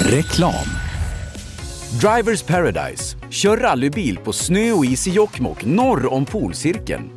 [0.00, 0.66] Reklam.
[2.00, 3.16] Drivers Paradise.
[3.30, 7.10] Kör rallybil på snö och is i Jokkmokk norr om polcirkeln.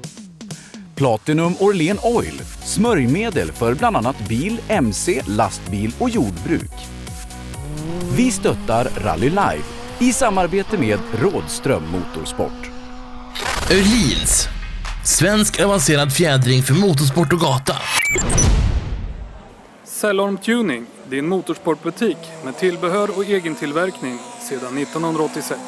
[0.96, 2.42] Platinum Orlen Oil.
[2.64, 6.72] Smörjmedel för bland annat bil, mc, lastbil och jordbruk.
[8.16, 9.70] Vi stöttar Rally Life
[10.00, 12.72] i samarbete med Rådström Motorsport.
[13.72, 14.48] Öhlins.
[15.06, 17.76] Svensk avancerad fjädring för motorsport och gata.
[19.86, 24.20] Cellorm Tuning, din motorsportbutik med tillbehör och egen tillverkning
[24.50, 25.60] sedan 1986.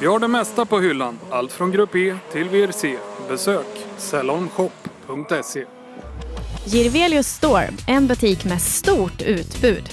[0.00, 2.96] Vi har det mesta på hyllan, allt från Grupp E till VRC.
[3.28, 3.66] Besök
[3.98, 5.64] salonshop.se.
[6.64, 9.84] Girvelius Store, en butik med stort utbud.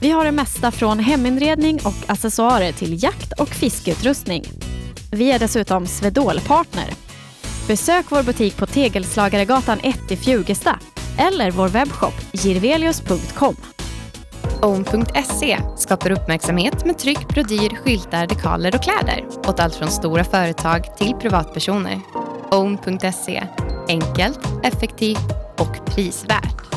[0.00, 4.44] Vi har det mesta från heminredning och accessoarer till jakt och fiskeutrustning.
[5.12, 6.90] Vi är dessutom Swedol-partner.
[7.68, 10.78] Besök vår butik på Tegelslagaregatan 1 i Fjugesta
[11.18, 13.56] eller vår webbshop girvelius.com.
[14.62, 20.96] Own.se skapar uppmärksamhet med tryck, brodyr, skyltar, dekaler och kläder åt allt från stora företag
[20.96, 22.00] till privatpersoner.
[22.50, 23.42] Own.se
[23.88, 26.74] enkelt, effektivt och prisvärt.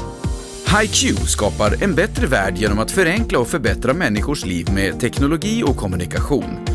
[0.81, 5.77] HiQ skapar en bättre värld genom att förenkla och förbättra människors liv med teknologi och
[5.77, 6.65] kommunikation.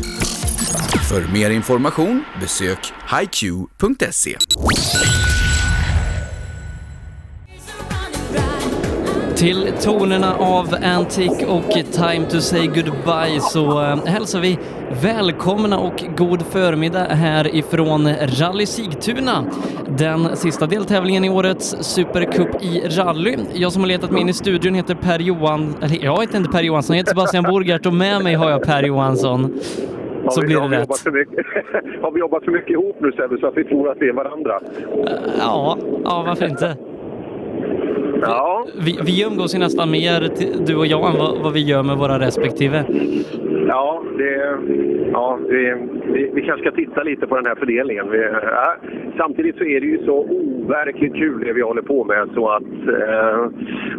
[1.09, 4.37] För mer information besök hiq.se.
[9.41, 14.57] Till tonerna av Antique och Time to say goodbye så eh, hälsar vi
[15.03, 18.07] välkomna och god förmiddag härifrån
[18.39, 19.45] Rally Sigtuna.
[19.97, 23.37] Den sista deltävlingen i årets Supercup i rally.
[23.53, 26.51] Jag som har letat mig in i studion heter Per Johan, eller jag heter inte
[26.51, 29.59] Per Johansson, jag heter Sebastian Borgert och med mig har jag Per Johansson.
[30.29, 30.97] Så har vi, blir har det vi rätt.
[30.97, 31.45] för mycket,
[32.01, 34.13] har vi jobbat för mycket ihop nu Sebbe så att vi tror att det är
[34.13, 34.59] varandra?
[35.39, 36.90] Ja, ja varför inte?
[38.21, 40.19] Ja, Vi, vi umgås ju nästan mer,
[40.67, 42.83] du och jag, än vad, vad vi gör med våra respektive.
[43.67, 44.57] ja, det,
[45.11, 45.73] ja vi,
[46.13, 48.11] vi, vi kanske ska titta lite på den här fördelningen.
[48.11, 48.75] Vi, ja,
[49.17, 52.63] samtidigt så är det ju så overkligt kul det vi håller på med så att
[52.63, 53.49] eh,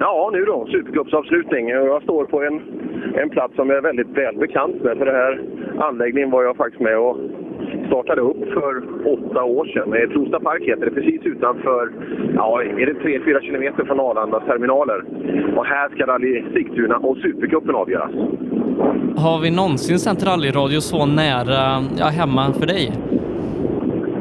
[0.00, 1.68] ja nu då, Supercupsavslutning.
[1.68, 2.60] Jag står på en,
[3.14, 5.40] en plats som jag är väldigt väl bekant med för den här
[5.78, 7.16] anläggningen var jag faktiskt med och
[7.86, 8.82] startade upp för
[9.14, 9.92] åtta år sedan.
[9.92, 11.92] Eh, Trosta Park heter det, precis utanför,
[12.34, 15.04] ja, är det 3-4 kilometer från Arlandas terminaler.
[15.56, 18.10] Och här ska Rally Sigtuna och Supercupen avgöras.
[19.16, 22.92] Har vi någonsin sänt rallyradio så nära ja, hemma för dig?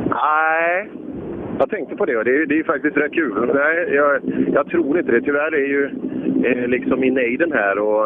[0.09, 0.89] Nej,
[1.61, 3.51] jag tänkte på det och det är, det är faktiskt rätt kul.
[3.53, 4.21] Nej, jag,
[4.53, 5.21] jag tror inte det.
[5.21, 5.83] Tyvärr är ju
[6.45, 8.05] eh, liksom i nejden här och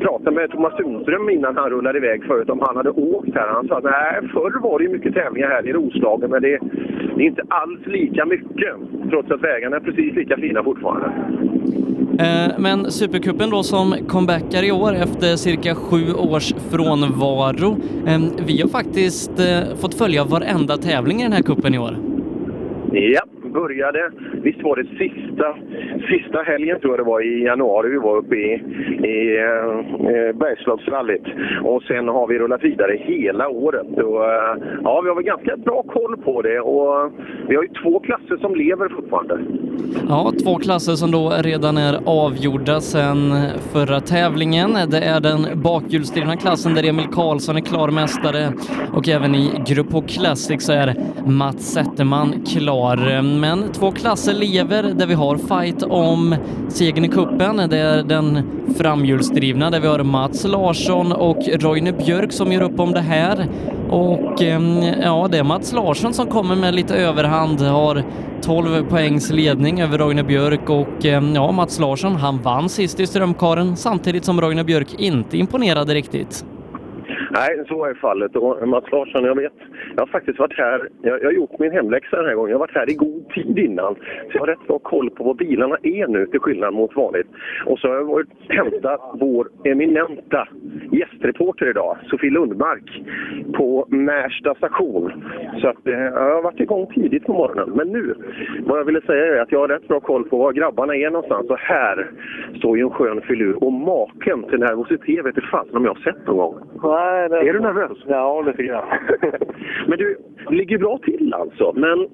[0.00, 3.48] pratade med Thomas Sundström innan han rullade iväg förut om han hade åkt här.
[3.48, 6.58] Han sa att nej, förr var det ju mycket tävlingar här i Roslagen men det,
[7.16, 8.74] det är inte alls lika mycket
[9.10, 11.10] trots att vägarna är precis lika fina fortfarande.
[12.18, 17.76] Eh, men Supercupen då som comebackar i år efter cirka sju års frånvaro.
[18.06, 21.96] Eh, vi har faktiskt eh, fått följa varenda tävling i den här kuppen i år.
[22.96, 23.20] Ja,
[23.60, 24.02] började.
[24.46, 25.46] Visst var det sista,
[26.10, 28.52] sista helgen tror jag det var i januari vi var uppe i,
[29.14, 31.26] i eh, Bergslagsrallyt.
[31.62, 33.90] Och sen har vi rullat vidare hela året.
[34.06, 37.10] Och, eh, ja, vi har väl ganska bra koll på det och eh,
[37.48, 39.38] vi har ju två klasser som lever fortfarande.
[40.08, 43.18] Ja, två klasser som då redan är avgjorda sedan
[43.72, 44.70] förra tävlingen.
[44.90, 48.52] Det är den bakhjulsdrivna klassen där Emil Karlsson är klar mästare
[48.92, 50.94] och även i Grupp H Classic så är
[51.26, 53.22] Mats Zetterman klar.
[53.46, 56.36] Men två klasser lever där vi har fight om
[56.68, 57.56] segern i kuppen.
[57.56, 58.42] Det är den
[58.78, 63.48] framhjulsdrivna där vi har Mats Larsson och Roine Björk som gör upp om det här.
[63.90, 64.60] Och eh,
[65.02, 68.04] ja, det är Mats Larsson som kommer med lite överhand, har
[68.42, 73.06] 12 poängs ledning över Roine Björk och eh, ja, Mats Larsson han vann sist i
[73.06, 76.44] Strömkaren samtidigt som Roine Björk inte imponerade riktigt.
[77.38, 78.36] Nej, så är fallet.
[78.36, 79.52] Och eh, Mats Larsson, jag vet,
[79.94, 82.50] jag har faktiskt varit här, jag, jag har gjort min hemläxa den här gången.
[82.50, 83.94] Jag har varit här i god tid innan.
[83.94, 87.26] Så jag har rätt bra koll på vad bilarna är nu, till skillnad mot vanligt.
[87.66, 90.48] Och så har jag varit hämtat vår eminenta
[90.92, 93.02] gästreporter idag, Sofie Lundmark,
[93.54, 95.24] på Märsta station.
[95.60, 97.70] Så att, eh, jag har varit igång tidigt på morgonen.
[97.74, 98.14] Men nu,
[98.60, 101.10] vad jag ville säga är att jag har rätt bra koll på var grabbarna är
[101.10, 101.50] någonstans.
[101.50, 102.10] Och här
[102.58, 103.64] står ju en skön filur.
[103.64, 106.56] Och maken till nervositet vet inte fasen om jag har sett någon gång.
[106.82, 107.48] Nej, det...
[107.48, 107.98] Är du nervös?
[108.06, 108.84] Ja, lite grann.
[109.88, 110.18] Men du,
[110.48, 111.72] du ligger bra till alltså.
[111.76, 112.08] Men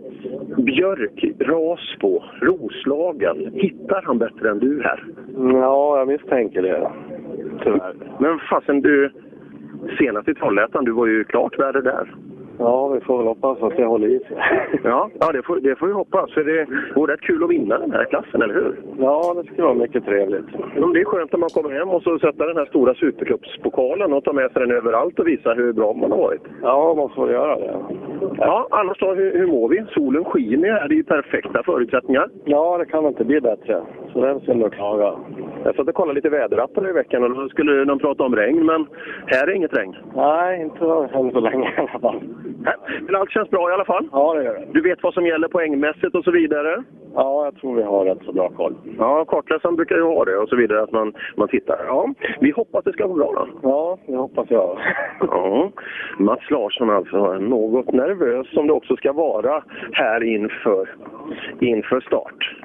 [0.65, 5.05] Björk, Rasbo, Roslagen, hittar han bättre än du här?
[5.37, 6.91] Ja, jag misstänker det.
[7.63, 7.95] Tyvärr.
[8.19, 9.11] Men fasen du,
[9.99, 12.15] senast i Trollhättan, du var ju klart värre där.
[12.63, 14.37] Ja, vi får väl hoppas att det håller i sig.
[14.85, 16.33] Ja, ja det, får, det får vi hoppas.
[16.33, 18.77] För det vore rätt kul att vinna den här klassen, eller hur?
[18.99, 20.47] Ja, det skulle vara mycket trevligt.
[20.75, 24.13] Men det är skönt när man kommer hem och så sätter den här stora supercupspokalen
[24.13, 26.43] och tar med sig den överallt och visar hur bra man har varit.
[26.63, 27.79] Ja, man får göra det.
[28.39, 29.85] Ja, annars då, hur, hur mår vi?
[29.95, 32.29] Solen skiner här, det är ju perfekta förutsättningar.
[32.45, 33.83] Ja, det kan inte bli bättre.
[34.13, 35.15] Så det är synd att klaga.
[35.65, 38.67] Jag satt och kollade lite väderappar i veckan och då skulle de prata om regn,
[38.67, 38.87] men
[39.27, 39.97] här är inget regn.
[40.17, 40.85] Nej, inte
[41.19, 42.21] än så länge i alla fall.
[43.07, 44.09] Men allt känns bra i alla fall?
[44.13, 44.67] Ja, det gör det.
[44.73, 46.85] Du vet vad som gäller poängmässigt och så vidare?
[47.15, 48.75] Ja, jag tror vi har rätt så bra koll.
[48.99, 51.85] Ja, kartläsaren brukar ju ha det och så vidare, att man, man tittar.
[51.87, 53.49] Ja, vi hoppas det ska gå bra då.
[53.63, 54.79] Ja, det hoppas jag.
[55.21, 55.73] Ja,
[56.19, 60.89] Mats Larsson alltså, något nervös som det också ska vara här inför,
[61.61, 62.57] inför start.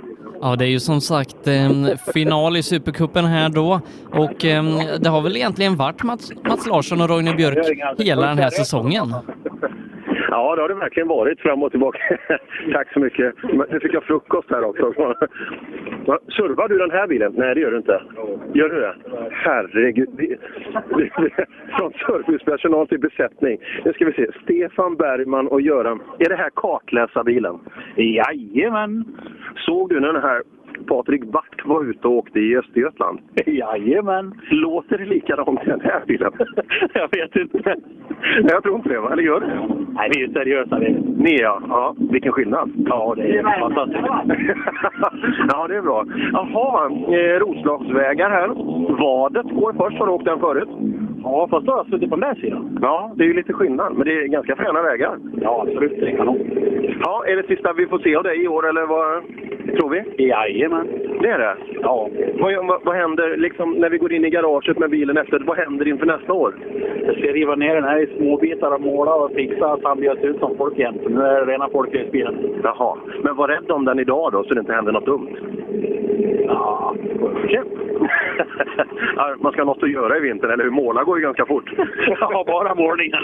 [0.41, 3.79] Ja, det är ju som sagt eh, final i Supercupen här då
[4.11, 4.63] och eh,
[5.01, 7.57] det har väl egentligen varit Mats, Mats Larsson och Roine Björk
[7.97, 9.07] hela den här säsongen.
[10.29, 11.99] Ja, det har det verkligen varit fram och tillbaka.
[12.73, 13.35] Tack så mycket.
[13.69, 14.93] Nu fick jag frukost här också.
[16.05, 17.33] Va, Servar du den här bilen?
[17.37, 18.01] Nej, det gör du inte.
[18.53, 18.95] Gör du det?
[19.31, 20.09] Herregud.
[21.77, 23.57] Från servicepersonal till besättning.
[23.85, 24.27] Nu ska vi se.
[24.43, 26.01] Stefan Bergman och Göran.
[26.19, 27.59] Är det här kartläsarbilen?
[27.95, 29.05] Jajamän.
[29.55, 30.41] Såg du den här
[30.87, 33.19] Patrik Bart var ute och åkte i Östergötland?
[33.45, 34.33] Jajamän.
[34.49, 36.31] Låter det likadant i den här bilen?
[36.93, 37.75] jag vet inte.
[38.51, 39.11] Jag tror inte det, va?
[39.11, 39.67] Eller gör det?
[39.93, 40.77] Nej, vi är seriösa.
[40.77, 41.61] Ni är ja.
[41.69, 41.95] ja.
[42.11, 42.71] Vilken skillnad.
[42.85, 43.99] Ja, det är fantastiskt.
[45.49, 46.05] ja, det är bra.
[46.31, 48.47] Jaha, eh, Roslagsvägar här.
[49.01, 49.97] Vadet går först.
[49.97, 50.69] Har du åkt den förut?
[51.31, 52.79] Ja, fast då har jag suttit på den där sidan.
[52.81, 53.93] Ja, det är ju lite skillnad.
[53.95, 55.17] Men det är ganska fräna vägar.
[55.41, 55.99] Ja, absolut.
[55.99, 56.39] Det är kanon.
[57.03, 59.23] Ja, är det sista vi får se av dig i år, eller vad
[59.77, 60.27] tror vi?
[60.27, 60.87] Jajamän.
[61.21, 61.55] Det är det?
[61.81, 62.09] Ja.
[62.39, 65.39] Vad, vad, vad händer liksom, när vi går in i garaget med bilen efter?
[65.39, 66.55] Vad händer inför nästa år?
[67.05, 69.97] Jag ska riva ner den här i små bitar och måla och fixa så han
[69.97, 70.99] blir ut som folk igen.
[71.09, 72.35] Nu är det rena folkracebilen.
[72.63, 72.97] Jaha.
[73.23, 75.37] Men var rädd om den idag då, så det inte händer något dumt.
[76.47, 76.95] Ja,
[79.15, 80.71] ja, man ska ha något att göra i vinter, eller hur?
[80.71, 81.71] Måla går ju ganska fort.
[82.19, 83.19] ja, bara målningen.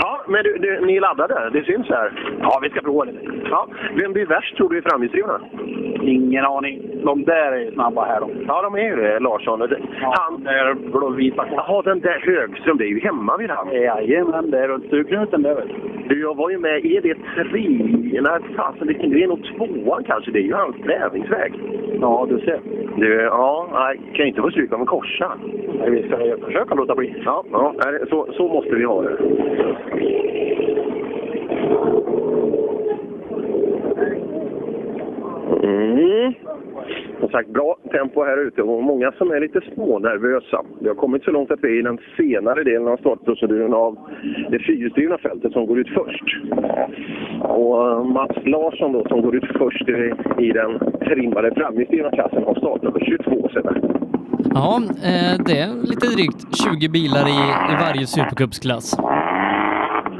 [0.00, 1.50] Ja, men du, du, ni är laddade?
[1.52, 2.36] Det syns här.
[2.40, 3.20] Ja, vi ska prova lite.
[3.50, 3.68] Ja.
[3.96, 5.40] Vem blir värst tror du i framhjulsdrivna?
[6.02, 6.82] Ingen aning.
[7.04, 8.20] De där är snabba här.
[8.20, 8.30] De.
[8.48, 9.60] Ja, de är ju det, Larsson.
[10.00, 10.46] Han...
[10.46, 11.46] är blåvita.
[11.50, 13.72] Jaha, den där Högström, det är ju hemma vid han.
[13.72, 16.03] Jajamän, det är runt stugknuten där vet du.
[16.08, 17.68] Jag var ju med, är det tre?
[18.20, 20.30] Nej, fasen, vilken, det är nog tvåan kanske.
[20.30, 21.52] Det är ju hans träningsväg.
[22.00, 22.60] Ja, du ser.
[22.96, 25.32] Du, ja, nej, kan ju inte få stryk av en korsa.
[25.78, 27.22] Nej, vi ska försöka låta bli.
[27.24, 27.74] Ja, ja
[28.10, 29.16] så, så måste vi ha det.
[35.62, 36.34] Mm.
[37.34, 40.64] Sagt, bra tempo här ute och många som är lite smånervösa.
[40.80, 43.98] Vi har kommit så långt att vi är i den senare delen av startproceduren av
[44.50, 46.24] det fyrhjulsdrivna fältet som går ut först.
[47.40, 50.78] Och eh, Mats Larsson då, som går ut först i, i den
[51.08, 54.04] trimmade framhjulsdrivna klassen har startnummer 22 sedan.
[54.54, 57.38] Ja, eh, det är lite drygt 20 bilar i,
[57.72, 58.96] i varje supercupsklass.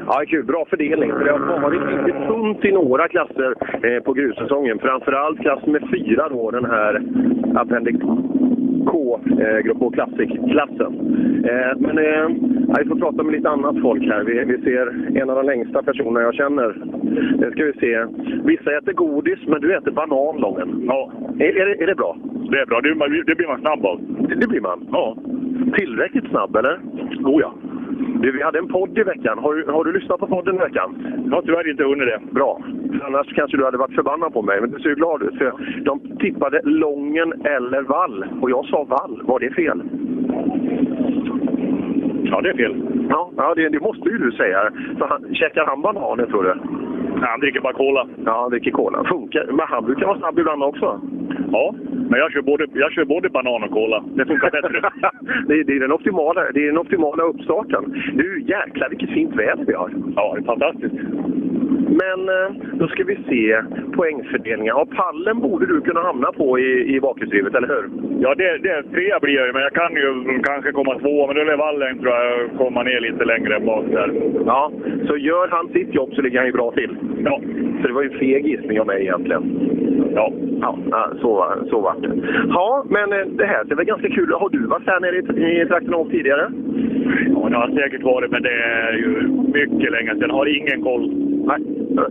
[0.07, 0.45] Ja, kul.
[0.45, 1.11] Bra fördelning.
[1.11, 4.79] För det har varit lite tunt i några klasser eh, på grussäsongen.
[4.79, 7.03] Framförallt klass med fyra då, den här
[7.55, 7.99] Appendix
[8.87, 10.93] K, eh, Grupp K Classic-klassen.
[11.45, 12.29] Eh, men eh,
[12.79, 14.25] vi får prata med lite annat folk här.
[14.25, 16.77] Vi, vi ser en av de längsta personerna jag känner.
[17.39, 18.07] Det ska vi se.
[18.45, 20.85] Vissa äter godis, men du äter banan, Lången.
[20.87, 21.13] Ja.
[21.39, 22.17] Är, är, det, är det bra?
[22.51, 22.81] Det är bra.
[22.81, 24.01] Det, det blir man snabb av.
[24.29, 24.89] Det, det blir man?
[24.93, 25.17] Ja.
[25.77, 26.79] Tillräckligt snabb, eller?
[27.25, 27.55] Oh ja.
[28.23, 29.39] Du, vi hade en podd i veckan.
[29.39, 30.97] Har, du- har du lyssnat på podden i veckan?
[31.27, 32.21] Jag har tyvärr inte hunnit det.
[32.31, 32.61] Bra.
[33.07, 35.39] Annars kanske du hade varit förbannad på mig, men du ser ju glad ut.
[35.39, 35.53] För
[35.85, 38.25] de tippade Lången eller Vall.
[38.41, 39.21] Och jag sa Vall.
[39.25, 39.83] Var det fel?
[42.31, 42.83] Ja, det är fel.
[43.11, 44.71] Ja, ja det, det måste ju du säga.
[45.01, 46.55] Han, käkar han bananer, tror du?
[47.15, 48.09] Nej, han dricker bara cola.
[48.25, 49.05] Ja, han dricker cola.
[49.05, 49.47] Funkar.
[49.47, 51.01] Men han brukar vara snabb ibland också.
[51.53, 51.75] Ja,
[52.11, 54.05] men jag kör både, jag kör både banan och cola.
[54.15, 54.81] Det funkar bättre.
[55.49, 58.03] det, det, är den optimala, det är den optimala uppstarten.
[58.15, 59.91] Du, jäklar vilket fint väder vi har.
[60.17, 60.95] Ja, det är fantastiskt.
[61.75, 63.63] Men eh, då ska vi se
[63.97, 64.75] poängfördelningen.
[64.77, 67.91] Ja, pallen borde du kunna hamna på i, i bakhjulsdrivet, eller hur?
[68.21, 71.27] Ja, det, det trea blir jag ju, men jag kan ju kanske komma två.
[71.27, 74.23] Men då lär vallen tror jag komma ner lite längre bak där.
[74.47, 74.73] Ja,
[75.07, 76.97] så gör han sitt jobb så ligger han ju bra till.
[77.25, 77.41] Ja.
[77.81, 79.43] Så det var ju en feg gissning av mig egentligen.
[80.15, 80.33] Ja.
[80.61, 80.79] Ja,
[81.21, 82.13] så, så vart det.
[82.49, 85.63] Ja, men eh, det här ser väl ganska kul Har du varit här nere i,
[85.63, 86.51] i trakten åkt tidigare?
[87.35, 90.31] Ja, det har säkert varit, men det är ju mycket länge sedan.
[90.31, 91.13] Har ingen koll.
[91.47, 91.59] Nej,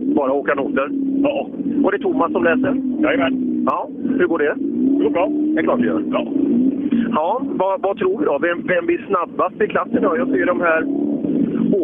[0.00, 0.88] bara åka noter?
[1.22, 1.48] Ja.
[1.84, 2.76] Och det är Thomas som läser?
[3.02, 3.64] Jajamän.
[3.66, 4.54] Ja, hur går det?
[4.98, 5.28] Det går bra.
[5.54, 6.02] Det är klart det gör.
[6.12, 6.26] Ja.
[7.14, 8.38] Ja, vad, vad tror vi då?
[8.38, 10.16] Vem, vem blir snabbast i klassen då?
[10.16, 10.84] Jag ser de här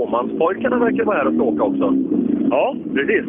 [0.02, 1.94] Åmanspojkarna verkar vara här och åka också.
[2.50, 3.24] Ja, precis.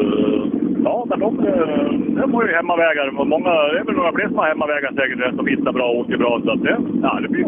[0.00, 3.18] Eh, Ja, men de, eh, de har ju hemmavägar.
[3.20, 5.98] Och Många, det är väl några fler som har hemmavägar säkert och hittar bra och
[5.98, 6.40] åker bra.
[6.44, 7.44] Så att det, ja, det blir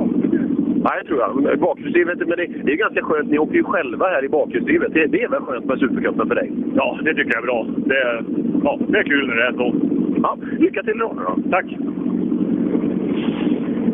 [0.84, 1.60] Nej, det tror jag.
[1.60, 3.30] Bakhjulsdrivet, men det, det är ganska skönt.
[3.30, 4.94] Ni åker ju själva här i bakhjulsdrivet.
[4.94, 6.52] Det, det är väl skönt med Supercupen för dig?
[6.74, 7.66] Ja, det tycker jag är bra.
[7.76, 8.24] Det,
[8.64, 9.74] ja, det är kul när det är så.
[10.22, 11.14] Ja, lycka till då.
[11.50, 11.66] Tack!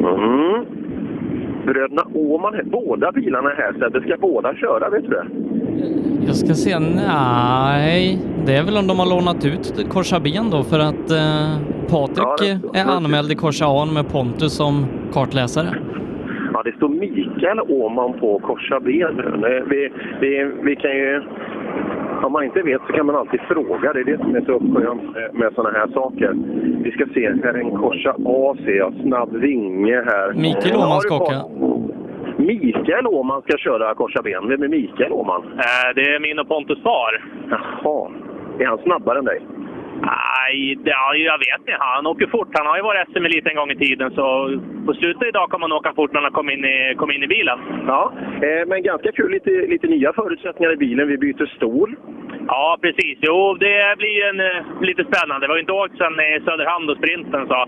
[0.00, 0.64] Mm.
[1.66, 4.00] Bröderna Åman, båda bilarna är här Sebbe.
[4.00, 5.26] Ska båda köra, vet du det?
[6.26, 10.62] Jag ska se, nej, det är väl om de har lånat ut Korsa Ben då
[10.62, 11.58] för att eh,
[11.90, 15.68] Patrik Ja, är anmäld i Korsa A med Pontus som kartläsare.
[16.58, 19.64] Ja, det står Mikael Åman på Korsa B nu.
[19.70, 21.22] Vi, vi, vi kan ju...
[22.22, 23.92] Om man inte vet så kan man alltid fråga.
[23.92, 25.02] Det är det som är så skönt
[25.34, 26.32] med sådana här saker.
[26.84, 28.94] Vi ska se, här är en Korsa A ser jag.
[29.02, 30.32] Snabb vinge här.
[30.32, 31.34] Mikael Åman ska åka.
[32.36, 34.48] Mikael Åman ska köra Korsa Ben.
[34.48, 35.42] Vem är Mikael Åman?
[35.42, 37.24] Eh, Det är min och Pontus far.
[37.50, 38.10] Jaha.
[38.58, 39.40] Är han snabbare än dig?
[40.02, 41.76] Nej, ja, jag vet inte.
[41.78, 42.48] Han åker fort.
[42.52, 44.24] Han har ju varit SM-elit en gång i tiden, så
[44.86, 47.26] på slutet idag kommer han åka fort när han kom in i, kom in i
[47.26, 47.58] bilen.
[47.86, 48.12] Ja,
[48.42, 49.30] eh, men ganska kul.
[49.30, 51.08] Lite, lite nya förutsättningar i bilen.
[51.08, 51.96] Vi byter stol.
[52.46, 53.18] Ja, precis.
[53.20, 55.46] Jo, det blir en, eh, lite spännande.
[55.46, 57.66] Vi har ju inte åkt sedan i Söderhamn och sprinten, så.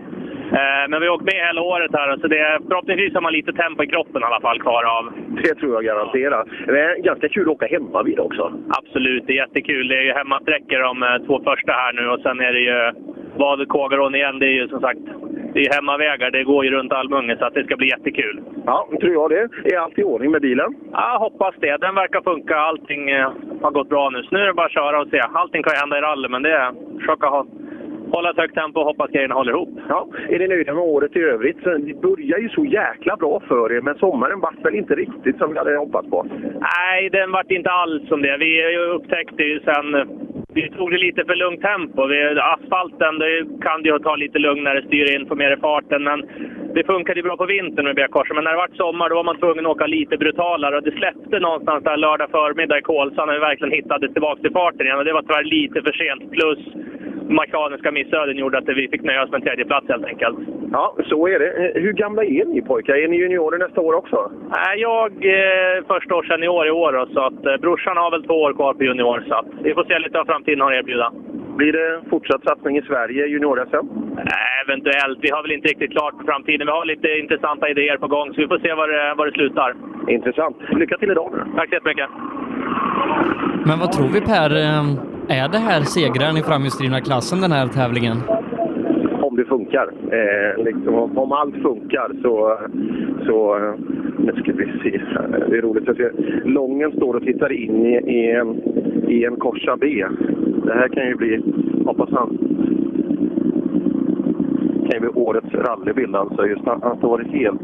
[0.52, 3.52] Eh, Men vi har åkt med hela året här, så det, förhoppningsvis har man lite
[3.52, 5.12] tempo i kroppen i alla fall kvar av.
[5.42, 6.46] Det tror jag garanterat.
[6.66, 8.52] Men ganska kul att åka hemma vid också.
[8.78, 9.88] Absolut, det är jättekul.
[9.88, 12.92] Det är ju hemmasträckor de eh, två första här nu och sen är det ju
[13.36, 14.38] Vad Kågarån igen.
[14.38, 15.00] Det är ju som sagt
[15.54, 16.30] det är hemmavägar.
[16.30, 18.40] Det går ju runt Almunge så att det ska bli jättekul.
[18.66, 19.74] Ja, tror jag det.
[19.74, 20.74] Är allt i ordning med bilen?
[20.92, 21.76] Ja, hoppas det.
[21.76, 22.56] Den verkar funka.
[22.56, 24.22] Allting eh, har gått bra nu.
[24.22, 25.20] Så nu är det bara att köra och se.
[25.20, 27.46] Allting kan ju hända i rally, men det är försöka ha,
[28.12, 29.68] hålla ett högt tempo och hoppas grejerna håller ihop.
[29.88, 31.62] Ja, är ni nöjda med året i övrigt?
[31.62, 35.38] Så Det börjar ju så jäkla bra för er, men sommaren vart väl inte riktigt
[35.38, 36.26] som vi hade hoppats på?
[36.60, 38.36] Nej, den vart inte alls som det.
[38.36, 39.86] Vi upptäckte ju sen...
[40.54, 42.06] Vi tog det lite för lugnt tempo.
[42.06, 46.02] Vi, asfalten det kan ju ta lite lugnare, styra in, få mer i farten.
[46.04, 46.18] Men
[46.74, 48.34] det funkade ju bra på vintern med B-korsen.
[48.34, 50.76] Men när det vart sommar då var man tvungen att åka lite brutalare.
[50.76, 54.52] Och det släppte någonstans där lördag förmiddag i Kolsva när vi verkligen hittade tillbaka till
[54.52, 54.98] farten igen.
[54.98, 56.30] Och det var tyvärr lite för sent.
[56.32, 56.58] Plus
[57.30, 60.38] mekaniska missöden gjorde att vi fick nöja oss med en tredje plats helt enkelt.
[60.72, 61.50] Ja, så är det.
[61.76, 62.94] Eh, Hur gamla är ni pojkar?
[62.94, 64.30] Är ni juniorer nästa år också?
[64.56, 68.22] Nej, jag är första år senior i år då, så att eh, brorsan har väl
[68.24, 69.24] två år kvar på junior.
[69.28, 71.12] Så att vi får se lite vad framtiden har att erbjuda.
[71.56, 73.86] Blir det fortsatt satsning i Sverige, junior-SM?
[74.18, 75.18] Eh, Eventuellt.
[75.22, 76.66] Vi har väl inte riktigt klart för framtiden.
[76.66, 79.32] Vi har lite intressanta idéer på gång, så vi får se var det, var det
[79.32, 79.74] slutar.
[80.08, 80.56] Intressant.
[80.72, 81.30] Lycka till idag.
[81.56, 82.08] Tack så jättemycket.
[83.66, 84.50] Men vad tror vi Per?
[85.30, 88.16] Är det här segraren i framhjulsdrivna klassen den här tävlingen?
[89.22, 89.90] Om det funkar.
[90.12, 92.58] Eh, liksom, om- allt funkar så...
[93.26, 93.74] så eh,
[94.18, 95.46] nu ska vi se här.
[95.50, 96.10] Det är roligt att se.
[96.44, 98.56] Lången står och tittar in i, i, en,
[99.08, 100.04] i en Corsa B.
[100.64, 101.42] Det här kan ju bli,
[101.86, 102.38] hoppas han,
[104.80, 106.46] kan ju bli årets rallybild alltså.
[106.46, 107.60] Just att han står helt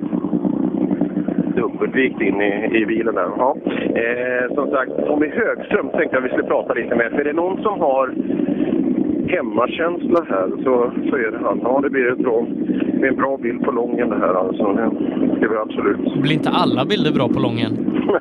[1.56, 3.28] dubbelvikt in i, i bilen där.
[3.38, 3.56] Ja.
[4.02, 7.10] Eh, som sagt, om vi Högström tänkte jag vi skulle prata lite med.
[7.10, 8.14] För är det någon som har
[9.28, 11.60] hemmakänsla här så, så är det han.
[11.62, 12.46] Ja, det blir ett bra,
[12.92, 14.72] det blir en bra bild på lången det här alltså.
[15.40, 16.22] Det vi absolut.
[16.22, 17.72] Blir inte alla bilder bra på lången?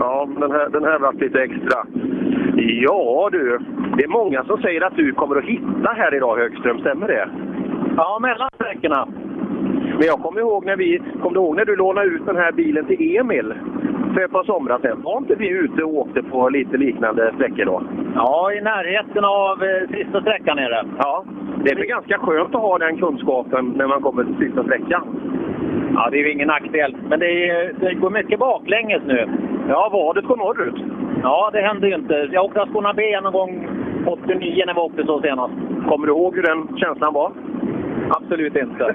[0.00, 1.78] ja, men den här, den här varit lite extra.
[2.56, 3.58] Ja du,
[3.96, 7.28] det är många som säger att du kommer att hitta här idag Högström, stämmer det?
[7.96, 9.08] Ja, mellan sträckorna.
[9.98, 12.52] Men jag kommer ihåg när vi, kom du ihåg när du lånade ut den här
[12.52, 13.54] bilen till Emil
[14.14, 15.02] för ett par somrar sedan?
[15.02, 17.82] Var inte vi ute och åkte på lite liknande sträckor då?
[18.14, 20.84] Ja, i närheten av eh, sista sträckan är det.
[20.98, 21.24] Ja,
[21.64, 25.02] det är väl ganska skönt att ha den kunskapen när man kommer till sista sträckan.
[25.94, 26.96] Ja, det är ju ingen nackdel.
[27.08, 29.28] Men det, är, det går mycket baklänges nu.
[29.68, 30.82] Ja, vadet går norrut.
[31.22, 32.28] Ja, det händer ju inte.
[32.32, 33.68] Jag åkte Ascona B någon gång
[34.06, 35.54] 89 när vi åkte så senast.
[35.88, 37.32] Kommer du ihåg hur den känslan var?
[38.10, 38.94] Absolut inte.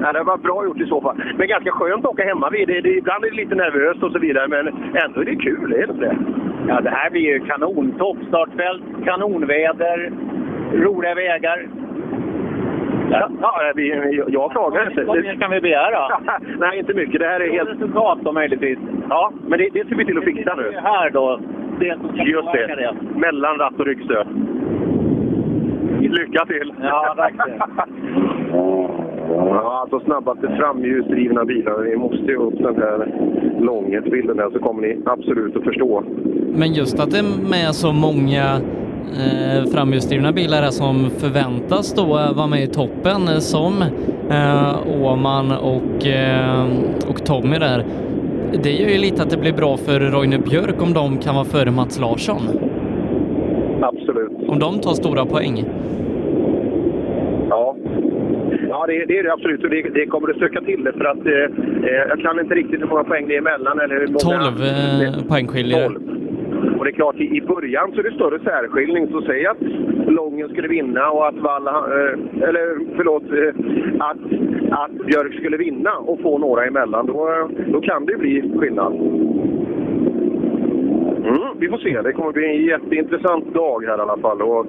[0.00, 1.22] ja, det var bra gjort i så fall.
[1.38, 2.68] Men ganska skönt att åka hemma vid.
[2.68, 4.66] Det, det, ibland är det lite nervöst och så vidare, men
[5.04, 6.16] ändå är det kul, är det det?
[6.68, 7.94] Ja, det här blir ju kanon.
[7.98, 10.12] Toppstartfält, kanonväder,
[10.72, 11.68] roliga vägar.
[13.10, 15.04] Ja, ja, vi, jag klagar inte.
[15.04, 16.20] Vad mer kan vi begära?
[16.58, 17.20] Nej, inte mycket.
[17.20, 17.70] Det här är helt...
[17.70, 18.78] Resultat då möjligtvis.
[19.08, 20.62] Ja, men det, det ser vi till att fixa nu.
[20.62, 21.40] Det är här då.
[21.80, 22.94] Det som ska Just påverka det.
[23.14, 24.26] Mellan ratt och ryggstöd.
[26.08, 26.74] Lycka till!
[26.82, 27.34] Ja, tack.
[29.30, 31.78] Ja, alltså snabbaste framhjulsdrivna bilar.
[31.78, 33.06] Vi måste ju upp den här
[33.60, 36.04] långhetsbilden där så kommer ni absolut att förstå.
[36.54, 38.60] Men just att det är med så många
[39.20, 43.82] eh, framhjulsdrivna bilar här som förväntas då vara med i toppen eh, som
[44.30, 46.66] eh, Åman och, eh,
[47.08, 47.84] och Tommy där.
[48.62, 51.44] det gör ju lite att det blir bra för Roine Björk om de kan vara
[51.44, 52.69] före Mats Larsson.
[53.82, 54.48] Absolut.
[54.48, 55.64] Om de tar stora poäng.
[57.50, 57.76] Ja.
[58.68, 59.64] Ja, det, det är det absolut.
[59.64, 61.32] Och det, det kommer att stöka till det för att eh,
[61.90, 63.80] eh, jag kan inte riktigt hur många poäng det är emellan.
[63.80, 64.42] Eller hur många...
[64.42, 65.86] 12 eh, poäng skiljer.
[65.88, 66.20] 12.
[66.78, 69.08] Och det är klart, i, i början så är det större särskiljning.
[69.10, 69.62] Så säg att
[70.06, 73.54] Lången skulle vinna och att Valla, eh, eller förlåt, eh,
[74.10, 74.22] att,
[74.70, 77.06] att Björk skulle vinna och få några emellan.
[77.06, 78.92] Då, då kan det ju bli skillnad.
[81.30, 82.02] Mm, vi får se.
[82.02, 84.42] Det kommer bli en jätteintressant dag här i alla fall.
[84.42, 84.66] Och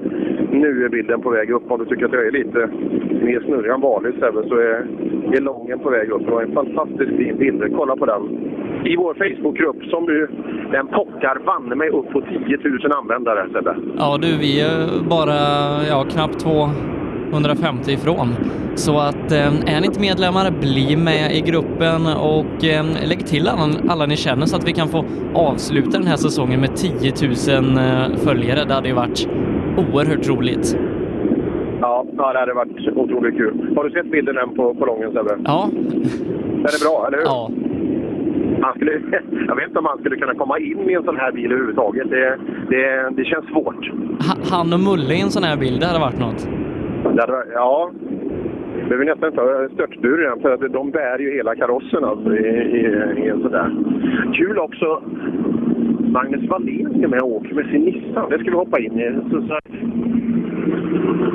[0.51, 1.72] nu är bilden på väg upp.
[1.72, 2.60] Om du tycker att jag är lite
[3.25, 4.88] mer snurrig än vanligt Sebbe, så är,
[5.36, 6.25] är Lången på väg upp.
[6.25, 7.75] Det var en fantastiskt fin bild.
[7.75, 8.24] Kolla på den.
[8.86, 10.27] I vår Facebookgrupp som nu,
[10.72, 13.75] den pockar banne mig upp på 10 000 användare Sebbe.
[13.98, 15.38] Ja du, vi är bara
[15.89, 16.60] ja, knappt två.
[17.31, 18.27] 250 ifrån.
[18.75, 23.47] Så att eh, är ni inte medlemmar, bli med i gruppen och eh, lägg till
[23.47, 27.11] alla, alla ni känner så att vi kan få avsluta den här säsongen med 10
[27.61, 28.65] 000 eh, följare.
[28.67, 29.29] Det hade ju varit
[29.77, 30.77] oerhört roligt.
[31.81, 33.73] Ja, det hade varit otroligt kul.
[33.75, 35.35] Har du sett bilden än på, på Lången Sebbe?
[35.43, 35.69] Ja.
[36.55, 37.25] Den är bra, eller hur?
[37.25, 37.50] Ja.
[38.61, 38.91] Han skulle,
[39.47, 42.09] jag vet inte om han skulle kunna komma in i en sån här bil överhuvudtaget.
[42.09, 42.38] Det,
[42.69, 43.89] det, det känns svårt.
[44.27, 46.47] Ha- Han och Mulle i en sån här bild, det hade varit något.
[47.03, 47.91] Ja, ja.
[48.75, 52.36] Det är behöver nästan inte ha störtbur för att de bär ju hela karossen alltså,
[52.36, 53.70] i, i, i en.
[54.34, 55.03] Kul också,
[56.00, 58.29] Magnus Wallén ska med och åker med sin Nissan.
[58.29, 59.20] Det ska vi hoppa in i.
[59.31, 59.60] Så, så.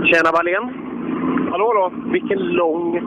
[0.05, 0.86] Tjena Wallén!
[1.51, 2.11] Hallå då!
[2.13, 3.01] Vilken lång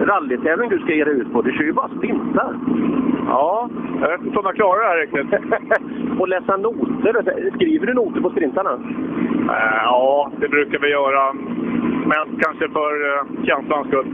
[0.00, 1.42] rallytävling du ska ge dig ut på.
[1.42, 2.54] Du kör ju bara sprintar.
[3.26, 3.68] Ja,
[4.00, 6.20] jag vet inte om jag klarar det här riktigt.
[6.20, 7.50] och läsa noter.
[7.54, 8.70] Skriver du noter på sprintarna?
[9.50, 11.32] Eh, ja, det brukar vi göra.
[12.06, 14.06] Mest kanske för uh, känslans skull.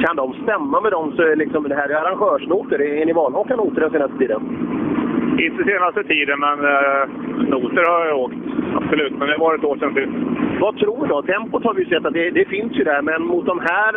[0.00, 2.82] Kan de stämma med dem så är liksom, det här är arrangörsnoter?
[2.82, 4.42] Är ni vana att åka noter den senaste tiden?
[5.38, 7.02] Inte senaste tiden, men uh,
[7.48, 8.36] noter har jag åkt.
[8.74, 10.12] Absolut, men det var ett år sedan sist.
[10.60, 11.22] Vad tror du då?
[11.22, 13.92] Tempot har vi sett att det, det finns ju där, men mot de här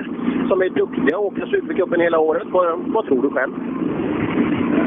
[0.48, 3.54] som är duktiga och åker Supercupen hela året, vad, vad tror du själv?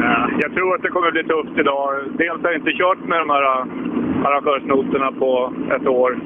[0.04, 1.88] Eh, jag tror att det kommer bli tufft idag.
[2.18, 6.18] Dels har jag inte kört med de här uh, arrangörsnoterna på ett år.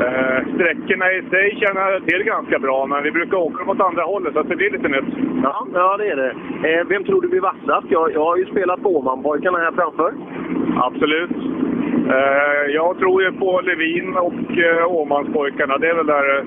[0.00, 3.80] Eh, sträckorna i sig känner jag till ganska bra, men vi brukar åka dem åt
[3.80, 5.14] andra hållet, så det blir lite nytt.
[5.42, 6.32] Ja, ja det är det.
[6.68, 7.86] Eh, vem tror du blir vassast?
[7.88, 10.12] Jag, jag har ju spelat på Åmanpojkarna här framför.
[10.76, 11.30] Absolut.
[12.08, 15.78] Eh, jag tror ju på Levin och eh, Åmanspojkarna.
[15.78, 16.44] Det är väl där eh,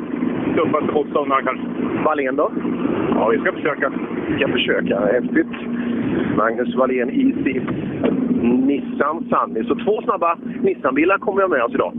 [0.55, 1.67] tuffaste motståndaren kanske.
[2.05, 2.51] Wallén då?
[3.15, 3.91] Ja, vi ska försöka.
[4.27, 4.99] Vi ska försöka.
[4.99, 5.53] Häftigt.
[6.37, 7.63] Magnus Wallén i sin
[8.67, 9.63] Nissan Sunny.
[9.63, 11.93] Så två snabba Nissan-bilar kommer jag med oss idag.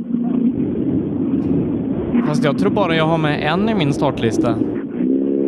[2.26, 4.48] Fast jag tror bara jag har med en i min startlista.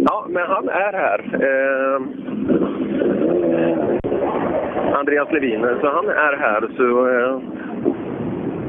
[0.04, 1.20] Ja, men han är här.
[1.34, 2.00] Eh,
[4.98, 5.60] Andreas Levin.
[5.80, 6.60] Så han är här.
[6.76, 7.40] Så eh,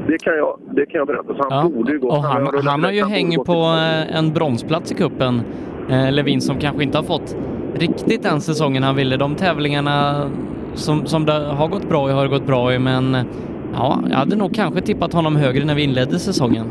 [0.06, 1.34] det, kan jag, det kan jag berätta.
[1.34, 2.08] Så han Ja, borde ju gå.
[2.08, 3.08] och han, rullat han har ju rätt.
[3.10, 5.40] häng borde på gått eh, en bronsplats i kuppen.
[5.90, 7.36] Eh, Levin som kanske inte har fått
[7.74, 9.16] riktigt den säsongen han ville.
[9.16, 10.14] De tävlingarna
[10.74, 13.16] som, som det har gått bra i har gått bra i, men
[13.78, 16.66] ja, jag hade nog kanske tippat honom högre när vi inledde säsongen.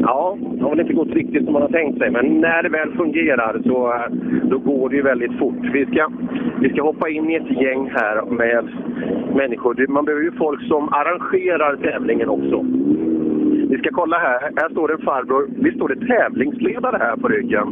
[0.00, 2.68] Ja, det har väl inte gått riktigt som man har tänkt sig, men när det
[2.68, 4.06] väl fungerar så eh,
[4.50, 5.62] då går det ju väldigt fort.
[5.72, 6.10] Vi ska,
[6.60, 8.64] vi ska hoppa in i ett gäng här med
[9.34, 9.86] människor.
[9.88, 12.64] Man behöver ju folk som arrangerar tävlingen också.
[13.70, 14.40] Vi ska kolla här.
[14.56, 15.46] Här står det en farbror.
[15.64, 17.66] Visst står det tävlingsledare här på ryggen?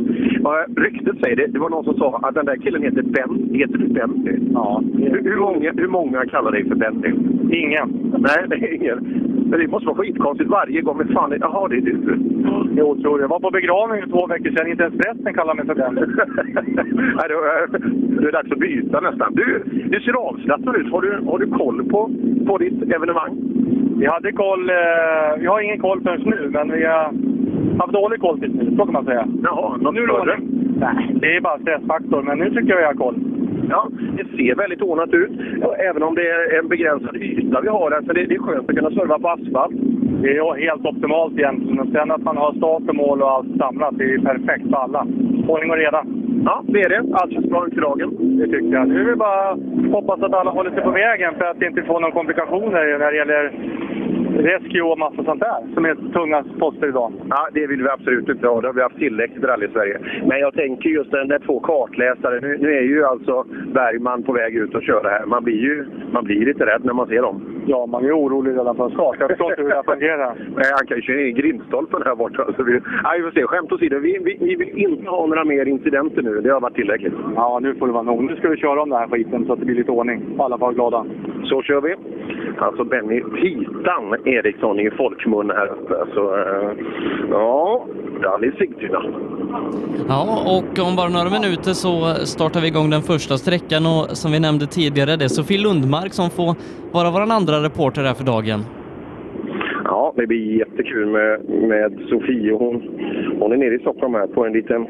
[0.45, 1.47] Ja, ryktet säger det.
[1.47, 3.51] Det var någon som sa att den där killen heter Ben.
[3.55, 4.39] Heter du Benny?
[4.55, 4.83] Ja.
[4.99, 7.11] Hur, hur, många, hur många kallar dig för Benny?
[7.63, 7.89] Ingen.
[8.19, 8.99] Nej, det är ingen.
[9.51, 10.97] Men det måste vara skitkonstigt varje gång.
[10.99, 12.19] Men fan, jaha, det är du.
[12.77, 13.21] Jag otroligt.
[13.21, 14.71] Jag var på begravning för två veckor sedan.
[14.71, 15.95] Inte ens prästen kallar mig för den.
[17.19, 17.79] Nej, då, är-
[18.15, 19.35] då är det dags att byta nästan.
[19.35, 20.93] Du, du ser avslappnad ut.
[20.93, 22.11] Har du, har du koll på,
[22.47, 23.37] på ditt evenemang?
[23.99, 24.71] Vi hade koll.
[24.71, 27.05] Eh, vi har ingen koll förrän nu, men vi har
[27.79, 28.77] haft dålig koll tills nu.
[28.77, 29.29] Så kan man säga.
[29.43, 30.39] Jaha, något nu det större?
[30.85, 32.23] Nej, det är bara stressfaktor.
[32.23, 33.19] Men nu tycker jag jag har koll.
[33.69, 35.33] Ja, det ser väldigt ordnat ut.
[35.89, 38.03] Även om det är en begränsad yta vi har här.
[38.07, 39.75] Så det, det är skönt att kunna serva på asfalt.
[40.23, 41.81] Det är helt optimalt egentligen.
[41.81, 43.99] Och sen att man har start och mål och allt samlat.
[43.99, 45.07] Det är perfekt för alla.
[45.49, 46.05] Ordning och reda.
[46.45, 47.03] Ja, det är det.
[47.19, 48.11] Allt känns bra i kragen.
[48.39, 48.89] Det tycker jag.
[48.89, 49.57] Nu är det bara
[49.97, 53.17] hoppas att alla håller sig på vägen för att inte få några komplikationer när det
[53.17, 53.53] gäller
[54.39, 57.13] rescue och massa sånt där som är tunga poster idag.
[57.31, 58.61] Ja, det vill vi absolut inte ha.
[58.61, 59.99] Det har vi haft tillräckligt rally i Sverige.
[60.27, 62.41] Men jag tänker just den där två kartläsare.
[62.41, 63.45] Nu, nu är ju alltså
[63.75, 65.27] Bergman på väg ut och köra här.
[65.27, 67.54] Man blir ju man blir lite rädd när man ser dem.
[67.67, 69.17] Ja, man är orolig redan från start.
[69.21, 70.35] Jag förstår inte hur det här fungerar.
[70.57, 72.47] Nej, han kan ju köra in i grindstolpen här borta.
[72.57, 73.47] Så vi, nej, vi får se.
[73.47, 76.41] Skämt åsido, vi, vi, vi vill inte ha några mer incidenter nu.
[76.41, 77.15] Det har varit tillräckligt.
[77.37, 78.25] Ja, nu får det vara nog.
[78.25, 80.37] Nu ska vi köra om den här skiten så att det blir lite ordning.
[80.39, 81.07] Alla får vara glada.
[81.45, 81.95] Så kör vi.
[82.59, 85.95] Alltså Benny Titan Eriksson i folkmun här uppe.
[86.15, 86.71] Så, eh,
[87.31, 87.87] ja,
[88.23, 89.03] rally Sigtuna.
[90.09, 94.33] Ja, och om bara några minuter så startar vi igång den första sträckan och som
[94.33, 96.55] vi nämnde tidigare, det är Sofie Lundmark som får
[96.93, 98.61] vara vår andra reporter här för dagen.
[99.85, 102.53] Ja, det blir jättekul med, med Sofie.
[102.53, 102.83] Hon,
[103.41, 104.87] hon är nere i Stockholm här på en liten,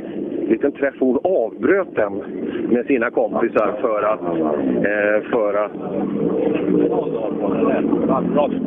[0.48, 0.94] liten träff.
[1.00, 2.12] Hon avbröt den
[2.68, 4.20] med sina kompisar för att...
[4.20, 5.72] Eh, för att...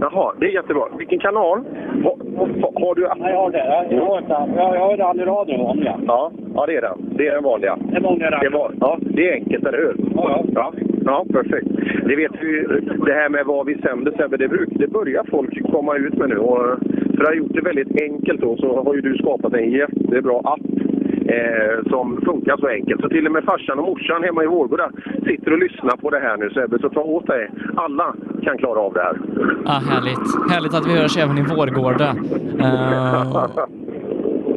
[0.02, 0.84] Jaha, det är jättebra.
[0.98, 1.64] Vilken kanal?
[2.04, 3.02] Har, har, har du...
[3.02, 3.96] Nej, jag har det.
[3.96, 6.00] Jag har, inte, jag, har rallyradion vanliga.
[6.08, 6.98] Ja, ja, det är den.
[7.18, 7.78] Det är den vanliga.
[7.92, 9.96] Det är många Det var, ja, det är enkelt, eller hur?
[10.16, 10.74] Ja, ja.
[11.08, 11.68] Ja, perfekt.
[12.08, 12.52] Det vet vi,
[13.06, 16.30] det här med vad vi sänder Sebbe, det, bruk, det börjar folk komma ut med
[16.30, 16.38] nu.
[16.38, 16.80] Och
[17.16, 20.40] för att ha gjort det väldigt enkelt då, så har ju du skapat en jättebra
[20.40, 20.60] app
[21.36, 23.02] eh, som funkar så enkelt.
[23.02, 24.92] Så till och med farsan och morsan hemma i Vårgårda
[25.26, 27.52] sitter och lyssnar på det här nu Sebbe, så ta åt dig.
[27.76, 29.18] Alla kan klara av det här.
[29.66, 30.52] Ja, härligt.
[30.52, 32.16] Härligt att vi hörs även i Vårgårda.
[32.60, 33.97] Eh,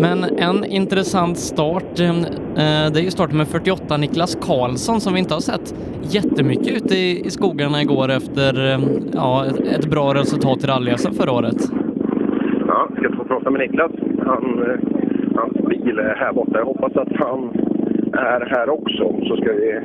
[0.00, 5.12] men en intressant start, eh, eh, det är ju starten med 48 Niklas Karlsson som
[5.14, 8.80] vi inte har sett jättemycket ute i, skogarna igår efter eh,
[9.12, 11.60] ja, ett, bra resultat i rally förra året.
[12.66, 13.92] Ja, ska få prata med Niklas.
[14.26, 14.64] Han,
[15.36, 16.58] hans bil är här borta.
[16.58, 17.50] Jag hoppas att han
[18.12, 19.14] är här också.
[19.28, 19.80] Så ska vi,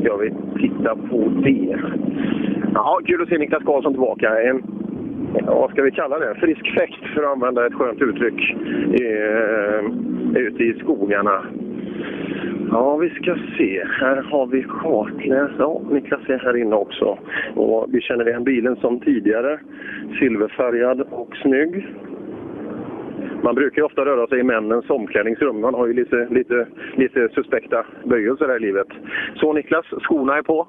[0.00, 1.78] ska vi titta på det.
[2.74, 4.42] Ja, kul att se Niklas Karlsson tillbaka.
[4.42, 4.79] En,
[5.32, 6.34] vad ska vi kalla det?
[6.34, 8.56] Frisk fäkt, för att använda ett skönt uttryck,
[9.00, 9.84] eh,
[10.36, 11.44] ute i skogarna.
[12.70, 13.84] Ja, vi ska se.
[14.00, 15.50] Här har vi kartläs.
[15.58, 17.18] Ja, Niklas är här inne också.
[17.54, 19.60] Och vi känner igen bilen som tidigare.
[20.18, 21.86] Silverfärgad och snygg.
[23.42, 25.60] Man brukar ofta röra sig i männens omklädningsrum.
[25.60, 26.66] Man har ju lite, lite,
[26.96, 28.88] lite suspekta böjelser här i livet.
[29.34, 30.68] Så Niklas, skorna är på.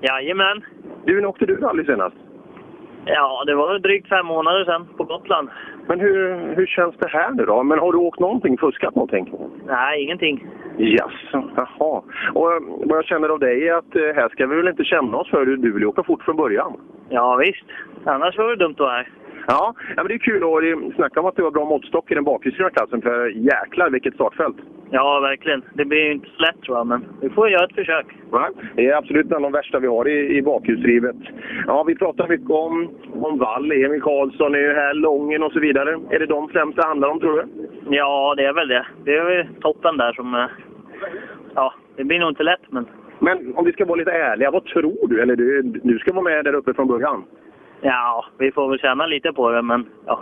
[0.00, 0.64] Jajamän.
[1.04, 2.16] Du, när åkte du rally senast?
[3.04, 5.48] Ja, det var drygt fem månader sedan på Gotland.
[5.86, 7.62] Men hur, hur känns det här nu då?
[7.62, 9.34] Men har du åkt någonting, fuskat någonting?
[9.66, 10.46] Nej, ingenting.
[10.78, 12.02] Jaså, jaha.
[12.34, 14.84] Och eh, vad jag känner av dig är att eh, här ska vi väl inte
[14.84, 15.46] känna oss för.
[15.46, 16.72] Du du vill ju åka fort från början.
[17.08, 17.66] Ja, visst.
[18.04, 19.08] Annars var det dumt att vara här.
[19.46, 20.44] Ja, men det är kul.
[20.44, 23.02] Och det snacka om att du har bra måttstock i den bakhjulsdrivna klassen.
[23.02, 24.56] För jäklar vilket startfält!
[24.92, 25.62] Ja, verkligen.
[25.74, 28.06] Det blir ju inte lätt tror jag, men vi får göra ett försök.
[28.32, 31.16] Nej, det är absolut bland de värsta vi har i, i bakhjulsdrivet.
[31.66, 35.60] Ja, vi pratar mycket om, om Wall, Emil Karlsson är ju här, Lången och så
[35.60, 35.98] vidare.
[36.10, 37.68] Är det de främst det handlar om, tror du?
[37.96, 38.86] Ja, det är väl det.
[39.04, 40.34] Det är väl toppen där som...
[40.34, 40.46] eh,
[41.54, 42.86] Ja, det blir nog inte lätt, men...
[43.18, 45.22] Men om vi ska vara lite ärliga, vad tror du?
[45.22, 47.24] Eller du, du ska vara med där uppe från början?
[47.80, 50.20] Ja, vi får väl känna lite på det, men ja.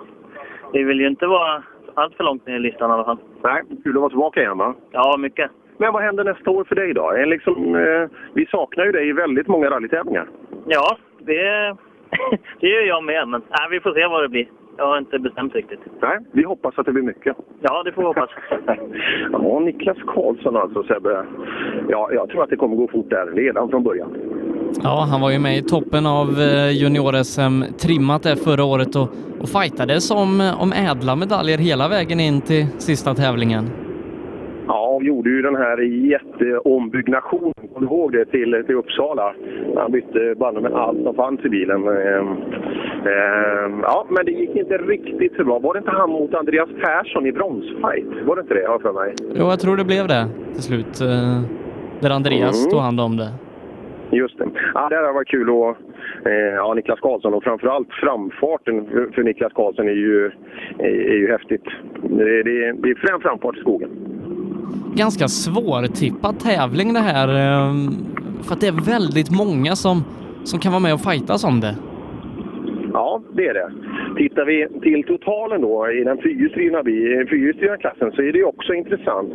[0.73, 1.63] Vi vill ju inte vara
[1.99, 3.19] allt för långt ner i listan i alla fall.
[3.45, 4.75] Nej, kul att vara tillbaka igen va?
[4.91, 5.51] Ja, mycket.
[5.79, 7.13] Men vad händer nästa år för dig då?
[7.27, 10.29] Liksom, eh, vi saknar ju dig i väldigt många rallytävlingar.
[10.67, 11.77] Ja, det,
[12.61, 14.49] det gör jag med, men nej, vi får se vad det blir.
[14.77, 15.81] Jag har inte bestämt riktigt.
[16.01, 17.37] Nej, vi hoppas att det blir mycket.
[17.61, 18.31] Ja, det får vi hoppas.
[19.33, 21.27] Ja, Niklas Karlsson alltså Sebbe.
[21.89, 24.17] Ja, jag tror att det kommer gå fort där redan från början.
[24.83, 29.09] Ja, han var ju med i toppen av eh, junior-SM, trimmat det förra året och,
[29.41, 33.65] och fightades om, om ädla medaljer hela vägen in till sista tävlingen.
[34.67, 35.79] Ja, och gjorde ju den här
[36.13, 39.35] jätteombyggnationen, kommer du ihåg det, till, till Uppsala.
[39.77, 41.77] Han bytte bandet med allt som fanns i bilen.
[41.89, 42.29] Ehm,
[43.13, 45.59] ehm, ja, men det gick inte riktigt så bra.
[45.59, 48.27] Var det inte han mot Andreas Persson i bronsfight?
[48.27, 49.15] Var det inte det, jag för mig?
[49.35, 51.01] Jo, jag tror det blev det till slut.
[51.01, 51.41] eh,
[52.01, 52.71] Där Andreas Mm.
[52.71, 53.29] tog hand om det.
[54.11, 54.49] Just det.
[54.75, 55.77] Ja, det här var kul och
[56.27, 60.27] eh, ja, Niklas Karlsson och framförallt framfarten för, för Niklas Karlsson är ju,
[60.79, 61.65] är, är ju häftigt.
[62.03, 63.91] Det, det, det är fram framfart i skogen.
[64.95, 67.29] Ganska svårtippad tävling det här.
[67.29, 67.75] eh,
[68.43, 70.05] För att det är väldigt många som,
[70.45, 71.75] som kan vara med och fightas om det.
[72.93, 73.71] Ja, det är det.
[74.17, 76.85] Tittar vi till totalen då i den fyrhjulsdrivna
[77.31, 79.33] fyrhjulsdrivna klassen så är det också intressant.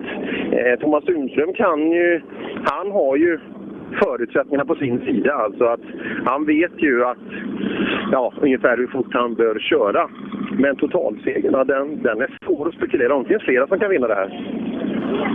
[0.51, 2.21] Eh, Thomas Sundström kan ju,
[2.63, 3.39] han har ju
[3.93, 5.33] förutsättningarna på sin sida.
[5.33, 5.79] Alltså att
[6.25, 7.17] han vet ju att,
[8.11, 10.09] ja, ungefär hur fort han bör köra.
[10.57, 13.23] Men totalsegern, den, den är svår att spekulera om.
[13.23, 14.29] Det finns flera som kan vinna det här.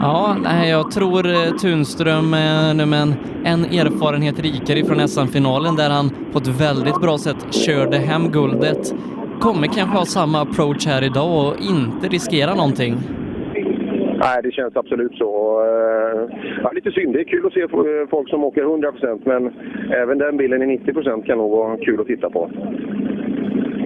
[0.01, 2.31] Ja, nej, jag tror eh, Tunström
[2.77, 7.55] nu med en, en erfarenhet rikare från SM-finalen där han på ett väldigt bra sätt
[7.55, 8.95] körde hem guldet.
[9.41, 12.95] Kommer kanske ha samma approach här idag och inte riskera någonting.
[14.19, 15.61] Nej, det känns absolut så.
[15.63, 17.13] Eh, Ja, lite synd.
[17.15, 17.69] Det är kul att se eh,
[18.11, 19.53] folk som åker 100% men
[19.93, 22.51] även den bilen i 90% kan nog vara kul att titta på.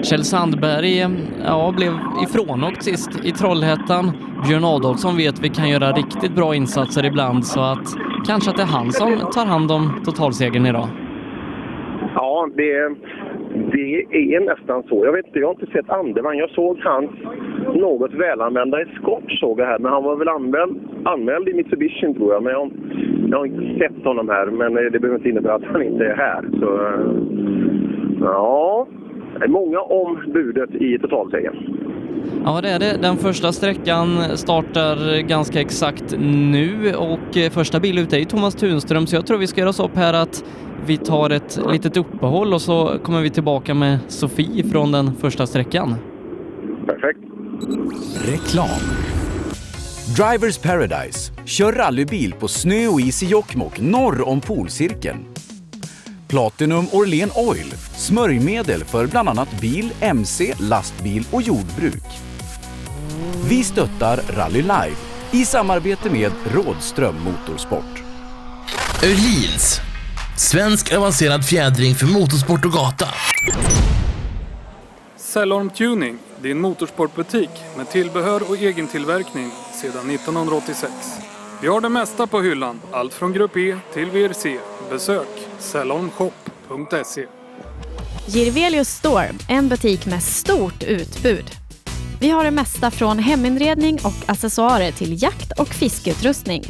[0.03, 1.07] Kjell Sandberg
[1.45, 1.93] ja, blev
[2.25, 4.05] ifrånåkt sist i Trollhättan.
[4.49, 7.87] Björn Adolfsson vet vi kan göra riktigt bra insatser ibland så att
[8.27, 10.89] kanske att det är han som tar hand om totalsegern idag.
[12.15, 12.97] Ja, det,
[13.55, 15.05] det är nästan så.
[15.05, 16.39] Jag vet inte, jag har inte sett Andevang.
[16.39, 17.11] Jag såg hans
[17.75, 22.33] något välanvända Escort såg jag här, men han var väl anmäld, anmäld i Mitsubishi tror
[22.33, 22.43] jag.
[22.43, 22.71] Men jag,
[23.31, 26.05] jag har inte sett honom här, men eh, det behöver inte innebära att han inte
[26.05, 26.45] är här.
[26.61, 27.13] Så, eh,
[28.21, 28.87] ja,
[29.39, 31.57] det är många om budet i totalsegern.
[32.45, 32.99] Ja, det är det.
[33.03, 39.07] Den första sträckan startar ganska exakt nu och eh, första bil ut är Thomas Tunström,
[39.07, 40.45] så jag tror vi ska göra så upp här att
[40.87, 45.47] vi tar ett litet uppehåll och så kommer vi tillbaka med Sofie från den första
[45.47, 45.95] sträckan.
[46.87, 47.21] Perfekt.
[48.27, 48.81] Reklam.
[50.17, 51.33] Drivers Paradise.
[51.45, 55.19] Kör rallybil på snö och is i Jokkmokk norr om polcirkeln.
[56.33, 57.75] Platinum Orlen Oil.
[57.97, 62.05] Smörjmedel för bland annat bil, mc, lastbil och jordbruk.
[63.49, 64.97] Vi stöttar Rally Live
[65.31, 68.03] i samarbete med Rådström Motorsport.
[69.03, 69.81] Öhlins.
[70.39, 73.09] Svensk avancerad fjädring för motorsport och gata.
[75.17, 79.51] Cellorm Tuning, din motorsportbutik med tillbehör och egen tillverkning
[79.83, 80.93] sedan 1986.
[81.63, 84.72] Vi har det mesta på hyllan, allt från Grupp E till VRC.
[84.93, 85.29] Besök
[85.59, 87.27] cellormshop.se.
[88.27, 91.45] Girvelius Store, en butik med stort utbud.
[92.21, 96.63] Vi har det mesta från heminredning och accessoarer till jakt och fiskeutrustning.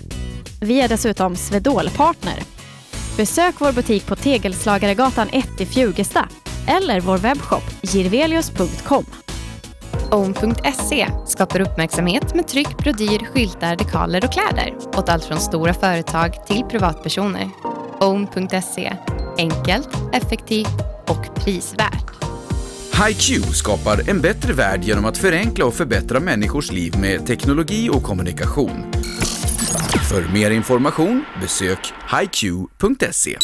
[0.60, 2.42] Vi är dessutom Swedol-partner.
[3.16, 6.28] Besök vår butik på Tegelslagaregatan 1 i Fjugesta
[6.66, 9.04] eller vår webbshop girvelius.com.
[10.10, 16.46] Own.se skapar uppmärksamhet med tryck, brodyr, skyltar, dekaler och kläder åt allt från stora företag
[16.46, 17.50] till privatpersoner.
[18.02, 18.96] Own.se
[19.38, 22.10] enkelt, effektivt och prisvärt.
[23.08, 28.02] HiQ skapar en bättre värld genom att förenkla och förbättra människors liv med teknologi och
[28.02, 28.92] kommunikation.
[30.10, 33.38] För mer information besök hiq.se.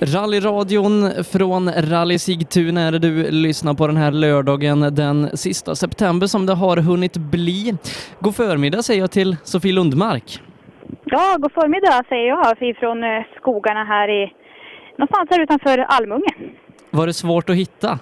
[0.00, 6.26] Rallyradion från Rally Sigtuna är det du lyssnar på den här lördagen den sista september
[6.26, 7.76] som det har hunnit bli.
[8.20, 10.42] God förmiddag säger jag till Sofie Lundmark.
[11.04, 14.32] Ja, god förmiddag säger jag ifrån eh, skogarna här i
[14.98, 16.34] någonstans här utanför Almunge.
[16.90, 17.98] Var det svårt att hitta?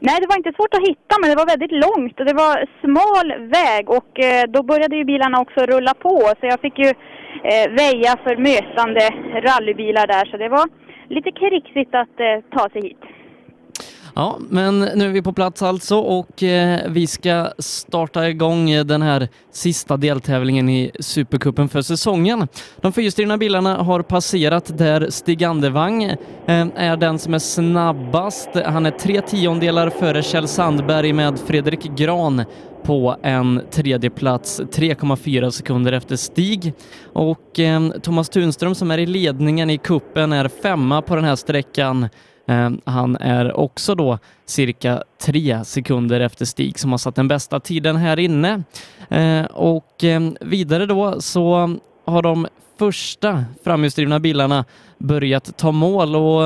[0.00, 2.54] Nej, det var inte svårt att hitta, men det var väldigt långt och det var
[2.80, 3.28] smal
[3.58, 6.90] väg och eh, då började ju bilarna också rulla på så jag fick ju
[7.50, 9.00] eh, väja för mötande
[9.48, 10.66] rallybilar där så det var
[11.08, 13.02] lite krixigt att eh, ta sig hit.
[14.18, 18.84] Ja, men nu är vi på plats alltså och eh, vi ska starta igång eh,
[18.84, 22.48] den här sista deltävlingen i Supercupen för säsongen.
[22.80, 26.16] De fyrhjulsdrivna bilarna har passerat där Stig Andevang eh,
[26.76, 28.48] är den som är snabbast.
[28.64, 32.44] Han är tre tiondelar före Kjell Sandberg med Fredrik Gran
[32.82, 36.74] på en tredje plats 3,4 sekunder efter Stig.
[37.12, 41.36] Och eh, Thomas Tunström som är i ledningen i kuppen är femma på den här
[41.36, 42.08] sträckan
[42.48, 47.60] Ehm, han är också då cirka tre sekunder efter Stig som har satt den bästa
[47.60, 48.62] tiden här inne.
[49.10, 52.46] Ehm, och ehm, vidare då så har de
[52.78, 54.64] första framhjulsdrivna bilarna
[54.98, 56.42] börjat ta mål och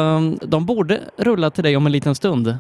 [0.49, 2.55] de borde rulla till dig om en liten stund.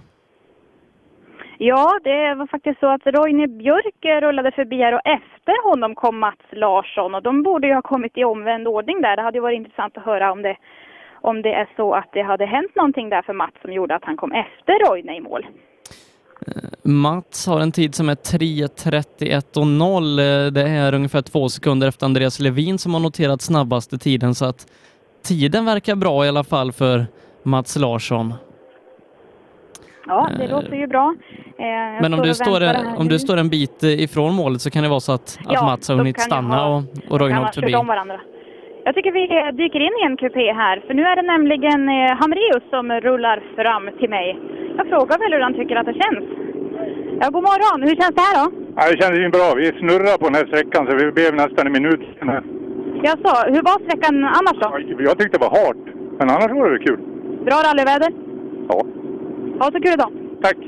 [1.62, 6.18] Ja, det var faktiskt så att Roine Björk rullade förbi här och efter honom kom
[6.18, 9.16] Mats Larsson och de borde ju ha kommit i omvänd ordning där.
[9.16, 10.57] Det hade ju varit intressant att höra om det,
[11.21, 14.05] om det är så att det hade hänt någonting där för Mats som gjorde att
[14.05, 15.47] han kom efter Roine i mål.
[16.83, 20.19] Mats har en tid som är 3.31 och 0.
[20.19, 24.45] Eh, Det är ungefär två sekunder efter Andreas Levin som har noterat snabbaste tiden så
[24.45, 24.67] att
[25.25, 27.07] tiden verkar bra i alla fall för
[27.43, 28.35] Mats Larsson.
[30.07, 31.15] Ja, det låter ju bra.
[31.59, 32.63] Eh, Men om du, står,
[32.97, 35.53] om du står en bit eh, ifrån målet så kan det vara så att, att
[35.53, 37.75] Ja, Mats har hunnit stanna ha- och, och Roine åkt förbi.
[37.75, 38.21] om varandra.
[38.85, 39.25] Jag tycker vi
[39.62, 43.38] dyker in i en kupé här, för nu är det nämligen eh, Hamreus som rullar
[43.57, 44.38] fram till mig.
[44.77, 46.25] Jag frågar väl hur han tycker att det känns.
[47.21, 47.79] Ja, god morgon.
[47.88, 48.47] Hur känns det här då?
[48.77, 49.49] Ja, det kändes ju bra.
[49.57, 52.05] Vi snurrade på den här sträckan så vi blev nästan en minut.
[53.09, 54.69] Jag sa, hur var sträckan annars då?
[55.09, 55.85] Jag tyckte det var hårt,
[56.19, 57.01] men annars var det kul.
[57.49, 58.11] Bra rallyväder?
[58.69, 58.79] Ja.
[59.61, 60.12] Ha så kul idag.
[60.43, 60.59] Tack.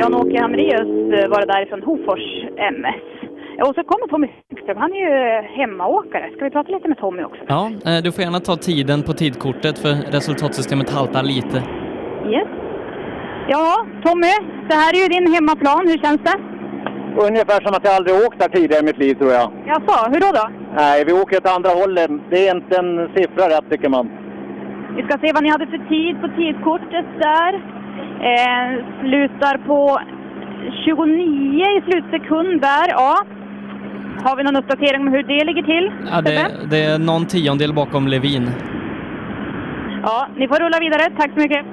[0.00, 3.02] Jan-Åke Hamreus eh, var det därifrån Hofors MS.
[3.66, 6.30] Och så kommer Tommy Högström, han är ju eh, hemmaåkare.
[6.34, 7.42] Ska vi prata lite med Tommy också?
[7.48, 11.56] Ja, eh, du får gärna ta tiden på tidkortet för resultatsystemet haltar lite.
[12.34, 12.48] Yes.
[13.48, 14.34] Ja, Tommy,
[14.68, 15.82] det här är ju din hemmaplan.
[15.90, 16.36] Hur känns det?
[17.28, 19.48] Ungefär som att jag aldrig åkt där tidigare i mitt liv tror jag.
[19.66, 20.46] Jaså, hur då då?
[20.76, 22.10] Nej, vi åker åt andra hållet.
[22.30, 24.06] Det är inte en siffra rätt tycker man.
[24.96, 27.52] Vi ska se vad ni hade för tid på tidkortet där.
[28.30, 28.68] Eh,
[29.00, 30.00] slutar på
[30.84, 33.14] 29 i slutsekund där, ja.
[34.24, 35.92] Har vi någon uppdatering om hur det ligger till?
[36.10, 38.50] Ja, det, det är någon tiondel bakom Levin.
[40.02, 41.10] Ja, ni får rulla vidare.
[41.18, 41.66] Tack så mycket.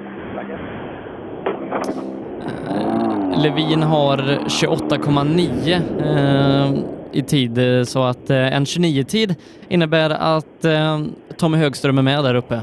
[3.42, 9.34] Levin har 28,9 eh, i tid, eh, så att eh, en 29-tid
[9.68, 10.98] innebär att eh,
[11.36, 12.60] Tommy Högström är med där uppe.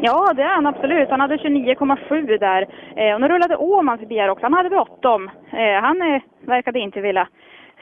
[0.00, 1.10] Ja, det är han absolut.
[1.10, 2.62] Han hade 29,7 där.
[2.96, 4.44] Eh, och nu rullade Åman förbi här också.
[4.46, 5.30] Han hade bråttom.
[5.52, 7.28] Eh, han eh, verkade inte vilja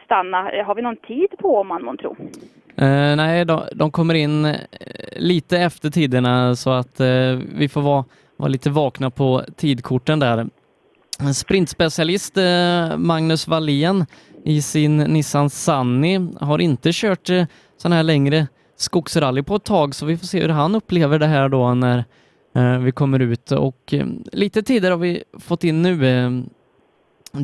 [0.06, 0.36] stanna.
[0.66, 2.16] Har vi någon tid på man man tror?
[2.76, 4.56] Eh, nej, de, de kommer in eh,
[5.16, 8.04] lite efter tiderna så att eh, vi får vara,
[8.36, 10.46] vara lite vakna på tidkorten där.
[11.34, 14.06] Sprintspecialist eh, Magnus Wallén
[14.44, 17.44] i sin Nissan Sunny har inte kört eh,
[17.76, 21.26] sån här längre skogsrally på ett tag så vi får se hur han upplever det
[21.26, 22.04] här då när
[22.54, 26.30] eh, vi kommer ut och eh, lite tider har vi fått in nu eh,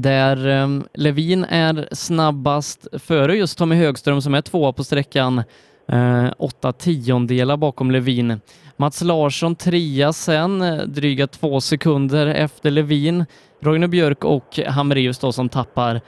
[0.00, 5.42] där ehm, Levin är snabbast före just Tommy Högström som är tvåa på sträckan.
[5.88, 8.40] Eh, åtta tiondelar bakom Levin.
[8.76, 13.24] Mats Larsson trea sen, dryga två sekunder efter Levin.
[13.60, 16.00] Roine Björk och Hamreus då som tappar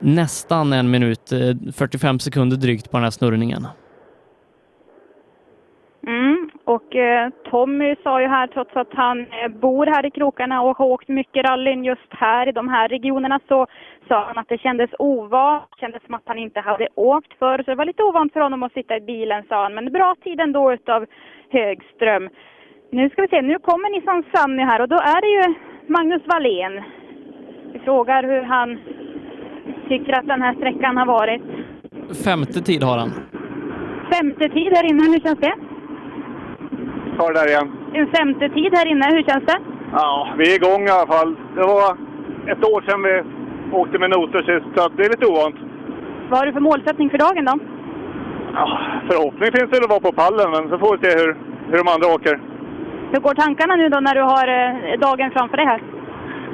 [0.00, 3.66] nästan en minut, eh, 45 sekunder drygt på den här snurrningen.
[6.06, 6.47] Mm.
[6.74, 10.76] Och eh, Tommy sa ju här, trots att han eh, bor här i krokarna och
[10.76, 13.66] har åkt mycket rallyn just här i de här regionerna, så
[14.08, 15.64] sa han att det kändes ovant.
[15.80, 18.62] Kändes som att han inte hade åkt förr, så det var lite ovant för honom
[18.62, 19.74] att sitta i bilen, sa han.
[19.74, 21.06] Men bra tid ändå utav
[21.50, 22.28] Högström.
[22.90, 25.54] Nu ska vi se, nu kommer Nissan Sunny här och då är det ju
[25.86, 26.82] Magnus Wallén.
[27.72, 28.78] Vi frågar hur han
[29.88, 31.42] tycker att den här sträckan har varit.
[32.24, 33.10] Femte tid har han.
[34.12, 35.54] Femte tid här inne, hur känns det?
[37.18, 37.68] Ta det där igen.
[37.92, 39.58] En femte tid här inne, hur känns det?
[39.92, 41.30] Ja, vi är igång i alla fall.
[41.54, 41.88] Det var
[42.52, 43.14] ett år sedan vi
[43.80, 45.56] åkte med noter sist, så det är lite ovant.
[46.30, 47.54] Vad har du för målsättning för dagen då?
[48.54, 48.66] Ja,
[49.10, 51.30] förhoppning finns det att vara på pallen, men så får vi se hur,
[51.70, 52.34] hur de andra åker.
[53.12, 55.80] Hur går tankarna nu då när du har eh, dagen framför dig här?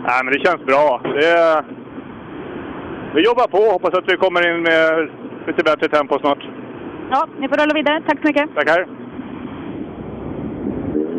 [0.08, 1.00] Nej, men det känns bra.
[1.16, 1.64] Det är...
[3.14, 5.10] Vi jobbar på hoppas att vi kommer in med
[5.46, 6.42] lite bättre tempo snart.
[7.10, 8.02] Ja, ni får rulla vidare.
[8.06, 8.54] Tack så mycket.
[8.54, 9.03] Tackar.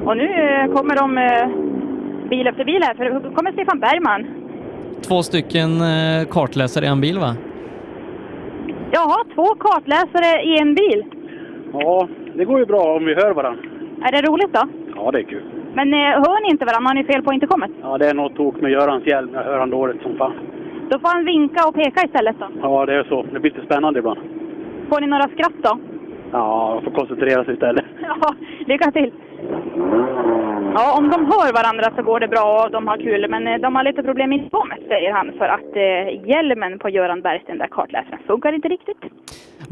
[0.05, 4.25] Och nu eh, kommer de eh, bil efter bil här, för nu kommer Stefan Bergman.
[5.07, 7.35] Två stycken eh, kartläsare i en bil va?
[8.91, 11.05] Jaha, två kartläsare i en bil.
[11.73, 13.63] Ja, det går ju bra om vi hör varandra.
[14.01, 14.61] Är det roligt då?
[14.95, 15.43] Ja, det är kul.
[15.73, 16.87] Men eh, hör ni inte varandra?
[16.89, 17.71] Har ni fel på intercomet?
[17.81, 19.29] Ja, det är något tok med Görans hjälm.
[19.33, 20.33] Jag hör han dåligt som fan.
[20.89, 22.47] Då får han vinka och peka istället då.
[22.61, 23.23] Ja, det är så.
[23.33, 24.19] Det blir lite spännande ibland.
[24.89, 25.79] Får ni några skratt då?
[26.31, 27.85] Ja, jag får koncentrera sig istället.
[28.01, 28.35] Ja,
[28.67, 29.11] lycka till!
[30.77, 33.55] Ja, om de hör varandra så går det bra och de har kul, men eh,
[33.61, 37.57] de har lite problem med intercomet säger han för att eh, hjälmen på Göran Bergsten,
[37.57, 38.97] där kartläsaren, funkar inte riktigt.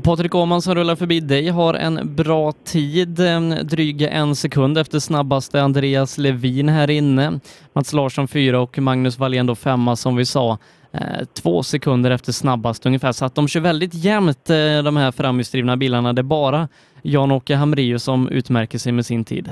[0.03, 4.99] Patrik Åhman som rullar förbi dig har en bra tid, eh, dryga en sekund efter
[4.99, 7.39] snabbaste Andreas Levin här inne.
[7.73, 10.57] Mats Larsson fyra och Magnus Wallén då femma som vi sa.
[10.93, 15.11] Eh, två sekunder efter snabbast ungefär, så att de kör väldigt jämnt eh, de här
[15.11, 16.13] framhjulsdrivna bilarna.
[16.13, 16.67] Det är bara
[17.01, 19.51] Jan-Åke Hamrius som utmärker sig med sin tid.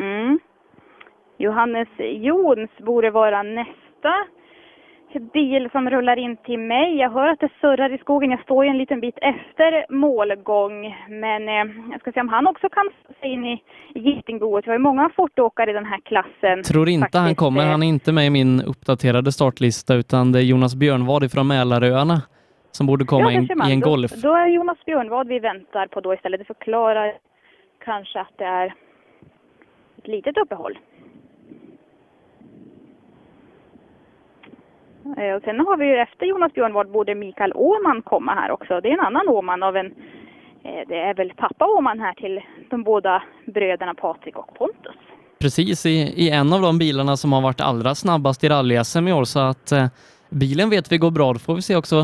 [0.00, 0.38] Mm.
[1.38, 4.14] Johannes Jons borde vara nästa
[5.20, 6.96] bil som rullar in till mig.
[6.96, 8.30] Jag hör att det surrar i skogen.
[8.30, 10.96] Jag står ju en liten bit efter målgång.
[11.08, 13.62] Men eh, jag ska se om han också kan se in i
[13.94, 14.66] Getingboet.
[14.66, 16.62] Vi har ju många fortåkare i den här klassen.
[16.62, 17.20] Tror inte faktiskt.
[17.20, 17.66] han kommer.
[17.66, 22.22] Han är inte med i min uppdaterade startlista utan det är Jonas Björnvad från Mälaröarna
[22.70, 23.70] som borde komma ja, man.
[23.70, 24.10] i en Då- Golf.
[24.10, 26.40] Då är Jonas Björnvad vi väntar på då istället.
[26.40, 27.14] Det förklarar
[27.84, 28.74] kanske att det är
[29.98, 30.72] ett litet uppehåll.
[30.72, 30.78] Eh,
[35.04, 38.80] Och sen har vi ju efter Jonas Björnvad borde Mikael Åman komma här också.
[38.80, 39.86] Det är en annan Åman av en,
[40.64, 42.40] eh, det är väl pappa Åman här till
[42.70, 44.94] de båda bröderna Patrik och Pontus.
[45.40, 49.12] Precis i, i en av de bilarna som har varit allra snabbast i rally-SM i
[49.12, 49.86] år så att eh,
[50.30, 51.32] bilen vet vi går bra.
[51.32, 51.96] Då får vi se också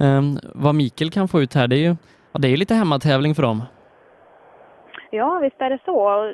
[0.00, 0.22] eh,
[0.54, 1.68] vad Mikael kan få ut här.
[1.68, 1.96] Det är ju
[2.32, 3.62] ja, det är lite hemmatävling för dem.
[5.10, 6.32] Ja, visst är det så.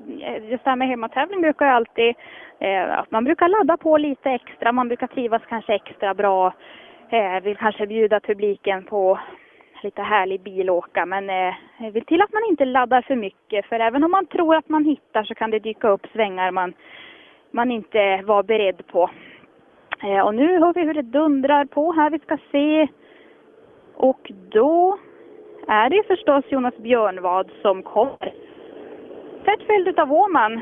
[0.50, 2.14] Just det här med hemmatävling brukar ju alltid, eh,
[2.60, 6.52] Eh, att man brukar ladda på lite extra, man brukar trivas kanske extra bra,
[7.10, 9.18] eh, vill kanske bjuda publiken på
[9.82, 11.54] lite härlig bilåka, men eh,
[11.92, 14.84] vill till att man inte laddar för mycket, för även om man tror att man
[14.84, 16.74] hittar så kan det dyka upp svängar man
[17.50, 19.10] man inte var beredd på.
[20.02, 22.10] Eh, och nu hör vi hur det dundrar på här.
[22.10, 22.88] Vi ska se.
[23.94, 24.98] Och då
[25.68, 28.34] är det förstås Jonas Björnvad som kommer.
[29.44, 30.60] Tätt följd av Åman.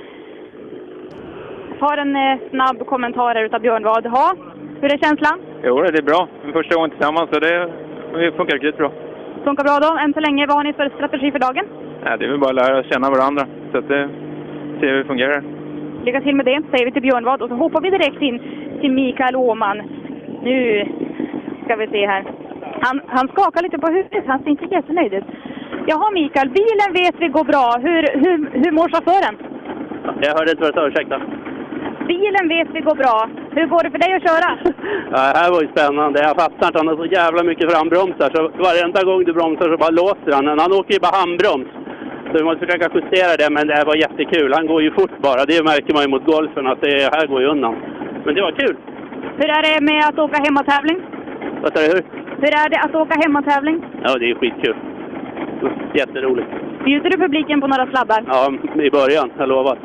[1.81, 4.05] Har en eh, snabb kommentar här utav Björnvad.
[4.05, 4.35] Ja,
[4.81, 5.41] hur är känslan?
[5.64, 6.29] Jo, det är bra.
[6.53, 7.70] Första gången tillsammans, så det,
[8.12, 8.93] det funkar riktigt bra.
[9.45, 9.99] Funkar bra då.
[9.99, 11.64] Än så länge, vad har ni för strategi för dagen?
[12.05, 13.47] Ja, det är väl bara att lära känna varandra.
[13.72, 14.09] Så att det,
[14.81, 15.43] se hur det fungerar.
[16.05, 17.43] Lycka till med det, säger vi till Björnvad.
[17.43, 18.39] Och så hoppar vi direkt in
[18.81, 19.83] till Mikael Åman.
[20.43, 20.87] Nu
[21.64, 22.24] ska vi se här.
[22.81, 24.24] Han, han skakar lite på huvudet.
[24.26, 25.24] Han ser inte jättenöjd ut.
[25.87, 27.66] Jaha Mikael, bilen vet vi går bra.
[27.87, 29.37] Hur, hur, hur mår chauffören?
[30.20, 31.20] Jag hörde inte vad du sa, ursäkta.
[32.09, 33.16] Bilen vet vi går bra.
[33.56, 34.50] Hur går det för dig att köra?
[35.14, 36.16] Ja, det här var ju spännande.
[36.28, 39.76] Jag fattar inte, han har så jävla mycket frambromsar så varenda gång du bromsar så
[39.84, 40.59] bara låser han.
[40.64, 41.68] Han åker ju bara handbroms.
[42.28, 44.50] Så vi måste försöka justera det, men det här var jättekul.
[44.59, 45.40] Han går ju fort bara.
[45.50, 47.74] Det märker man ju mot golfen att det här går ju undan.
[48.24, 48.76] Men det var kul.
[49.40, 50.98] Hur är det med att åka hemmatävling?
[51.62, 51.86] Vad sa du?
[51.94, 52.02] Hur?
[52.42, 53.76] Hur är det att åka hemmatävling?
[54.04, 54.76] Ja, det är skitkul.
[55.94, 56.48] Jätteroligt.
[56.84, 58.20] Bjuder du publiken på några sladdar?
[58.26, 58.42] Ja,
[58.88, 59.30] i början.
[59.38, 59.78] Jag lovar.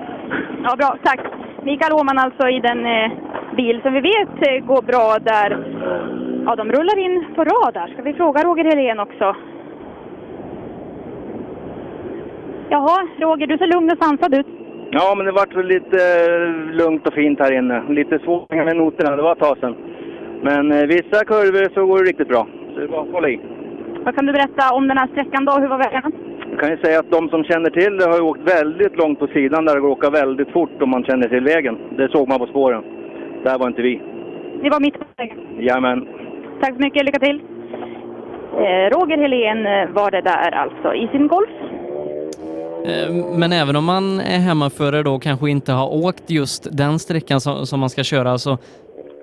[0.63, 0.97] Ja, bra.
[1.03, 1.19] Tack.
[1.66, 3.11] Mikael Åhman alltså i den eh,
[3.55, 5.49] bil som vi vet eh, går bra där.
[6.45, 7.88] Ja, de rullar in på rad där.
[7.93, 9.36] Ska vi fråga Roger Helén också?
[12.70, 14.47] Jaha, Roger, du ser lugn och sansad ut.
[14.91, 17.84] Ja, men det vart väl lite eh, lugnt och fint här inne.
[17.89, 19.76] Lite svårt med noterna, det var ett tag sedan.
[20.41, 22.47] Men vissa kurvor så går det riktigt bra.
[22.74, 23.39] Så det är bara att hålla i.
[24.05, 25.51] Vad kan du berätta om den här sträckan då?
[25.51, 26.11] Hur var vägarna?
[26.54, 29.20] Jag kan ju säga att de som känner till det har ju åkt väldigt långt
[29.20, 31.78] på sidan där det går att åka väldigt fort om man känner till vägen.
[31.97, 32.84] Det såg man på spåren.
[33.43, 34.01] Där var inte vi.
[34.64, 35.38] Det var mitt på vägen.
[35.60, 36.08] Jajamän.
[36.62, 37.41] Tack så mycket, lycka till!
[38.54, 41.49] Eh, Roger Helén eh, var det där alltså i sin Golf.
[42.86, 46.99] Eh, Men även om man är hemmaförare då och kanske inte har åkt just den
[46.99, 48.58] sträckan som, som man ska köra så,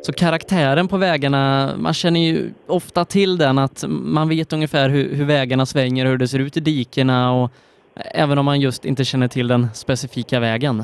[0.03, 5.15] så karaktären på vägarna, man känner ju ofta till den att man vet ungefär hur,
[5.17, 7.51] hur vägarna svänger hur det ser ut i dikena och
[8.15, 10.83] även om man just inte känner till den specifika vägen.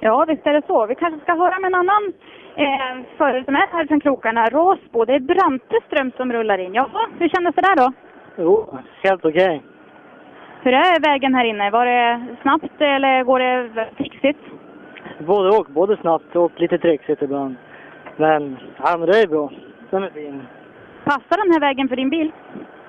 [0.00, 0.86] Ja, visst är det så.
[0.86, 2.12] Vi kanske ska höra med en annan
[2.56, 5.04] eh, förare som är härifrån krokarna, Råsbo.
[5.04, 6.74] Det är Branteström som rullar in.
[6.74, 7.92] Jaha, hur kändes det där då?
[8.38, 9.62] Jo, helt okej.
[10.62, 11.70] Hur är vägen här inne?
[11.70, 14.40] Var det snabbt eller går det trixigt?
[15.26, 15.66] Både och.
[15.66, 17.56] Både snabbt och lite trixigt ibland.
[18.16, 18.56] Men,
[19.06, 19.50] det är bra.
[19.90, 20.42] Den är fin.
[21.04, 22.32] Passar den här vägen för din bil?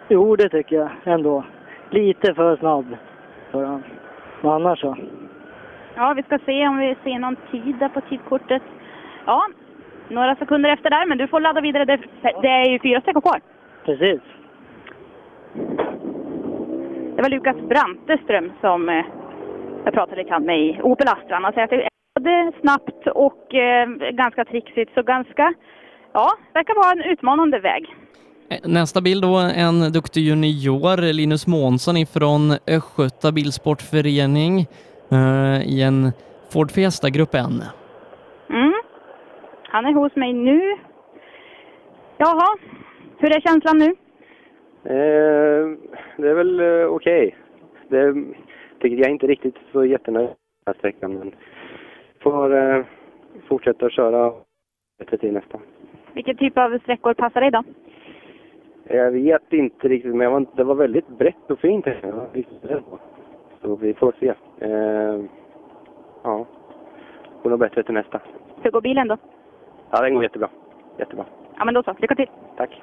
[0.07, 1.43] Jo, det tycker jag ändå.
[1.89, 2.97] Lite för snabb
[3.51, 3.84] för han.
[4.41, 4.97] Men annars så.
[5.95, 8.61] Ja, vi ska se om vi ser någon tid där på tidkortet.
[9.25, 9.47] Ja,
[10.07, 11.86] några sekunder efter där, men du får ladda vidare.
[11.86, 11.99] Det,
[12.41, 13.41] det är ju fyra sträckor kvar.
[13.86, 14.21] Precis.
[17.15, 19.05] Det var Lukas Branteström som eh,
[19.86, 21.36] jag pratade lite med i Opel Astra.
[21.36, 25.53] Han säger att det både snabbt och eh, ganska trixigt, så ganska,
[26.13, 27.95] ja, verkar vara en utmanande väg.
[28.63, 34.59] Nästa bild då, en duktig junior, Linus Månsson ifrån Östgöta Bilsportförening
[35.11, 36.11] eh, i en
[36.53, 37.63] Ford Fiesta Grupp N.
[38.49, 38.74] Mm.
[39.63, 40.61] Han är hos mig nu.
[42.18, 42.57] Jaha,
[43.18, 43.89] hur är känslan nu?
[44.84, 45.63] Eh,
[46.18, 47.36] det är väl eh, okej.
[47.89, 48.13] Det
[48.82, 51.32] tycker jag är inte riktigt så jättenöjd med den här sträckan, men
[52.32, 52.84] får eh,
[53.47, 54.34] fortsätta att köra
[54.99, 55.59] bättre till nästa.
[56.13, 57.63] Vilken typ av sträckor passar dig då?
[58.89, 61.86] Jag vet inte riktigt, men jag var, det var väldigt brett och fint.
[61.86, 61.99] här.
[62.01, 62.99] Jag var riktigt rädd på.
[63.61, 64.34] Så vi får se.
[64.59, 65.21] Eh,
[66.23, 66.45] ja,
[67.43, 68.21] går nog bättre till nästa.
[68.61, 69.17] Hur går bilen då?
[69.91, 70.49] Ja, den går jättebra.
[70.97, 71.25] Jättebra.
[71.57, 71.95] Ja, men då så.
[71.99, 72.30] Lycka till!
[72.57, 72.82] Tack.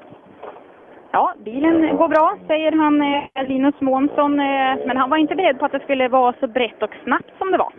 [1.10, 4.40] Ja, bilen går bra, säger han eh, Linus Månsson.
[4.40, 7.32] Eh, men han var inte beredd på att det skulle vara så brett och snabbt
[7.38, 7.72] som det var.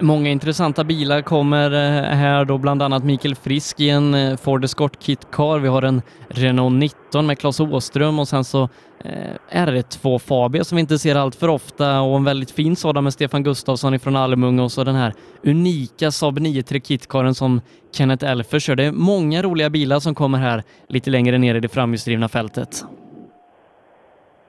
[0.00, 4.64] Många intressanta bilar kommer eh, här då, bland annat Mikael Frisk i en eh, Ford
[4.64, 5.58] Escort Kit Car.
[5.58, 8.62] Vi har en Renault 19 med Claes Åström och sen så
[9.04, 13.04] eh, R2 Fabia som vi inte ser allt för ofta och en väldigt fin sådan
[13.04, 15.12] med Stefan Gustafsson ifrån Almunge och så den här
[15.44, 17.60] unika Saab 9-3 Kit Caren som
[17.92, 18.76] Kenneth Elfer kör.
[18.76, 22.84] Det är många roliga bilar som kommer här lite längre ner i det framhjulsdrivna fältet.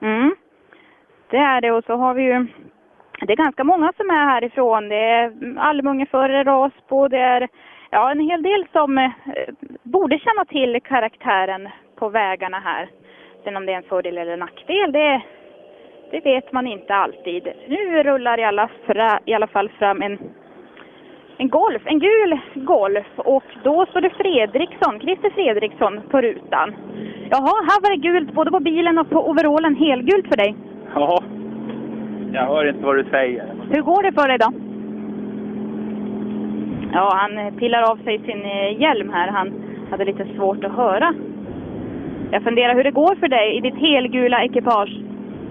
[0.02, 0.34] Mm.
[1.30, 2.46] Det är det och så har vi ju
[3.26, 4.88] det är ganska många som är härifrån.
[4.88, 7.48] Det är mm, Almungeförare, Rasbo, det är
[7.90, 9.10] ja, en hel del som eh,
[9.82, 12.88] borde känna till karaktären på vägarna här.
[13.44, 15.22] Sen om det är en fördel eller nackdel, det,
[16.10, 17.48] det vet man inte alltid.
[17.68, 20.18] Nu rullar i alla, fra, i alla fall fram en,
[21.36, 26.74] en Golf, en gul Golf och då står det Fredriksson, Christer Fredriksson på rutan.
[27.30, 30.54] Jaha, här var det gult både på bilen och på overallen, helgult för dig.
[30.94, 31.22] Ja,
[32.32, 33.44] jag hör inte vad du säger.
[33.70, 34.52] Hur går det för dig då?
[36.92, 39.28] Ja, han pillar av sig sin eh, hjälm här.
[39.28, 39.52] Han
[39.90, 41.14] hade lite svårt att höra.
[42.30, 45.00] Jag funderar hur det går för dig i ditt helgula ekipage.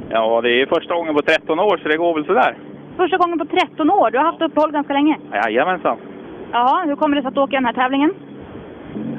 [0.09, 2.57] Ja, det är första gången på 13 år så det går väl sådär.
[2.97, 4.11] Första gången på 13 år.
[4.11, 5.17] Du har haft uppehåll ganska länge.
[5.33, 5.97] Jajamensan.
[6.51, 8.13] Ja, hur kommer det sig att du åker den här tävlingen?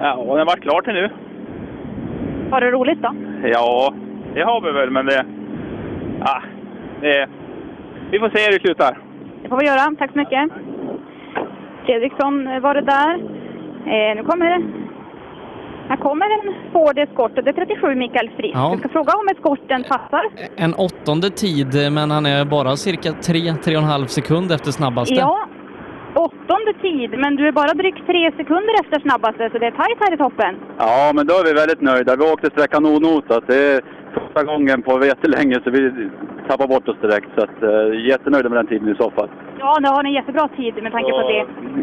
[0.00, 1.10] Ja, och den vart klar till nu.
[2.50, 3.14] Var det roligt då?
[3.42, 3.92] Ja,
[4.34, 5.24] det har vi väl, men det...
[6.20, 6.42] Ja,
[7.00, 7.28] det...
[8.10, 8.98] Vi får se hur det slutar.
[9.42, 9.94] Det får vi göra.
[9.98, 10.50] Tack så mycket.
[11.86, 13.14] Fredriksson eh, var det där.
[13.92, 14.62] Eh, nu kommer det.
[15.88, 18.54] Här kommer en Ford Escort och det är 37 Mikael Frisk.
[18.54, 18.70] Ja.
[18.70, 20.22] Jag ska fråga om eskorten passar.
[20.56, 25.14] En åttonde tid, men han är bara cirka 3-3,5 sekund efter snabbaste.
[25.14, 25.48] Ja,
[26.14, 29.98] åttonde tid, men du är bara drygt tre sekunder efter snabbaste, så det är tajt
[30.00, 30.54] här i toppen.
[30.78, 32.16] Ja, men då är vi väldigt nöjda.
[32.16, 33.44] Vi åkte sträckan onotat.
[33.46, 33.80] Det är
[34.14, 35.82] första gången på jättelänge så vi
[36.48, 37.28] tappar bort oss direkt.
[37.36, 39.28] Så att, eh, jättenöjda med den tiden i så fall.
[39.58, 41.42] Ja, nu har ni jättebra tid med tanke på det.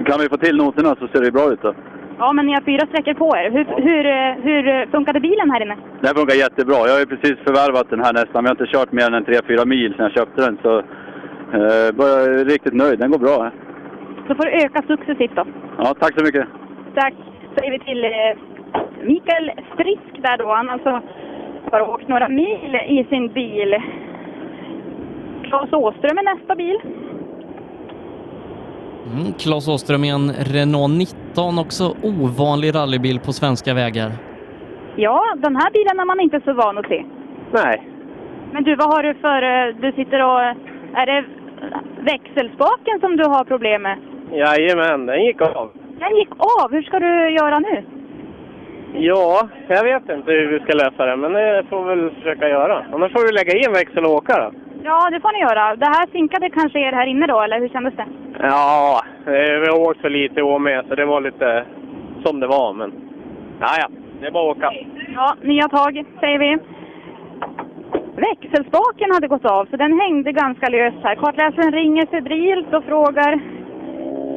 [0.09, 1.73] Kan vi få till noterna så ser det bra ut då.
[2.17, 3.51] Ja, men ni har fyra sträckor på er.
[3.51, 5.77] Hur, hur, eh, hur eh, funkade bilen här inne?
[6.03, 6.75] Här funkar jättebra.
[6.87, 8.43] Jag har ju precis förvärvat den här nästan.
[8.43, 10.57] Vi har inte kört mer än 3-4 mil sedan jag köpte den.
[10.63, 10.77] Så
[11.57, 12.99] eh, bara är riktigt nöjd.
[12.99, 13.51] Den går bra.
[14.27, 15.45] Så får du öka successivt då.
[15.77, 16.47] Ja, tack så mycket.
[16.95, 17.13] Tack.
[17.57, 18.11] Säger vi till eh,
[19.07, 20.53] Mikael Frisk där då.
[20.53, 21.01] Han har alltså
[21.71, 23.75] bara åkt några mil i sin bil.
[25.43, 26.77] Claes Åström är nästa bil.
[29.13, 34.11] Mm, Claes Åström i en Renault 19, också ovanlig rallybil på svenska vägar.
[34.95, 37.05] Ja, den här bilen är man inte så van att se.
[37.51, 37.87] Nej.
[38.51, 39.41] Men du, vad har du för...
[39.41, 40.39] eh, Du sitter och...
[41.01, 41.25] Är det
[42.01, 43.97] växelspaken som du har problem med?
[44.31, 45.69] Jajamän, den gick av.
[45.99, 46.71] Den gick av.
[46.71, 47.83] Hur ska du göra nu?
[48.93, 52.49] Ja, jag vet inte hur vi ska lösa det, men det får vi väl försöka
[52.49, 52.85] göra.
[52.93, 54.51] Annars får du lägga i en växel och åka då.
[54.83, 55.75] Ja, det får ni göra.
[55.75, 58.05] Det här synkade kanske er här inne då, eller hur kändes det?
[58.39, 61.65] Ja, vi har åkt för lite år med, så det var lite
[62.25, 62.73] som det var.
[62.73, 62.93] Men
[63.59, 63.87] ja, ja,
[64.19, 64.71] det är bara att åka.
[65.15, 66.57] Ja, nya tag säger vi.
[68.15, 71.15] Växelspaken hade gått av, så den hängde ganska löst här.
[71.15, 73.39] Kartläsaren ringer febrilt och frågar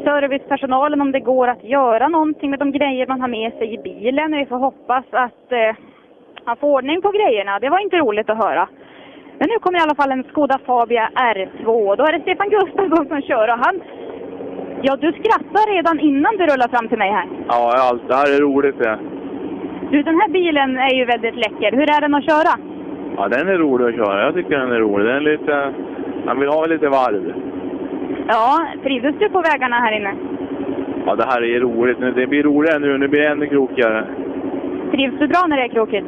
[0.09, 3.79] servicepersonalen om det går att göra någonting med de grejer man har med sig i
[3.79, 4.33] bilen.
[4.33, 5.73] Vi får hoppas att eh,
[6.45, 7.59] han får ordning på grejerna.
[7.59, 8.69] Det var inte roligt att höra.
[9.39, 11.97] Men nu kommer i alla fall en Skoda Fabia R2.
[11.97, 13.83] Då är det Stefan Gustafsson som kör och han...
[14.83, 17.27] Ja, du skrattar redan innan du rullar fram till mig här.
[17.49, 18.99] Ja, allt det här är roligt det.
[19.91, 21.73] Du, den här bilen är ju väldigt läcker.
[21.73, 22.53] Hur är den att köra?
[23.17, 24.25] Ja, den är rolig att köra.
[24.25, 25.07] Jag tycker den är rolig.
[25.07, 25.75] Den är lite...
[26.27, 27.25] Man vill ha lite varv.
[28.29, 30.13] Ja, trivdes du på vägarna här inne?
[31.07, 31.99] Ja, det här är roligt.
[32.01, 32.99] Nu- Det blir roligare nu.
[32.99, 34.05] Nu blir det ännu krokigare.
[34.93, 36.07] Trivs du bra när det är krokigt?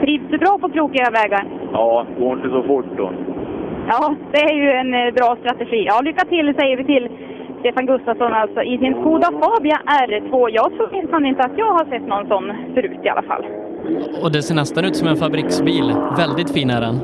[0.00, 1.44] Trivs du bra på krokiga vägar?
[1.72, 3.12] Ja, går inte så fort då.
[3.88, 5.84] Ja, det är ju en eh, bra strategi.
[5.86, 7.08] Ja, lycka till säger vi till
[7.60, 10.48] Stefan Gustafsson alltså i sin Skoda Fabia R2.
[10.50, 13.44] Jag tror minsann inte att jag har sett någon sån förut i alla fall.
[14.22, 15.92] Och det ser nästan ut som en fabriksbil.
[16.18, 16.96] Väldigt fin är den.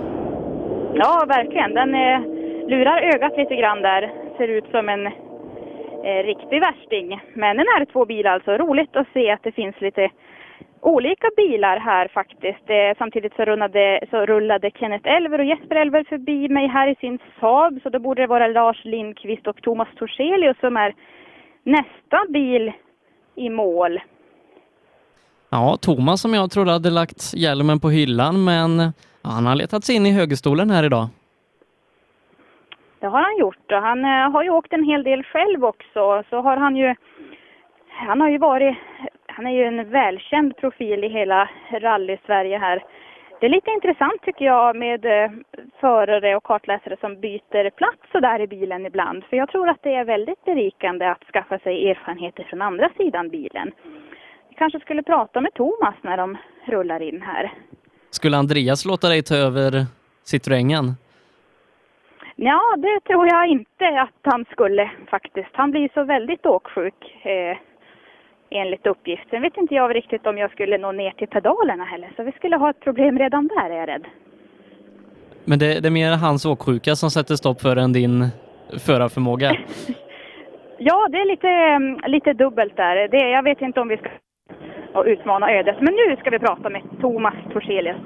[0.95, 1.75] Ja, verkligen.
[1.75, 2.21] Den eh,
[2.69, 4.13] lurar ögat lite grann där.
[4.37, 7.21] Ser ut som en eh, riktig värsting.
[7.35, 8.51] Men en R2-bil alltså.
[8.51, 10.11] Roligt att se att det finns lite
[10.81, 12.67] olika bilar här faktiskt.
[12.67, 16.95] Eh, samtidigt så rullade, så rullade Kenneth Elver och Jesper Elver förbi mig här i
[16.95, 17.81] sin Saab.
[17.83, 20.95] Så då borde det vara Lars Lindqvist och Thomas Torselius som är
[21.63, 22.73] nästa bil
[23.37, 24.01] i mål.
[25.51, 28.93] Ja, Thomas som jag trodde hade lagt hjälmen på hyllan, men
[29.23, 31.09] han har letat sig in i högerstolen här idag.
[33.05, 36.23] Det har han gjort och han eh, har ju åkt en hel del själv också.
[36.31, 36.95] Så har han ju,
[37.89, 38.77] han har ju varit,
[39.27, 42.85] han är ju en välkänd profil i hela rally-Sverige här.
[43.41, 45.31] Det är lite intressant tycker jag med eh,
[45.81, 49.25] förare och kartläsare som byter plats så där i bilen ibland.
[49.25, 53.29] För jag tror att det är väldigt berikande att skaffa sig erfarenheter från andra sidan
[53.29, 53.71] bilen.
[54.49, 57.53] Vi kanske skulle prata med Thomas när de rullar in här.
[58.11, 59.73] Skulle Andreas låta dig ta över
[60.23, 61.04] Citroengen?
[62.37, 65.51] Ja, det tror jag inte att han skulle faktiskt.
[65.53, 67.57] Han blir så väldigt åksjuk eh,
[68.51, 69.31] enligt uppgift.
[69.31, 72.13] Sen vet inte jag riktigt om jag skulle nå ner till pedalerna heller.
[72.17, 74.07] Så vi skulle ha ett problem redan där är jag rädd.
[75.45, 78.29] Men det, det är mer hans åksjuka som sätter stopp för än din
[78.87, 79.57] förarförmåga.
[80.79, 83.09] Ja, det är lite, mm, lite dubbelt där.
[83.09, 84.09] Det, jag vet inte om vi ska
[85.07, 85.77] utmana ödet.
[85.81, 87.97] Men nu ska vi prata med Thomas Torselius.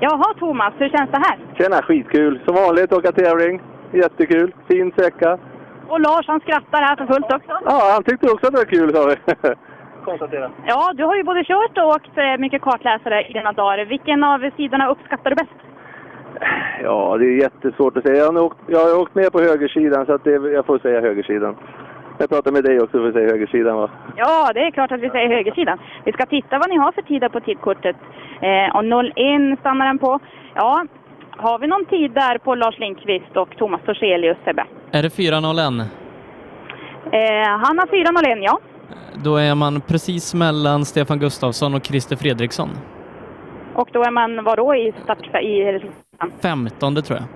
[0.00, 1.38] Jaha Thomas, hur känns det här?
[1.58, 2.40] Tjena, skitkul.
[2.44, 3.62] Som vanligt åka tävling.
[3.92, 4.54] Jättekul.
[4.68, 5.38] Fin sträcka.
[5.88, 7.58] Och Lars han skrattar här för fullt också.
[7.64, 9.16] Ja, han tyckte också att det var kul, sa vi.
[10.04, 10.50] Konstatera.
[10.66, 13.84] Ja, du har ju både kört och åkt eh, mycket kartläsare i dina dagar.
[13.84, 15.58] Vilken av sidorna uppskattar du bäst?
[16.82, 18.16] Ja, det är jättesvårt att säga.
[18.16, 21.00] Jag har, åkt, jag har åkt med på högersidan, så att det, jag får säga
[21.00, 21.56] högersidan.
[22.18, 23.90] Jag pratar med dig också för att säga högersidan va?
[24.16, 25.78] Ja, det är klart att vi säger högersidan.
[26.04, 27.96] Vi ska titta vad ni har för tider på tidkortet.
[28.40, 30.18] Eh, och 01 stannar den på.
[30.54, 30.86] Ja,
[31.30, 34.64] har vi någon tid där på Lars Lindqvist och Thomas Torselius, Sebbe?
[34.90, 35.80] Är det 4.01?
[37.12, 38.58] Eh, han har 4.01, ja.
[39.24, 42.68] Då är man precis mellan Stefan Gustafsson och Christer Fredriksson.
[43.74, 45.42] Och då är man vadå i start...
[45.42, 45.80] I,
[46.42, 47.35] 15 tror jag.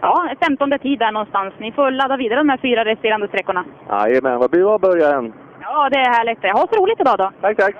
[0.00, 1.54] Ja, 15 tid där någonstans.
[1.58, 3.64] Ni får ladda vidare de här fyra resterande sträckorna.
[3.90, 5.32] Jajamän, vad bra början.
[5.60, 6.42] Ja, det är härligt.
[6.42, 7.30] Ha så roligt idag då.
[7.40, 7.76] Tack, tack.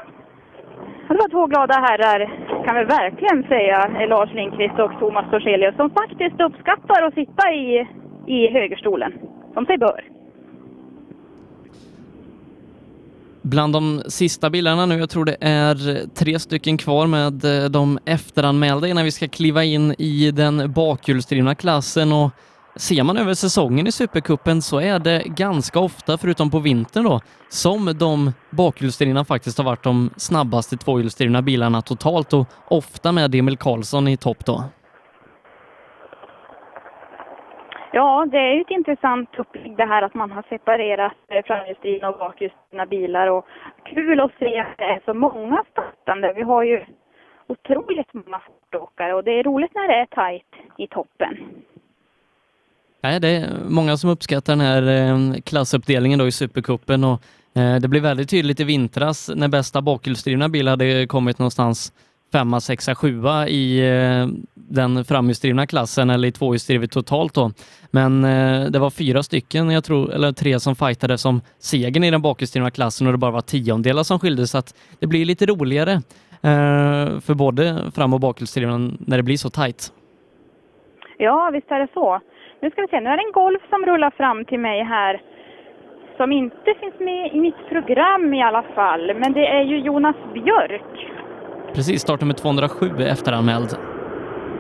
[1.09, 2.31] Det var två glada herrar,
[2.65, 7.89] kan vi verkligen säga, Lars Lindqvist och Thomas Torselius, som faktiskt uppskattar att sitta i,
[8.27, 9.13] i högerstolen,
[9.55, 10.05] som sig bör.
[13.49, 17.99] Bland de sista bilarna nu, jag tror det är tre stycken kvar med eh, de
[18.05, 22.31] efteranmälda innan vi ska kliva in i den bakhjulsdrivna klassen och
[22.77, 27.21] ser man över säsongen i Supercupen så är det ganska ofta, förutom på vintern då,
[27.49, 33.57] som de bakhjulsdrivna faktiskt har varit de snabbaste tvåhjulsdrivna bilarna totalt och ofta med Emil
[33.57, 34.65] Karlsson i topp då.
[37.93, 42.09] Ja, det är ju ett intressant upplägg det här att man har separerat eh, framhjulsdrivna
[42.09, 43.45] och bakhjulsdrivna bilar och
[43.85, 46.33] kul att se att det är så många startande.
[46.37, 46.85] Vi har ju
[47.47, 51.39] otroligt många fortåkare och det är roligt när det är tajt i toppen.
[53.03, 57.23] Nej, det är många som uppskattar den här eh, klassuppdelningen då i Supercupen och
[57.57, 61.93] eh, det blev väldigt tydligt i vintras när bästa bakhjulsdrivna bil hade kommit någonstans
[62.33, 67.51] femma, sexa, sjua i eh, den framhjulsdrivna klassen eller i tvåhjulsdrivet totalt då.
[67.91, 72.11] Men eh, det var fyra stycken, jag tror, eller tre som fightade som segern i
[72.11, 75.47] den bakhjulsdrivna klassen och det bara var tiondelar som skilde så att det blir lite
[75.47, 75.93] roligare
[76.43, 79.93] eh, för både fram och bakhjulsdrivna när det blir så tajt.
[81.19, 82.21] Ja, visst är det så.
[82.63, 85.23] Nu ska vi se, nu är det en Golf som rullar fram till mig här.
[86.17, 89.15] Som inte finns med i mitt program i alla fall.
[89.15, 91.18] Men det är ju Jonas Björk.
[91.75, 93.71] Precis, startnummer 207 är efteranmäld.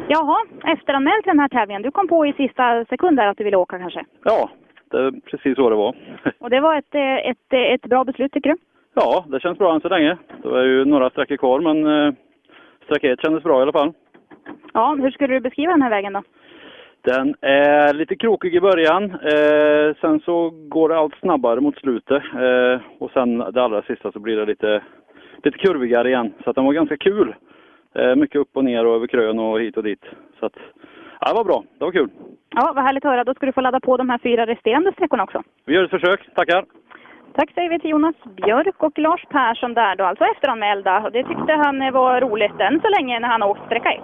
[0.08, 1.82] Jaha, efteranmäld till den här tävlingen.
[1.82, 4.04] Du kom på i sista sekund där att du ville åka kanske?
[4.24, 4.50] Ja,
[4.90, 5.94] det är precis så det var.
[6.38, 8.56] Och det var ett, ett, ett, ett bra beslut tycker du?
[8.94, 10.16] Ja, det känns bra än så länge.
[10.42, 12.14] Det är ju några sträckor kvar men eh,
[12.84, 13.92] sträcka ett kändes bra i alla fall.
[14.72, 16.22] Ja, hur skulle du beskriva den här vägen då?
[17.00, 19.04] Den är lite krokig i början.
[19.04, 22.22] Eh, sen så går det allt snabbare mot slutet.
[22.34, 24.82] Eh, och sen det allra sista så blir det lite,
[25.42, 26.34] lite kurvigare igen.
[26.44, 27.34] Så att den var ganska kul.
[27.94, 30.04] Eh, mycket upp och ner och över krön och hit och dit.
[30.40, 30.56] Så att,
[31.20, 31.64] ja, det var bra.
[31.78, 32.10] Det var kul.
[32.50, 33.24] Ja, vad härligt att höra.
[33.24, 35.42] Då ska du få ladda på de här fyra resterande sträckorna också.
[35.64, 36.34] Vi gör ett försök.
[36.34, 36.64] Tackar!
[37.34, 41.10] Tack säger vi till Jonas Björk och Lars Persson där då, alltså efteranmälda.
[41.10, 44.02] Det tyckte han var roligt än så länge när han åkt sträcka ett.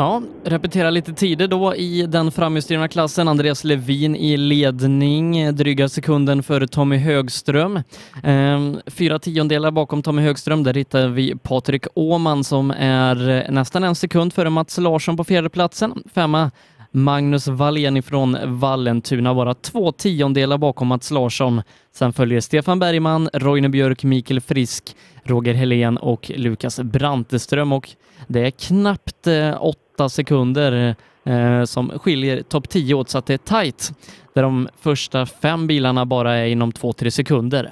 [0.00, 3.28] Ja, repetera lite tider då i den framhjulsdrivna klassen.
[3.28, 7.82] Andreas Levin i ledning, dryga sekunden före Tommy Högström.
[8.22, 13.84] Ehm, fyra tiondelar bakom Tommy Högström, där hittar vi Patrik Åman som är eh, nästan
[13.84, 16.02] en sekund före Mats Larsson på fjärdeplatsen.
[16.14, 16.50] Femma
[16.90, 21.62] Magnus Wallén ifrån Vallentuna, bara två tiondelar bakom Mats Larsson.
[21.92, 27.90] Sen följer Stefan Bergman, Roine Björk, Mikael Frisk, Roger Helén och Lukas Branteström och
[28.26, 30.94] det är knappt eh, åtta 8 sekunder
[31.24, 33.90] eh, som skiljer topp 10 åt så att det är tajt,
[34.34, 37.70] där de första fem bilarna bara är inom 2-3 sekunder.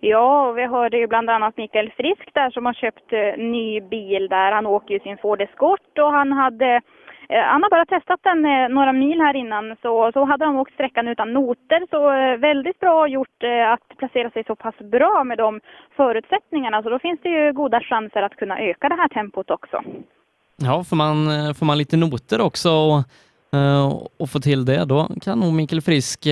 [0.00, 3.80] Ja, och vi hörde ju bland annat Mikael Frisk där som har köpt eh, ny
[3.80, 4.52] bil där.
[4.52, 6.80] Han åker ju sin Ford Escort och han hade
[7.28, 10.56] Eh, han har bara testat den eh, några mil här innan så, så hade han
[10.56, 13.42] åkt sträckan utan noter så eh, väldigt bra gjort
[13.74, 15.60] att placera sig så pass bra med de
[15.96, 19.82] förutsättningarna så då finns det ju goda chanser att kunna öka det här tempot också.
[20.56, 21.14] Ja, får man,
[21.54, 23.02] får man lite noter också och,
[24.20, 26.26] och få till det, då kan nog Mikael Frisk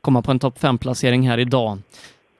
[0.00, 1.78] komma på en topp 5-placering här idag.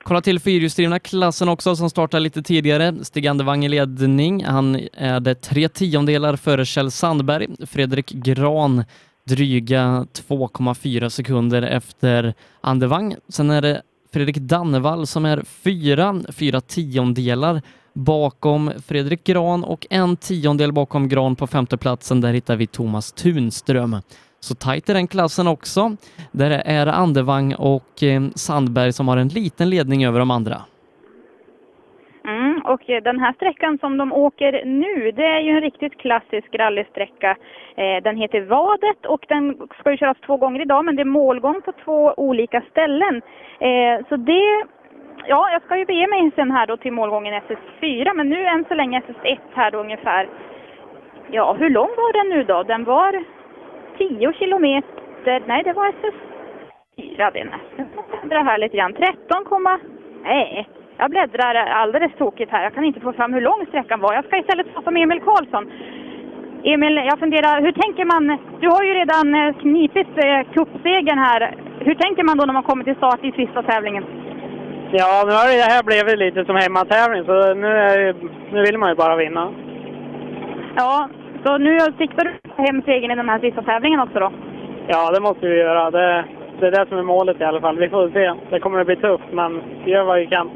[0.03, 2.95] Kolla till fyrhjulsdrivna klassen också som startar lite tidigare.
[3.05, 4.43] Stig Andervang i ledning.
[4.43, 7.47] Han är det tre tiondelar före Kjell Sandberg.
[7.65, 8.83] Fredrik Gran
[9.23, 13.15] dryga 2,4 sekunder efter Andervang.
[13.29, 13.81] Sen är det
[14.13, 17.61] Fredrik Dannevall som är fyra, fyra tiondelar
[17.93, 22.21] bakom Fredrik Gran och en tiondel bakom Gran på femteplatsen.
[22.21, 24.01] Där hittar vi Thomas Tunström.
[24.39, 25.91] Så tajt är den klassen också.
[26.31, 30.57] Där är Andevang och eh, Sandberg som har en liten ledning över de andra.
[32.25, 36.55] Mm, och den här sträckan som de åker nu, det är ju en riktigt klassisk
[36.55, 37.37] rallysträcka.
[37.75, 41.15] Eh, den heter Vadet och den ska ju köras två gånger idag, men det är
[41.21, 43.21] målgång på två olika ställen.
[43.59, 44.65] Eh, så det,
[45.27, 48.65] ja, jag ska ju bege mig sen här då till målgången SS4, men nu än
[48.67, 50.29] så länge SS1 här då ungefär.
[51.31, 52.63] Ja, hur lång var den nu då?
[52.63, 53.23] Den var
[53.99, 55.43] 10 kilometer.
[55.47, 57.87] Nej, det var SS4 det nästan.
[58.29, 58.93] Jag här lite grann.
[58.93, 59.79] 13, komma-
[60.23, 60.67] nej.
[60.97, 62.63] Jag bläddrar alldeles tokigt här.
[62.63, 64.13] Jag kan inte få fram hur lång sträckan var.
[64.13, 65.71] Jag ska istället prata med Emil Karlsson.
[66.63, 68.37] Emil, jag funderar, hur tänker man?
[68.61, 71.55] Du har ju redan eh, knipit eh, cupsegern här.
[71.79, 74.03] Hur tänker man då när man kommer till start i sista tävlingen?
[74.91, 78.15] Ja, nu har det här blivit lite som hemmatävling så nu, är,
[78.53, 79.53] nu vill man ju bara vinna.
[80.75, 81.09] Ja,
[81.43, 84.31] så nu siktar du hem segern i den här sista tävlingen också då?
[84.87, 85.91] Ja, det måste vi göra.
[85.91, 86.25] Det,
[86.59, 87.77] det är det som är målet i alla fall.
[87.77, 88.33] Vi får se.
[88.49, 90.49] Det kommer att bli tufft, men vi gör vad vi kan.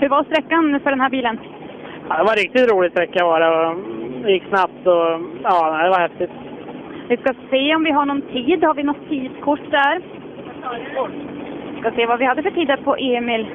[0.00, 1.38] Hur var sträckan för den här bilen?
[2.08, 3.76] Ja, det var en riktigt rolig sträcka var det.
[4.22, 5.06] Det gick snabbt och
[5.42, 6.30] ja, det var häftigt.
[7.08, 8.64] Vi ska se om vi har någon tid.
[8.64, 10.02] Har vi något tidskort där?
[11.74, 13.46] Vi ska se vad vi hade för tider på Emil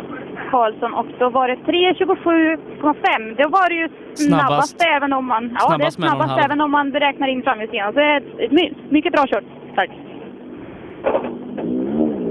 [0.52, 3.36] Karlsson och då var det 3.27,5.
[3.44, 4.86] Då var det ju snabbast, Snabbast.
[4.96, 5.44] även om man...
[5.60, 7.94] Ja, Snabbast det är snabbast även om man beräknar in framhjulsdelen.
[7.94, 9.44] Så det är ett my- mycket bra kört.
[9.76, 9.90] Tack.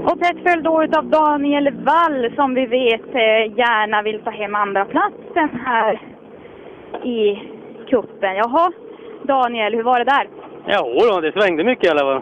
[0.05, 4.55] Och tätt följd då utav Daniel Wall som vi vet eh, gärna vill ta hem
[4.55, 6.01] andra platsen här
[7.03, 7.41] i
[7.89, 8.35] kuppen.
[8.35, 8.71] Jaha,
[9.23, 10.27] Daniel, hur var det där?
[11.13, 12.21] Då, det svängde mycket i alla fall.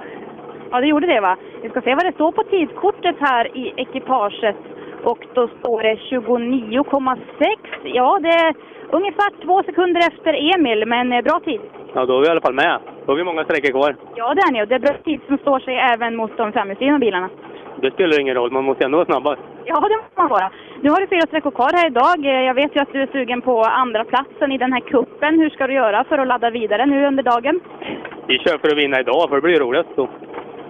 [0.71, 1.37] Ja, det gjorde det va?
[1.63, 4.55] Vi ska se vad det står på tidskortet här i ekipaget.
[5.03, 7.55] Och då står det 29,6.
[7.83, 8.53] Ja, det är
[8.89, 11.61] ungefär två sekunder efter Emil, men eh, bra tid.
[11.93, 12.79] Ja, då är vi i alla fall med.
[13.05, 13.95] Då har vi många sträckor kvar.
[14.15, 14.63] Ja, det är ni.
[14.63, 17.29] Och det är bra tid som står sig även mot de framhjulsdrivna bilarna.
[17.81, 19.37] Det spelar ingen roll, man måste ändå vara snabbare.
[19.65, 20.51] Ja, det måste man vara.
[20.81, 22.25] Nu har du fyra sträckor kvar här idag.
[22.25, 25.39] Eh, Jag vet ju att du är sugen på andra platsen i den här kuppen.
[25.39, 27.59] Hur ska du göra för att ladda vidare nu under dagen?
[28.27, 29.87] Vi kör för att vinna idag, för det blir roligt.
[29.95, 30.09] Så.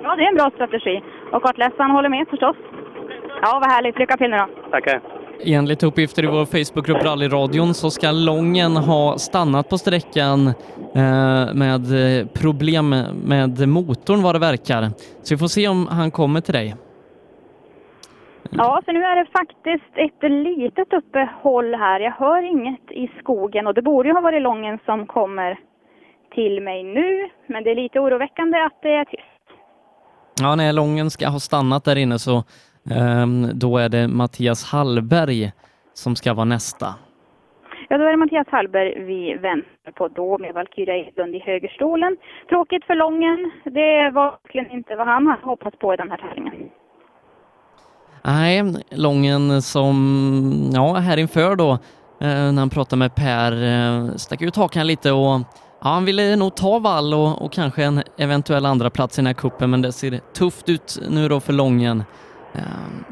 [0.04, 1.02] Ja, det är en bra strategi.
[1.32, 2.56] Och kartläsaren håller med förstås.
[3.42, 4.00] Ja, vad härligt.
[4.00, 4.48] Lycka till nu då.
[4.72, 5.02] Tackar.
[5.46, 10.48] Enligt uppgifter i vår Facebookgrupp Rallyradion så ska Lången ha stannat på sträckan
[10.96, 12.90] eh, med eh, problem
[13.26, 14.90] med motorn vad det verkar.
[15.24, 16.76] Så vi får se om han kommer till dig.
[18.50, 22.00] Ja, för nu är det faktiskt ett litet uppehåll här.
[22.00, 25.60] Jag hör inget i skogen och det borde ju ha varit Lången som kommer
[26.36, 27.30] till mig nu.
[27.48, 29.24] Men det är lite oroväckande att det är tyst.
[30.42, 32.44] Ja, när Lången ska ha stannat där inne så
[33.54, 35.52] då är det Mattias Hallberg
[35.94, 36.96] som ska vara nästa.
[37.90, 42.18] Ja, då är det Mattias Hallberg vi väntar på då med Valkyria Edlund i högerstolen.
[42.50, 43.52] Tråkigt för Lången.
[43.64, 46.70] Det var verkligen inte vad han hade hoppats på i den här tävlingen.
[48.24, 51.72] Nej, Lången som, ja, här inför då,
[52.22, 55.40] eh, när han pratade med Per, eh, stack ut hakan lite och
[55.82, 59.28] ja, han ville nog ta vall och, och kanske en eventuell andra plats i den
[59.28, 62.04] här kuppen men det ser tufft ut nu då för Lången.
[62.54, 63.04] Ehm,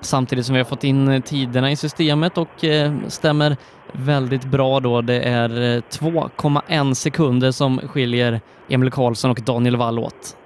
[0.00, 3.56] samtidigt som vi har fått in eh, tiderna i systemet och eh, stämmer
[3.92, 5.00] väldigt bra då.
[5.00, 10.36] Det är eh, 2,1 sekunder som skiljer Emil Karlsson och Daniel Wall åt.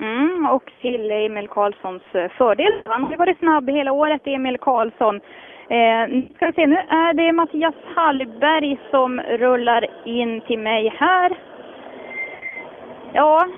[0.00, 2.02] Mm, och till Emil Karlssons
[2.38, 2.72] fördel.
[2.84, 5.20] Han har ju varit snabb hela året, Emil Karlsson.
[5.68, 10.94] Eh, nu ska vi se, nu är det Mattias Hallberg som rullar in till mig
[10.98, 11.38] här.
[13.12, 13.48] Ja,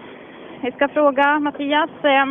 [0.63, 2.27] vi ska fråga Mattias, eh,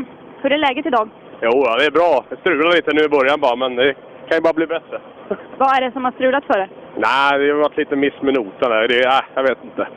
[0.45, 1.09] hur är läget idag?
[1.41, 2.25] Jo, ja, det är bra.
[2.29, 3.93] Det strular lite nu i början bara, men det
[4.27, 5.01] kan ju bara bli bättre.
[5.57, 6.69] Vad är det som har strulat för er?
[6.95, 8.75] Nej, det har varit lite miss med noterna.
[8.75, 9.87] Det, äh, jag vet inte.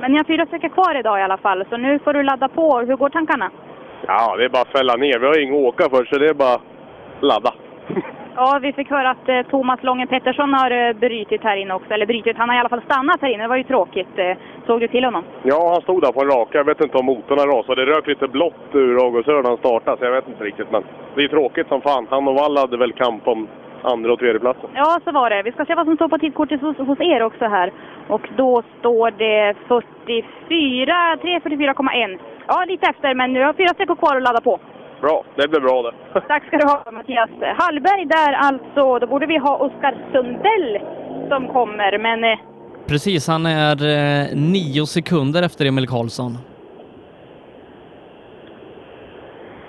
[0.00, 2.48] Men ni har fyra sträckor kvar idag i alla fall, så nu får du ladda
[2.48, 2.78] på.
[2.78, 3.50] Hur går tankarna?
[4.06, 5.18] Ja, det är bara att fälla ner.
[5.18, 6.62] Vi har inget att åka för, så det är bara att
[7.20, 7.54] ladda.
[8.36, 11.94] Ja, vi fick höra att eh, Thomas Lången Pettersson har eh, brytit här inne också.
[11.94, 13.42] Eller brytit, han har i alla fall stannat här inne.
[13.42, 14.18] Det var ju tråkigt.
[14.18, 15.24] Eh, såg du till honom?
[15.42, 16.58] Ja, han stod där på en raka.
[16.58, 17.84] Jag vet inte om motorn rasade.
[17.84, 20.70] Det rök lite blått ur avgasrören när han startade, så jag vet inte riktigt.
[20.70, 20.82] Men
[21.14, 22.06] det är tråkigt som fan.
[22.10, 23.48] Han och Wall hade väl kamp om
[23.82, 24.70] andra och tredje platsen.
[24.74, 25.42] Ja, så var det.
[25.42, 27.72] Vi ska se vad som står på tidkortet hos, hos er också här.
[28.08, 32.18] Och då står det 44, 344,1.
[32.46, 34.58] Ja, lite efter, men nu har fyra sträckor kvar att ladda på.
[35.00, 36.20] Bra, det blir bra det.
[36.28, 37.30] Tack ska du ha Mattias.
[37.58, 38.98] Hallberg där alltså.
[38.98, 40.78] Då borde vi ha Oskar Sundell
[41.28, 42.38] som kommer, men eh,
[42.86, 46.38] Precis, han är eh, nio sekunder efter Emil Karlsson.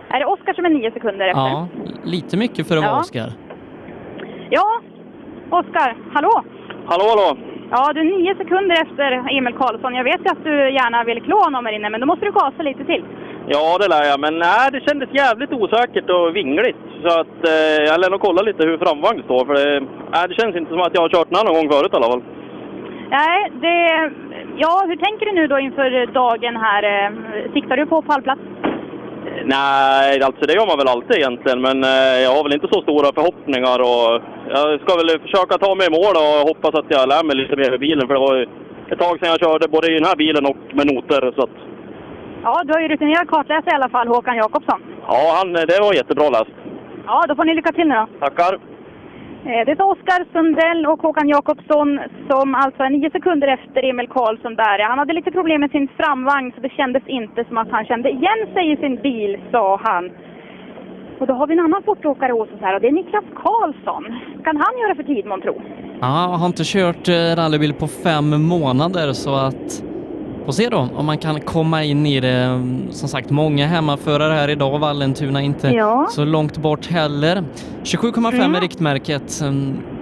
[0.09, 1.41] är det Oskar som är nio sekunder efter?
[1.41, 1.67] Ja,
[2.03, 2.99] lite mycket för att vara Ja.
[2.99, 3.31] Oskar.
[4.49, 4.81] Ja,
[5.49, 6.43] Oskar, hallå?
[6.85, 7.37] Hallå, hallå!
[7.73, 9.07] Ja, du är nio sekunder efter
[9.37, 9.95] Emil Karlsson.
[9.95, 12.31] Jag vet ju att du gärna vill klå honom här inne, men då måste du
[12.31, 13.03] gasa lite till.
[13.47, 14.19] Ja, det lär jag.
[14.19, 16.77] Men nej, det kändes jävligt osäkert och vingligt.
[17.03, 19.45] Så att eh, jag lär nog kolla lite hur framvagn står.
[19.45, 19.79] För det,
[20.13, 21.95] nej, det känns inte som att jag har kört den här någon gång förut i
[21.95, 22.23] alla fall.
[23.19, 23.77] Nej, det...
[24.63, 26.83] Ja, hur tänker du nu då inför dagen här?
[26.83, 27.09] Eh,
[27.53, 28.41] Siktar du på pallplats?
[29.45, 31.61] Nej, alltså det gör man väl alltid egentligen.
[31.61, 33.79] Men eh, jag har väl inte så stora förhoppningar.
[33.89, 34.09] Och
[34.55, 37.55] jag ska väl försöka ta mig i mål och hoppas att jag lär mig lite
[37.61, 38.07] mer i bilen.
[38.07, 38.35] För det var
[38.91, 41.21] ett tag sedan jag körde både i den här bilen och med noter.
[41.35, 41.57] Så att
[42.43, 44.81] Ja, du har ju rutinerad kartläsare i alla fall, Håkan Jakobsson.
[45.07, 46.51] Ja, han, det var jättebra last.
[47.05, 48.07] Ja, då får ni lycka till nu då.
[48.19, 48.59] Tackar.
[49.45, 54.07] Eh, det är Oskar Sundell och Håkan Jakobsson som alltså är nio sekunder efter Emil
[54.07, 54.79] Karlsson där.
[54.89, 58.09] Han hade lite problem med sin framvagn så det kändes inte som att han kände
[58.09, 60.11] igen sig i sin bil, sa han.
[61.19, 64.03] Och då har vi en annan fortåkare hos oss här och det är Niklas Karlsson.
[64.43, 65.61] Kan han göra för tid månntro?
[66.01, 69.83] Ja, han har inte kört eh, rallybil på fem månader så att
[70.45, 72.61] får se då om man kan komma in i det.
[72.89, 74.79] Som sagt, många hemmaförare här idag.
[74.79, 76.05] Vallentuna inte Ja.
[76.09, 77.43] så långt bort heller.
[77.83, 78.55] 27,5 Mm.
[78.55, 79.51] är riktmärket eh,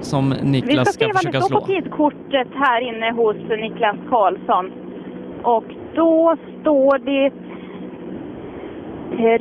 [0.01, 1.75] som Vi ska Niklas se ska vad det försöka står på slå.
[1.75, 4.71] tidskortet här inne hos Niklas Karlsson.
[5.43, 5.65] Och
[5.95, 7.31] då står det
[9.17, 9.39] 3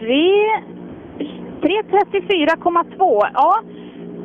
[1.62, 3.22] 3.34,2.
[3.34, 3.60] Ja,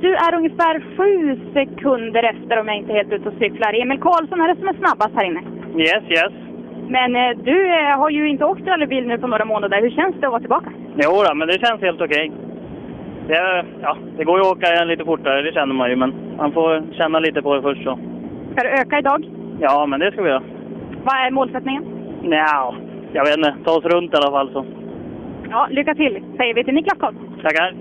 [0.01, 3.81] du är ungefär sju sekunder efter om jag inte är helt ute och cyklar.
[3.81, 5.41] Emil Karlsson är det som är snabbast här inne.
[5.81, 6.33] Yes, yes.
[6.89, 9.81] Men eh, du eh, har ju inte åkt rallybil nu på några månader.
[9.81, 10.71] Hur känns det att vara tillbaka?
[11.03, 12.31] Jo då, men det känns helt okej.
[13.27, 16.51] Det, ja, det går ju att åka lite fortare, det känner man ju, men man
[16.51, 17.99] får känna lite på det först så.
[18.51, 19.25] Ska du öka idag?
[19.59, 20.43] Ja, men det ska vi göra.
[21.03, 21.83] Vad är målsättningen?
[22.21, 22.75] Nja,
[23.13, 23.55] jag vet inte.
[23.65, 24.65] Ta oss runt i alla fall så.
[25.49, 27.39] Ja, lycka till säger vi till Niklas Karlsson.
[27.43, 27.73] Tackar.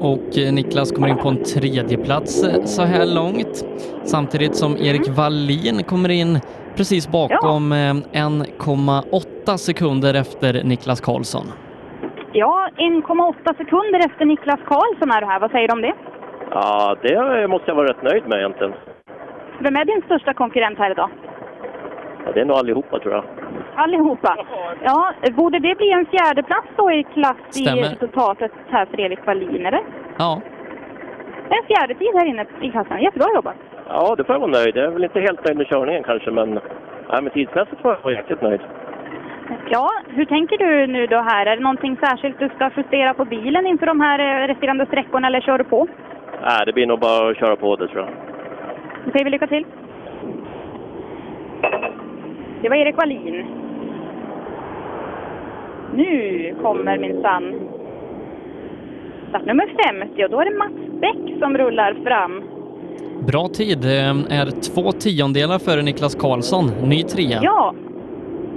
[0.00, 3.66] Och eh, Niklas kommer in på en tredje plats eh, så här långt.
[4.04, 6.40] Samtidigt som Erik Wallin kommer in
[6.76, 11.46] precis bakom eh, 1,8 sekunder efter Niklas Karlsson.
[12.32, 15.40] Ja, 1,8 sekunder efter Niklas Karlsson är du här.
[15.40, 15.94] Vad säger du om det?
[16.50, 18.72] Ja, det måste jag vara rätt nöjd med egentligen.
[19.60, 21.10] Vem är din största konkurrent här idag?
[22.24, 23.24] Ja, det är nog allihopa tror jag.
[23.76, 24.36] Allihopa.
[24.84, 27.82] Ja, borde det bli en fjärde plats då i klass i Stämmer.
[27.82, 29.80] resultatet här för Erik Wallin, eller?
[30.18, 30.40] Ja.
[31.48, 33.02] En fjärde tid här inne i klassen.
[33.02, 33.54] Jättebra jobbat.
[33.88, 34.76] Ja, det får jag vara nöjd.
[34.76, 36.50] Jag är väl inte helt nöjd med körningen kanske, men,
[37.10, 38.60] nej, men tidsmässigt får jag vara jäkligt nöjd.
[39.70, 41.46] Ja, hur tänker du nu då här?
[41.46, 45.26] Är det någonting särskilt du ska justera på bilen inför de här eh, resterande sträckorna
[45.26, 45.86] eller kör du på?
[46.42, 48.12] Nej, det blir nog bara att köra på det tror jag.
[49.04, 49.66] Då säger vi lycka till.
[52.62, 53.46] Det var Erik Wallin.
[55.94, 57.68] Nu kommer minsann
[59.28, 59.66] startnummer
[60.00, 62.55] 50 och då är det Mats Bäck som rullar fram.
[63.20, 67.40] Bra tid, eh, är två tiondelar före Niklas Karlsson, ny trea.
[67.42, 67.74] Ja,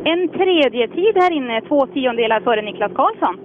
[0.03, 3.37] en tredje tid här inne, två tiondelar före Niklas Karlsson.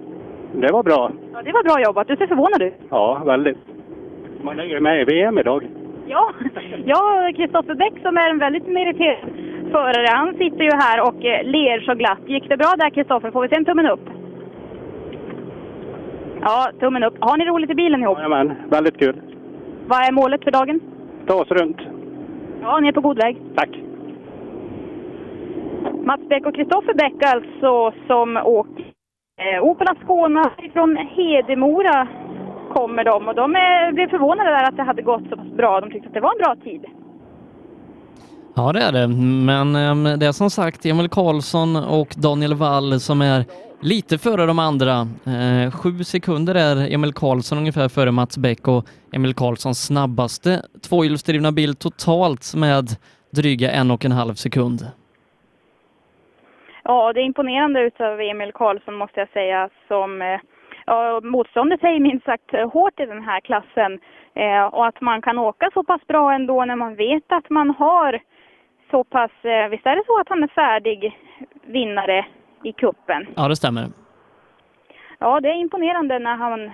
[0.61, 1.11] Det var bra.
[1.33, 2.07] Ja, det var bra jobbat.
[2.07, 2.73] Du ser förvånad ut.
[2.89, 3.57] Ja, väldigt.
[4.41, 5.67] Man är ju med i VM idag.
[6.07, 6.31] Ja,
[6.85, 9.17] ja Kristoffer Bäck som är en väldigt meriterad
[9.71, 12.19] förare, han sitter ju här och eh, ler så glatt.
[12.25, 13.31] Gick det bra där Kristoffer?
[13.31, 14.05] Får vi se en tummen upp?
[16.41, 17.15] Ja, tummen upp.
[17.19, 18.17] Har ni roligt i bilen ihop?
[18.17, 19.15] Jajamän, väldigt kul.
[19.87, 20.79] Vad är målet för dagen?
[21.27, 21.77] Ta oss runt.
[22.61, 23.41] Ja, ni är på god väg.
[23.55, 23.69] Tack.
[26.05, 28.85] Mats Bäck och Kristoffer Bäck alltså som åker
[29.41, 32.07] eh, Opel Ascona från Hedemora
[32.73, 35.81] kommer de och de är, blev förvånade där att det hade gått så pass bra.
[35.81, 36.85] De tyckte att det var en bra tid.
[38.55, 39.07] Ja, det är det.
[39.45, 43.45] Men eh, det är som sagt Emil Karlsson och Daniel Wall som är
[43.81, 45.07] lite före de andra.
[45.25, 51.51] Eh, sju sekunder är Emil Karlsson ungefär före Mats Bäck och Emil Karlssons snabbaste tvåhjulsdrivna
[51.51, 52.85] bil totalt med
[53.29, 54.79] dryga en och en halv sekund.
[56.83, 60.39] Ja, det är imponerande utav Emil Karlsson måste jag säga som eh,
[60.85, 63.99] ja, motståndet är ju minst sagt eh, hårt i den här klassen.
[64.33, 67.69] Eh, och att man kan åka så pass bra ändå när man vet att man
[67.69, 68.19] har
[68.91, 71.19] så pass, eh, visst är det så att han är färdig
[71.65, 72.25] vinnare
[72.65, 73.27] i kuppen?
[73.35, 73.87] Ja, det stämmer.
[75.19, 76.71] Ja, det är imponerande när han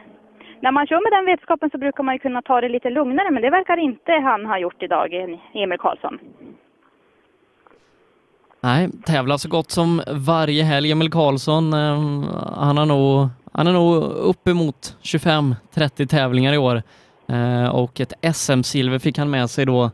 [0.61, 3.31] när man kör med den vetskapen så brukar man ju kunna ta det lite lugnare,
[3.31, 5.13] men det verkar inte han ha gjort idag,
[5.53, 6.19] Emil Karlsson.
[8.63, 10.91] Nej, tävlar så gott som varje helg.
[10.91, 11.99] Emil Karlsson, eh,
[12.55, 16.83] han har nog, han är nog uppemot 25-30 tävlingar i år.
[17.27, 19.91] Eh, och ett SM-silver fick han med sig då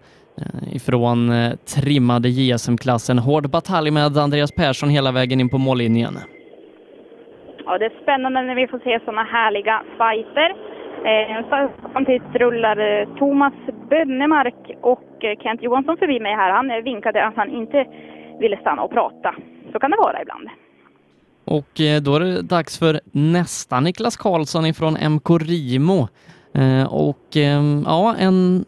[0.71, 3.19] ifrån eh, trimmade JSM-klassen.
[3.19, 6.13] Hård batalj med Andreas Persson hela vägen in på mållinjen.
[7.65, 10.49] Ja, det är spännande när vi får se sådana härliga fighter.
[11.11, 11.45] Eh,
[11.93, 13.53] samtidigt rullar eh, Thomas
[13.89, 16.51] Bönnemark och eh, Kent Johansson förbi mig här.
[16.51, 17.85] Han eh, vinkade att han inte
[18.39, 19.35] ville stanna och prata.
[19.71, 20.49] Så kan det vara ibland.
[21.45, 26.07] Och eh, då är det dags för nästa Niklas Karlsson ifrån MK Rimo.
[26.53, 28.65] Eh, och eh, ja, en,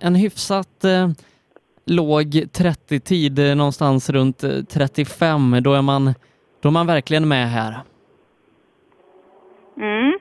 [0.00, 1.08] en hyfsat eh,
[1.86, 2.26] låg
[2.62, 5.62] 30-tid, eh, någonstans runt eh, 35.
[5.62, 6.14] Då är, man,
[6.60, 7.74] då är man verkligen med här.
[9.76, 10.18] Mm.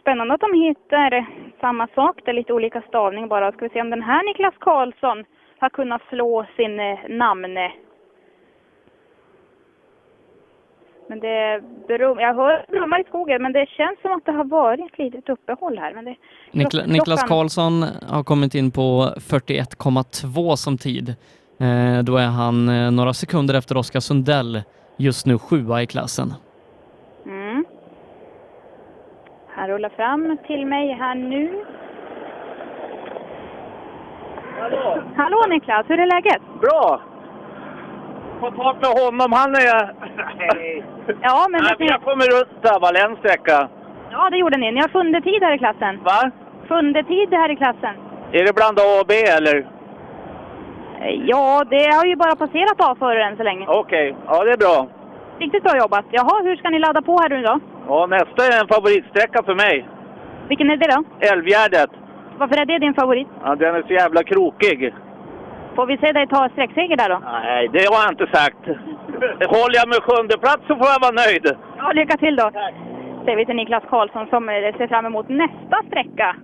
[0.00, 1.26] Spännande att de hittar
[1.60, 3.52] samma sak, det är lite olika stavning bara.
[3.52, 5.24] Ska vi se om den här Niklas Karlsson
[5.58, 7.72] har kunnat slå sin eh, namne.
[11.14, 14.44] Men det brum, jag hör brummar i skogen, men det känns som att det har
[14.44, 15.94] varit ett litet uppehåll här.
[15.94, 16.16] Men det,
[16.52, 21.08] Nikla, klock- Niklas klockan- Karlsson har kommit in på 41,2 som tid.
[21.60, 24.62] Eh, då är han eh, några sekunder efter Oskar Sundell,
[24.96, 26.34] just nu sjua i klassen.
[27.26, 27.64] Mm.
[29.48, 31.64] Han rullar fram till mig här nu.
[34.60, 35.02] Hallå!
[35.16, 36.42] Hallå Niklas, hur är läget?
[36.60, 37.00] Bra!
[38.40, 39.94] Få tag med honom, han är...
[41.22, 41.62] Ja, men...
[41.62, 43.68] Nej, men jag kommer runt där, Valenssträcka.
[44.10, 44.72] Ja, det gjorde ni.
[44.72, 46.00] Ni har sjunde tid här i klassen.
[46.02, 46.30] Va?
[46.68, 47.94] Sjunde tid här i klassen.
[48.32, 49.66] Är det bland A och B eller?
[51.26, 53.66] Ja, det har ju bara passerat A före än så länge.
[53.68, 54.86] Okej, ja det är bra.
[55.38, 56.04] Riktigt bra jobbat.
[56.10, 57.60] Jaha, hur ska ni ladda på här nu då?
[57.88, 59.88] Ja, nästa är en favoritsträcka för mig.
[60.48, 61.26] Vilken är det då?
[61.32, 61.90] Älvgärdet.
[62.38, 63.28] Varför är det din favorit?
[63.44, 64.94] Ja, den är så jävla krokig.
[65.76, 67.18] Får vi se dig ta sträckseger där då?
[67.24, 68.64] Nej, det har jag inte sagt.
[69.56, 71.46] Håller jag med sjunde plats så får jag vara nöjd.
[71.78, 72.50] Ja, lycka till då.
[73.24, 76.36] Säger vi till Niklas Karlsson som eh, ser fram emot nästa sträcka.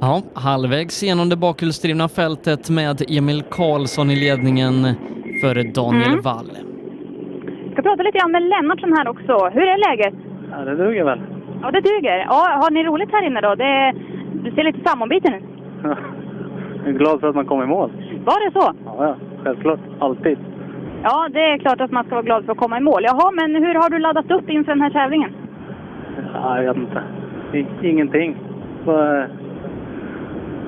[0.00, 4.74] Ja, halvvägs genom det bakhjulsdrivna fältet med Emil Karlsson i ledningen
[5.42, 6.22] före Daniel Mm.
[6.22, 6.50] Wall.
[7.64, 9.48] Jag ska prata lite grann med Lennartsson här också.
[9.54, 10.14] Hur är läget?
[10.50, 11.20] Ja, det duger väl.
[11.62, 12.18] Ja, det duger.
[12.28, 13.54] Ja, har ni roligt här inne då?
[13.54, 13.94] Det,
[14.44, 15.42] du ser lite sammanbiten ut.
[16.84, 17.90] Jag är glad för att man kom i mål.
[18.24, 18.72] Var det så?
[18.84, 19.14] Ja, ja.
[19.44, 19.80] Självklart.
[19.98, 20.38] Alltid.
[21.02, 23.02] Ja, det är klart att man ska vara glad för att komma i mål.
[23.04, 25.30] Jaha, men hur har du laddat upp inför den här tävlingen?
[26.34, 27.02] Ja, jag vet inte.
[27.88, 28.36] Ingenting.
[28.84, 29.18] Bara,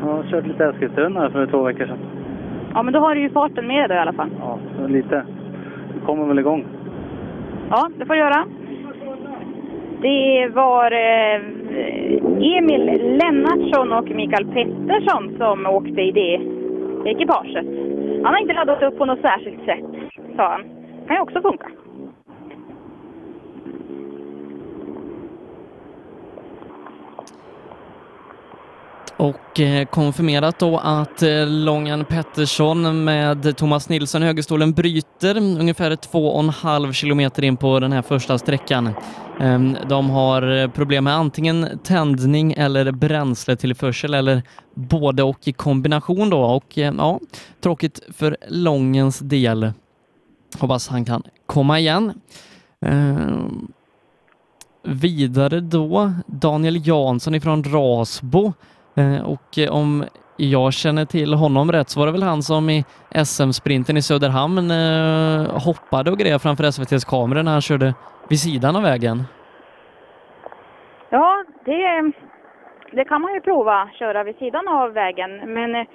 [0.00, 1.98] jag har kört lite Eskilstuna för två veckor sedan.
[2.74, 4.28] Ja, men då har du ju farten med dig då i alla fall.
[4.40, 5.24] Ja, lite.
[5.94, 6.64] Det kommer väl igång.
[7.70, 8.44] Ja, det får du göra.
[10.02, 11.40] Det var eh,
[12.56, 12.84] Emil
[13.18, 16.40] Lennartsson och Mikael Pettersson som åkte i det
[17.10, 17.66] ekipaget.
[18.24, 19.84] Han har inte laddat upp på något särskilt sätt,
[20.36, 20.62] sa han.
[21.06, 21.66] kan ju också funka.
[29.22, 35.36] Och eh, konfirmerat då att eh, Lången Långan Pettersson med Thomas Nilsson i högerstolen bryter
[35.36, 38.90] ungefär två och en halv kilometer in på den här första sträckan.
[39.40, 44.42] Ehm, de har eh, problem med antingen tändning eller bränsletillförsel eller
[44.74, 47.20] både och i kombination då och ja,
[47.60, 49.72] tråkigt för Långens del.
[50.58, 52.12] Hoppas han kan komma igen.
[52.80, 53.72] Ehm,
[54.82, 58.52] vidare då Daniel Jansson ifrån Rasbo
[58.96, 60.04] Eh, och eh, om
[60.36, 62.84] jag känner till honom rätt så var det väl han som i
[63.24, 67.94] SM-sprinten i Söderhamn eh, hoppade och grejade framför SVTs kameror när han körde
[68.28, 69.24] vid sidan av vägen.
[71.10, 72.12] Ja, det,
[72.92, 75.54] det kan man ju prova, köra vid sidan av vägen.
[75.54, 75.86] Men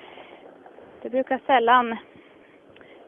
[1.01, 1.97] det brukar sällan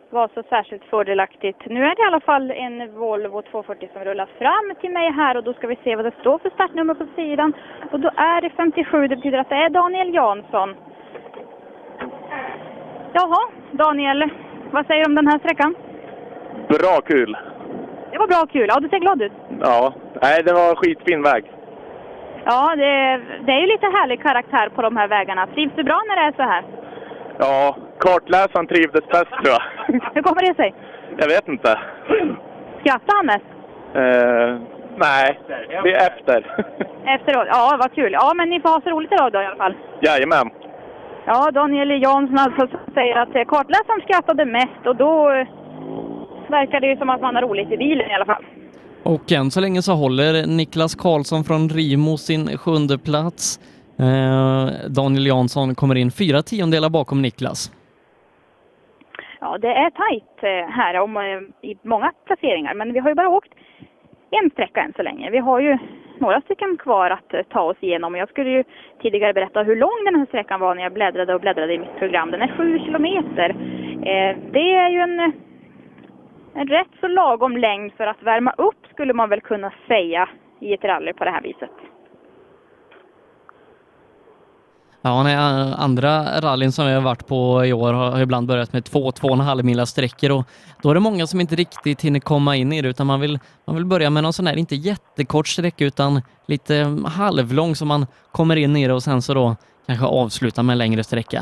[0.09, 1.65] vara så särskilt fördelaktigt.
[1.65, 5.37] Nu är det i alla fall en Volvo 240 som rullar fram till mig här
[5.37, 7.53] och då ska vi se vad det står för startnummer på sidan.
[7.91, 10.75] Och då är det 57, det betyder att det är Daniel Jansson.
[13.13, 14.29] Jaha, Daniel,
[14.71, 15.75] vad säger du om den här sträckan?
[16.67, 17.37] Bra kul!
[18.11, 19.31] Det var bra kul, ja du ser glad ut.
[19.61, 21.51] Ja, nej det var skitfin väg.
[22.45, 25.47] Ja, det, det är ju lite härlig karaktär på de här vägarna.
[25.47, 26.63] Trivs du bra när det är så här?
[27.39, 29.63] Ja, kartläsaren trivdes bäst tror jag.
[30.13, 30.73] Hur kommer det sig?
[31.17, 31.79] Jag vet inte.
[32.79, 33.49] Skrattar han mest?
[34.01, 34.49] Eh,
[34.97, 35.39] nej,
[35.83, 36.39] det är efter.
[37.15, 37.47] Efteråt?
[37.51, 38.11] Ja, vad kul.
[38.13, 39.75] Ja, men ni får ha så roligt idag då i alla fall.
[40.01, 40.49] Jajamän.
[41.25, 45.47] Ja, Daniel Jansson alltså säger att eh, kartläsaren skrattade mest och då eh,
[46.49, 48.45] verkar det ju som att man har roligt i bilen i alla fall.
[49.03, 53.59] Och än så länge så håller Niklas Karlsson från Rimo sin sjunde plats.
[53.99, 57.71] Eh, Daniel Jansson kommer in fyra tiondelar bakom Niklas.
[59.39, 63.15] Ja, det är tajt eh, här om, eh, i många placeringar, men vi har ju
[63.15, 63.53] bara åkt
[64.31, 65.29] en sträcka än så länge.
[65.29, 65.77] Vi har ju
[66.17, 68.15] några stycken kvar att ta oss igenom.
[68.15, 68.63] Jag skulle ju
[69.01, 71.99] tidigare berätta hur lång den här sträckan var när jag bläddrade och bläddrade i mitt
[71.99, 72.31] program.
[72.31, 73.55] Den är sju kilometer.
[74.51, 75.19] Det är ju en,
[76.53, 80.29] en rätt så lagom längd för att värma upp skulle man väl kunna säga
[80.59, 81.71] i ett rally på det här viset.
[85.01, 88.73] Ja, nej, eh, andra rallyn som vi har varit på i år har ibland börjat
[88.73, 90.43] med två, två och en halv mila sträckor och
[90.81, 93.39] då är det många som inte riktigt hinner komma in i det utan man vill,
[93.65, 97.85] man vill börja med någon sån här, inte jättekort sträcka utan lite mm, halvlång så
[97.85, 99.55] man kommer in i det och sen så då
[99.87, 101.41] kanske avsluta med en längre sträcka.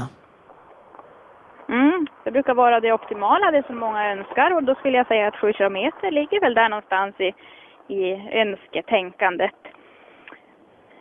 [1.70, 5.28] Mm, det brukar vara det optimala, det som många önskar och då skulle jag säga
[5.28, 7.30] att 7 kilometer ligger väl där någonstans i,
[7.94, 8.02] i
[8.42, 9.60] önsketänkandet.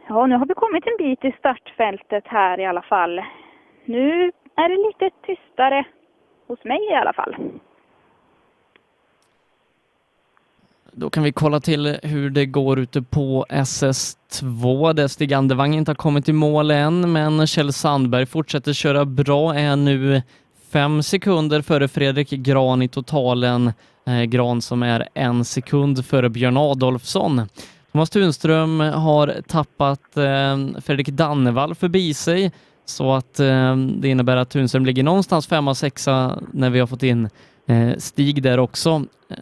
[0.09, 3.21] Ja, nu har vi kommit en bit i startfältet här i alla fall.
[3.85, 5.85] Nu är det lite tystare
[6.47, 7.37] hos mig i alla fall.
[10.93, 15.91] Då kan vi kolla till hur det går ute på SS2 där Stig Andevang inte
[15.91, 20.23] har kommit i mål än, men Kjell Sandberg fortsätter köra bra, är nu
[20.73, 23.73] fem sekunder före Fredrik Gran i totalen.
[24.07, 27.49] Eh, Gran som är en sekund före Björn Adolfsson.
[27.97, 32.53] Thomas Tunström har tappat eh, Fredrik Dannevall förbi sig
[32.85, 37.03] så att eh, det innebär att Tunström ligger någonstans femma, sexa när vi har fått
[37.03, 37.29] in
[37.69, 39.05] eh, Stig där också.
[39.31, 39.37] Eh,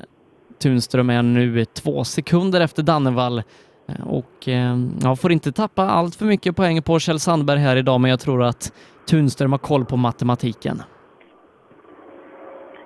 [0.62, 3.42] Tunström är nu två sekunder efter Dannevall
[3.88, 7.76] eh, och eh, ja, får inte tappa allt för mycket poäng på Kjell Sandberg här
[7.76, 8.72] idag, men jag tror att
[9.08, 10.82] Tunström har koll på matematiken.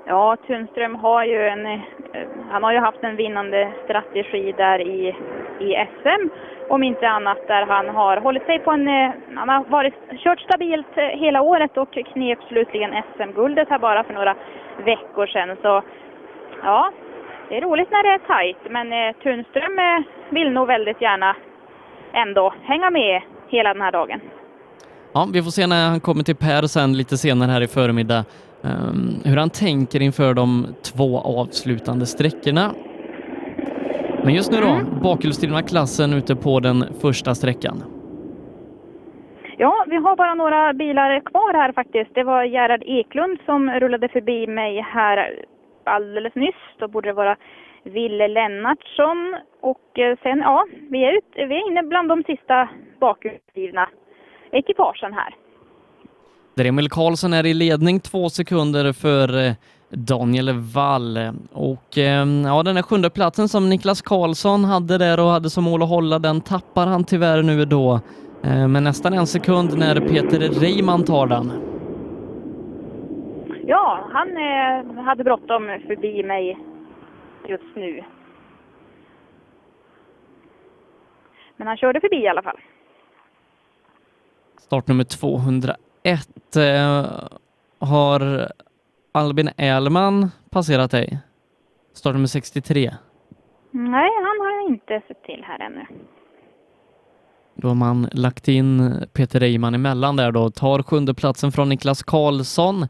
[0.09, 1.81] Ja, Tunström har ju en, eh,
[2.51, 5.17] han har ju haft en vinnande strategi där i,
[5.61, 6.29] i SM.
[6.69, 9.95] Om inte annat där han har hållit sig på en, eh, han har varit,
[10.25, 14.35] kört stabilt eh, hela året och knep slutligen SM-guldet här bara för några
[14.85, 15.57] veckor sedan.
[15.63, 15.83] Så
[16.63, 16.93] ja,
[17.49, 21.37] det är roligt när det är tajt, men eh, Tunström eh, vill nog väldigt gärna
[22.13, 24.21] ändå hänga med hela den här dagen.
[25.13, 28.25] Ja, vi får se när han kommer till Per sen lite senare här i förmiddag
[28.65, 32.75] ehm, hur han tänker inför de två avslutande sträckorna.
[34.25, 37.83] Men just nu då, bakhjulsdrivna klassen ute på den första sträckan.
[39.59, 42.15] Ja, vi har bara några bilar kvar här faktiskt.
[42.15, 45.45] Det var Gerhard Eklund som rullade förbi mig här
[45.85, 46.55] alldeles nyss.
[46.79, 47.37] Då borde det vara
[47.83, 49.37] Ville Lennartsson.
[49.61, 52.69] Och eh, sen, ja, vi är, ut, vi är inne bland de sista
[53.01, 53.89] bakhjulsdrivna
[54.51, 55.35] ekipagen här.
[56.59, 59.53] Där Emil Karlsson är i ledning två sekunder för eh,
[59.91, 61.19] Daniel Wall.
[61.53, 65.65] Och eh, ja, den här sjunde platsen som Niklas Karlsson hade där och hade som
[65.65, 68.01] mål att hålla, den tappar han tyvärr nu då.
[68.43, 71.53] Eh, Men nästan en sekund när Peter Reimann tar den.
[73.67, 76.59] Ja, han eh, hade bråttom förbi mig
[77.49, 78.05] just nu.
[81.57, 82.59] Men han körde förbi i alla fall.
[84.59, 85.88] Startnummer 201
[86.57, 87.07] eh,
[87.79, 88.53] har
[89.13, 91.19] Albin Elman passerat dig?
[91.95, 92.95] Startnummer 63.
[93.71, 95.87] Nej, han har jag inte sett till här ännu.
[97.55, 102.03] Då har man lagt in Peter Reimann emellan där då, tar sjunde platsen från Niklas
[102.03, 102.87] Karlsson.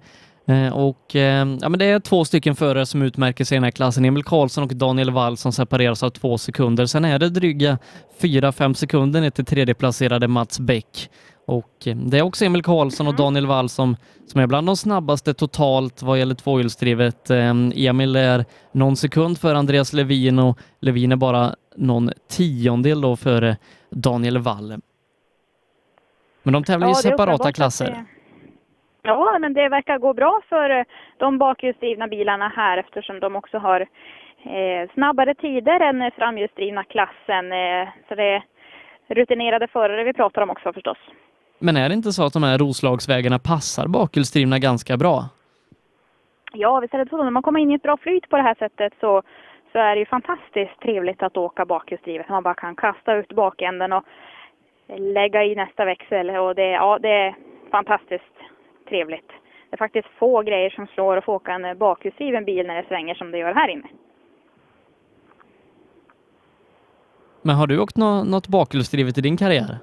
[0.46, 3.64] Eh, och eh, ja, men det är två stycken förare som utmärker sig i den
[3.64, 4.04] här klassen.
[4.04, 6.86] Emil Karlsson och Daniel Wall som separeras av två sekunder.
[6.86, 7.78] Sen är det dryga
[8.20, 11.10] fyra, fem sekunder ner till tredjeplacerade Mats Bäck.
[11.48, 13.96] Och eh, det är också Emil Karlsson och Daniel Wall som,
[14.26, 17.30] som är bland de snabbaste totalt vad gäller tvåhjulsdrivet.
[17.30, 17.50] Eh,
[17.88, 23.56] Emil är någon sekund för Andreas Levin och Levin är bara någon tiondel då före
[23.90, 24.74] Daniel Wall.
[26.42, 28.04] Men de tävlar i Ja, är separata klasser.
[29.02, 30.84] Ja, men det verkar gå bra för eh,
[31.16, 37.52] de bakhjulsdrivna bilarna här eftersom de också har eh, snabbare tider än framhjulsdrivna klassen.
[37.52, 38.44] Eh, så det är
[39.08, 40.98] rutinerade förare vi pratar om också förstås.
[41.58, 45.24] Men är det inte så att de här Roslagsvägarna passar bakhjulsdrivna ganska bra?
[46.52, 47.24] Ja, visst är det så.
[47.24, 49.22] När man kommer in i ett bra flyt på det här sättet så,
[49.72, 52.28] så är det ju fantastiskt trevligt att åka bakhjulsdrivet.
[52.28, 54.04] Man bara kan kasta ut bakänden och
[54.98, 56.30] lägga i nästa växel.
[56.30, 57.34] Och det, ja, det är
[57.70, 58.34] fantastiskt
[58.88, 59.28] trevligt.
[59.70, 62.88] Det är faktiskt få grejer som slår att få åka en bakhjulsdriven bil när det
[62.88, 63.88] svänger som det gör här inne.
[67.42, 69.78] Men har du åkt nå- något bakhjulsdrivet i din karriär?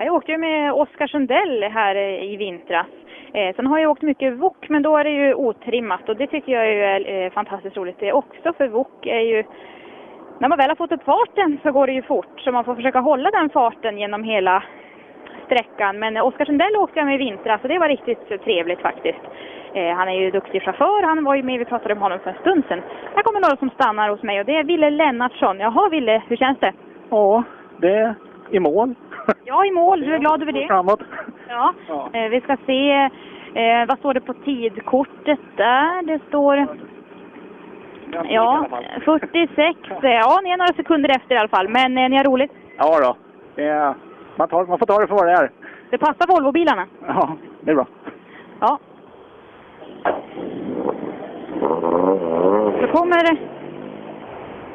[0.00, 2.86] Jag åkte ju med Oskar Sundell här eh, i vintras.
[3.34, 6.26] Eh, sen har jag åkt mycket wok, men då är det ju otrimmat och det
[6.26, 9.44] tycker jag ju är fantastiskt roligt det också för wok är ju
[10.38, 12.74] när man väl har fått upp farten så går det ju fort så man får
[12.74, 14.62] försöka hålla den farten genom hela
[15.46, 15.98] sträckan.
[15.98, 19.24] Men eh, Oskar Sundell åkte jag med i vintras och det var riktigt trevligt faktiskt.
[19.74, 22.30] Eh, han är ju duktig chaufför, han var ju med, vi pratade om honom för
[22.30, 22.82] en stund sedan.
[23.14, 25.60] Här kommer några som stannar hos mig och det är Ville Lennartsson.
[25.60, 26.72] Jaha Ville, hur känns det?
[27.10, 27.42] Ja,
[27.80, 28.14] det
[28.50, 28.94] i mål.
[29.44, 30.00] Ja, i mål.
[30.00, 30.66] Du är glad över det?
[30.66, 31.00] Framåt.
[31.48, 31.74] Ja.
[32.12, 32.90] Eh, vi ska se,
[33.54, 36.02] eh, vad står det på tidkortet där?
[36.02, 36.66] Det står...
[38.24, 38.66] Ja,
[39.04, 39.78] 46.
[40.02, 41.68] Ja, ni är några sekunder efter i alla fall.
[41.68, 42.52] Men eh, ni har roligt.
[42.76, 43.16] Ja då.
[43.54, 43.94] Det
[44.36, 45.50] man, tar, man får ta det för vad det är.
[45.90, 46.86] Det passar Volvobilarna.
[47.06, 47.86] Ja, det är bra.
[48.60, 48.78] Ja.
[52.80, 53.38] Så kommer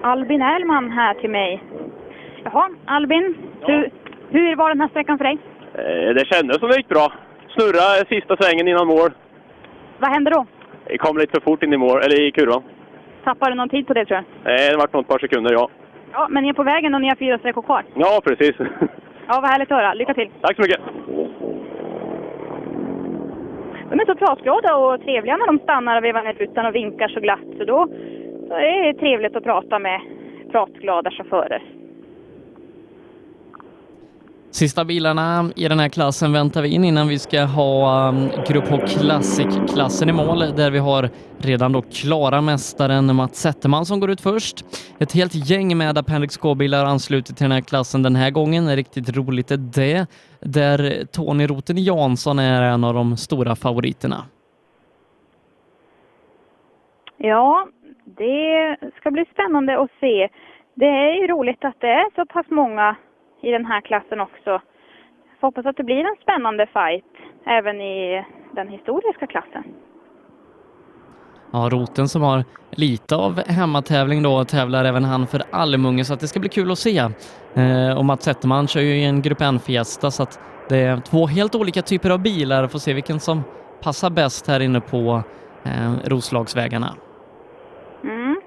[0.02, 1.64] Albin Erlman här till mig.
[2.44, 3.36] Jaha, Albin.
[3.68, 3.90] Hur,
[4.30, 5.38] hur var den här sträckan för dig?
[5.74, 7.14] Eh, Det kändes som det gick bra.
[7.50, 9.10] Snurra sista svängen innan mål.
[10.00, 10.46] Vad hände då?
[10.86, 12.64] Det kom lite för fort in i mål, eller i kurvan.
[13.24, 14.54] Tappade du någon tid på det tror jag?
[14.54, 15.70] Eh, Det vart nog ett par sekunder, ja.
[16.14, 17.84] Ja, men ni är på vägen och ni har fyra sträckor kvar.
[17.96, 18.56] Ja, precis.
[19.28, 19.94] Ja, vad härligt att höra.
[19.94, 20.30] Lycka till!
[20.42, 20.80] Tack så mycket.
[23.90, 27.08] de är så pratglada och trevliga när de stannar och vevar ner rutan och vinkar
[27.08, 27.40] så glatt.
[27.58, 27.88] Så då,
[28.50, 30.02] då är det trevligt att prata med
[30.52, 31.64] pratglada chaufförer.
[34.54, 38.70] Sista bilarna i den här klassen väntar vi in innan vi ska ha um, Grupp
[38.70, 44.12] H Classic-klassen i mål där vi har redan då klara mästaren Mats Zetterman som går
[44.12, 44.66] ut först.
[45.00, 48.76] Ett helt gäng med Appendix K-bilar ansluter till den här klassen den här gången.
[48.76, 50.08] Riktigt roligt är det,
[50.40, 54.26] där Tony Roten Jansson är en av de stora favoriterna.
[57.18, 57.68] Ja,
[58.06, 60.30] det ska bli spännande att se.
[60.74, 62.96] Det är ju roligt att det är så pass många
[63.44, 64.62] i den här klassen också.
[65.40, 67.14] Får hoppas att det blir en spännande fight
[67.46, 69.64] även i den historiska klassen.
[71.52, 76.20] Ja, Roten som har lite av hemmatävling då tävlar även han för Almunge så att
[76.20, 76.98] det ska bli kul att se.
[77.56, 80.40] Eh, och Mats Zetterman kör ju i en Grupp N-fiesta så att
[80.70, 82.68] det är två helt olika typer av bilar.
[82.68, 83.44] Får se vilken som
[83.84, 85.24] passar bäst här inne på
[85.64, 86.96] eh, Roslagsvägarna.
[88.04, 88.42] Mm.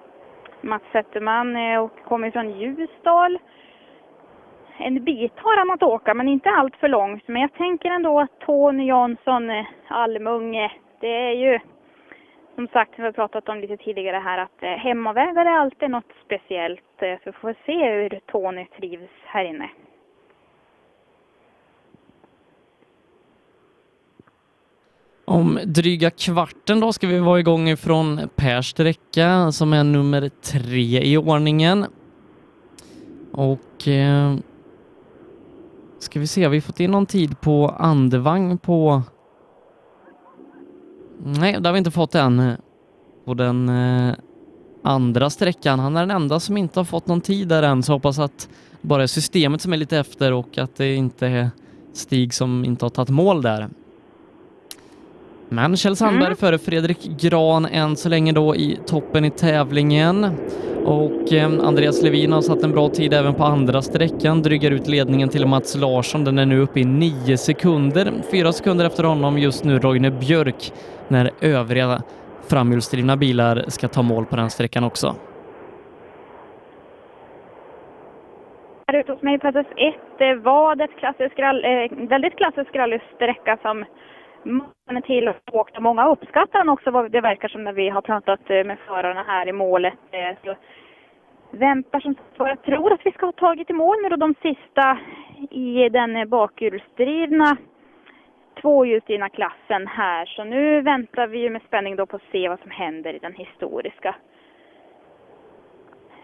[0.62, 3.38] Mats Zetterman eh, kommer från Ljusdal
[4.78, 7.28] en bit har han att åka, men inte allt för långt.
[7.28, 11.58] Men jag tänker ändå att Tony Jansson, eh, Almunge, det är ju
[12.56, 16.12] som sagt, vi har pratat om lite tidigare här, att eh, hemmavägar är alltid något
[16.24, 17.02] speciellt.
[17.02, 19.70] Eh, så vi får se hur Tony trivs här inne.
[25.24, 31.00] Om dryga kvarten då ska vi vara igång ifrån Pers sträcka som är nummer tre
[31.02, 31.84] i ordningen.
[33.32, 34.34] Och eh,
[35.98, 39.02] Ska vi se, har vi fått in någon tid på andevagn på...
[41.24, 42.56] Nej, det har vi inte fått än.
[43.24, 44.14] På den eh,
[44.82, 45.78] andra sträckan.
[45.78, 48.48] Han är den enda som inte har fått någon tid där än, så hoppas att
[48.80, 51.50] bara är systemet som är lite efter och att det inte är
[51.92, 53.68] Stig som inte har tagit mål där.
[55.48, 56.36] Men Kjell Sandberg mm.
[56.36, 60.26] före Fredrik Gran än så länge då i toppen i tävlingen.
[60.84, 64.88] Och eh, Andreas Levin har satt en bra tid även på andra sträckan, drygar ut
[64.88, 66.24] ledningen till Mats Larsson.
[66.24, 68.12] Den är nu uppe i nio sekunder.
[68.30, 70.72] Fyra sekunder efter honom just nu Roine Björk
[71.08, 72.02] när övriga
[72.48, 75.14] framhjulsdrivna bilar ska ta mål på den sträckan också.
[78.86, 83.58] Här ute hos mig på SS1 det var ett klassisk rall, eh, väldigt klassisk rallysträcka
[83.62, 83.84] som
[84.42, 85.70] många till och.
[85.80, 89.22] Många uppskattar han också, vad det verkar som när vi har pratat eh, med förarna
[89.26, 89.94] här i målet.
[90.10, 90.54] Eh, så
[91.50, 94.34] väntar som sagt Jag tror att vi ska ha tagit i mål nu då de
[94.42, 94.98] sista
[95.50, 97.56] i den bakhjulsdrivna
[98.60, 100.26] tvåhjulsdrivna klassen här.
[100.26, 103.18] Så nu väntar vi ju med spänning då på att se vad som händer i
[103.18, 104.14] den historiska.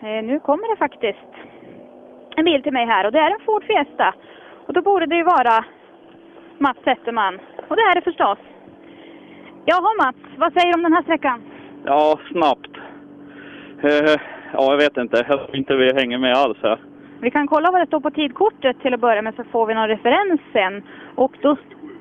[0.00, 1.32] Eh, nu kommer det faktiskt
[2.36, 4.14] en bil till mig här och det är en Ford Fiesta.
[4.66, 5.64] Och då borde det ju vara
[6.62, 7.34] Mats Zetterman.
[7.68, 8.38] Och det är det förstås.
[9.64, 11.42] Jaha Mats, vad säger du om den här sträckan?
[11.84, 12.76] Ja, snabbt.
[13.84, 14.16] Uh,
[14.52, 15.16] ja, jag vet inte.
[15.28, 16.78] Jag tror inte vi hänger med alls här.
[17.20, 19.74] Vi kan kolla vad det står på tidkortet till att börja med så får vi
[19.74, 20.82] någon referens sen.
[21.14, 21.56] Och då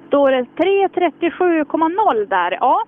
[0.07, 2.51] står det 3.37,0 där.
[2.51, 2.83] Ja,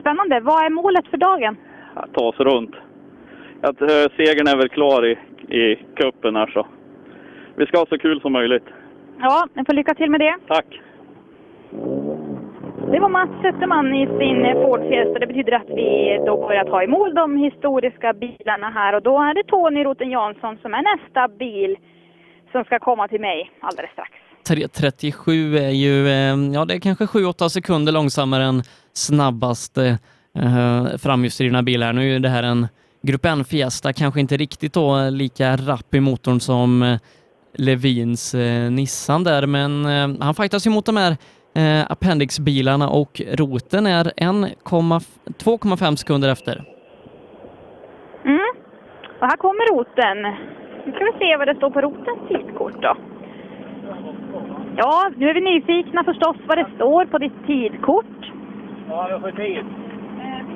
[0.00, 0.40] spännande.
[0.40, 1.56] Vad är målet för dagen?
[1.94, 2.74] Att ta oss runt.
[3.60, 5.18] Att, uh, segern är väl klar i,
[5.58, 6.66] i kuppen här så.
[7.56, 8.66] Vi ska ha så kul som möjligt.
[9.20, 10.36] Ja, jag får lycka till med det.
[10.46, 10.80] Tack.
[12.92, 15.18] Det var Mats Zetterman i sin Ford Fiesta.
[15.18, 19.18] Det betyder att vi då börjar ta i mål de historiska bilarna här och då
[19.18, 21.76] är det Tony Roten Jansson som är nästa bil
[22.52, 24.12] som ska komma till mig alldeles strax.
[24.48, 28.62] 3.37 är ju, eh, ja det är kanske 7-8 sekunder långsammare än
[28.92, 29.98] snabbaste
[30.38, 31.92] eh, framhjulsdrivna bil här.
[31.92, 32.68] Nu är det här en
[33.02, 36.98] Grupp N Fiesta, kanske inte riktigt då lika rapp i motorn som eh,
[37.54, 41.16] Levins eh, Nissan där, men eh, han fightas ju mot de här
[41.56, 46.64] eh, Appendix-bilarna och roten är 2,5 sekunder efter.
[48.24, 48.50] Mm.
[49.20, 50.18] Och här kommer roten.
[50.86, 52.96] Nu ska vi se vad det står på rotens tidkort då.
[54.76, 58.32] Ja, nu är vi nyfikna förstås vad det står på ditt tidkort.
[58.88, 59.64] Ja, jag får tid.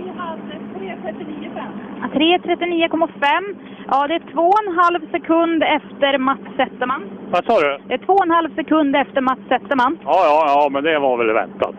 [0.05, 2.13] Vi hade 3.39,5.
[2.15, 3.57] 3.39,5.
[3.89, 7.03] Ja, det är två och en halv sekund efter Mats Zetterman.
[7.31, 7.79] Vad sa du?
[7.89, 9.99] Det är två och en halv sekund efter Mats Zetterman.
[10.05, 11.75] Ja, ja, ja, men det var väl väntat.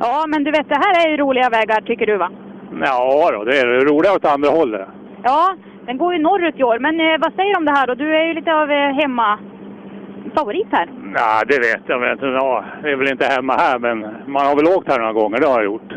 [0.00, 2.30] Ja, men du vet, det här är ju roliga vägar tycker du va?
[2.84, 4.88] Ja, då, det är roligare åt andra hållet.
[5.22, 5.56] Ja,
[5.86, 6.78] den går ju norrut i år.
[6.78, 7.94] Men eh, vad säger du om det här då?
[7.94, 9.38] Du är ju lite av eh, hemma
[10.34, 10.88] favorit här.
[11.02, 12.26] Nej, det vet jag inte.
[12.26, 15.40] Ja, det är väl inte hemma här, men man har väl åkt här några gånger,
[15.40, 15.92] det har jag gjort.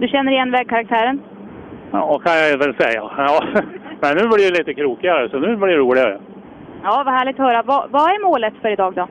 [0.00, 1.22] Du känner igen vägkaraktären?
[1.92, 3.02] Ja, kan jag väl säga.
[3.16, 3.44] Ja.
[4.00, 6.20] Men nu blir det lite krokigare, så nu blir det roligare.
[6.82, 7.62] Ja, vad härligt att höra.
[7.62, 9.08] Vad, vad är målet för idag då?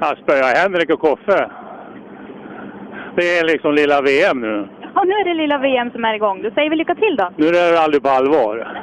[0.00, 1.50] Ja, spöa Henrik och Koffe.
[3.16, 4.68] Det är liksom lilla VM nu.
[4.94, 6.42] Ja, nu är det lilla VM som är igång.
[6.42, 7.30] Då säger vi lycka till då.
[7.36, 8.82] Nu är det rally på allvar.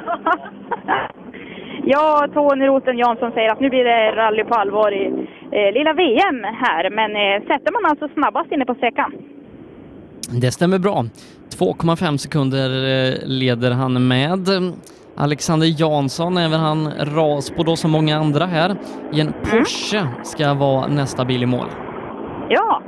[1.86, 5.06] Ja, Tony Roten Jansson säger att nu blir det rally på allvar i
[5.52, 6.90] eh, lilla VM här.
[6.90, 9.12] Men eh, sätter man alltså snabbast inne på sträckan?
[10.30, 11.04] Det stämmer bra.
[11.58, 14.48] 2,5 sekunder eh, leder han med.
[15.16, 18.76] Alexander Jansson, även han ras på då som många andra här.
[19.12, 21.66] I en Porsche ska vara nästa bil i mål.
[22.48, 22.82] Ja.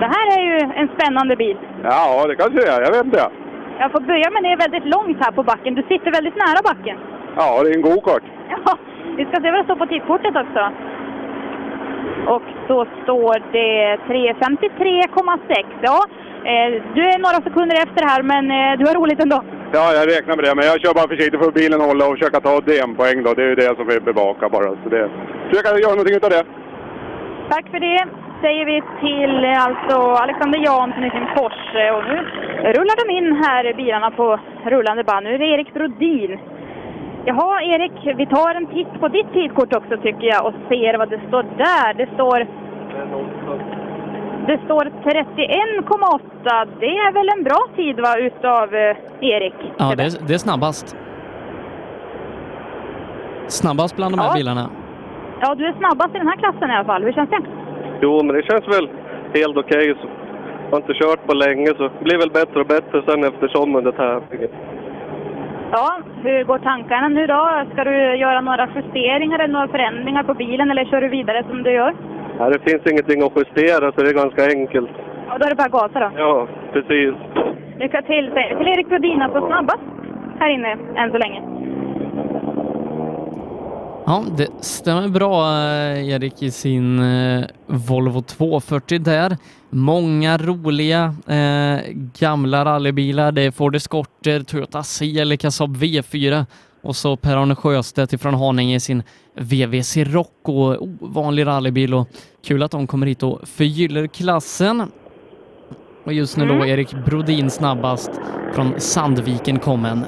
[0.00, 1.56] Det här är ju en spännande bil.
[1.82, 2.80] Ja, det kanske det är.
[2.82, 3.30] Jag vet inte.
[3.78, 5.74] Jag får börja med det är väldigt långt här på backen.
[5.74, 6.96] Du sitter väldigt nära backen.
[7.36, 8.22] Ja, det är en go-kart.
[8.50, 8.78] Ja,
[9.16, 10.62] vi ska se vad det står på tidkortet också.
[12.34, 15.66] Och då står det 3.53,6.
[15.88, 15.98] Ja,
[16.50, 19.40] eh, du är några sekunder efter här, men eh, du har roligt ändå.
[19.72, 20.54] Ja, jag räknar med det.
[20.54, 23.34] Men jag kör bara försiktigt för bilen hålla och försöka ta DM-poäng då.
[23.34, 24.68] Det är ju det som vi bevakar bara.
[24.82, 25.10] Så det...
[25.48, 26.44] Försöka göra någonting utav det.
[27.52, 28.00] Tack för det
[28.44, 31.84] säger vi till eh, alltså Alexander Jansson i sin Porsche.
[31.96, 32.16] Och nu
[32.76, 35.24] rullar de in här bilarna på rullande band.
[35.24, 36.38] Nu är det Erik Brodin.
[37.24, 41.10] Jaha, Erik, vi tar en titt på ditt tidkort också tycker jag och ser vad
[41.10, 41.94] det står där.
[41.94, 42.46] Det står...
[44.46, 46.68] Det står 31,8.
[46.80, 49.54] Det är väl en bra tid va, utav eh, Erik?
[49.78, 50.96] Ja, det är, det är snabbast.
[53.46, 54.34] Snabbast bland de här Ja.
[54.34, 54.70] bilarna.
[55.40, 57.02] Ja, du är snabbast i den här klassen i alla fall.
[57.04, 57.40] Hur känns det?
[58.00, 58.88] Jo, men det känns väl
[59.34, 59.94] helt okej.
[60.02, 60.08] så
[60.64, 63.76] Jag har inte kört på länge så det blir väl bättre och bättre sen eftersom
[63.76, 64.48] under tävlingen.
[65.72, 67.64] Ja, hur går tankarna nu då?
[67.72, 71.62] Ska du göra några justeringar eller några förändringar på bilen eller kör du vidare som
[71.62, 71.94] du gör?
[72.38, 74.90] Ja, det finns ingenting att justera så det är ganska enkelt.
[75.28, 76.10] Ja, då är det bara gasa då.
[76.16, 77.14] Ja, precis.
[77.78, 79.82] Lycka till säger till Erik Brodin, alltså snabbast
[80.40, 81.42] här inne än så länge.
[84.06, 89.30] Ja, det stämmer bra eh, Erik i sin eh, Volvo 240 där.
[89.70, 91.80] Många roliga eh,
[92.18, 93.32] gamla rallybilar.
[93.32, 96.46] Det är Ford Escorter, Toyota Celica, Saab V4
[96.82, 99.02] och så Per-Arne Sjöstedt ifrån Haninge i sin
[99.34, 102.08] VVC Rocco, ovanlig rallybil och
[102.44, 104.82] kul att de kommer hit och förgyller klassen.
[106.04, 106.68] Och just nu då Mm.
[106.68, 108.20] Erik Brodin snabbast
[108.54, 110.04] från Sandviken kommen.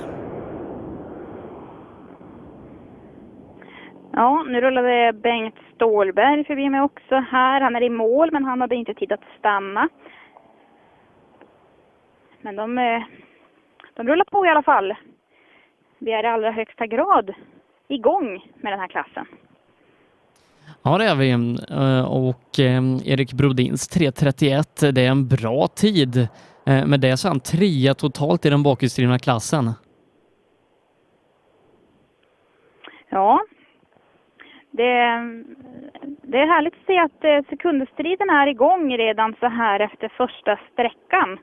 [4.12, 7.60] Ja, nu rullade Bengt Stålberg förbi mig också här.
[7.60, 9.88] Han är i mål, men han hade inte tid att stanna.
[12.40, 13.02] Men de, eh,
[13.94, 14.94] de rullar på i alla fall.
[15.98, 17.34] Vi är i allra högsta grad
[17.88, 19.26] igång med den här klassen.
[20.82, 21.30] Ja, det är vi.
[21.30, 26.28] Eh, Och eh, Erik Brodins 3.31, det är en bra tid.
[26.64, 29.70] Med det så är han trea totalt i den bakhjulsdrivna klassen.
[33.08, 33.40] Ja,
[34.72, 34.94] det,
[36.22, 40.58] det är härligt att se att eh, sekundstriden är igång redan så här efter första
[40.72, 41.38] sträckan.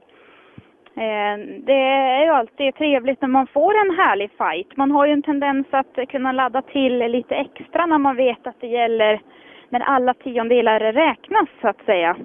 [0.96, 4.78] Eh, det är ju alltid trevligt när man får en härlig fight.
[4.78, 8.62] Man har ju en tendens att kunna ladda till lite extra när man vet att
[8.62, 9.22] det gäller
[9.70, 12.16] när alla tiondelar räknas så att säga.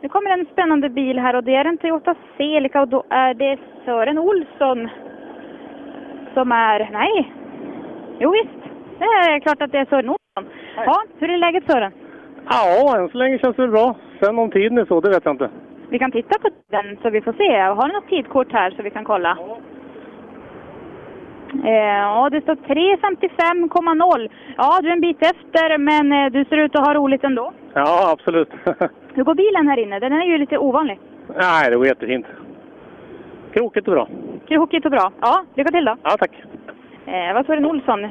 [0.00, 3.34] Nu kommer en spännande bil här och det är en Toyota Celica och då är
[3.34, 4.88] det Sören Olsson
[6.34, 7.32] som är, nej,
[8.18, 10.52] jo visst, det är klart att det är Sören Olsson.
[10.76, 11.92] Ja, hur är läget Sören?
[12.50, 13.94] Ja, än så länge känns det bra.
[14.20, 15.50] Sen om tiden är så, det vet jag inte.
[15.90, 17.60] Vi kan titta på den så vi får se.
[17.60, 19.38] Har du något tidkort här så vi kan kolla?
[21.64, 26.56] Eh, Ja, det står 3.55,0 Ja, du är en bit efter, men eh, du ser
[26.56, 27.52] ut att ha roligt ändå.
[27.74, 28.48] Ja, absolut.
[29.14, 29.98] Hur går bilen här inne?
[29.98, 30.98] Den är ju lite ovanlig.
[31.40, 32.26] Nej, det går jättefint.
[33.52, 34.08] Krokigt och bra.
[34.48, 35.12] Krokigt och bra.
[35.20, 35.96] Ja, lycka till då.
[36.02, 36.30] Ja, tack.
[37.06, 38.08] Eh, vad Sören Olsson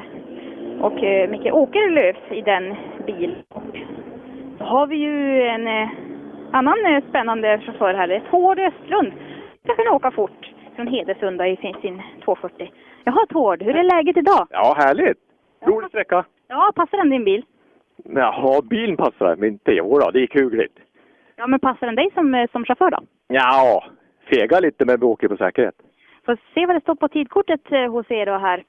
[0.80, 2.76] och eh, Micke Åkerlöf i den
[3.06, 3.42] bilen.
[4.58, 5.88] Då har vi ju en eh,
[6.52, 8.08] annan eh, spännande chaufför här.
[8.08, 9.12] Det är Tord Östlund.
[9.64, 12.70] Ska kunna åka fort från Hedesunda i sin, sin 240.
[13.04, 14.46] Jaha Tord, hur är läget idag?
[14.50, 15.18] Ja, härligt.
[15.66, 16.24] Rolig sträcka.
[16.48, 17.44] Ja, passar den din bil?
[18.04, 20.10] Jaha, bilen passar, men inte jag då.
[20.10, 20.78] Det gick hyggligt.
[21.36, 22.98] Ja, men passar den dig som, eh, som chaufför då?
[23.28, 23.84] Ja,
[24.30, 25.74] fega lite men vi åker på säkerhet.
[26.26, 28.64] Får se vad det står på tidkortet eh, hos er då här.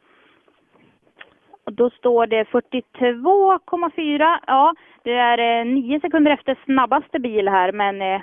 [1.68, 4.40] Och då står det 42,4.
[4.48, 4.74] Ja,
[5.04, 8.22] det är eh, nio sekunder efter snabbaste bil här, men eh,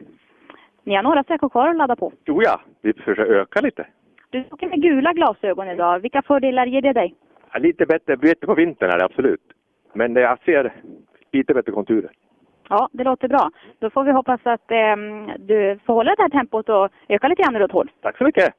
[0.84, 2.12] ni har några sträckor kvar att ladda på.
[2.24, 3.86] Jo ja, vi försöker öka lite.
[4.30, 5.98] Du åker med gula glasögon idag.
[5.98, 7.14] Vilka fördelar ger det dig?
[7.52, 9.40] Ja, lite bättre, bättre på vintern är det absolut.
[9.92, 10.72] Men det, jag ser
[11.32, 12.10] lite bättre konturer.
[12.68, 13.50] Ja, det låter bra.
[13.78, 14.96] Då får vi hoppas att eh,
[15.38, 17.90] du får hålla det här tempot och öka lite grann åt håll.
[18.00, 18.54] Tack så mycket.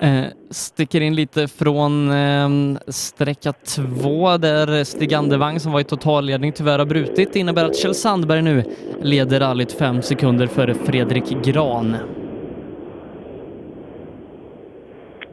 [0.00, 6.52] Eh, sticker in lite från eh, sträcka två där Stig Andevang som var i totalledning
[6.52, 7.32] tyvärr har brutit.
[7.32, 8.62] Det innebär att Kjell Sandberg nu
[9.02, 11.96] leder rallyt fem sekunder före Fredrik Gran.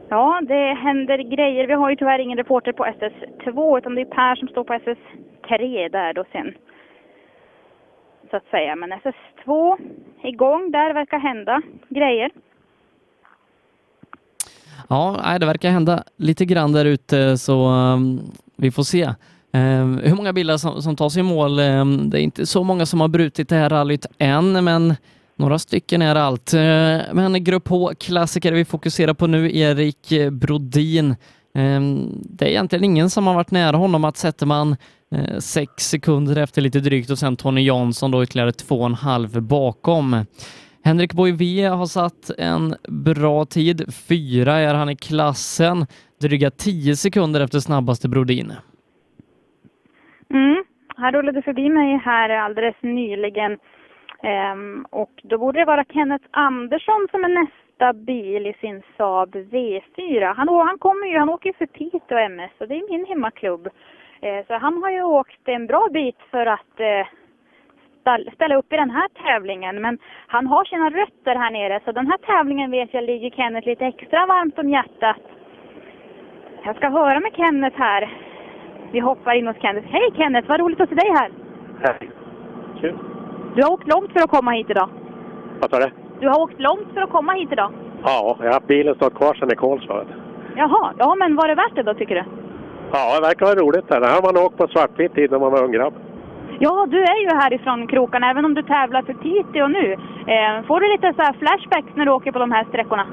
[0.08, 1.66] Ja, det händer grejer.
[1.66, 4.72] Vi har ju tyvärr ingen reporter på SS2 utan det är Per som står på
[4.72, 6.54] SS3 där då sen.
[8.30, 8.76] Så att säga.
[8.76, 9.76] Men SS2
[10.22, 12.30] igång, där verkar hända grejer.
[14.88, 18.20] Ja, det verkar hända lite grann där ute så ehm,
[18.56, 19.14] vi får se.
[19.52, 21.58] Ehm, hur många bilar som, som i mål?
[21.58, 24.94] Ehm, det är inte så många som har brutit det här rallyt än, men
[25.36, 26.52] några stycken är allt.
[27.12, 31.16] Men Grupp H-klassiker vi fokuserar på nu, Erik Brodin.
[32.12, 34.04] det är egentligen ingen som har varit nära honom.
[34.04, 34.76] att sätter man
[35.12, 38.94] eh, sex sekunder efter lite drygt och sen Tony Jansson då ytterligare två och en
[38.94, 40.26] halv bakom.
[40.84, 43.94] Henrik Boivier har satt en bra tid.
[44.08, 45.76] Fyra är han i klassen.
[46.20, 48.52] Dryga tio sekunder efter snabbaste Brodin.
[50.30, 50.64] Mm.
[50.96, 53.58] Han rullade förbi mig här alldeles nyligen.
[54.22, 59.34] Ehm, och då borde det vara Kenneth Andersson som är nästa bil i sin Saab
[59.34, 60.34] V4.
[60.34, 63.68] Han, han kommer ju, han åker ju för Piteå MS och det är min hemmaklubb.
[64.20, 67.06] Ehm, så han har ju åkt en bra bit för att eh,
[68.34, 69.82] ställa upp i den här tävlingen.
[69.82, 73.68] Men han har sina rötter här nere så den här tävlingen vet jag ligger Kenneth
[73.68, 75.16] lite extra varmt om hjärtat.
[76.64, 78.18] Jag ska höra med Kenneth här.
[78.92, 79.88] Vi hoppar in hos Kenneth.
[79.90, 81.30] Hej Kenneth, vad roligt att se dig här.
[81.82, 82.10] Hej.
[82.80, 82.98] Kul.
[83.54, 84.88] Du har åkt långt för att komma hit idag.
[85.60, 85.90] Vad sa du?
[86.20, 87.72] Du har åkt långt för att komma hit idag.
[88.04, 90.04] Ja, ja bilen står kvar sedan i Kolsva.
[90.56, 92.24] Jaha, ja men var det värt det då tycker du?
[92.92, 93.88] Ja, det verkar vara roligt.
[93.88, 95.94] Det här har man åkt på svartvit tid när man var ung grabb.
[96.64, 99.92] Ja, du är ju härifrån krokarna, även om du tävlar för Piteå nu.
[100.34, 103.06] Eh, får du lite så flashbacks när du åker på de här sträckorna?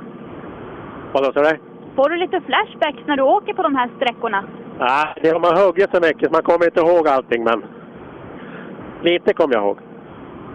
[1.14, 1.58] Vad sa du?
[1.96, 4.44] Får du lite flashbacks när du åker på de här sträckorna?
[4.80, 7.64] Nej, det har man huggit så mycket så man kommer inte ihåg allting, men
[9.02, 9.78] lite kommer jag ihåg.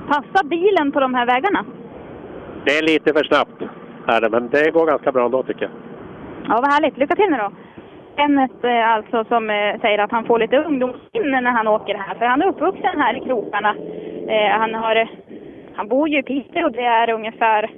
[0.08, 1.64] Passar bilen på de här vägarna?
[2.64, 3.62] Det är lite för snabbt,
[4.06, 5.72] är det, men det går ganska bra ändå tycker jag.
[6.48, 6.98] Ja, vad härligt.
[6.98, 7.50] Lycka till nu då!
[8.16, 12.14] Kenneth eh, alltså som eh, säger att han får lite ungdomssinne när han åker här.
[12.14, 13.76] För han är uppvuxen här i krokarna.
[14.28, 15.08] Eh, han, har,
[15.74, 17.70] han bor ju i Piteå och det är ungefär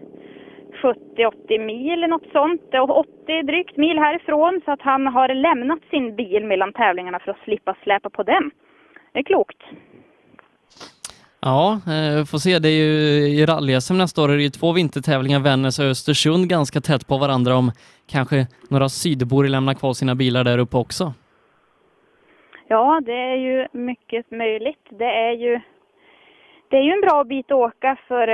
[0.83, 2.75] 70-80 mil eller något sånt.
[2.75, 4.61] Och 80 drygt mil härifrån.
[4.65, 8.51] Så att han har lämnat sin bil mellan tävlingarna för att slippa släpa på den.
[9.13, 9.63] Det är klokt.
[11.51, 12.59] Ja, eh, får se.
[12.59, 12.93] Det är ju
[13.39, 17.17] i rally nästa år är det ju två vintertävlingar, Vännäs och Östersund, ganska tätt på
[17.19, 17.73] varandra om
[18.15, 21.13] kanske några sydbor lämnar kvar sina bilar där uppe också?
[22.69, 24.87] Ja, det är ju mycket möjligt.
[24.91, 25.61] Det är ju,
[26.69, 28.27] det är ju en bra bit att åka för,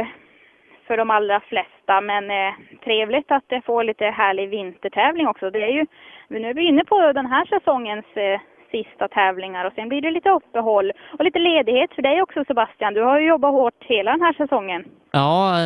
[0.86, 5.50] för de allra flesta, men eh, trevligt att det får lite härlig vintertävling också.
[5.50, 5.86] Det är ju,
[6.28, 8.40] nu är vi inne på den här säsongens eh,
[8.72, 12.94] sista tävlingar och sen blir det lite uppehåll och lite ledighet för dig också Sebastian.
[12.94, 14.84] Du har ju jobbat hårt hela den här säsongen.
[15.12, 15.60] Ja,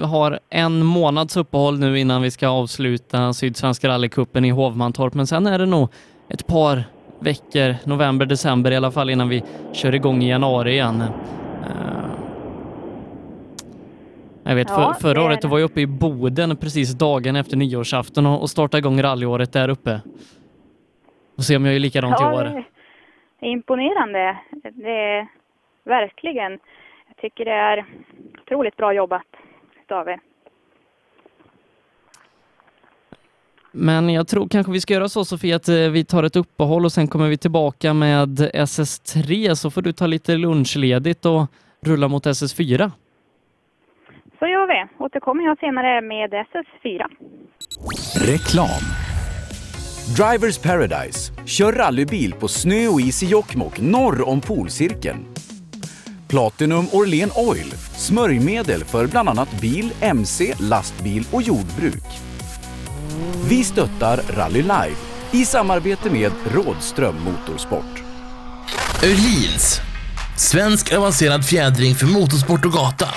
[0.00, 5.26] jag har en månads uppehåll nu innan vi ska avsluta Sydsvenska rallycupen i Hovmantorp, men
[5.26, 5.88] sen är det nog
[6.28, 6.84] ett par
[7.20, 11.00] veckor, november, december i alla fall, innan vi kör igång i januari igen.
[11.66, 12.02] Eh,
[14.44, 18.50] jag vet, för, förra året var jag uppe i Boden precis dagen efter nyårsafton och
[18.50, 20.00] startade igång rallyåret där uppe.
[21.36, 22.64] Och se om jag är likadant ja, i år.
[23.40, 24.38] Det är imponerande.
[24.72, 25.28] Det är
[25.84, 26.52] verkligen.
[27.08, 27.84] Jag tycker det är
[28.42, 29.26] otroligt bra jobbat
[29.90, 30.20] av er.
[33.72, 36.84] Men jag tror kanske vi ska göra så Sofie att eh, vi tar ett uppehåll
[36.84, 41.46] och sen kommer vi tillbaka med SS3 så får du ta lite lunchledigt och
[41.80, 42.90] rulla mot SS4.
[44.38, 45.04] Så gör vi.
[45.04, 47.06] Återkommer jag senare med SS4.
[48.26, 49.11] Reklam
[50.06, 51.32] Drivers Paradise.
[51.44, 55.24] Kör rallybil på snö och is i Jokkmokk norr om polcirkeln.
[56.28, 57.74] Platinum Orlen Oil.
[57.96, 62.04] Smörjmedel för bland annat bil, mc, lastbil och jordbruk.
[63.48, 64.96] Vi stöttar Rally Live
[65.30, 68.02] i samarbete med Rådström Motorsport.
[69.02, 69.80] Öhlins.
[70.36, 73.08] Svensk avancerad fjädring för motorsport och gata.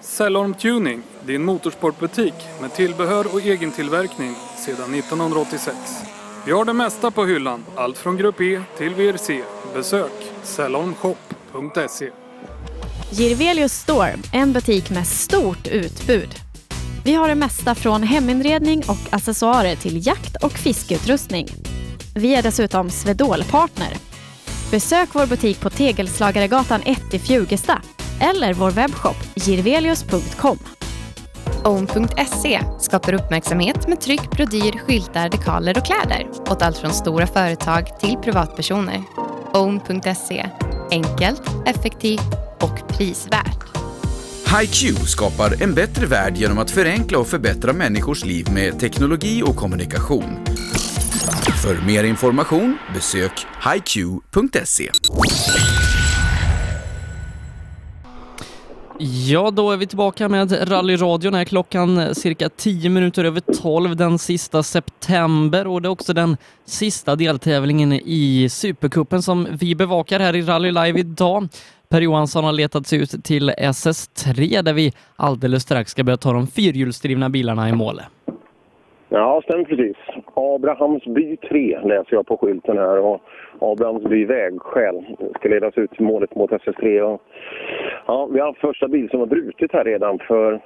[0.00, 4.34] Cellorm Tuning, din motorsportbutik med tillbehör och egentillverkning
[4.66, 5.76] sedan 1986.
[6.46, 9.42] Vi har det mesta på hyllan, allt från Grupp E till VRC.
[9.74, 10.12] Besök
[10.42, 12.10] salonshop.se.
[13.10, 16.28] Girvelius Store, en butik med stort utbud.
[17.04, 21.48] Vi har det mesta från heminredning och accessoarer till jakt och fiskeutrustning.
[22.14, 23.96] Vi är dessutom Swedol-partner.
[24.70, 27.82] Besök vår butik på Tegelslagaregatan 1 i Fjugesta
[28.20, 30.58] eller vår webbshop girvelius.com.
[31.66, 38.00] Own.se skapar uppmärksamhet med tryck, brodyr, skyltar, dekaler och kläder åt allt från stora företag
[38.00, 39.02] till privatpersoner.
[39.52, 40.46] Own.se
[40.90, 43.64] enkelt, effektivt och prisvärt.
[44.60, 49.56] HiQ skapar en bättre värld genom att förenkla och förbättra människors liv med teknologi och
[49.56, 50.44] kommunikation.
[51.62, 54.90] För mer information besök hiq.se.
[58.98, 61.34] Ja, då är vi tillbaka med rallyradion.
[61.34, 66.36] här klockan cirka 10 minuter över 12 den sista september och det är också den
[66.64, 71.48] sista deltävlingen i Supercupen som vi bevakar här i Rally Live idag.
[71.88, 76.32] Per Johansson har letat sig ut till SS3 där vi alldeles strax ska börja ta
[76.32, 78.00] de fyrhjulsdrivna bilarna i mål.
[79.08, 79.96] Ja, stämmer precis.
[80.34, 83.20] Abrahamsby 3 läser jag på skylten här och
[83.58, 85.04] Abrahamsby vägskäl
[85.34, 87.00] ska ledas ut till målet mot SS3.
[87.00, 87.22] Och,
[88.06, 90.60] ja, vi har haft första bil som har brutit här redan för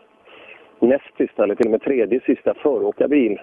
[0.81, 3.41] näst sista, eller till och med tredje sista föråkarbil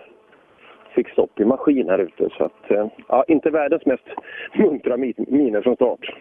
[0.96, 2.30] fick stopp i maskin här ute.
[2.38, 4.08] Så att, eh, ja, inte världens mest
[4.54, 6.14] muntra miner från start.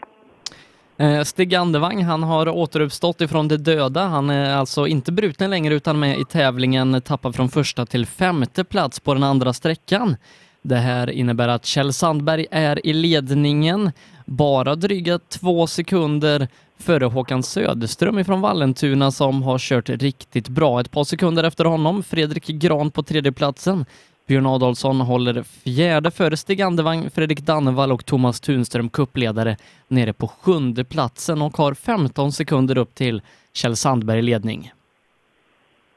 [0.99, 4.07] Eh, Stig Andevang, han har återuppstått ifrån det döda.
[4.07, 8.65] Han är alltså inte bruten längre utan med i tävlingen, tappar från första till femte
[8.65, 10.17] plats på den andra sträckan.
[10.63, 13.93] Det här innebär att Kjell Sandberg är i ledningen,
[14.27, 16.49] bara dryga två sekunder
[16.79, 20.81] före Håkan Söderström ifrån Vallentuna som har kört riktigt bra.
[20.81, 23.85] Ett par sekunder efter honom, Fredrik Gran på tredjeplatsen.
[24.29, 29.57] Björn Adolfsson håller fjärde före Stig Andevang, Fredrik Dannevall och Thomas Tunström kuppledare
[29.89, 33.23] nere på sjunde platsen och har 15 sekunder upp till
[33.55, 34.61] Kjell Sandberg i ledning.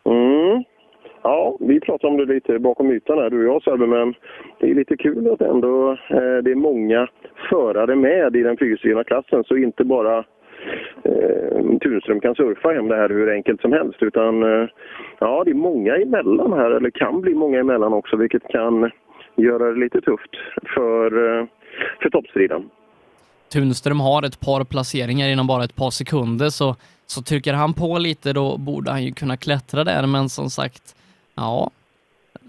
[0.05, 0.63] Mm.
[1.21, 4.13] Ja, vi pratar om det lite bakom ytan här, du och jag Sebbe, men
[4.59, 7.07] det är lite kul att ändå eh, det är många
[7.49, 10.25] förare med i den fyrhjulsdrivna klassen, så inte bara
[11.03, 14.69] eh, Tunström kan surfa hem det här hur enkelt som helst, utan eh,
[15.19, 18.91] ja, det är många emellan här, eller kan bli många emellan också, vilket kan
[19.35, 20.35] göra det lite tufft
[20.75, 21.45] för, eh,
[22.01, 22.69] för toppstriden.
[23.53, 26.75] Tunström har ett par placeringar inom bara ett par sekunder så,
[27.05, 30.95] så trycker han på lite då borde han ju kunna klättra där men som sagt,
[31.35, 31.69] ja,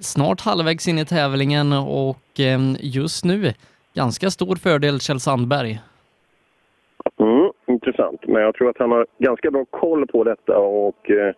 [0.00, 3.52] snart halvvägs in i tävlingen och eh, just nu
[3.94, 5.80] ganska stor fördel Kjell Sandberg.
[7.20, 11.34] Mm, intressant, men jag tror att han har ganska bra koll på detta och eh,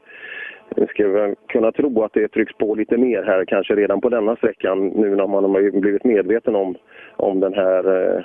[0.76, 4.08] vi ska väl kunna tro att det trycks på lite mer här kanske redan på
[4.08, 6.74] denna sträckan nu när man har blivit medveten om,
[7.16, 8.24] om den här eh,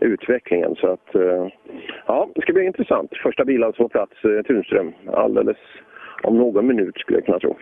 [0.00, 0.74] utvecklingen.
[0.76, 1.48] Så att, eh,
[2.06, 3.10] ja, det ska bli intressant.
[3.22, 5.56] Första bilen alltså på plats, eh, Tunström, alldeles
[6.22, 7.56] om någon minut skulle jag kunna tro.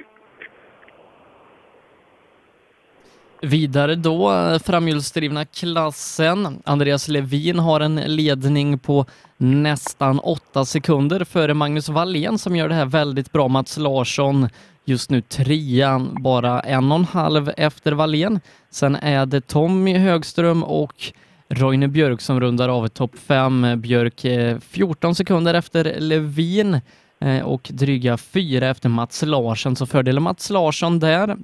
[3.42, 4.32] Vidare då,
[4.64, 6.62] framhjulsdrivna klassen.
[6.64, 9.06] Andreas Levin har en ledning på
[9.36, 13.48] nästan åtta sekunder före Magnus Wallén som gör det här väldigt bra.
[13.48, 14.48] Mats Larsson
[14.84, 18.40] just nu trean, bara en och en halv efter Wallén.
[18.70, 21.12] Sen är det Tommy Högström och
[21.48, 23.66] Roine Björk som rundar av topp fem.
[23.76, 26.80] Björk eh, 14 sekunder efter Levin
[27.20, 31.36] eh, och dryga fyra efter Mats Larsson, så fördelen Mats Larsson där.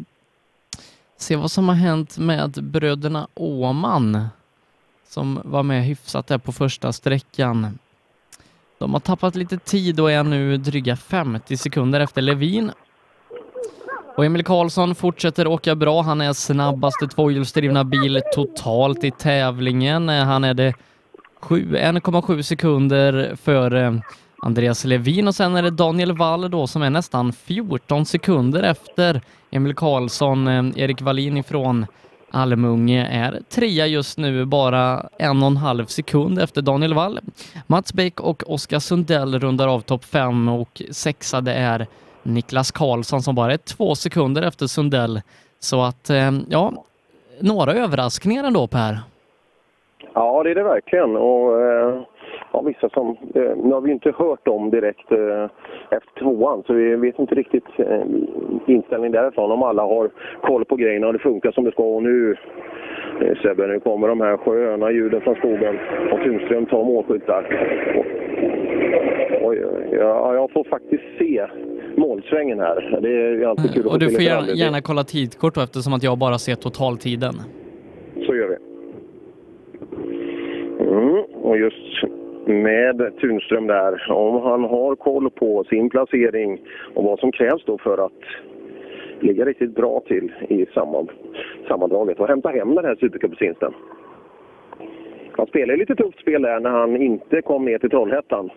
[1.23, 4.27] Se vad som har hänt med bröderna Åman
[5.09, 7.79] som var med hyfsat där på första sträckan.
[8.79, 12.71] De har tappat lite tid och är nu dryga 50 sekunder efter Levin.
[14.17, 16.03] Och Emil Karlsson fortsätter åka bra.
[16.03, 20.09] Han är snabbaste tvåhjulsdrivna bil totalt i tävlingen.
[20.09, 20.75] Han är det
[21.41, 24.03] 1,7 sekunder före
[24.47, 29.21] Andreas Levin och sen är det Daniel Wall då som är nästan 14 sekunder efter
[29.51, 30.49] Emil Karlsson.
[30.49, 31.87] Eh, Erik Wallin ifrån
[32.31, 37.21] Almunge är trea just nu, bara en och en halv sekund efter Daniel Wall.
[37.67, 41.87] Mats Bäck och Oskar Sundell rundar av topp fem och sexa det är
[42.23, 45.21] Niklas Karlsson som bara är två sekunder efter Sundell.
[45.59, 46.73] Så att, eh, ja,
[47.41, 48.99] några överraskningar ändå Per.
[50.15, 51.17] Ja, det är det verkligen.
[51.17, 52.03] Och, eh,
[52.53, 53.17] ja, vissa som...
[53.35, 55.45] Eh, nu har vi inte hört dem direkt eh,
[55.91, 58.03] efter tvåan, så vi vet inte riktigt eh,
[58.67, 59.53] inställningen därifrån.
[59.53, 60.11] Om alla har
[60.43, 61.83] koll på grejerna och det funkar som det ska.
[61.83, 62.37] Och nu,
[63.21, 65.79] eh, Sebbe, nu kommer de här sköna ljuden från skogen
[66.13, 67.43] och Tunström tar målskyttar.
[69.43, 71.47] Oj, ja, jag får faktiskt se
[71.97, 72.99] målsvängen här.
[73.03, 75.93] Det är alltid kul att Och du få får gärna, gärna kolla tidkort då, eftersom
[75.93, 77.35] att jag bara ser totaltiden.
[78.27, 78.57] Så gör vi.
[80.85, 86.61] Mm, och just med Tunström där, om han har koll på sin placering
[86.95, 88.23] och vad som krävs då för att
[89.21, 90.67] ligga riktigt bra till i
[91.69, 93.73] sammandraget och hämta hem den här supercupvinsten.
[95.37, 98.51] han spelade lite tufft spel där när han inte kom ner till Trollhättan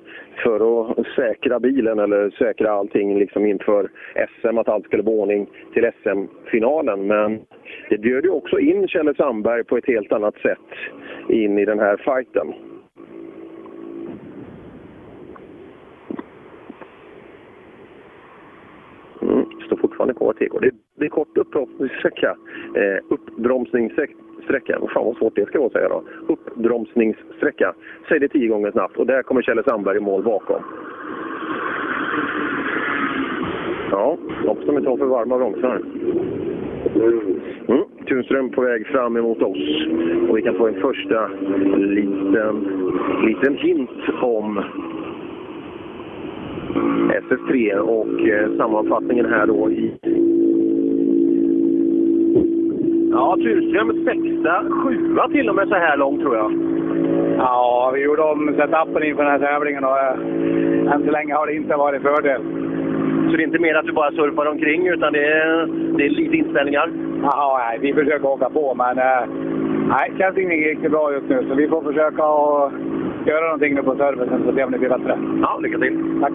[0.43, 3.89] för att säkra bilen eller säkra allting liksom inför
[4.41, 7.07] SM, att allt skulle vara ordning till SM-finalen.
[7.07, 7.39] Men
[7.89, 10.59] det bjöd ju också in Kjelle Sandberg på ett helt annat sätt
[11.29, 12.53] in i den här fighten.
[19.21, 20.59] Mm, står fortfarande kvar TK.
[20.59, 22.35] Det, det är kort uppbromsningssträcka.
[22.75, 24.79] Eh, uppbromsningssträcka.
[24.79, 26.03] Vad fan vad svårt det ska vara att säga då.
[26.27, 27.73] Uppbromsningssträcka.
[28.09, 30.61] Säg det tio gånger snabbt och där kommer Kjelle Sandberg i mål bakom.
[33.91, 34.17] Ja,
[34.47, 35.81] hoppas de inte har för varma bromsar.
[37.67, 37.83] Mm.
[38.07, 39.87] Tunström på väg fram emot oss
[40.29, 41.27] och vi kan få en första
[41.77, 42.81] liten,
[43.25, 43.89] liten hint
[44.21, 44.63] om
[47.09, 49.93] SS3 och eh, sammanfattningen här då i...
[53.11, 56.51] Ja, Tunström sexa, sjua till och med så här långt tror jag.
[57.37, 61.47] Ja, vi gjorde om setupen inför den här tävlingen och äh, än så länge har
[61.47, 62.41] det inte varit fördel.
[63.29, 65.67] Så det är inte mer att du bara surfar omkring utan det är,
[65.97, 66.91] det är lite inställningar?
[67.23, 69.23] Ja, nej, vi försöker åka på men äh,
[69.87, 72.71] nej, känns inte riktigt bra just nu så vi får försöka att
[73.27, 75.19] göra någonting nu på servicen så om det blir bättre.
[75.41, 76.19] Ja, lycka till!
[76.21, 76.33] Tack!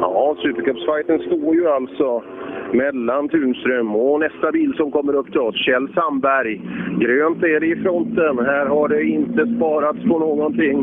[0.00, 2.22] Ja, Supercupsfighten står ju alltså
[2.72, 6.60] mellan Tunström och nästa bil som kommer upp till oss, Kjell Sandberg.
[7.00, 8.38] Grönt är det i fronten.
[8.38, 10.78] Här har det inte sparats på någonting.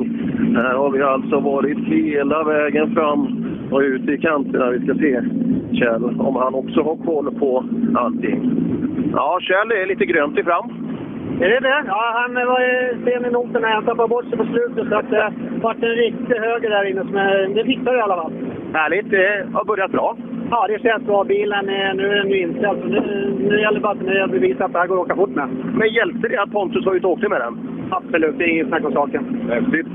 [0.56, 4.70] Här har vi alltså varit hela vägen fram och ut i kanterna.
[4.70, 5.22] Vi ska se
[5.74, 8.52] Kjell om han också har koll på allting.
[9.14, 10.72] Ja, Kjell är lite grönt i fram.
[11.41, 11.84] Är det det?
[11.88, 12.61] Ja, han var
[13.06, 14.88] sen i noten när han tappade bort sig på slutet.
[14.90, 17.03] Så att det vart en riktig höger där inne.
[17.03, 18.34] Men det fixade det i alla fall.
[18.74, 20.18] Härligt, det har börjat bra.
[20.52, 21.24] Ja, det känns bra.
[21.24, 22.82] Bilen är, nu är den ju inställd.
[22.82, 25.49] Så nu, nu gäller bara att bevisa att det här går att åka fort med.
[25.74, 27.57] Men hjälpte det att Pontus var ute och åkte med den?
[27.91, 29.49] Absolut, det är inget snack om saken.
[29.49, 29.88] Häftigt.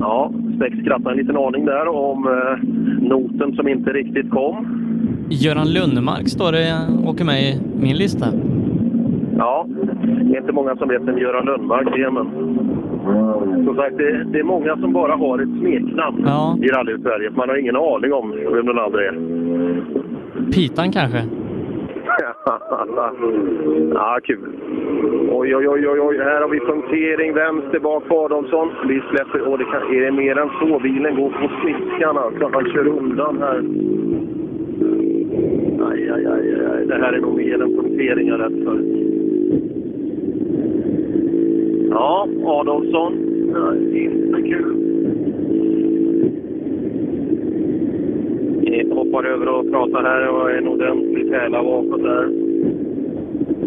[0.00, 2.68] Ja, Spex skrattar en liten aning där om eh,
[3.08, 4.80] noten som inte riktigt kom.
[5.30, 6.74] Göran Lundmark står det
[7.06, 8.26] åker med i min lista.
[9.38, 9.66] Ja,
[10.04, 12.26] det är inte många som vet vem Göran Lundmark är, men
[13.66, 16.58] som sagt, det, det är många som bara har ett smeknamn Ja.
[16.62, 17.30] i rally-Sverige.
[17.36, 19.14] Man har ingen aning om vem den andra är.
[20.52, 21.22] Pitan kanske?
[23.94, 24.48] Ja, kul.
[25.30, 26.18] Oj, oj, oj, oj, oj.
[26.18, 28.72] Här har vi punktering vänster bak på Adolfsson.
[28.88, 29.48] Vi släpper...
[29.48, 30.78] Åh, det kan, är det mer än så?
[30.78, 32.50] Bilen går på sniskan alltså.
[32.52, 33.58] Han kör undan här.
[35.90, 36.86] Aj, aj, aj, aj.
[36.86, 38.78] Det här är nog mer än punktering jag är rädd för.
[41.90, 43.12] Ja, Adolfsson.
[43.52, 44.93] Nej, inte kul.
[48.66, 52.28] Vi hoppar över och pratar här och en ordentlig pärla bakåt där.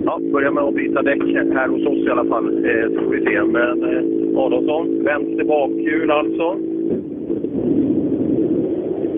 [0.05, 1.21] Ja, börjar med att byta däck
[1.53, 3.43] här hos oss i alla fall, eh, så får vi se.
[3.43, 6.43] Men eh, Adolfsson, vänster bakhjul alltså.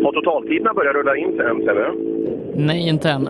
[0.04, 1.92] Har totaltiderna börjat rulla in sen, Sebbe?
[2.56, 3.30] Nej, inte än.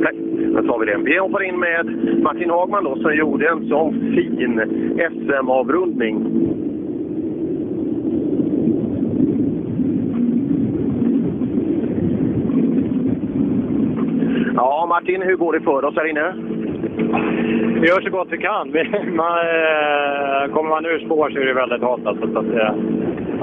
[0.00, 0.12] Nej,
[0.54, 0.98] då tar vi det.
[1.04, 1.86] Vi hoppar in med
[2.22, 4.60] Martin Hagman då, som gjorde en sån fin
[5.10, 6.16] SM-avrundning.
[14.60, 16.34] Ja, Martin, hur går det för oss här inne?
[17.80, 18.68] Vi gör så gott vi kan.
[19.22, 22.06] Man, eh, kommer man ur spår så är det väldigt halt.
[22.06, 22.74] Alltså, så att, eh,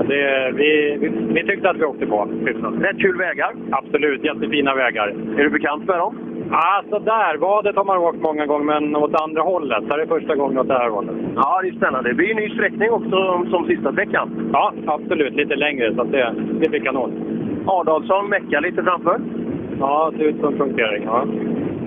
[0.08, 2.74] det, vi, vi, vi tyckte att vi åkte på hyfsat.
[2.82, 3.52] Rätt kul vägar.
[3.72, 5.08] Absolut, jättefina vägar.
[5.38, 6.16] Är du bekant med dem?
[6.52, 7.38] Ja, så där.
[7.38, 9.84] Vadet har man åkt många gånger, men åt andra hållet.
[9.88, 11.16] Det här är första gången åt det här hållet.
[11.36, 12.10] Ja, det är spännande.
[12.10, 14.50] Det blir en ny sträckning också som sista sträckan.
[14.54, 15.34] Ja, absolut.
[15.34, 17.12] Lite längre, så att det, det blir kanon.
[17.68, 19.20] Adolfsson meckar lite framför.
[19.80, 21.04] Ja, det ser ut som punktering.
[21.04, 21.26] Ja.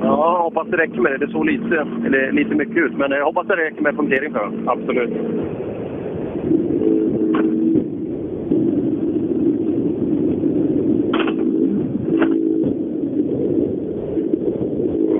[0.02, 1.26] Ja, hoppas det räcker med det.
[1.26, 4.38] Det såg lite, eller lite mycket ut, men jag hoppas det räcker med punktering för
[4.38, 4.68] honom.
[4.68, 5.10] Absolut.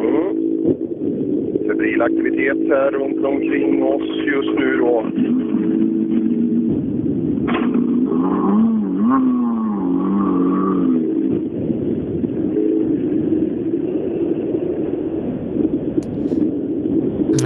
[0.04, 0.36] Mm.
[1.66, 5.04] Febril aktivitet här runt omkring oss just nu då.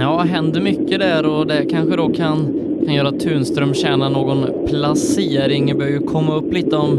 [0.05, 2.37] Ja, händer mycket där och det kanske då kan,
[2.85, 5.65] kan göra att Tunström tjänar någon placering.
[5.65, 6.91] Det bör ju komma upp lite om,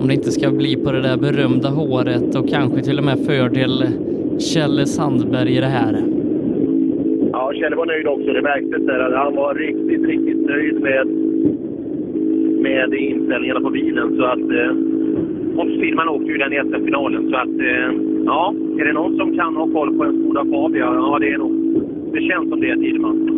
[0.00, 3.18] om det inte ska bli på det där berömda håret och kanske till och med
[3.26, 3.84] fördel
[4.38, 6.02] Kjelle Sandberg i det här.
[7.32, 8.32] Ja, Kjelle var nöjd också.
[8.32, 11.06] Det märktes där att han var riktigt, riktigt nöjd med
[12.62, 14.16] med inställningarna på bilen.
[14.16, 14.72] Så att, eh,
[15.58, 17.30] och Tidman åkte ju den i SM-finalen.
[17.30, 17.90] Så att, eh,
[18.24, 20.84] ja, är det någon som kan ha koll på en Skoda Fabia?
[20.84, 21.59] Ja, det är nog.
[22.12, 23.30] Det känns som det, Tidman.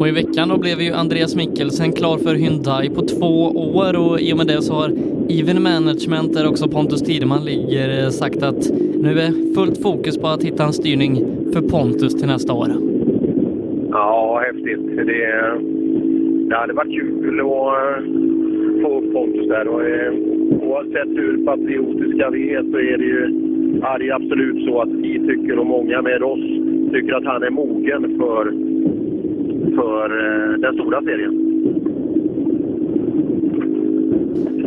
[0.00, 3.34] Och i veckan då blev ju Andreas Mikkelsen klar för Hyundai på två
[3.76, 4.90] år och i och med det så har
[5.28, 8.70] Even Management, där också Pontus Tideman ligger, eh, sagt att
[9.02, 11.14] nu är fullt fokus på att hitta en styrning
[11.52, 12.68] för Pontus till nästa år.
[13.90, 14.96] Ja, häftigt.
[14.96, 15.60] Det,
[16.48, 18.04] det hade varit kul att eh,
[18.82, 19.68] få upp Pontus där.
[19.68, 20.12] Och, eh,
[20.62, 23.47] oavsett hur patriotiska vi är så är det ju
[23.82, 26.40] ja, det är absolut så att vi tycker, och många med oss,
[26.92, 28.44] tycker att han är mogen för,
[29.76, 31.44] för eh, den stora serien.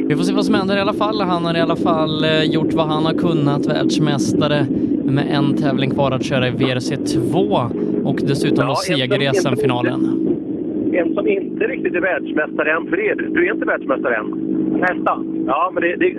[0.07, 1.21] Vi får se vad som händer i alla fall.
[1.21, 4.65] Han har i alla fall eh, gjort vad han har kunnat, världsmästare
[5.05, 10.30] med en tävling kvar att köra i WRC2 och dessutom då seger i SM-finalen.
[10.93, 13.47] En som inte riktigt är världsmästare än, för det är du.
[13.47, 14.27] Är inte världsmästare än?
[14.71, 15.45] Nästan.
[15.47, 16.15] Ja, men det, det,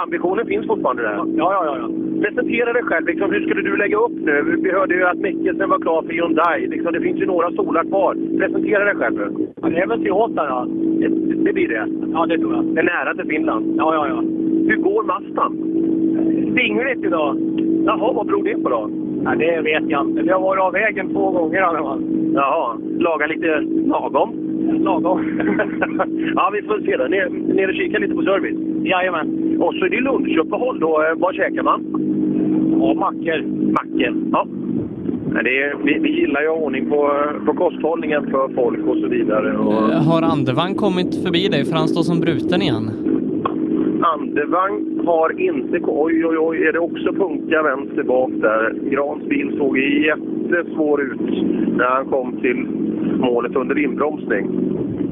[0.00, 1.14] ambitionen finns fortfarande där.
[1.14, 1.76] Ja, ja, ja.
[1.78, 1.88] ja.
[2.22, 3.06] Presentera dig själv.
[3.06, 4.60] Liksom, hur skulle du lägga upp nu?
[4.62, 6.66] Vi hörde ju att Mikkelsen var klar för Hyundai.
[6.66, 8.16] Liksom, det finns ju några stolar kvar.
[8.38, 9.46] Presentera dig själv nu.
[9.62, 10.64] Ja, det är väl Åta då.
[11.00, 11.08] Det,
[11.44, 11.86] det blir det?
[12.12, 12.64] Ja, det tror jag.
[12.64, 13.74] Det är nära till Finland?
[13.78, 14.20] Ja, ja, ja.
[14.68, 15.52] Hur går Mazdan?
[16.54, 17.36] Vingligt idag.
[17.86, 19.03] Jaha, vad beror det på då?
[19.24, 20.22] Ja, det vet jag inte.
[20.22, 22.02] Vi har varit av vägen två gånger i alla fall.
[22.34, 24.30] Jaha, laga lite lagom?
[24.84, 25.18] Lagom.
[26.36, 27.04] ja, vi får se då.
[27.04, 28.58] Ner, ner och kika lite på service?
[28.86, 29.56] Jajamän.
[29.60, 31.02] Och så är det lunchuppehåll då.
[31.02, 31.80] Eh, Vad käkar man?
[32.80, 33.42] Ja, mackor.
[33.72, 34.46] Mackor, ja.
[35.44, 37.10] Det är, vi, vi gillar ju ordning på,
[37.46, 39.56] på kosthållningen för folk och så vidare.
[39.56, 39.72] Och...
[39.92, 42.90] Eh, Har Andevang kommit förbi dig för han står som bruten igen?
[44.14, 45.80] Landevang har inte...
[45.82, 46.66] Oj, oj, oj.
[46.66, 48.74] Är det också punka vänster bak där?
[48.90, 51.20] Grans bil såg jättesvår ut
[51.76, 52.66] när han kom till
[53.18, 54.44] målet under inbromsning.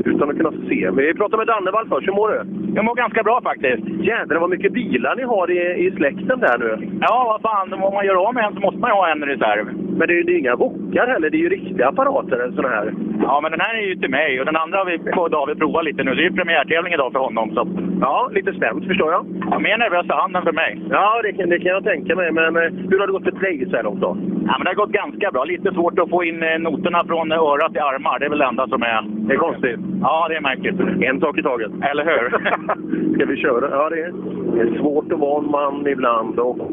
[0.04, 0.90] Utan att kunna se.
[0.90, 2.08] Men vi pratar med Dannevall först.
[2.08, 2.61] Hur mår du?
[2.74, 3.82] Jag mår ganska bra faktiskt.
[4.10, 6.98] Jädrar vad mycket bilar ni har i, i släkten där nu.
[7.00, 9.24] Ja, vad fan, om man gör av med en så måste man ju ha en
[9.24, 9.66] reserv.
[9.98, 11.30] Men det är ju inga bockar heller.
[11.30, 12.94] Det är ju riktiga apparater, såna här.
[13.22, 15.58] Ja, men den här är ju till mig och den andra har vi på David
[15.58, 16.14] provat lite nu.
[16.14, 17.50] Det är ju premiärtävling idag för honom.
[17.54, 17.68] Så.
[18.00, 19.26] Ja, lite spänt förstår jag.
[19.50, 20.80] Ja, mer nervös är han än för mig.
[20.90, 22.32] Ja, det kan, det kan jag tänka mig.
[22.32, 24.16] Men eh, hur har det gått för dig så här långt då?
[24.46, 25.44] Ja, men det har gått ganska bra.
[25.44, 28.18] Lite svårt att få in eh, noterna från öra till armar.
[28.18, 29.02] Det är väl det enda som är...
[29.26, 29.80] Det är konstigt.
[30.02, 30.80] Ja, det är märkligt.
[31.02, 31.72] En sak i taget.
[31.90, 32.24] Eller hur?
[33.14, 33.70] Ska vi köra?
[33.70, 34.12] Ja, det är,
[34.54, 36.70] det är svårt att vara en man ibland och...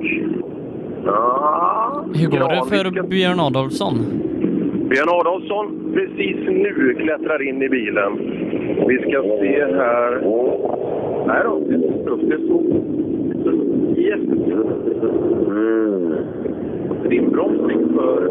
[1.05, 3.95] Ja, Hur går det för Björn Adolfsson?
[4.89, 8.17] Björn Adolfsson precis nu klättrar in i bilen.
[8.87, 10.11] Vi ska se här.
[11.27, 12.63] Nej då, det är står...
[13.97, 14.19] Yes.
[17.11, 18.29] Inbromsning för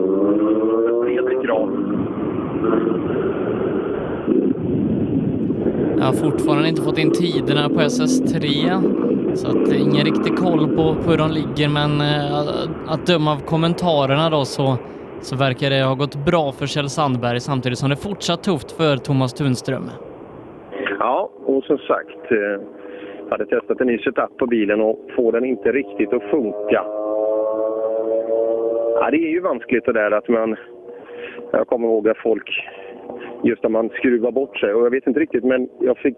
[1.05, 1.99] Fredrik Grahn.
[5.99, 8.45] Jag har fortfarande inte fått in tiderna på SS3,
[9.35, 13.41] så att ingen riktig koll på, på hur de ligger, men eh, att döma av
[13.53, 14.77] kommentarerna då så,
[15.21, 18.73] så verkar det ha gått bra för Kjell Sandberg samtidigt som det är fortsatt tufft
[18.73, 19.91] för Thomas Tunström.
[20.99, 22.57] Ja, och som sagt, eh,
[23.31, 26.83] hade testat en ny setup på bilen och får den inte riktigt att funka.
[29.01, 30.57] Ja, det är ju vanskligt det där att man...
[31.53, 32.51] Jag kommer ihåg att folk,
[33.45, 36.17] just när man skruvar bort sig, och jag vet inte riktigt, men jag fick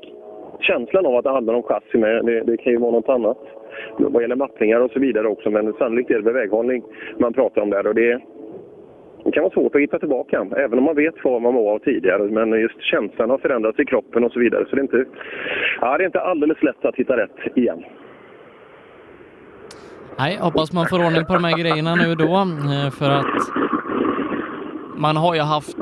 [0.61, 2.25] känslan av att det handlar om chassi med.
[2.25, 3.39] Det, det kan ju vara något annat
[3.99, 6.83] vad gäller mappningar och så vidare också, men sannolikt är det väghållning
[7.19, 7.87] man pratar om där.
[7.87, 8.21] Och det,
[9.25, 11.79] det kan vara svårt att hitta tillbaka, även om man vet vad man var av
[11.79, 12.23] tidigare.
[12.23, 14.67] Men just känslan har förändrats i kroppen och så vidare.
[14.69, 15.05] Så det är inte,
[15.81, 17.85] ja, det är inte alldeles lätt att hitta rätt igen.
[20.19, 22.33] Nej, hoppas man får ordning på de här grejerna nu då,
[22.75, 23.70] eh, för att
[25.01, 25.77] man har ju haft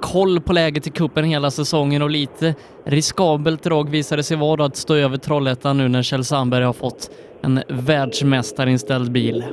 [0.00, 2.54] koll på läget i kuppen hela säsongen och lite
[2.84, 7.10] riskabelt drag visade sig vara att stå över Trollhättan nu när Kjell Sandberg har fått
[7.42, 9.44] en världsmästarinställd bil.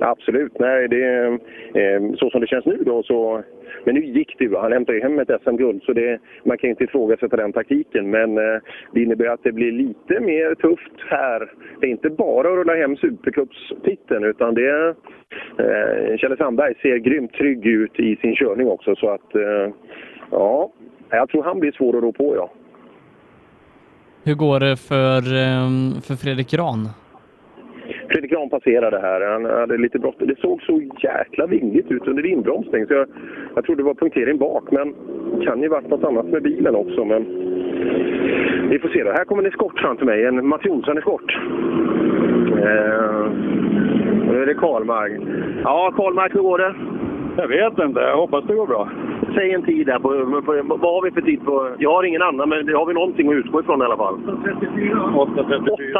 [0.00, 3.42] Absolut, nej, det är eh, så som det känns nu då så...
[3.88, 4.56] Men nu gick det ju.
[4.56, 8.10] Han hämtade ju hem ett SM-guld så det, man kan inte ifrågasätta den taktiken.
[8.10, 8.60] Men eh,
[8.92, 11.52] det innebär att det blir lite mer tufft här.
[11.80, 14.94] Det är inte bara att rulla hem Supercupstiteln utan det.
[15.58, 19.34] Eh, Kjelle Sandberg ser grymt trygg ut i sin körning också så att...
[19.34, 19.74] Eh,
[20.30, 20.72] ja,
[21.10, 22.50] jag tror han blir svår att rå på ja.
[24.24, 26.88] Hur går det för, eh, för Fredrik Gran?
[28.08, 29.20] Fredrik Grahn passerade här.
[29.32, 30.28] Han hade lite bråttom.
[30.28, 32.86] Det såg så jäkla vingligt ut under inbromsning.
[32.86, 33.08] Så jag,
[33.54, 34.94] jag trodde det var punktering bak, men
[35.38, 37.04] det kan ju varit något annat med bilen också.
[37.04, 37.24] Men
[38.70, 39.10] vi får se då.
[39.10, 40.24] Här kommer en eskort fram till mig.
[40.24, 41.36] En Mats Jonsson-eskort.
[42.50, 43.30] Eh,
[44.30, 45.12] nu är det Karlmark.
[45.64, 46.74] Ja, Karlmark, hur går det?
[47.36, 48.00] Jag vet inte.
[48.00, 48.88] Jag hoppas det går bra.
[49.34, 49.98] Säg en tid där.
[49.98, 50.08] På,
[50.42, 51.70] på, vad har vi för tid på...
[51.78, 54.14] Jag har ingen annan, men har vi någonting att utgå ifrån i alla fall?
[54.14, 55.28] 8.34.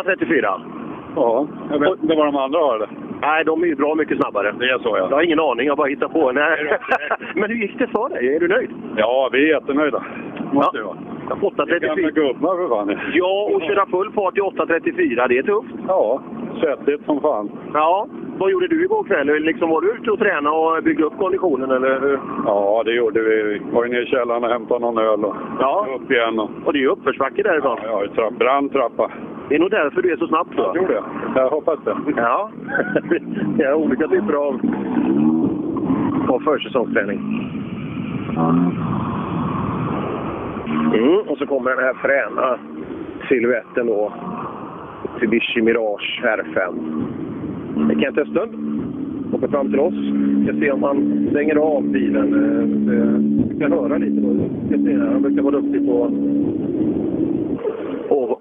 [0.04, 0.87] 8.34.
[1.16, 2.88] Ja, jag vet inte vad de andra har det.
[3.20, 4.54] Nej, de är ju bra mycket snabbare.
[4.58, 5.06] Det är så ja.
[5.10, 6.32] Jag har ingen aning, jag bara hittar på.
[6.32, 6.78] Nej.
[7.34, 8.34] men hur gick det för dig?
[8.34, 8.70] Är du nöjd?
[8.96, 10.04] Ja, vi är jättenöjda.
[10.52, 10.84] Måste ja.
[10.84, 10.96] vara.
[11.30, 12.10] 8.34.
[12.10, 12.98] gubbar för fan.
[13.12, 15.74] Ja, och köra full fart i 8.34, det är tufft.
[15.88, 16.22] Ja,
[16.60, 17.50] svettigt som fan.
[17.74, 18.08] Ja.
[18.38, 19.26] Vad gjorde du igår kväll?
[19.26, 21.70] Liksom, var du ute och tränade och byggde upp konditionen?
[21.70, 22.20] Eller?
[22.46, 23.42] Ja, det gjorde vi.
[23.42, 25.86] Vi var ju ner i källaren och hämtade någon öl och ja.
[26.00, 26.38] upp igen.
[26.38, 27.78] Och, och det är ju uppförsbacke därifrån.
[27.82, 29.10] Ja, ja trapp, brant trappa.
[29.48, 30.66] Det är nog därför du är så snabb jag.
[30.66, 31.02] Jag tror det.
[31.40, 31.96] Jag hoppas det.
[32.16, 32.50] Ja,
[33.56, 34.60] det är olika typer av,
[36.28, 37.20] av försäsongsträning.
[40.94, 42.58] Mm, och så kommer den här fräna
[43.28, 44.12] siluetten då.
[45.20, 48.00] Mitsubishi Mirage R5.
[48.00, 48.52] Kent Östlund
[49.30, 49.94] Kommer fram till oss.
[49.94, 52.34] Vi ska se om han stänger av bilen.
[52.34, 54.34] Eh, ska höra lite då.
[54.66, 56.10] Ska se, han brukar vara duktig på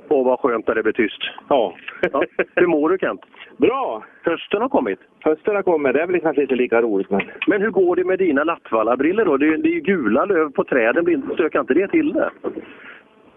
[0.09, 1.21] Åh, vad skönt det blir tyst.
[1.49, 1.73] Ja.
[2.11, 2.23] ja.
[2.55, 3.21] Hur mår du Kent?
[3.57, 4.03] Bra!
[4.23, 4.99] Hösten har kommit.
[5.23, 5.93] Hösten har kommit.
[5.93, 7.09] Det är väl kanske inte lika roligt.
[7.09, 9.37] Men, men hur går det med dina Lattvalla-brillor då?
[9.37, 11.31] Det, det är ju gula löv på träden.
[11.33, 12.29] Stökar inte det till det?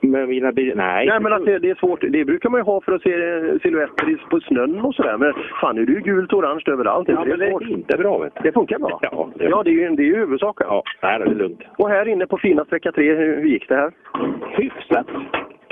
[0.00, 0.76] Med mina bilar?
[0.76, 1.06] Nej.
[1.06, 2.00] Nej, men att det, det, är svårt.
[2.00, 3.10] Det brukar man ju ha för att se
[3.62, 5.16] siluetter på snön och sådär.
[5.16, 7.08] Men fan, nu är det ju gult och orange överallt.
[7.08, 8.18] Ja, det, men det är inte bra.
[8.18, 8.40] Vet du.
[8.42, 8.98] Det funkar bra?
[9.02, 10.66] Ja, det, ja, det är ju, det är ju huvudsaken.
[10.70, 11.60] Ja, nej, det är lugnt.
[11.76, 13.92] Och här inne på fina sträcka 3, hur gick det här?
[14.56, 15.06] Hyfsat.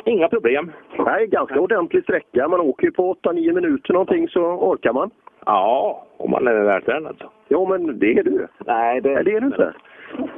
[0.05, 0.73] Inga problem.
[0.99, 2.49] Nej, ganska ordentlig sträcka.
[2.49, 5.11] Man åker ju på 8-9 minuter någonting så orkar man.
[5.47, 7.31] Ja, om man är vältränad så.
[7.49, 8.47] Jo, men det är du.
[8.66, 9.73] Nej, det, Nej, det är du inte.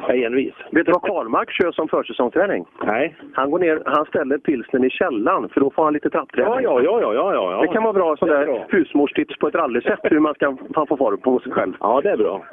[0.08, 0.54] Jag är envis.
[0.70, 2.64] Vet du vad Karlmark kör som försäsongsträning?
[2.84, 3.16] Nej.
[3.34, 6.52] Han går ner, han ställer pilsnen i källan för då får han lite trappträning.
[6.52, 7.60] Ja, ja, ja, ja, ja, ja.
[7.60, 10.56] Det kan vara bra sån där husmorstips på ett rallysätt hur man ska
[10.88, 11.72] få fart på sig själv.
[11.80, 12.44] Ja, det är bra.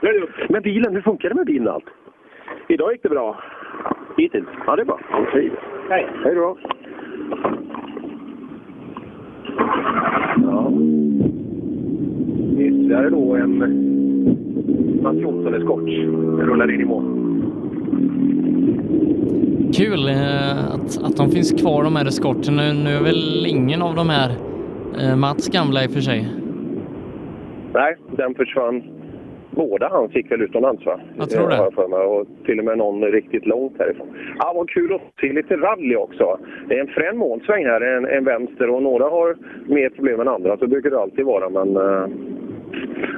[0.48, 1.86] Men bilen, hur funkar det med bilen allt?
[2.68, 3.40] Idag gick det bra.
[4.16, 4.46] Hittills.
[4.66, 5.00] Ja, det är bra.
[5.32, 5.52] Hej.
[5.90, 6.08] Hej.
[6.24, 6.58] Hej då.
[10.42, 10.72] Ja.
[12.58, 13.58] Ytterligare då en
[15.02, 15.88] Mats Jonsson eskort
[16.48, 17.04] rullar in i mål.
[19.74, 22.62] Kul eh, att, att de finns kvar de här eskorterna.
[22.62, 24.30] Nu, nu är väl ingen av de här
[25.00, 26.28] eh, Mats gamla i och för sig.
[27.72, 28.82] Nej, den försvann.
[29.50, 31.00] Båda han fick väl utomlands va?
[31.18, 31.56] Jag tror det.
[31.56, 31.98] Jag för mig.
[31.98, 34.08] Och till och med någon riktigt långt härifrån.
[34.38, 36.38] Ja, vad kul att se lite rally också.
[36.68, 39.36] Det är en frän målsväng här, en, en vänster och några har
[39.66, 40.56] mer problem än andra.
[40.56, 42.06] Så brukar det alltid vara men uh...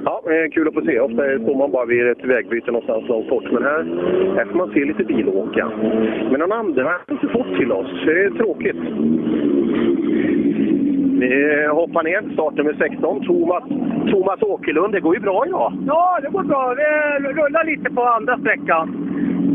[0.05, 0.23] Ja,
[0.53, 1.01] kul att få se.
[1.01, 3.53] Ofta står man bara vid ett vägbyte någonstans långt bort.
[3.53, 3.85] Men här,
[4.37, 5.71] här får man se lite bilåka.
[6.31, 8.03] Men någon andra har inte fått till oss.
[8.07, 8.77] Det är tråkigt.
[11.23, 13.65] Vi hoppar ner, startnummer 16, Thomas,
[14.12, 14.93] Thomas Åkerlund.
[14.93, 15.73] Det går ju bra idag.
[15.86, 16.74] Ja, det går bra.
[16.77, 18.86] Vi rullar lite på andra sträckan.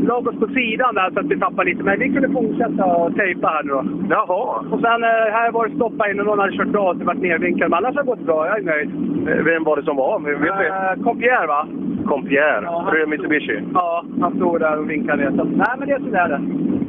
[0.07, 3.15] Lag oss på sidan där så att vi tappar lite, men vi kunde fortsätta och
[3.15, 3.83] tejpa här nu då.
[4.09, 4.63] Jaha.
[4.71, 5.03] Och sen
[5.37, 7.69] här var det stopp in och någon hade kört bra så det vart nervinkad.
[7.69, 8.89] Men annars har det gått bra, jag är nöjd.
[9.45, 10.19] Vem var det som var?
[10.19, 10.67] Vet vi?
[10.67, 11.67] Äh, Compierre va?
[12.05, 12.61] Compierre?
[12.63, 13.59] Ja, Röd Mitsubishi?
[13.73, 15.31] Ja, han stod där och vinkade.
[15.37, 16.39] Så, nej, men det är sådär det.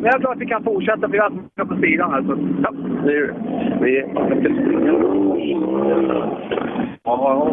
[0.01, 2.23] Men jag är glad att vi kan fortsätta för vi har på sidan här.
[2.23, 2.39] Så.
[2.63, 2.71] Ja,
[3.05, 3.35] det är
[3.81, 4.05] Vi...
[7.05, 7.53] Ja,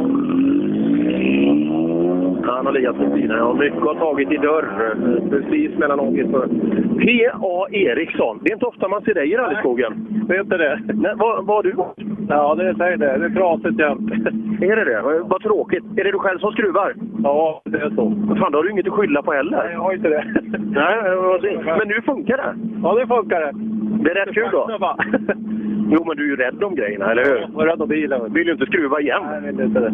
[2.53, 3.38] han har legat på sidan.
[3.38, 4.95] Ja, mycket har tagit i dörr.
[5.30, 6.47] Precis mellan åket för
[6.99, 7.67] P.A.
[7.72, 8.39] Eriksson.
[8.41, 10.07] Det är inte ofta man ser dig i rallyskogen.
[10.27, 10.80] Det är inte det.
[10.93, 11.97] Nej, vad, vad har du gått?
[12.30, 13.17] Ja, det är det.
[13.17, 14.11] Det är trasigt jämt.
[14.61, 15.01] Är det det?
[15.23, 15.84] Vad tråkigt.
[15.97, 16.93] Är det du själv som skruvar?
[17.23, 18.35] Ja, det är så.
[18.39, 19.57] Fan, då har du inget att skylla på heller.
[19.57, 20.26] Nej, jag har inte det.
[20.72, 22.55] Nej, men nu funkar det.
[22.84, 23.51] Ja, det funkar det.
[24.03, 24.67] Det är rätt kul då.
[25.95, 27.39] Jo, men du är ju rädd om grejerna, eller hur?
[27.53, 28.34] Jag är rädd om bilen.
[28.34, 29.23] Vill ju inte skruva igen.
[29.23, 29.91] Nej, jag vill inte det.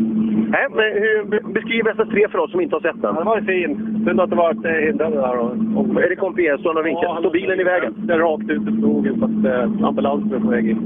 [0.56, 1.18] Nej, men hur,
[1.54, 3.16] beskriv SS3 för oss som inte har sett den.
[3.16, 4.02] Den var fin.
[4.06, 5.38] Synd att det var hindrade där.
[5.78, 7.12] Och, är det kompiesson och vinkeln?
[7.14, 7.94] Ja, Står bilen i vägen?
[7.98, 10.80] Den är rakt ut i skogen så att eh, ambulansen är på väg in.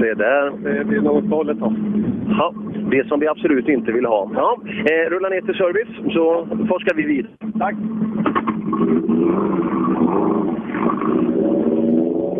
[0.00, 0.52] Se där.
[0.64, 1.74] Det blir något galet då.
[2.28, 2.54] Ja,
[2.90, 4.30] det som vi absolut inte vill ha.
[4.34, 7.26] Ja, eh, rulla ner till service så forskar vi vid.
[7.58, 7.74] Tack.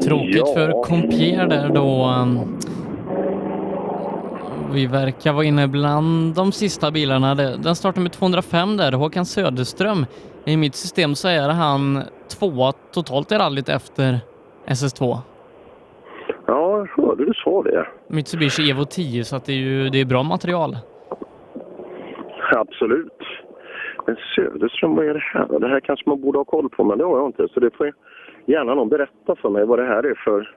[0.04, 2.14] Tråkigt för Compier där då.
[4.72, 7.34] Vi verkar vara inne bland de sista bilarna.
[7.34, 10.06] Den startar med 205 där, Håkan Söderström.
[10.44, 12.02] I mitt system så är han
[12.38, 14.18] tvåa totalt i rallyt efter
[14.66, 15.18] SS2.
[16.46, 17.86] Ja, jag hörde du sa det.
[18.08, 20.76] Mitsubishi Evo 10, så det är ju det är bra material.
[22.56, 23.22] Absolut.
[24.06, 25.58] Men Söderström, vad är det här?
[25.60, 27.48] Det här kanske man borde ha koll på, men det har jag inte.
[27.54, 27.92] Så det får
[28.48, 30.54] gärna någon berättar för mig vad det här är för,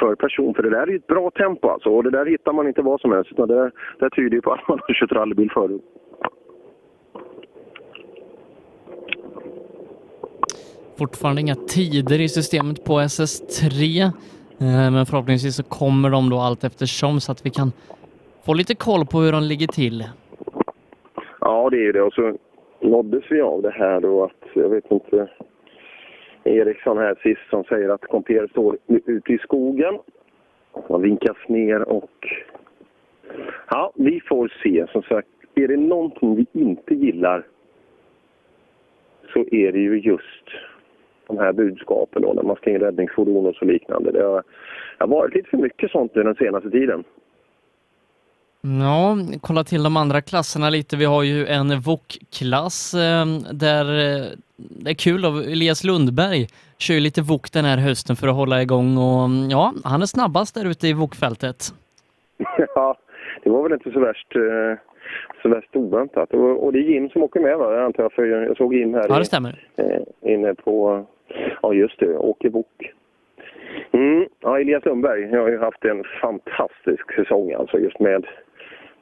[0.00, 0.54] för person.
[0.54, 1.88] För det där är ju ett bra tempo alltså.
[1.88, 3.32] Och det där hittar man inte vad som helst.
[3.32, 5.82] Utan det, det tyder ju på att man har kört rallybil förut.
[10.98, 14.02] Fortfarande inga tider i systemet på SS3.
[14.60, 17.72] Eh, men förhoppningsvis så kommer de då allt eftersom så att vi kan
[18.46, 20.04] få lite koll på hur de ligger till.
[21.40, 22.02] Ja, det är ju det.
[22.02, 22.36] Och så
[22.80, 25.28] nåddes vi av det här då att, jag vet inte,
[26.48, 29.98] Eriksson här sist som säger att Comper står ute i skogen.
[30.88, 32.10] Man vinkas ner och...
[33.70, 34.86] Ja, vi får se.
[34.92, 37.46] Som sagt, är det någonting vi inte gillar
[39.32, 40.44] så är det ju just
[41.26, 44.12] de här budskapen då, när man ska in räddningsfordon och så liknande.
[44.12, 44.42] Det har,
[44.98, 47.04] det har varit lite för mycket sånt nu den senaste tiden.
[48.62, 50.96] Ja, kolla till de andra klasserna lite.
[50.96, 54.26] Vi har ju en VOK-klass eh, där eh,
[54.56, 55.28] det är kul då.
[55.28, 56.46] Elias Lundberg
[56.78, 60.02] kör ju lite VOK den här hösten för att hålla igång och mm, ja, han
[60.02, 61.58] är snabbast där ute i VOK-fältet.
[62.74, 62.96] Ja,
[63.42, 64.78] det var väl inte så värst, eh,
[65.42, 66.32] så värst oväntat.
[66.34, 68.94] Och, det är Jim som åker med va, jag antar jag, för jag såg Jim
[68.94, 69.64] här Ja, det stämmer.
[69.76, 71.06] eh, inne på,
[71.62, 72.92] ja just det, Åke Bok.
[73.92, 78.26] Mm, ja, Elias Lundberg jag har ju haft en fantastisk säsong alltså just med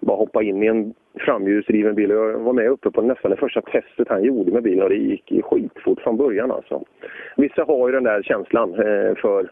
[0.01, 2.11] bara hoppa in i en framhjulsdriven bil.
[2.11, 4.97] Jag var med uppe på nästan det första testet han gjorde med bilen och det
[4.97, 6.85] gick skitfort från början alltså.
[7.37, 9.51] Vissa har ju den där känslan eh, för,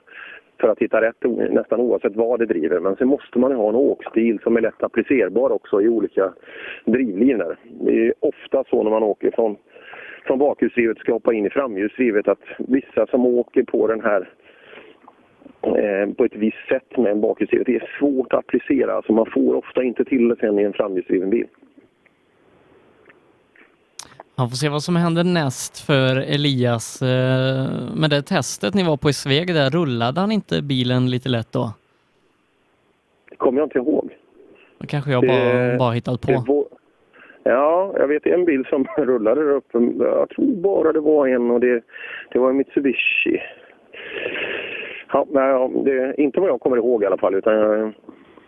[0.60, 2.80] för att hitta rätt nästan oavsett vad det driver.
[2.80, 6.32] Men sen måste man ju ha en åkstil som är lätt applicerbar också i olika
[6.84, 7.56] drivlinor.
[7.80, 9.56] Det är ofta så när man åker från
[10.26, 14.28] från bakhjulsdrivet ska hoppa in i framhjulsdrivet att vissa som åker på den här
[16.16, 18.94] på ett visst sätt med en bakhjulsdrivet, det är svårt att applicera.
[18.96, 21.46] Alltså man får ofta inte till det sen i en framhjulsdriven bil.
[24.36, 27.02] Han får se vad som händer näst för Elias.
[27.02, 31.28] Eh, Med det testet ni var på i Sveg där, rullade han inte bilen lite
[31.28, 31.72] lätt då?
[33.30, 34.10] Det kommer jag inte ihåg.
[34.78, 36.44] Då kanske jag bara, Det- bara hittat det på.
[36.52, 36.64] var-
[37.46, 39.78] Ja, jag vet en bil som rullade där uppe.
[39.98, 41.82] Jag tror bara det var en och det,
[42.32, 43.40] det var en Mitsubishi.
[45.14, 47.34] Ja, nej, ja, det, inte vad jag kommer ihåg i alla fall.
[47.34, 47.94] Utan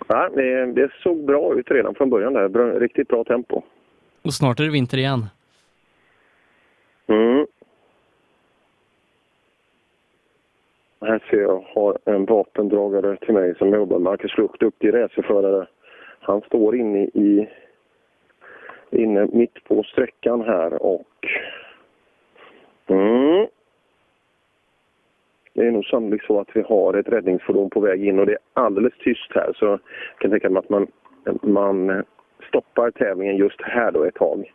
[0.09, 2.49] nej, det, det såg bra ut redan från början där.
[2.49, 3.63] Bra, riktigt bra tempo.
[4.23, 5.27] Och snart är det vinter igen.
[7.07, 7.47] Mm.
[11.01, 13.99] Här ser jag har en vapendragare till mig som jobbar.
[13.99, 15.67] Marcus Lucht, duktig racerförare.
[16.21, 17.49] Han står inne i
[18.91, 21.27] inne mitt på sträckan här och
[22.87, 23.47] mm.
[25.57, 28.33] Det är nog sannolikt så att vi har ett räddningsfordon på väg in och det
[28.33, 29.81] är alldeles tyst här så jag
[30.19, 30.87] kan tänka mig att man,
[31.43, 32.05] man
[32.49, 34.53] stoppar tävlingen just här då ett tag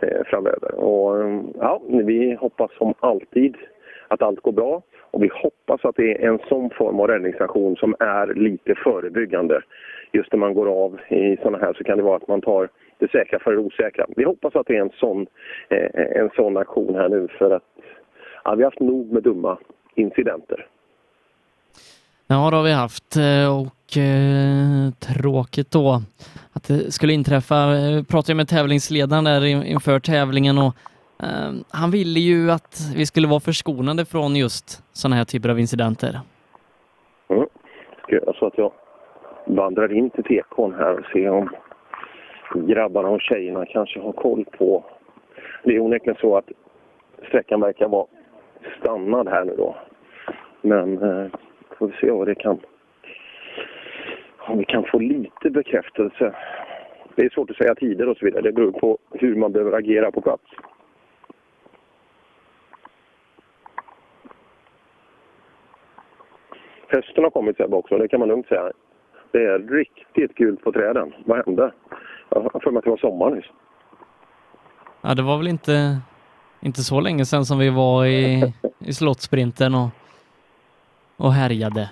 [0.00, 0.74] eh, framöver.
[0.74, 3.56] Och, ja, vi hoppas som alltid
[4.08, 7.76] att allt går bra och vi hoppas att det är en sån form av räddningsaktion
[7.76, 9.62] som är lite förebyggande.
[10.12, 12.68] Just när man går av i sådana här så kan det vara att man tar
[12.98, 14.06] det säkra för det osäkra.
[14.16, 15.26] Vi hoppas att det är en sån,
[15.68, 17.62] eh, en sån aktion här nu för att
[18.44, 19.58] ja, vi har haft nog med dumma
[19.94, 20.66] incidenter.
[22.26, 26.02] Ja, det har vi haft eh, och eh, tråkigt då
[26.52, 27.54] att det skulle inträffa.
[27.54, 30.74] Jag pratade ju med tävlingsledaren där in- inför tävlingen och
[31.22, 35.60] eh, han ville ju att vi skulle vara förskonade från just sådana här typer av
[35.60, 36.20] incidenter.
[37.28, 37.46] Mm.
[38.02, 38.72] Ska göra så att jag
[39.46, 41.48] vandrar in till tekon här och ser om
[42.54, 44.84] grabbarna och tjejerna kanske har koll på...
[45.64, 46.48] Det är onekligen så att
[47.28, 48.06] sträckan verkar vara
[48.80, 49.76] stannad här nu då.
[50.60, 51.26] Men eh,
[51.78, 52.60] får vi se vad det kan...
[54.38, 56.34] Om vi kan få lite bekräftelse.
[57.14, 58.42] Det är svårt att säga tider och så vidare.
[58.42, 60.44] Det beror på hur man behöver agera på plats.
[66.88, 68.72] Hösten har kommit Sebbe också, det kan man lugnt säga.
[69.30, 71.14] Det är riktigt gult på träden.
[71.24, 71.72] Vad hände?
[72.28, 73.50] Jag har för mig att det var sommar nyss.
[75.00, 76.00] Ja, det var väl inte,
[76.64, 79.88] inte så länge sedan som vi var i, i slottsprinten och,
[81.16, 81.90] och härjade.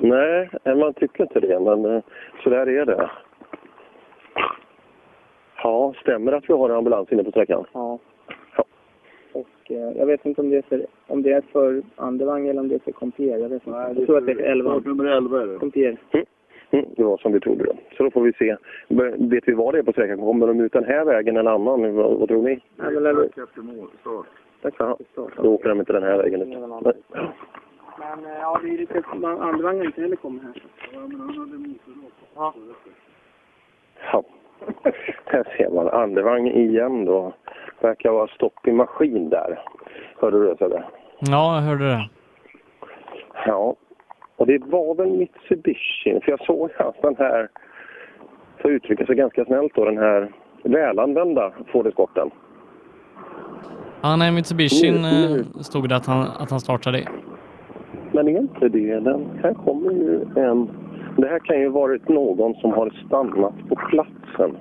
[0.00, 2.02] Nej, man tycker inte det, men eh,
[2.42, 3.10] så där är det.
[5.62, 7.64] Ja, stämmer att vi har en ambulans inne på sträckan?
[7.72, 7.98] Ja.
[9.32, 12.60] Och eh, jag vet inte om det är för, om det är för andevagn eller
[12.60, 13.38] om det är för Compier.
[13.38, 13.92] Jag vet inte.
[13.96, 14.78] jag tror att det är för 11.
[14.84, 15.58] Nummer 11 är det.
[15.58, 15.96] Compier.
[16.12, 16.26] Mm,
[16.70, 17.72] det var som vi trodde då.
[17.96, 18.56] Så då får vi se.
[18.88, 20.18] Men Vet vi vad det är på sträckan?
[20.18, 21.94] Kommer de ut den här vägen eller annan?
[21.94, 22.60] Vad, vad tror ni?
[22.76, 24.26] Ja, men eller- efter mål, start.
[24.78, 24.98] Ja,
[25.42, 26.42] då åker de inte den här vägen.
[26.42, 26.48] ut.
[26.48, 26.92] Nej.
[27.98, 29.02] Men eh, ja, det är lite...
[29.40, 30.62] Andevagnen inte heller kommer här.
[32.34, 32.54] Ja.
[34.12, 34.22] Ja.
[35.24, 37.32] Här ser man andevagn igen då.
[37.80, 39.58] Verkar vara stopp i maskin där.
[40.16, 40.82] Hörde du det Sebbe?
[41.20, 42.08] Ja, jag hörde det.
[43.46, 43.76] Ja.
[44.38, 47.48] Och det var väl Mitsubishi, för jag såg att den här,
[48.58, 50.32] för att uttrycka sig ganska snällt då, den här
[50.62, 52.30] välanvända Ford Escorten.
[54.02, 55.38] Ja, nej, Mitsubishin Nu- nu.
[55.40, 57.02] eh, stod det att han, att han startade.
[58.12, 59.26] Men är inte det den?
[59.42, 60.68] Här kommer ju en...
[61.16, 64.56] Det här kan ju varit någon som har stannat på platsen.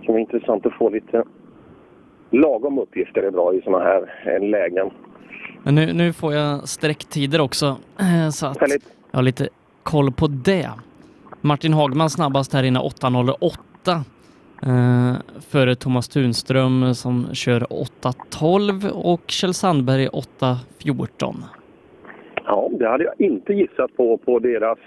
[0.00, 1.24] Det kan vara intressant att få lite
[2.30, 4.90] lagom uppgifter är bra i såna här eh, lägen.
[5.64, 8.56] Men nu, nu får jag sträcktider också, eh, så att
[9.10, 9.48] jag har lite
[9.82, 10.70] koll på det.
[11.40, 14.00] Martin Hagman snabbast här inne 8.08
[14.62, 15.16] eh,
[15.50, 21.34] före Thomas Tunström som kör 8.12 och Kjell Sandberg 8.14.
[22.44, 24.78] Ja, det hade jag inte gissat på, på deras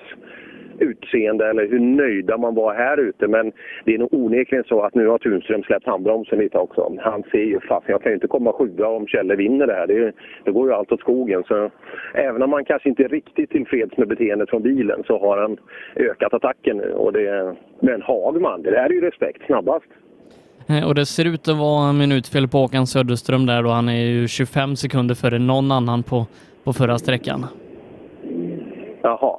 [0.79, 3.27] utseende eller hur nöjda man var här ute.
[3.27, 3.51] Men
[3.85, 6.95] det är nog onekligen så att nu har Tunström släppt handbromsen lite också.
[6.99, 9.87] Han ser ju fast jag kan ju inte komma sjua om Kjelle vinner det här.
[9.87, 10.11] Det,
[10.43, 11.43] det går ju allt åt skogen.
[11.47, 11.69] Så
[12.13, 15.57] även om man kanske inte är riktigt tillfreds med beteendet från bilen så har han
[15.95, 16.91] ökat attacken nu.
[16.91, 19.85] Och det, men Hagman, det där är ju respekt snabbast.
[20.69, 23.69] Eh, Och det ser ut att vara minutfel på Håkan Söderström där då.
[23.69, 26.25] Han är ju 25 sekunder före någon annan på,
[26.63, 27.45] på förra sträckan.
[29.01, 29.37] Jaha.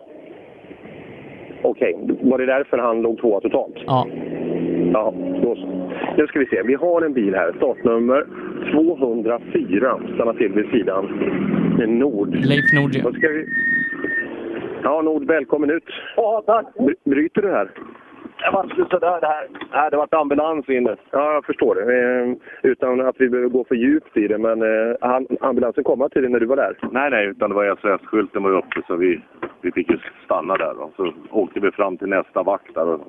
[1.70, 3.74] Okej, var det därför han låg tvåa totalt?
[3.86, 4.06] Ja.
[4.92, 5.66] Ja, då så.
[6.16, 6.62] Nu ska vi se.
[6.62, 7.52] Vi har en bil här.
[7.56, 8.26] Startnummer
[8.72, 9.98] 204.
[10.14, 11.04] Stanna till vid sidan.
[11.78, 12.34] Med Nord.
[12.34, 13.02] Leif Nord, ja.
[13.04, 13.46] Då ska vi...
[14.82, 15.84] Ja, Nord, välkommen ut.
[16.16, 16.66] Ja, tack.
[16.78, 17.68] Bry- Bryter du här?
[18.44, 19.46] Det var inte sådär det här.
[19.72, 20.96] Nej, det var ambulans inne.
[21.10, 21.82] Ja, jag förstår det.
[21.82, 22.32] Eh,
[22.70, 24.38] utan att vi behöver gå för djupt i det.
[24.38, 24.96] Men eh,
[25.40, 26.76] ambulansen kom till dig när du var där?
[26.92, 29.20] Nej, nej, utan det var SOS-skylten var uppe så vi,
[29.60, 30.74] vi fick ju stanna där.
[30.74, 30.90] Då.
[30.96, 33.00] Så åkte vi fram till nästa vakt där och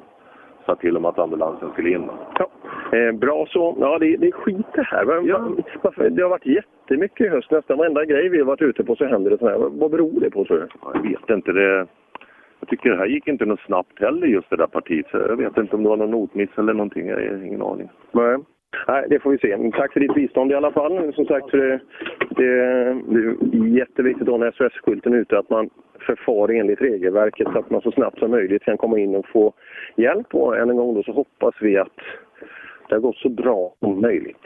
[0.65, 2.09] sa till dem att ambulansen skulle in.
[2.39, 2.49] Ja.
[2.97, 3.77] Eh, bra så.
[3.79, 5.05] Ja, det, det är skit det här.
[5.05, 6.09] Vad- Varför?
[6.09, 7.51] Det har varit jättemycket i höst.
[7.51, 9.57] Nästan varenda grej vi har varit ute på så händer det så här.
[9.57, 10.67] Vad beror det på tror du?
[10.81, 11.51] Ja, Jag vet inte.
[11.51, 11.87] Det,
[12.59, 15.07] jag tycker det här gick inte något snabbt heller just det där partiet.
[15.11, 17.07] Så jag vet inte om det var någon notmiss eller någonting.
[17.07, 17.89] Jag har ingen aning.
[18.11, 18.37] Nej.
[18.87, 19.57] Nej, det får vi se.
[19.57, 21.13] Men Tack för ditt bistånd i alla fall.
[21.13, 21.79] Som sagt, för det,
[22.29, 22.95] det,
[23.41, 25.69] det är jätteviktigt då när SOS-skylten är ute att man
[25.99, 29.53] förfar enligt regelverket så att man så snabbt som möjligt kan komma in och få
[29.95, 30.35] hjälp.
[30.35, 31.97] Och än en gång då så hoppas vi att
[32.89, 34.45] det har gått så bra som möjligt.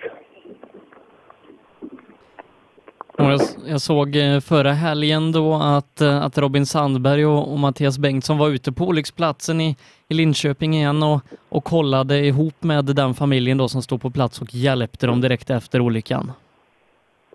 [3.29, 7.99] Jag, jag såg eh, förra helgen då att, eh, att Robin Sandberg och, och Mattias
[7.99, 9.75] Bengtsson var ute på olycksplatsen i,
[10.07, 14.41] i Linköping igen och, och kollade ihop med den familjen då som stod på plats
[14.41, 16.31] och hjälpte dem direkt efter olyckan.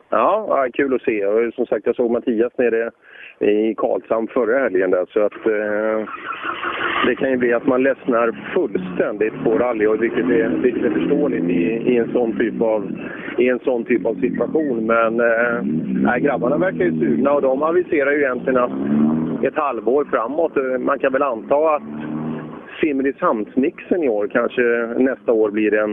[0.09, 1.27] Ja, ja, kul att se.
[1.27, 2.91] Och som sagt, jag såg Mattias nere
[3.41, 6.09] i Karlshamn förra helgen där, så att eh,
[7.07, 10.91] det kan ju bli att man ledsnar fullständigt på rally och vilket är, vilket är
[10.91, 12.91] förståeligt i, i, en sån typ av,
[13.39, 14.87] i en sån typ av situation.
[14.87, 18.73] Men eh, grabbarna verkar ju sugna och de aviserar ju egentligen att
[19.45, 21.83] ett halvår framåt, eh, man kan väl anta att
[22.81, 24.63] Simrishamnsmixen i år kanske
[25.03, 25.93] nästa år blir en,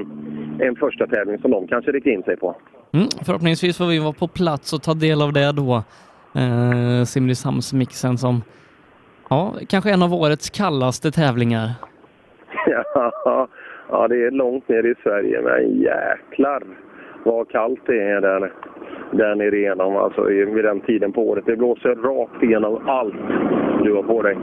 [0.59, 2.55] en första tävling som de kanske riktar in sig på.
[2.93, 5.83] Mm, förhoppningsvis får vi vara på plats och ta del av det då.
[6.35, 8.43] Eh, Simrishamnsmixen som
[9.29, 11.69] ja, kanske en av årets kallaste tävlingar.
[12.65, 13.47] Ja,
[13.89, 16.63] ja, det är långt ner i Sverige, men jäklar
[17.23, 18.53] vad kallt det är där,
[19.11, 21.43] där nere igenom, alltså vid den tiden på året.
[21.45, 23.15] Det blåser rakt igenom allt
[23.83, 24.37] du har på dig.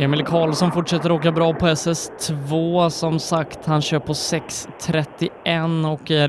[0.00, 2.88] Emil Karlsson fortsätter åka bra på SS2.
[2.88, 6.28] Som sagt, han kör på 6.31 och är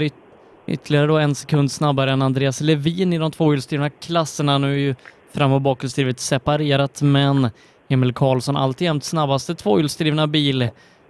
[0.68, 4.58] ytterligare då en sekund snabbare än Andreas Levin i de tvåhjulsdrivna klasserna.
[4.58, 4.96] Nu är ju
[5.34, 7.50] fram och bakhjulsdrivet separerat, men
[7.88, 10.62] Emil Karlsson alltjämt snabbaste tvåhjulsdrivna bil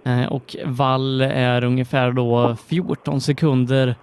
[0.04, 3.94] eh, och Wall är ungefär då 14 sekunder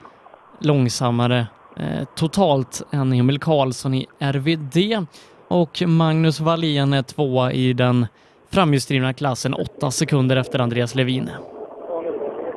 [0.60, 1.48] långsammare
[1.78, 5.06] eh, totalt än Emil Karlsson i RVD
[5.48, 8.08] och Magnus Wallén är tvåa i den
[8.52, 11.30] framhjulsdrivna klassen, åtta sekunder efter Andreas Levin.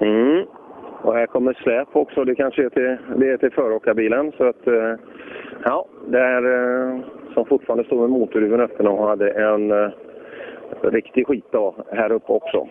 [0.01, 0.47] Mm.
[1.07, 2.25] Och här kommer släp också.
[2.25, 4.33] Det kanske är till, det är till föråkarbilen.
[4.37, 4.95] Så att, eh,
[5.65, 7.01] ja, där eh,
[7.35, 9.91] som fortfarande står med motorhuven öppen och hade en eh,
[10.83, 12.69] riktig skitdag här uppe också.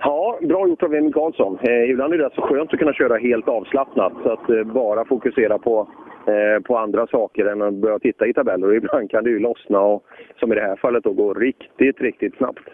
[0.00, 1.58] Ja, bra gjort av Emil Karlsson.
[1.62, 4.12] Eh, ibland är det så skönt att kunna köra helt avslappnat.
[4.22, 5.88] Så att eh, bara fokusera på,
[6.26, 8.68] eh, på andra saker än att börja titta i tabeller.
[8.68, 10.04] Och ibland kan det ju lossna och
[10.40, 12.68] som i det här fallet då gå riktigt, riktigt snabbt.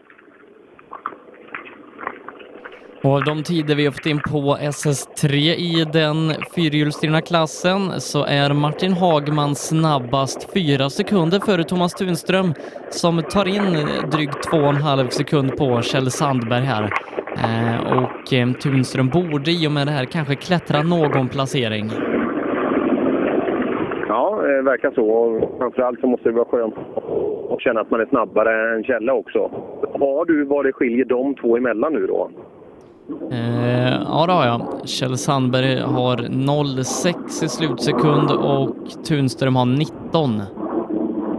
[3.04, 5.34] Och av de tider vi har fått in på SS3
[5.70, 6.16] i den
[6.54, 12.54] fyrhjulsdrivna klassen så är Martin Hagman snabbast fyra sekunder före Thomas Tunström
[12.90, 13.72] som tar in
[14.12, 16.82] drygt två och en halv sekund på Kjell Sandberg här.
[17.44, 21.90] Eh, och eh, Tunström borde i och med det här kanske klättra någon placering.
[24.08, 25.06] Ja, det verkar så.
[25.58, 26.74] Framförallt så måste det vara skönt
[27.50, 29.38] att känna att man är snabbare än Kjelle också.
[30.00, 32.30] Har du vad det skiljer de två emellan nu då?
[33.32, 34.88] Eh, ja, det har jag.
[34.88, 36.16] Kjell Sandberg har
[36.84, 38.76] 06 i slutsekund och
[39.08, 40.42] Tunström har 19.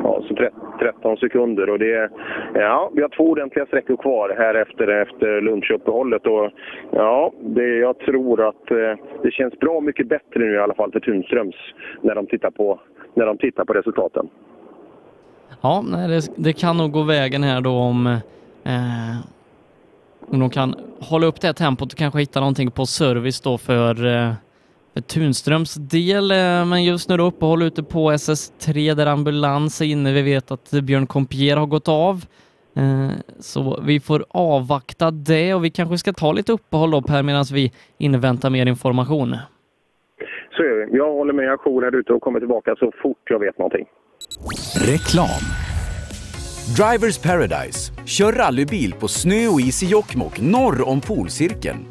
[0.03, 1.69] Ja, så tre- 13 sekunder.
[1.69, 2.09] Och det,
[2.53, 6.25] ja, vi har två ordentliga sträckor kvar här efter, efter lunchuppehållet.
[6.27, 6.49] Och,
[6.91, 8.77] ja, det, jag tror att eh,
[9.23, 11.55] det känns bra mycket bättre nu i alla fall för Tunströms
[12.01, 12.79] när de tittar på,
[13.13, 14.27] när de tittar på resultaten.
[15.61, 18.07] Ja, nej, det, det kan nog gå vägen här då om,
[18.63, 19.15] eh,
[20.27, 23.57] om de kan hålla upp det här tempot och kanske hitta någonting på service då
[23.57, 24.33] för, eh,
[24.93, 26.31] för Tunströms del.
[26.31, 30.13] Eh, men just nu då uppehåll ute på SS3 där ambulans är inne.
[30.13, 32.25] Vi vet att Björn Compier har gått av.
[32.77, 37.23] Eh, så vi får avvakta det och vi kanske ska ta lite uppehåll då Per
[37.23, 39.35] medan vi inväntar mer information.
[40.57, 40.97] Så är det.
[40.97, 43.85] Jag håller mig ajour här ute och kommer tillbaka så fort jag vet någonting.
[44.87, 45.43] Reklam.
[46.77, 47.94] Drivers Paradise.
[48.05, 51.85] Kör rallybil på snö och is i Jokkmokk norr om polcirkeln.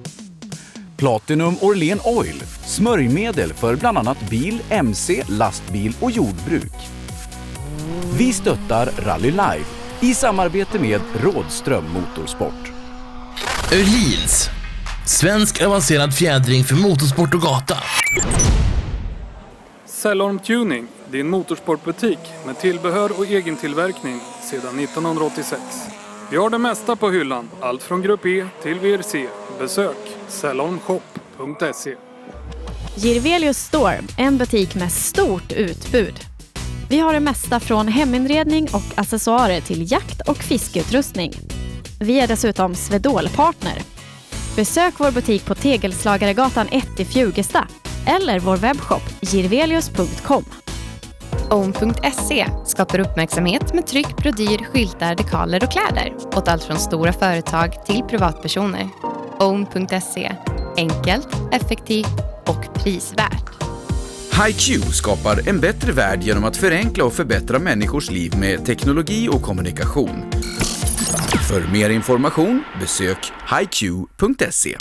[0.96, 2.42] Platinum Orlen Oil.
[2.66, 6.72] Smörjmedel för bland annat bil, mc, lastbil och jordbruk.
[8.18, 9.64] Vi stöttar Rally Live
[10.00, 12.72] i samarbete med Rådström Motorsport.
[13.72, 14.48] Öhlins.
[15.06, 17.76] Svensk avancerad fjädring för motorsport och gata.
[19.86, 24.20] Cellorm Tuning, din motorsportbutik med tillbehör och egen tillverkning
[24.50, 25.62] sedan 1986.
[26.34, 29.26] Vi har det mesta på hyllan, allt från Grupp E till VRC.
[29.58, 29.96] Besök
[30.28, 31.94] salonshop.se
[32.96, 36.14] Girvelius Store, en butik med stort utbud.
[36.90, 41.32] Vi har det mesta från heminredning och accessoarer till jakt och fiskeutrustning.
[42.00, 43.78] Vi är dessutom Swedol-partner.
[44.56, 47.68] Besök vår butik på Tegelslagaregatan 1 i Fjugesta
[48.06, 50.44] eller vår webbshop girvelius.com.
[51.50, 57.86] Own.se skapar uppmärksamhet med tryck, brodyr, skyltar, dekaler och kläder åt allt från stora företag
[57.86, 58.88] till privatpersoner.
[59.38, 60.36] Own.se
[60.76, 63.50] enkelt, effektivt och prisvärt.
[64.46, 69.42] HiQ skapar en bättre värld genom att förenkla och förbättra människors liv med teknologi och
[69.42, 70.30] kommunikation.
[71.48, 74.76] För mer information besök hiq.se.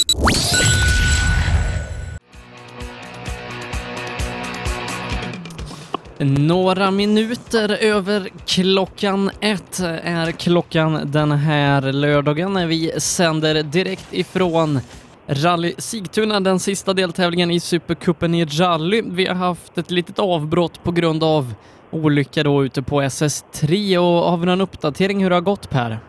[6.18, 14.80] Några minuter över klockan ett är klockan den här lördagen när vi sänder direkt ifrån
[15.28, 19.02] Rally Sigtuna, den sista deltävlingen i Supercupen i rally.
[19.06, 21.54] Vi har haft ett litet avbrott på grund av
[21.92, 26.00] olycka då ute på SS3 och har vi någon uppdatering hur det har gått Per?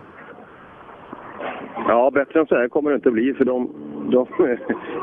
[1.88, 3.68] Ja, bättre än så här kommer det inte bli för de,
[4.10, 4.26] de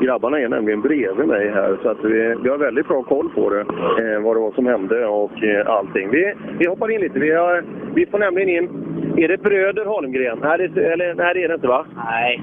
[0.00, 3.50] grabbarna är nämligen bredvid mig här så att vi, vi har väldigt bra koll på
[3.50, 6.10] det, eh, vad det var som hände och eh, allting.
[6.10, 7.18] Vi, vi hoppar in lite.
[7.18, 7.64] Vi, har,
[7.94, 8.68] vi får nämligen in,
[9.16, 10.38] är det bröder Holmgren?
[10.42, 11.86] Nej, det, eller, nej, det är det inte va?
[12.04, 12.42] Nej,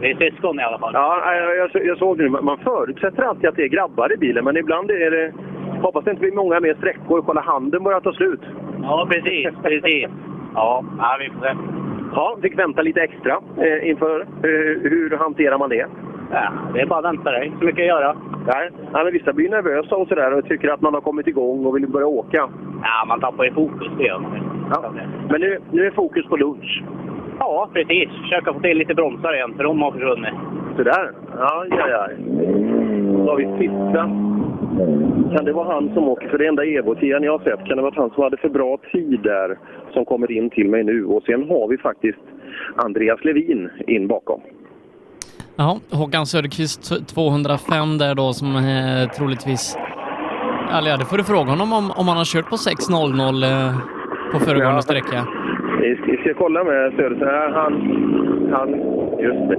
[0.00, 0.94] det är syskon i alla fall.
[0.94, 2.28] Ja, jag, jag, jag såg nu.
[2.28, 5.32] Man förutsätter alltid att det är grabbar i bilen, men ibland är det...
[5.82, 7.22] Hoppas det inte blir många mer sträckor.
[7.22, 8.40] Kolla, handen börjar ta slut.
[8.82, 9.48] Ja, precis.
[9.62, 10.06] precis.
[10.54, 11.85] Ja, ja vi får se.
[12.16, 14.20] Ja, fick vänta lite extra eh, inför.
[14.20, 15.86] Eh, hur hanterar man det?
[16.32, 17.30] Ja, det är bara att vänta.
[17.30, 18.16] Det är inte så mycket att göra.
[18.46, 21.66] Nej, ja, men vissa blir nervösa och sådär och tycker att man har kommit igång
[21.66, 22.48] och vill börja åka.
[22.82, 23.88] Ja, man tappar ju fokus.
[23.98, 24.30] Det gör man.
[24.70, 24.92] Ja.
[25.30, 26.82] Men nu, nu är fokus på lunch.
[27.38, 28.08] Ja, precis.
[28.22, 30.34] Försöka få till lite bromsar igen, för de har försvunnit.
[30.76, 31.12] Sådär.
[31.38, 32.08] Ja, ja, ja.
[33.24, 34.25] Då har vi sista.
[35.36, 37.66] Kan det vara han som åker för det enda Evo-tian jag har sett?
[37.66, 39.58] Kan det vara han som hade för bra tid där
[39.92, 41.04] som kommer in till mig nu?
[41.04, 42.18] Och sen har vi faktiskt
[42.76, 44.40] Andreas Levin in bakom.
[45.56, 49.78] Ja, Håkan Söderqvist 205 där då som eh, troligtvis...
[50.78, 53.76] Eller ja, det får du fråga honom om, om han har kört på 6.00 eh,
[54.32, 54.82] på föregående Ja.
[54.82, 55.26] sträcka.
[56.06, 56.92] Vi ska, kolla med.
[57.20, 57.72] Ja, Han,
[58.52, 58.68] han,
[59.20, 59.56] just det.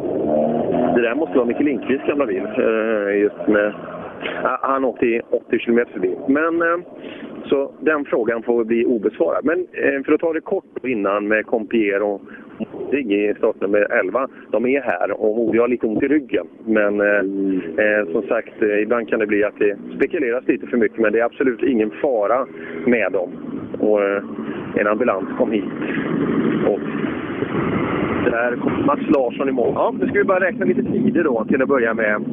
[0.95, 2.44] Det där måste vara Micke Lindqvists gamla bil.
[2.44, 3.73] eh, Just med,
[4.61, 6.15] han åkte i 80 km förbi.
[6.27, 6.77] Men, eh,
[7.45, 9.45] så den frågan får bli obesvarad.
[9.45, 12.22] Men eh, för att ta det kort innan med Compier och
[12.73, 14.27] Modig i startnummer 11.
[14.52, 16.48] De är här och Modig har lite ont i ryggen.
[16.65, 17.23] Men eh,
[17.85, 20.99] eh som sagt, ibland kan det bli att det spekuleras lite för mycket.
[20.99, 22.48] Men det är absolut ingen fara
[22.85, 23.30] med dem.
[23.80, 24.23] Och, eh,
[24.76, 25.64] en ambulans kom hit.
[26.68, 26.80] Och
[28.29, 29.73] där kom Mats Larsson i mål.
[29.75, 32.23] Ja, nu ska vi bara räkna lite tider då till att börja med.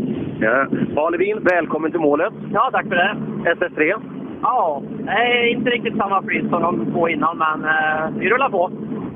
[0.41, 0.67] Ja.
[0.95, 2.33] Ja, Levin, välkommen till målet.
[2.53, 3.17] Ja, tack för det.
[3.45, 3.95] SS3.
[4.43, 8.49] Ja, det är inte riktigt samma flyt som de två innan, men eh, vi rullar
[8.51, 8.71] på.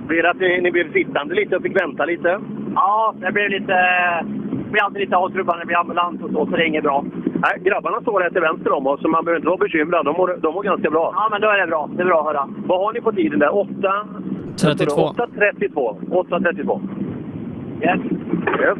[0.07, 2.41] Blir det att ni, ni blev sittande lite och fick vänta lite?
[2.75, 3.75] Ja, det blir lite...
[4.71, 7.05] Blir alltid lite avtrubbande när det blir ambulans och så, så det är inget bra.
[7.25, 10.05] Nej, grabbarna står här till vänster om oss, så man behöver inte vara bekymrad.
[10.05, 11.13] De mår, de mår ganska bra.
[11.17, 11.91] Ja, men då är det bra.
[11.97, 12.49] Det är bra att höra.
[12.67, 13.57] Vad har ni på tiden där?
[13.57, 13.71] 8...
[14.63, 14.95] 32.
[14.95, 15.97] 8.32.
[16.11, 16.81] 8.32.
[17.83, 18.01] Yes.
[18.61, 18.79] Yes.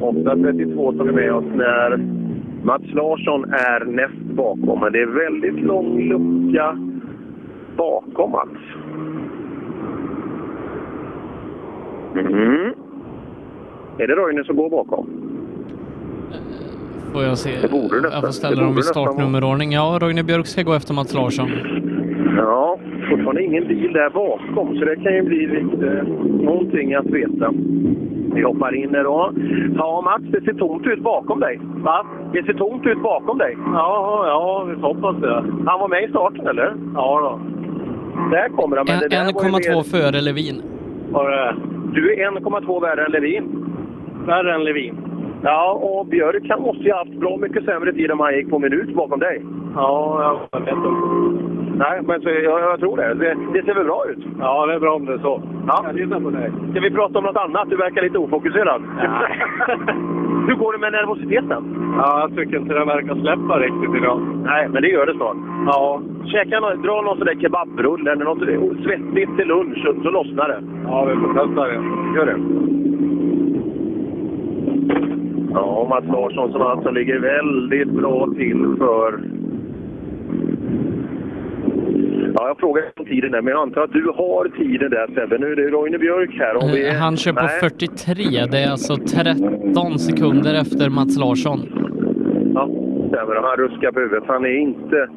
[0.00, 1.96] 8.32 tar vi med oss när
[2.62, 4.80] Mats Larsson är näst bakom.
[4.80, 6.78] Men det är väldigt lång lucka
[7.76, 8.58] bakom Mats.
[12.14, 12.74] Mm.
[13.98, 15.06] Är det Roine som går bakom?
[17.12, 17.50] Får jag se.
[17.62, 19.72] Det borde Jag får ställa dem i startnummerordning.
[19.72, 21.48] Ja, Roine Björk ska gå efter Mats Larsson.
[22.36, 22.78] Ja,
[23.10, 26.02] fortfarande ingen bil där bakom, så det kan ju bli lite
[26.44, 27.52] någonting att veta.
[28.34, 29.32] Vi hoppar in här då.
[29.76, 31.60] Ja, Mats, det ser tomt ut bakom dig.
[31.84, 32.06] Va?
[32.32, 33.56] Det ser tomt ut bakom dig.
[33.72, 35.34] Ja, ja, vi hoppas det.
[35.66, 36.74] Han var med i starten, eller?
[36.94, 37.40] Ja då.
[38.30, 38.86] Där kommer han.
[38.88, 40.62] Men det där var ju 1,2 mer- före Levin.
[41.94, 43.64] Du är 1,2 värre än Levin.
[44.28, 44.94] Värre än Levin?
[45.42, 48.50] Ja, och Björk han måste ju ha haft bra mycket sämre tid om han gick
[48.50, 49.42] på minut bakom dig.
[49.74, 50.88] Ja, jag vet inte.
[51.84, 53.14] Nej, men så, jag, jag tror det.
[53.14, 53.36] det.
[53.52, 54.18] Det ser väl bra ut?
[54.38, 55.42] Ja, det är bra om det är så.
[55.66, 55.84] Ja.
[55.86, 56.52] Jag litar på dig.
[56.70, 57.70] Ska vi prata om något annat?
[57.70, 58.82] Du verkar lite ofokuserad.
[60.48, 61.62] Hur går det med nervositeten?
[61.98, 64.18] Ja, jag tycker inte den verkar släppa riktigt idag.
[64.44, 65.36] Nej, men det gör det snart.
[65.66, 66.00] Ja.
[66.26, 70.48] Käka någon, dra någon sån där kebabrulle eller något svettigt till lunch så, så lossnar
[70.48, 70.60] det.
[70.84, 71.80] Ja, vi får testa det.
[72.16, 72.38] Gör det.
[75.60, 79.20] Ja, Mats Larsson som alltså ligger väldigt bra till för...
[82.34, 85.38] Ja, jag frågar om tiden där, men jag antar att du har tiden där Sebbe.
[85.38, 86.56] Nu är det Roine Björk här.
[86.62, 86.88] Om vi...
[86.88, 87.60] Eh, Han kör på Nej.
[87.60, 88.24] 43.
[88.50, 91.60] Det är alltså 13 sekunder efter Mats Larsson.
[92.54, 92.68] Ja,
[93.08, 93.34] stämmer.
[93.34, 94.24] Han ruskar på huvudet.
[94.26, 95.08] Han är inte...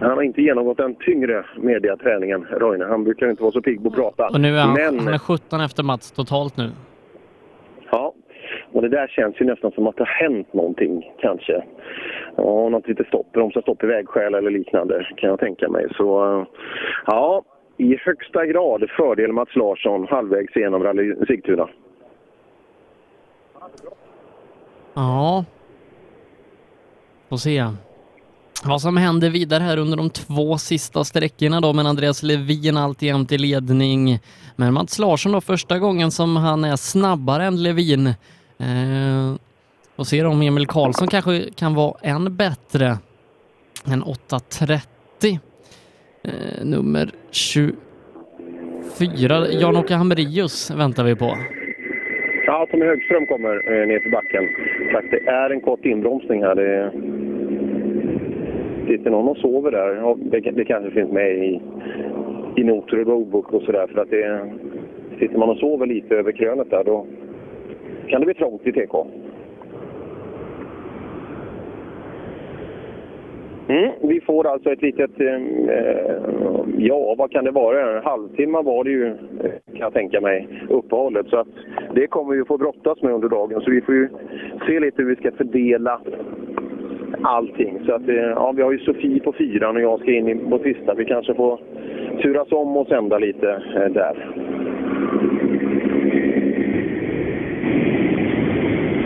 [0.00, 2.82] Han har inte genomgått den tyngre mediaträningen, Roine.
[2.88, 4.28] Han brukar inte vara så pigg på att prata.
[4.28, 4.98] Och nu är han, Men...
[4.98, 6.70] han är 17 efter Mats totalt nu.
[7.90, 8.14] Ja,
[8.72, 11.64] och det där känns ju nästan som att det har hänt någonting kanske.
[12.36, 15.86] Ja, något litet stopp, bromsa stopp i vägskäl eller liknande kan jag tänka mig.
[15.96, 16.46] Så eh,
[17.06, 17.42] ja,
[17.76, 21.68] i högsta grad fördel Mats Larsson halvvägs genom Rally Sigtuna.
[24.94, 25.44] Ja.
[27.28, 27.64] Får se.
[28.64, 33.32] Vad som händer vidare här under de två sista sträckorna då men Andreas Levin alltjämt
[33.32, 34.18] i ledning.
[34.56, 38.14] Men Mats Larsson då första gången som han är snabbare än Levin.
[38.60, 39.34] Eh,
[39.96, 42.86] får se om Emil Karlsson kanske kan vara än bättre
[43.92, 45.38] än 8.30.
[46.24, 51.36] Eh, nummer 24, Jan-Åke Hamrius väntar vi på.
[52.46, 54.44] Ja, Tommy Högström kommer eh, ner för backen.
[54.92, 56.54] Sagt, det är en kort inbromsning här.
[56.54, 56.92] Det
[58.86, 59.94] sitter någon och sover där.
[59.94, 61.60] Ja, det, det kanske finns med i,
[62.56, 63.86] i noter och roadbook och sådär.
[63.86, 64.50] För att det,
[65.18, 67.06] sitter man och sover lite över krönet där då
[68.08, 69.06] kan det bli trångt i TK.
[73.68, 75.40] Mm, vi får alltså ett litet, eh,
[76.78, 80.48] ja vad kan det vara, en halvtimme var det ju eh, kan jag tänka mig,
[80.68, 81.26] uppehållet.
[81.28, 81.46] Så att
[81.94, 83.60] det kommer vi få brottas med under dagen.
[83.60, 84.08] Så vi får ju
[84.66, 86.00] se lite hur vi ska fördela
[87.22, 87.80] allting.
[87.86, 90.50] Så att, eh, ja, vi har ju Sofie på fyran och jag ska in i-
[90.50, 90.94] på sista.
[90.94, 91.60] Vi kanske får
[92.22, 94.26] turas om och sända lite eh, där.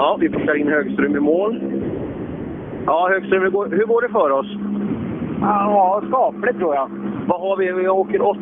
[0.03, 1.61] Ja, vi plockar in Högström i mål.
[2.87, 4.47] Ja, Högström, hur går, hur går det för oss?
[5.41, 6.91] Ja, skapligt tror jag.
[7.27, 7.73] Vad har vi?
[7.73, 8.41] Vi åker 8.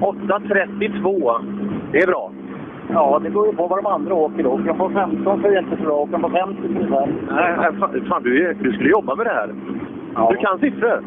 [0.00, 1.40] 8.32.
[1.92, 2.30] Det är bra.
[2.92, 4.46] Ja, det beror ju på vad de andra åker.
[4.46, 5.96] Åker de på 15 så är det inte så bra.
[5.96, 7.56] Åker de på 50 så är det här.
[7.56, 9.54] Nej, fan, fan du, du skulle jobba med det här.
[10.30, 11.02] Du kan siffror.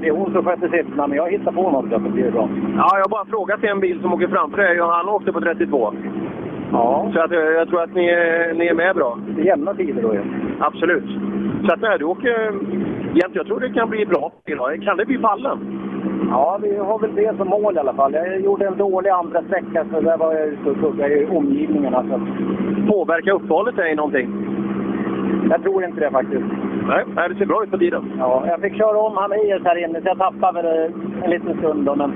[0.00, 2.48] det är hon som sköter siffrorna, men jag hittar på något det blir bra.
[2.76, 5.40] Ja, jag har bara frågat en bil som åker framför dig och han åkte på
[5.40, 5.92] 32.
[6.76, 7.10] Ja.
[7.14, 9.18] Så att, eh, jag tror att ni, är- ni är med bra.
[9.36, 10.20] Det är jämna tider då ju.
[10.60, 11.04] Absolut.
[11.66, 12.52] Så att nej, du åker...
[13.14, 14.82] Jämt, jag tror det kan bli bra idag.
[14.82, 15.58] Kan det bli pallen?
[16.30, 18.12] Ja, vi har väl det som mål i alla fall.
[18.14, 22.04] Jag gjorde en dålig andra sträcka så där var jag ute och tuggade i omgivningarna.
[22.10, 22.20] Så.
[22.92, 24.28] Påverka uppehållet dig någonting?
[25.50, 26.44] Jag tror inte det faktiskt.
[26.88, 28.12] Nej, nej, det ser bra ut på tiden.
[28.18, 30.92] Ja, jag fick köra om Hamrius här inne så jag tappade väl
[31.22, 32.12] en liten stund då, men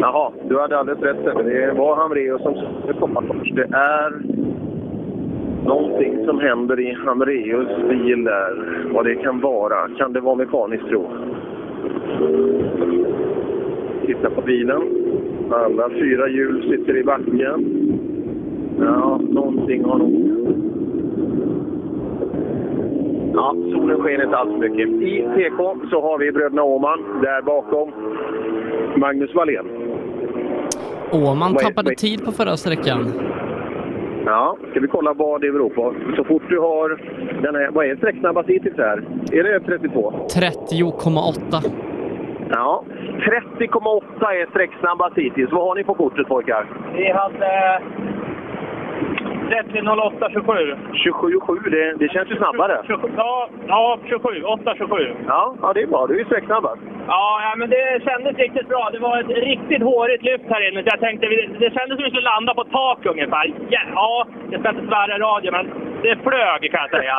[0.00, 1.16] Jaha, du hade alldeles rätt.
[1.24, 1.42] Sebbe.
[1.42, 3.56] Det var Hamreus som skulle komma först.
[3.56, 4.12] Det är
[5.64, 8.84] någonting som händer i Hamreus bil där.
[8.92, 9.88] Vad det kan vara.
[9.98, 11.06] Kan det vara mekaniskt tro?
[14.06, 14.82] Titta på bilen.
[15.50, 17.68] Alla fyra hjul sitter i backen.
[18.80, 20.28] Ja, någonting har nog...
[23.34, 24.88] Ja, solen sken inte alls mycket.
[24.88, 27.92] I PK så har vi bröderna Åman där bakom.
[28.96, 29.77] Magnus Wallén.
[31.12, 33.12] Åman är- tappade tid på förra sträckan.
[34.26, 35.94] Ja, ska vi kolla vad det beror på.
[36.16, 36.88] Så fort du har
[37.42, 39.02] den här, vad är sträcksnabbast hittills här?
[39.32, 40.12] Är det 32?
[40.34, 41.62] 30,8.
[42.50, 42.84] Ja,
[43.58, 45.52] 30,8 är sträcksnabbast hittills.
[45.52, 46.66] Vad har ni på kortet pojkar?
[46.96, 47.80] vi hade
[49.48, 50.76] 30.08.27.
[50.92, 52.82] 27,7, det, det känns ju snabbare.
[52.86, 54.28] 27, ja, ja, 27.
[54.28, 55.14] 8.27.
[55.26, 56.06] Ja, ja, det är bra.
[56.06, 56.82] Du är ju sträcksnabbast.
[57.06, 58.90] Ja, ja, men det kändes riktigt bra.
[58.92, 60.82] Det var ett riktigt hårigt lyft här inne.
[60.82, 61.26] Så jag tänkte,
[61.58, 63.52] det kändes som vi skulle landa på tak ungefär.
[63.68, 65.66] Ja, ja jag ska inte svära i radio, men
[66.02, 67.16] det flög kan jag säga.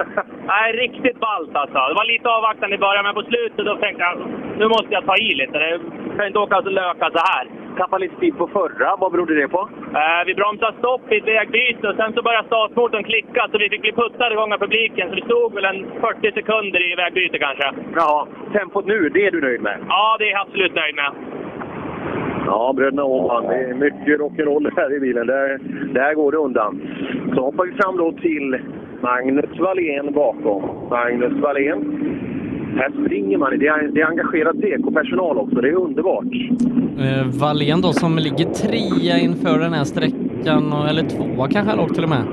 [0.47, 1.79] Nej, riktigt ballt alltså.
[1.89, 4.17] Det var lite avvaktande i början, men på slutet då tänkte jag
[4.59, 5.57] nu måste jag ta i lite.
[5.59, 5.79] Det
[6.17, 7.45] kan inte åka så löka så här.
[7.77, 8.95] Tappade lite tid på förra.
[8.95, 9.69] Vad berodde det på?
[9.93, 13.69] Eh, vi bromsade stopp i ett vägbyte och sen så började startmotorn klicka så vi
[13.69, 15.09] fick bli puttade igång av publiken.
[15.09, 17.67] Så vi stod väl en 40 sekunder i vägbyte kanske.
[17.95, 19.77] Ja, tempot nu, det är du nöjd med?
[19.87, 21.11] Ja, det är jag absolut nöjd med.
[22.45, 23.43] Ja, bröderna Åhman.
[23.47, 25.27] Det är mycket rock'n'roll här i bilen.
[25.27, 25.59] Där,
[25.93, 26.81] där går det undan.
[27.35, 28.57] Så hoppar vi fram då till
[29.01, 30.87] Magnus Wallén bakom.
[30.89, 31.79] Magnus Wallén.
[32.79, 33.59] Här springer man.
[33.59, 35.55] Det är, det är engagerad TK-personal också.
[35.61, 36.33] Det är underbart.
[37.05, 41.93] Eh, Wallén då som ligger trea inför den här sträckan, eller tvåa kanske han låg
[41.95, 42.23] till och med.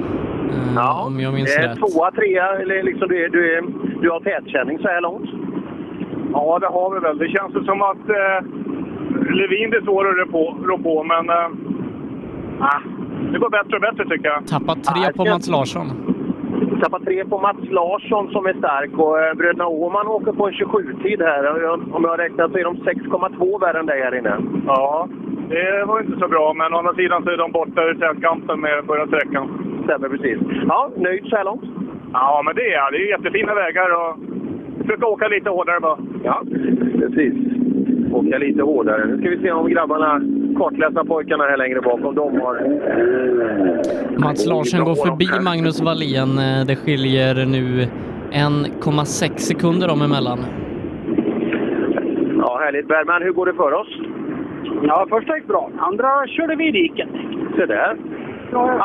[0.76, 1.78] Eh, om jag minns det är rätt.
[1.78, 3.62] tvåa, trea, eller liksom du, är, du, är,
[4.02, 5.30] du har tätkänning så här långt?
[6.32, 7.18] Ja, det har vi väl.
[7.18, 8.38] Det känns som att eh,
[9.38, 12.80] Levin det står och rår på, rår på men eh, ah,
[13.32, 14.46] det går bättre och bättre tycker jag.
[14.46, 16.15] Tappat tre Ja, på Mats Larsson.
[16.82, 20.52] Tappar tre på Mats Larsson som är stark och eh, bröderna Åhman åker på en
[20.52, 21.44] 27-tid här.
[21.44, 24.36] Jag- Om jag har räknat så är de 6,2 värre än dig här inne.
[24.66, 25.08] Ja,
[25.48, 28.60] det var inte så bra, men å andra sidan så är de borta i tätkampen
[28.60, 29.48] med förra sträckan.
[29.84, 30.38] Stämmer precis.
[30.68, 31.64] Ja, nöjd så här långt?
[32.12, 32.92] Ja, men det är jag.
[32.92, 34.16] Det är jättefina vägar och
[34.80, 35.98] försöka åka lite hårdare bara.
[36.24, 36.42] Ja,
[37.00, 37.34] precis.
[38.16, 39.06] Åka lite hårdare.
[39.06, 40.20] Nu ska vi se om grabbarna,
[40.58, 42.54] kartläsarpojkarna pojkarna här längre bak, om de har...
[44.18, 46.38] Mats Larsson går förbi Magnus Wallén.
[46.38, 47.86] Eh, Det skiljer nu
[48.30, 50.38] 1,6 sekunder dem emellan.
[52.38, 52.88] Ja, härligt.
[52.88, 53.88] Bergman, hur går det för oss?
[54.82, 55.70] Ja, första gick bra.
[55.78, 57.08] Andra körde vi i diket.
[57.56, 57.96] Se där.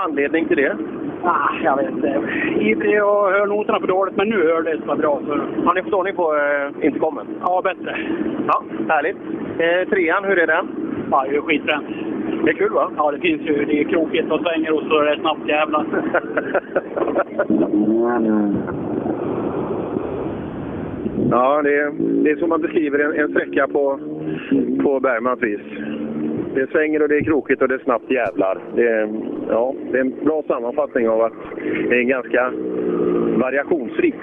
[0.06, 0.78] Anledning till det?
[1.24, 2.22] Ah, jag vet inte.
[2.60, 5.22] Ivrig och hör noterna för dåligt, men nu hör det så bra.
[5.28, 5.34] Så...
[5.66, 7.28] Har ni fått ordning på eh, intercomen?
[7.42, 7.98] Ja, bättre.
[8.48, 9.18] Ja, härligt.
[9.60, 10.68] Eh, trean, hur är den?
[11.12, 11.88] Ja, det är skitfränt.
[12.44, 12.92] Det är kul va?
[12.98, 13.66] Ja, det finns ju.
[13.66, 15.86] Det är krokigt och svänger och så är det snabbt jävlar.
[21.32, 21.92] Ja, det är,
[22.24, 24.00] det är som man beskriver en, en sträcka på,
[24.84, 25.62] på Bergmans vis.
[26.56, 28.60] Det svänger och det är krokigt och det är snabbt jävlar.
[28.76, 29.10] Det är,
[29.50, 31.34] ja, det är en bra sammanfattning av att
[31.90, 32.54] det är en ganska
[33.38, 34.16] variationsrik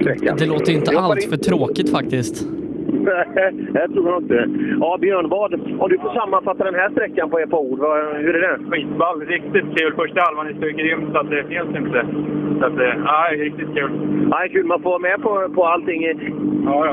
[0.00, 0.34] sträcka.
[0.38, 2.46] Det låter inte allt för tråkigt faktiskt.
[3.34, 4.48] Nej, det tror jag inte.
[4.80, 7.80] Ja, Björn, vad, om du får sammanfatta den här sträckan på ett par ord,
[8.16, 8.70] hur är den?
[8.70, 9.20] Skitball.
[9.20, 9.94] Riktigt kul.
[9.96, 12.06] Första halvan är så grym så att det finns inte.
[12.60, 12.72] Så att,
[13.04, 13.90] ja, riktigt kul.
[14.30, 14.66] Ja, kul.
[14.66, 16.02] Man får vara med på, på allting.
[16.66, 16.92] Ja, ja.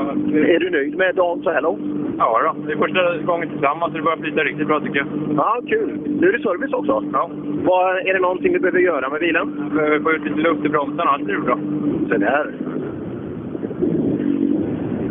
[0.54, 2.02] Är du nöjd med dagen så här långt?
[2.18, 2.66] Ja, då.
[2.66, 5.08] det är första gången tillsammans så det börjar flyta riktigt bra tycker jag.
[5.36, 5.98] Ja, kul.
[6.20, 7.04] Nu är det service också.
[7.12, 7.30] Ja.
[7.64, 9.54] Vad, är det någonting du behöver göra med bilen?
[9.58, 11.58] Jag behöver få ut lite luft i bromsarna, annars blir det bra.
[12.08, 12.52] Så där.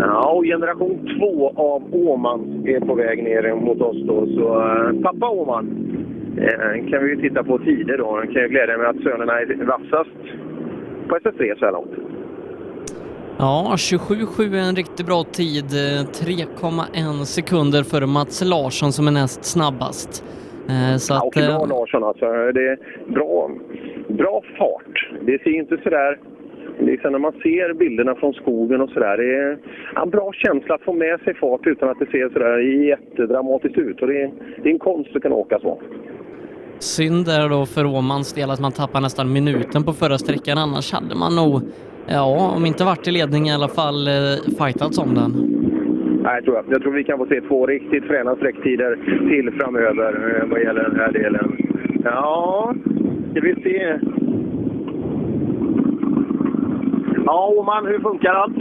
[0.04, 4.26] Ja, och generation två av Åman är på väg ner mot oss då.
[4.26, 5.66] Så eh, pappa Åman
[6.38, 8.20] eh, kan vi ju titta på tider då.
[8.24, 10.18] Jag kan ju glädja mig att sönerna är vassast
[11.08, 11.92] på SS3 så här långt.
[13.38, 15.66] Ja, 27,7 är en riktigt bra tid.
[15.66, 20.24] Eh, 3,1 sekunder före Mats Larsson som är näst snabbast.
[20.70, 22.26] Eh, Så att, bra eh, Larsson alltså.
[22.26, 23.52] Det är bra,
[24.08, 25.10] bra fart.
[25.22, 26.20] Det ser inte sådär...
[26.86, 29.18] Liksom när man ser bilderna från skogen och sådär.
[29.18, 29.58] Det är
[30.04, 34.02] en bra känsla att få med sig fart utan att det ser sådär jättedramatiskt ut.
[34.02, 34.32] Och det, är,
[34.64, 35.82] det är en konst att kunna åka så.
[36.80, 40.58] synd är då för Åmans del att man tappar nästan minuten på förra sträckan.
[40.58, 41.62] Annars hade man nog,
[42.08, 44.14] ja, om inte varit i ledning i alla fall, eh,
[44.60, 45.32] fightats om den.
[46.24, 46.66] Nej, tror jag.
[46.70, 48.98] jag tror vi kan få se två riktigt fräna sträcktider
[49.30, 51.58] till framöver eh, vad gäller den här delen.
[52.04, 52.74] Ja,
[53.32, 54.00] ska vi se.
[57.32, 58.54] Ja, Åman, hur funkar allt?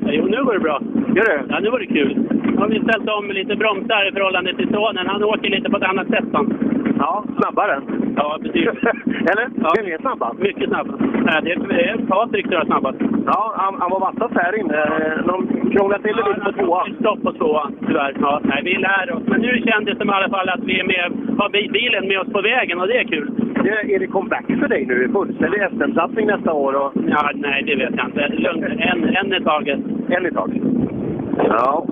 [0.00, 0.80] jo, nu går det bra.
[1.16, 1.44] Gör det?
[1.48, 2.33] Ja, nu var det kul.
[2.58, 5.06] Har vi ställt om lite bromsar i förhållande till sonen.
[5.06, 6.24] Han åker lite på ett annat sätt.
[6.32, 6.54] Han.
[6.98, 7.80] Ja, snabbare.
[8.16, 8.68] Ja, precis.
[9.30, 9.46] Eller?
[9.62, 9.72] Ja.
[9.76, 10.38] Vem snabbast?
[10.38, 11.00] Mycket snabbast.
[11.26, 12.98] Nej, det är- Patrik tror jag är snabbast.
[13.26, 14.80] Ja, han, han var vassast här inne.
[15.26, 15.36] De
[15.72, 16.94] krånglade till det lite på tvåan.
[17.00, 18.12] Stopp på tvåan, tyvärr.
[18.20, 19.22] Ja, nej, vi lär oss.
[19.26, 22.08] Men nu kändes det som i alla fall att vi är med, har bi- bilen
[22.08, 23.30] med oss på vägen och det är kul.
[23.64, 25.08] Det, är det comeback för dig nu?
[25.12, 26.72] Fullständig SM-satsning nästa år?
[26.82, 26.92] Och...
[27.08, 28.28] Ja, nej, det vet jag inte.
[28.28, 28.64] Lugnt.
[28.78, 29.80] En, en i taget.
[30.08, 30.62] En i taget.
[31.48, 31.86] Ja.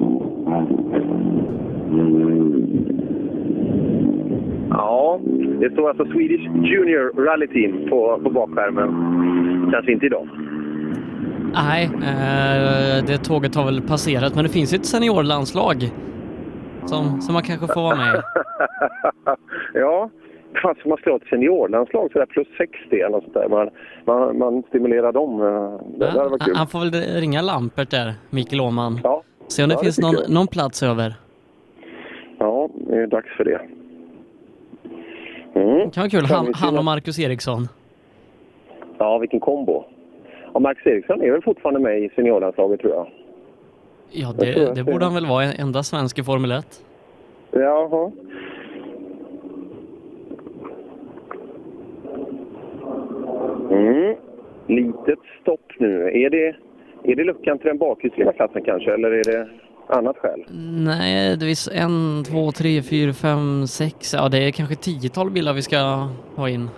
[4.70, 5.20] Ja,
[5.60, 8.88] det står alltså Swedish Junior Rally Team på, på bakskärmen.
[9.72, 10.28] Kanske inte idag.
[11.54, 15.90] Nej, eh, det tåget har väl passerat, men det finns ett seniorlandslag
[16.84, 18.18] som, som man kanske får vara med i.
[19.78, 20.10] ja,
[20.62, 23.48] fast man skulle ha ett seniorlandslag sådär plus 60 eller något sånt där.
[23.48, 23.68] Man,
[24.06, 25.40] man, man stimulerar dem.
[25.42, 26.56] eh, Det, det hade varit kul.
[26.56, 29.00] Han får väl ringa Lampert där, Mikael Åhman.
[29.04, 29.22] Ja.
[29.52, 30.30] Se om det Ja, det finns tycker någon, jag.
[30.30, 31.14] någon plats över.
[32.38, 33.60] Ja, det är dags för det.
[35.60, 35.78] Mm.
[35.78, 36.24] Det kan vara kul.
[36.24, 37.68] Han, han och Marcus Eriksson.
[38.98, 39.84] Ja, vilken kombo.
[40.54, 43.06] Ja, Max Eriksson är väl fortfarande med i seniorlandslaget tror jag.
[44.10, 45.44] Ja, Jag det, att det det- borde han väl vara.
[45.44, 46.84] Enda svensk i Formel 1.
[47.50, 48.10] Jaha.
[53.70, 54.16] Mm.
[54.66, 56.08] Litet stopp nu.
[56.10, 56.56] Är det,
[57.04, 59.48] är det luckan till den bakhjulsdrivna klassen kanske, eller är det
[59.86, 60.44] annat skäl?
[60.84, 64.14] Nej, det är en, två, tre, fyra, fem, sex.
[64.14, 66.68] Ja, det är kanske tiotal bilar vi ska ha in.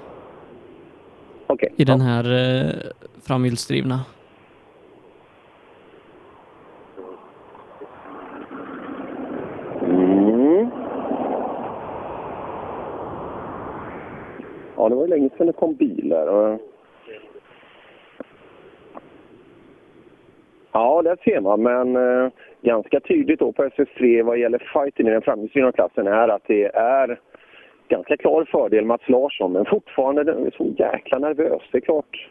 [1.46, 1.68] Okej.
[1.76, 2.24] I den här
[2.64, 2.70] eh,
[3.26, 4.00] framhjulsdrivna.
[9.82, 10.70] Mm.
[14.76, 16.26] Ja, det var ju länge sedan det kom bilar.
[16.26, 16.60] och-
[20.76, 22.30] Ja, det ser man, men eh,
[22.62, 26.64] ganska tydligt då på SS3 vad gäller fighten i den framgångsrika klassen är att det
[26.76, 27.20] är
[27.88, 31.62] ganska klar fördel Mats Larsson, men fortfarande den är så jäkla nervös.
[31.72, 32.28] Det är klart,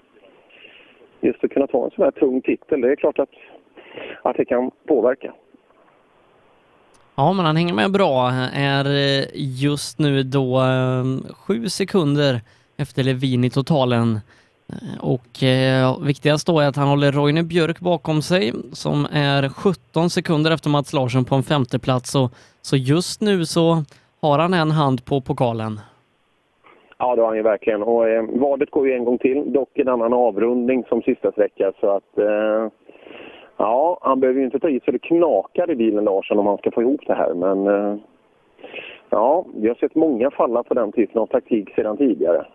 [1.22, 3.34] just att kunna ta en sån här tung titel, det är klart att,
[4.22, 5.34] att det kan påverka.
[7.16, 8.32] Ja, men han hänger med bra.
[8.54, 9.26] Är eh,
[9.62, 12.42] just nu då eh, sju sekunder
[12.78, 14.20] efter Levin i totalen.
[15.02, 20.10] Och eh, viktigast då är att han håller Roine Björk bakom sig som är 17
[20.10, 22.12] sekunder efter Mats Larsson på en femteplats.
[22.12, 22.30] Så,
[22.62, 23.84] så just nu så
[24.22, 25.80] har han en hand på pokalen.
[26.98, 27.84] Ja, det har han ju verkligen.
[27.84, 31.72] Och eh, vadet går ju en gång till, dock en annan avrundning som sista sträcka.
[31.80, 32.68] Så att, eh,
[33.58, 36.58] ja, han behöver ju inte ta i så det knakar i bilen Larsson om han
[36.58, 37.34] ska få ihop det här.
[37.34, 37.98] Men eh,
[39.10, 42.46] ja, vi har sett många falla på den typen av taktik sedan tidigare.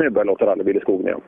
[0.00, 1.20] Nu börjar låta rallybil i skogen igen.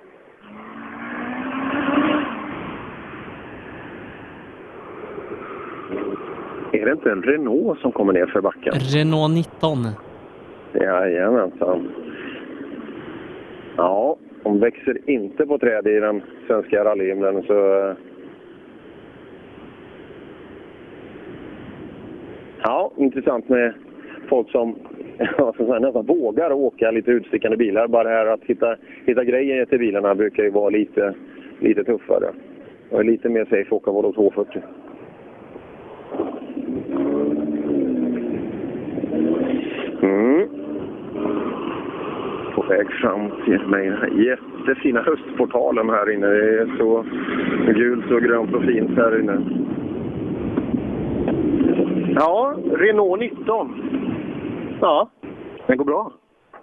[6.73, 8.73] Är det inte en Renault som kommer ner för backen?
[8.75, 9.79] Renault 19.
[10.73, 11.89] Jajamensan.
[13.77, 17.89] Ja, de växer inte på träd i den svenska rallyhimlen så...
[17.89, 17.95] eh,
[22.65, 23.75] Ja, intressant med
[24.29, 24.77] folk som
[25.81, 27.89] nästan vågar åka lite utstickande bilar.
[27.89, 28.77] Bara det här att hitta,
[29.07, 31.15] hitta grejer till bilarna brukar ju vara lite,
[31.61, 32.31] lite tuffare.
[32.91, 34.63] Och är lite mer safe att åka Volvo 240.
[40.03, 40.49] Mm.
[42.55, 46.27] På väg fram till mig den jättefina höstportalen här inne.
[46.27, 47.05] Det är så
[47.73, 49.41] gult och grönt och fint här inne.
[52.15, 54.12] Ja, Renault 19.
[54.83, 55.09] Ja,
[55.67, 56.13] den går bra.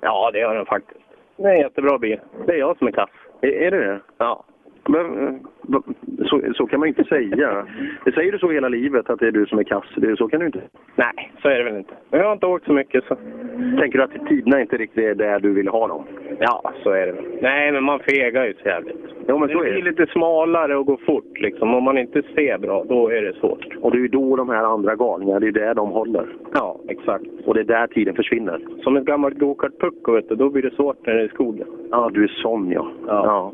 [0.01, 1.05] Ja, det gör den faktiskt.
[1.35, 2.19] Det är en jättebra bil.
[2.45, 3.09] Det är jag som är kass.
[3.41, 3.99] Är, är det det?
[4.17, 4.43] Ja.
[4.89, 5.33] Men, eh,
[6.25, 7.65] så, så kan man inte säga.
[8.05, 9.85] Det säger du så hela livet, att det är du som är kass.
[9.95, 10.61] Det, så kan du inte.
[10.95, 11.93] Nej, så är det väl inte.
[12.09, 13.15] Men jag har inte åkt så mycket så.
[13.79, 16.03] Tänker du att tiderna inte riktigt är där du vill ha dem?
[16.39, 17.25] Ja, så är det väl.
[17.41, 19.05] Nej, men man fegar ju så jävligt.
[19.27, 19.89] Jo, men det så är blir det.
[19.89, 21.73] lite smalare och går fort liksom.
[21.73, 23.67] Om man inte ser bra, då är det svårt.
[23.81, 26.27] Och det är ju då de här andra galningarna, det är där de håller.
[26.53, 27.25] Ja, exakt.
[27.45, 28.59] Och det är där tiden försvinner.
[28.83, 31.67] Som ett gammalt gokart-pucko, då blir det svårt när det är skogen.
[31.91, 32.91] Ja, du är sån ja.
[33.07, 33.53] ja.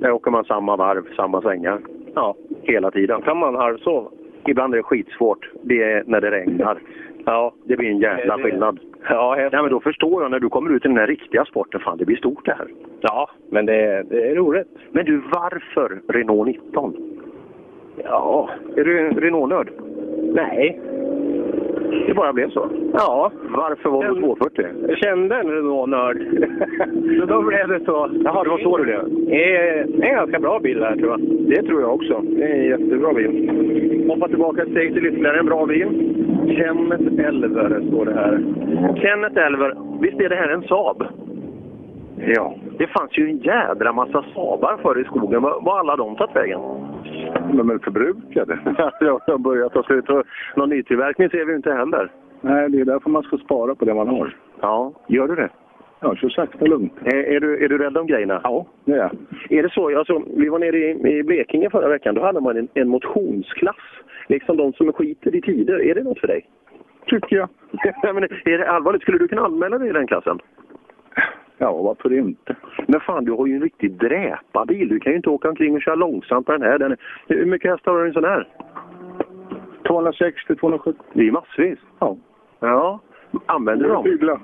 [0.00, 1.80] Där åker man samma varv, samma svängar.
[2.14, 2.34] Ja.
[2.62, 3.22] Hela tiden.
[3.22, 4.10] kan man halvsova.
[4.46, 5.50] Ibland är det skitsvårt.
[5.62, 6.78] Det är när det regnar.
[7.24, 7.54] Ja.
[7.64, 8.80] Det blir en jävla skillnad.
[9.08, 11.80] Ja, Nej, men då förstår jag när du kommer ut i den här riktiga sporten.
[11.80, 12.68] Fan, det blir stort det här.
[13.00, 14.68] Ja, men det, det är roligt.
[14.90, 16.96] Men du, varför Renault 19?
[18.04, 19.70] Ja, är du en Renault-nörd?
[20.34, 20.80] Nej.
[22.06, 22.70] Det bara blev så?
[22.92, 23.32] Ja.
[23.48, 24.66] Varför var det 240?
[24.88, 26.18] Jag kände en Renault-nörd.
[27.20, 28.10] så då blev det så.
[28.24, 29.04] Jaha, det var så du blev?
[29.26, 31.20] Det är det är en ganska bra bil här, tror jag.
[31.20, 32.22] Det tror jag också.
[32.22, 33.50] Det är en jättebra bil.
[34.08, 35.88] Hoppa tillbaka ett steg till ytterligare en bra bil.
[36.56, 38.40] Kenneth Elver står det här.
[38.96, 41.04] Kenneth Elver, visst är det här en Saab?
[42.26, 42.54] Ja.
[42.78, 45.42] Det fanns ju en jädra massa Saabar förr i skogen.
[45.42, 46.60] Var alla de tagit vägen?
[47.52, 48.58] De är förbrukade.
[49.00, 50.08] ja, de har börjat ta slut.
[50.10, 50.22] Och
[50.56, 52.10] någon nytillverkning ser vi inte heller.
[52.40, 54.36] Nej, det är därför man ska spara på det man har.
[54.60, 55.48] Ja, gör du det?
[56.00, 56.92] Ja, kör sakta lugnt.
[57.04, 58.40] Är, är, du, är du rädd om grejerna?
[58.44, 59.10] Ja, det är jag.
[59.58, 59.98] Är det så?
[59.98, 62.14] Alltså, vi var nere i, i Blekinge förra veckan.
[62.14, 63.76] Då hade man en, en motionsklass.
[64.26, 65.82] Liksom de som skiter i tider.
[65.82, 66.46] Är det något för dig?
[67.06, 67.48] Tycker jag.
[68.02, 69.02] Ja, Men är det allvarligt?
[69.02, 70.38] Skulle du kunna anmäla dig i den klassen?
[71.62, 72.56] Ja, varför inte?
[72.86, 74.88] Men fan, du har ju en riktig dräparbil.
[74.88, 76.78] Du kan ju inte åka omkring och köra långsamt på den här.
[76.78, 78.48] Den är, hur mycket hästar har du i en sån här?
[79.86, 81.02] 260, 270.
[81.12, 81.78] Det är massvis.
[81.98, 82.16] Ja.
[82.60, 83.00] Ja.
[83.46, 84.40] Använder du dem?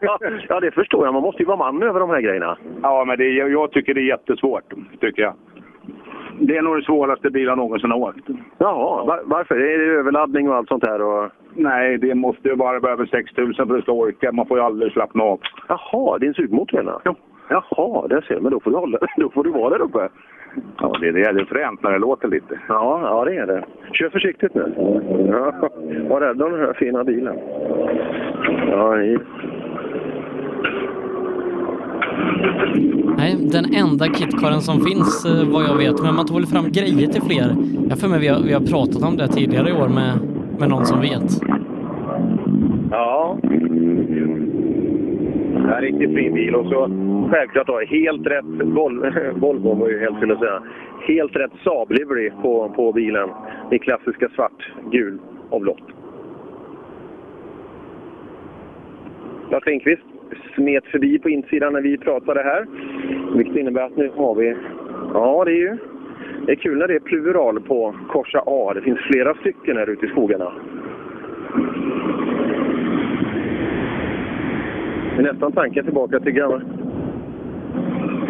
[0.48, 1.14] Ja, det förstår jag.
[1.14, 2.58] Man måste ju vara man över de här grejerna.
[2.82, 5.34] Ja, men det, jag tycker det är jättesvårt, tycker jag.
[6.40, 8.28] Det är nog det svåraste bil jag någonsin har åkt.
[8.58, 9.54] Jaha, var, varför?
[9.54, 11.02] Är det överladdning och allt sånt här?
[11.02, 11.30] Och...
[11.54, 14.32] Nej, det måste ju bara vara över 6000 för att det ska orka.
[14.32, 15.40] Man får ju aldrig slappna av.
[15.68, 17.14] Jaha, det är en sugmotor menar ja.
[17.48, 18.42] Jaha, där ser jag.
[18.42, 20.08] Men då får du, hålla, då får du vara där uppe.
[20.80, 22.60] Ja, det, det är det fränt när det låter lite.
[22.68, 23.64] Ja, ja, det är det.
[23.92, 24.74] Kör försiktigt nu.
[25.30, 25.70] Ja,
[26.08, 27.38] var rädd om den här fina bilen.
[28.70, 28.96] Ja,
[33.16, 36.02] Nej, den enda kitkaren som finns eh, vad jag vet.
[36.02, 37.56] Men man tog väl fram grejer till fler.
[37.88, 40.18] Jag för mig vi har, vi har pratat om det tidigare i år med,
[40.58, 41.42] med någon som vet.
[42.90, 43.38] Ja.
[43.42, 43.48] Det
[45.72, 46.90] är en riktigt fin bil och så
[47.30, 50.62] självklart då, helt rätt Vol Volvo var ju helt skulle jag säga.
[51.08, 53.28] Helt rätt Saab-livery på, på bilen.
[53.70, 55.18] I klassiska svart, gul
[55.50, 55.82] och blått.
[59.50, 60.15] Lars Lindqvist
[60.54, 62.66] smet förbi på insidan när vi pratade här.
[63.36, 64.56] Vilket innebär att nu har vi...
[65.14, 65.76] Ja, det är ju...
[66.46, 68.72] Det är kul när det är plural på korsa A.
[68.74, 70.52] Det finns flera stycken här ute i skogarna.
[75.16, 76.60] Det är nästan tanken tillbaka till gamla...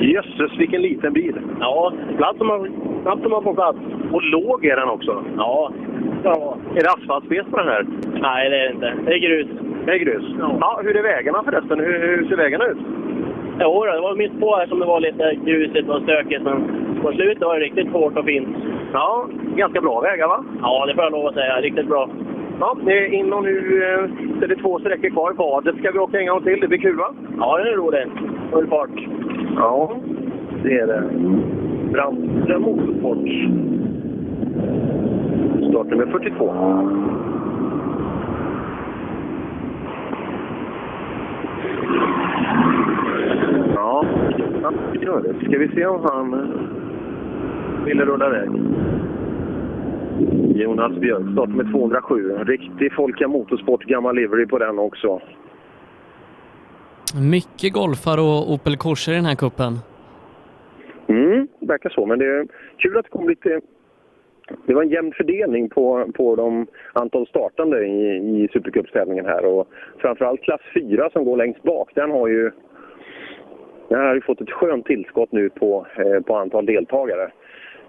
[0.00, 1.40] Jösses, vilken liten bil!
[1.60, 2.68] Ja, plats som man,
[3.02, 3.78] snabbt som man får plats.
[4.12, 5.24] Och låg är den också.
[5.36, 5.72] Ja.
[6.24, 6.56] ja.
[6.74, 7.86] Är det asfaltspec på den här?
[8.20, 8.94] Nej, det är det inte.
[9.04, 9.46] Det är grus.
[9.86, 10.24] Det är grus?
[10.60, 10.80] Ja.
[10.84, 11.80] hur är vägarna förresten?
[11.80, 12.78] Hur, hur ser vägarna ut?
[13.60, 16.64] Jo, det var mitt på här som det var lite grusigt och stökigt, men
[17.02, 18.56] på slutet var det riktigt hårt och fint.
[18.92, 20.44] Ja, ganska bra vägar va?
[20.62, 21.60] Ja, det får jag lov att säga.
[21.60, 22.08] Riktigt bra.
[22.60, 25.32] Ja, det är in och nu eh, så är det två sträckor kvar.
[25.32, 26.60] Vadet ska vi åka en gång till.
[26.60, 27.14] Det blir kul va?
[27.38, 28.08] Ja, det är roligt.
[28.52, 28.90] Full fart.
[29.56, 29.96] Ja,
[30.62, 31.02] det är det.
[31.92, 33.28] Brandström Motorsport.
[35.70, 36.46] Startnummer 42.
[43.74, 44.04] Ja,
[44.62, 45.46] han gör det.
[45.46, 46.52] Ska vi se om han
[47.84, 48.50] ville rulla iväg.
[50.54, 52.32] Jonas Björk, startnummer 207.
[52.32, 55.20] En riktig Folka Motorsport, gammal livery på den också.
[57.30, 59.72] Mycket golfar och Opel Corsa i den här kuppen.
[61.06, 62.06] Mm, det verkar så.
[62.06, 63.60] Men det är kul att det kom lite...
[64.66, 69.44] Det var en jämn fördelning på, på de antal startande i, i Supercupstävlingen här.
[69.44, 69.68] Och
[69.98, 72.50] framförallt klass 4 som går längst bak, den har ju...
[73.88, 77.30] Den har ju fått ett skönt tillskott nu på, eh, på antal deltagare.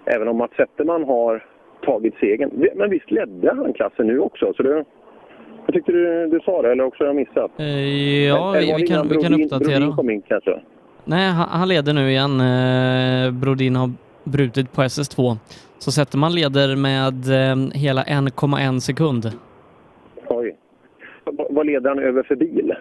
[0.05, 1.43] Även om Mats Zetterman har
[1.87, 2.51] tagit segern.
[2.75, 4.53] Men visst ledde han klassen nu också?
[4.57, 4.83] Så det,
[5.65, 7.51] jag tyckte du, du sa det, eller också har jag missat?
[7.59, 9.79] Eh, ja, Eller vi, kan, innan vi kan Brodin- uppdatera.
[9.79, 10.59] Brodin kom in kanske?
[11.05, 12.39] Nej, han, han leder nu igen.
[12.41, 13.91] Eh, Brodin har
[14.23, 15.37] brutit på SS2.
[15.79, 17.13] Så sätter man leder med
[17.51, 19.31] eh, hela 1,1 sekund.
[20.29, 20.55] Oj.
[21.49, 22.73] Vad leder han över för bil?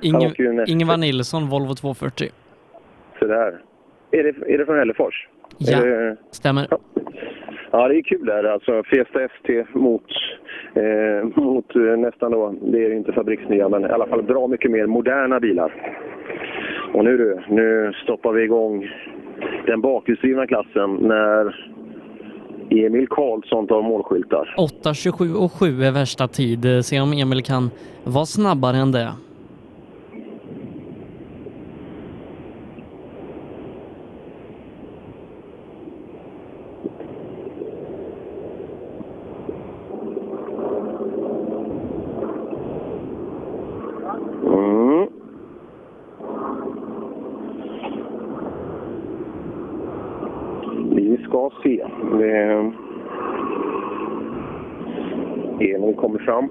[0.00, 0.32] Inge,
[0.66, 2.28] Ingvar Nilsson, Volvo 240.
[3.18, 3.60] Så där.
[4.10, 5.28] Är det, är det från Hällefors?
[5.58, 6.66] Ja, det- stämmer.
[6.70, 6.78] Ja,
[7.76, 8.44] Ja, det är kul där.
[8.44, 10.04] Alltså Fiesta ST mot,
[10.74, 14.46] eh, mot eh, nästan då, det är ju inte fabriksnya, men i alla fall bra
[14.46, 15.72] mycket mer moderna bilar.
[16.94, 18.90] Och nu du, nu stoppar vi igång
[19.66, 21.70] den bakhjulsdrivna klassen när
[22.70, 24.54] Emil Karlsson tar målskyltar.
[24.58, 26.66] 8.27,7 är värsta tid.
[26.84, 27.70] Se om Emil kan
[28.04, 29.08] vara snabbare än det.
[44.46, 45.08] Mm.
[50.90, 51.86] Vi ska se.
[52.18, 52.72] Det...
[55.60, 56.48] Emil kommer fram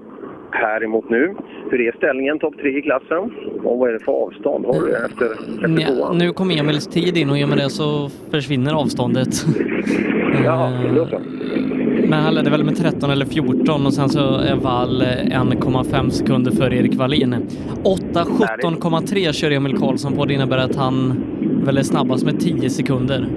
[0.84, 1.34] här emot nu.
[1.70, 3.30] Hur är ställningen topp tre i klassen?
[3.64, 6.18] Och vad är det för avstånd har du efter, efter tvåan?
[6.18, 9.28] nu kom Emils tid in och i och med det så försvinner avståndet.
[10.44, 11.20] Ja, då så.
[12.08, 16.10] Men han ledde väl med 13 eller 14 och sen så är Wall eh, 1,5
[16.10, 17.34] sekunder före Erik Wallin.
[17.84, 20.24] 8.17,3 kör Emil Karlsson på.
[20.24, 21.24] Det innebär att han
[21.64, 23.28] väl är snabbast med 10 sekunder.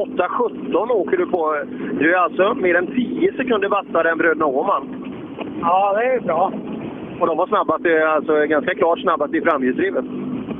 [0.00, 1.56] Ja, 8.17 åker du på.
[1.98, 4.88] Du är alltså mer än 10 sekunder vassare än bröderna Åhman.
[5.60, 6.52] Ja, det är bra.
[7.20, 7.84] Och de var snabbast,
[8.16, 10.04] alltså ganska klart snabbast i framhjulsdrivet.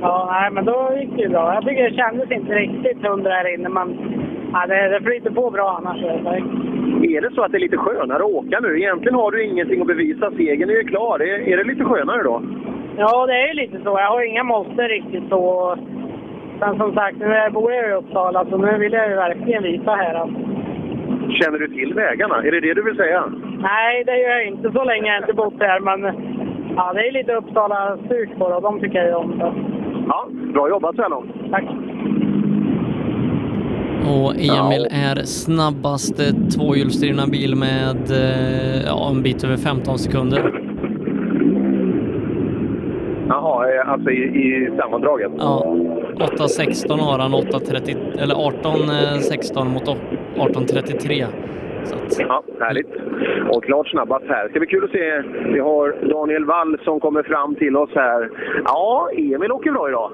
[0.01, 1.53] Ja, nej, men då gick det bra.
[1.53, 3.97] Jag tycker det kändes inte riktigt hundra här inne, men
[4.53, 6.03] ja, det, det flyter på bra annars.
[7.03, 8.79] Är det så att det är lite skönare att åka nu?
[8.79, 10.31] Egentligen har du ingenting att bevisa.
[10.31, 11.21] Segern är ju klar.
[11.21, 12.41] Är, är det lite skönare då?
[12.97, 13.89] Ja, det är ju lite så.
[13.89, 15.77] Jag har inga måste riktigt så.
[16.61, 19.91] Men som sagt, nu bor jag i Uppsala, så nu vill jag ju verkligen visa
[19.91, 20.15] här
[21.39, 22.35] Känner du till vägarna?
[22.35, 23.23] Är det det du vill säga?
[23.59, 24.71] Nej, det gör jag inte.
[24.71, 26.01] Så länge jag inte bott här, men
[26.75, 29.39] ja, det är lite Uppsala-styrt på det och de tycker jag ju om.
[29.39, 29.53] Så.
[30.07, 31.31] Ja, bra jobbat så här långt.
[31.51, 31.63] Tack.
[34.13, 36.23] Och Emil är snabbaste
[36.55, 40.41] tvåhjulsdrivna bil med eh, ja, en bit över 15 sekunder.
[43.27, 45.31] Jaha, eh, alltså i, i sammandraget?
[45.37, 45.75] Ja,
[46.15, 49.87] 8.16 har han, 8.30, eller 18.16 mot
[50.35, 51.25] 18.33.
[52.19, 52.87] Ja, härligt.
[53.49, 54.43] Och klart snabbast här.
[54.43, 55.21] Det ska bli kul att se.
[55.53, 58.29] Vi har Daniel Wall som kommer fram till oss här.
[58.65, 60.11] Ja, Emil åker bra idag.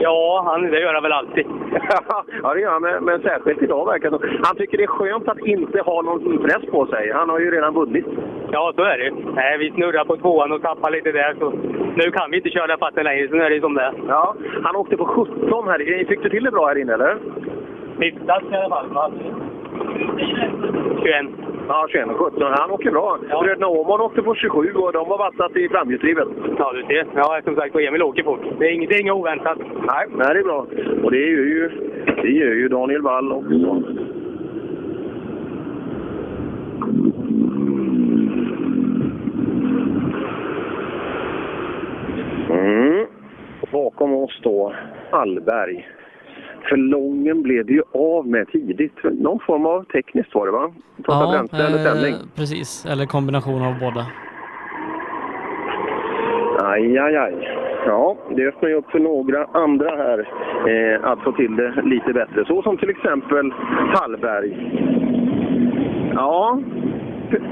[0.00, 1.46] Ja, han, det gör han väl alltid.
[2.42, 4.18] ja, det gör han, men, men särskilt idag verkar det.
[4.42, 7.12] Han tycker det är skönt att inte ha någon press på sig.
[7.12, 8.06] Han har ju redan vunnit.
[8.52, 11.34] Ja, så är det Nej, Vi snurrar på tvåan och tappar lite där.
[11.38, 11.50] Så
[11.96, 13.92] nu kan vi inte köra fatten längre, så nu är det som det.
[14.08, 16.04] Ja, han åkte på 17 här.
[16.08, 17.16] Fick du till det bra här inne, eller?
[17.98, 19.12] Hyfsat i alla fall.
[21.02, 21.26] 21.
[21.68, 22.42] Ja, 21 och 17.
[22.42, 23.18] Han åker bra.
[23.30, 23.42] Ja.
[23.42, 26.28] Bröderna Åhman åkte på 27 och de har vattnat i framhjulsdrivet.
[26.58, 27.06] Ja, du ser.
[27.14, 28.40] Ja, som sagt, och Emil åker fort.
[28.58, 29.58] Det är inget, det är inget oväntat.
[29.58, 30.66] Nej, nej, det är bra.
[31.02, 31.70] Och det gör ju,
[32.22, 33.82] det gör ju Daniel Wall också.
[42.50, 43.06] Mm.
[43.72, 44.72] Bakom oss då
[45.10, 45.88] Hallberg.
[46.68, 48.96] För Lången blev det ju av med tidigt.
[49.02, 50.70] Någon form av tekniskt var det va?
[51.06, 52.12] Ja, bränsle eller tändning?
[52.14, 52.86] eh, precis.
[52.86, 54.06] Eller kombination av båda.
[56.62, 57.34] Aj, aj, aj.
[57.86, 60.18] Ja, det öppnar ju upp för några andra här
[60.68, 62.44] eh, att få till det lite bättre.
[62.46, 63.52] Så som till exempel
[63.94, 64.80] Hallberg.
[66.14, 66.58] Ja,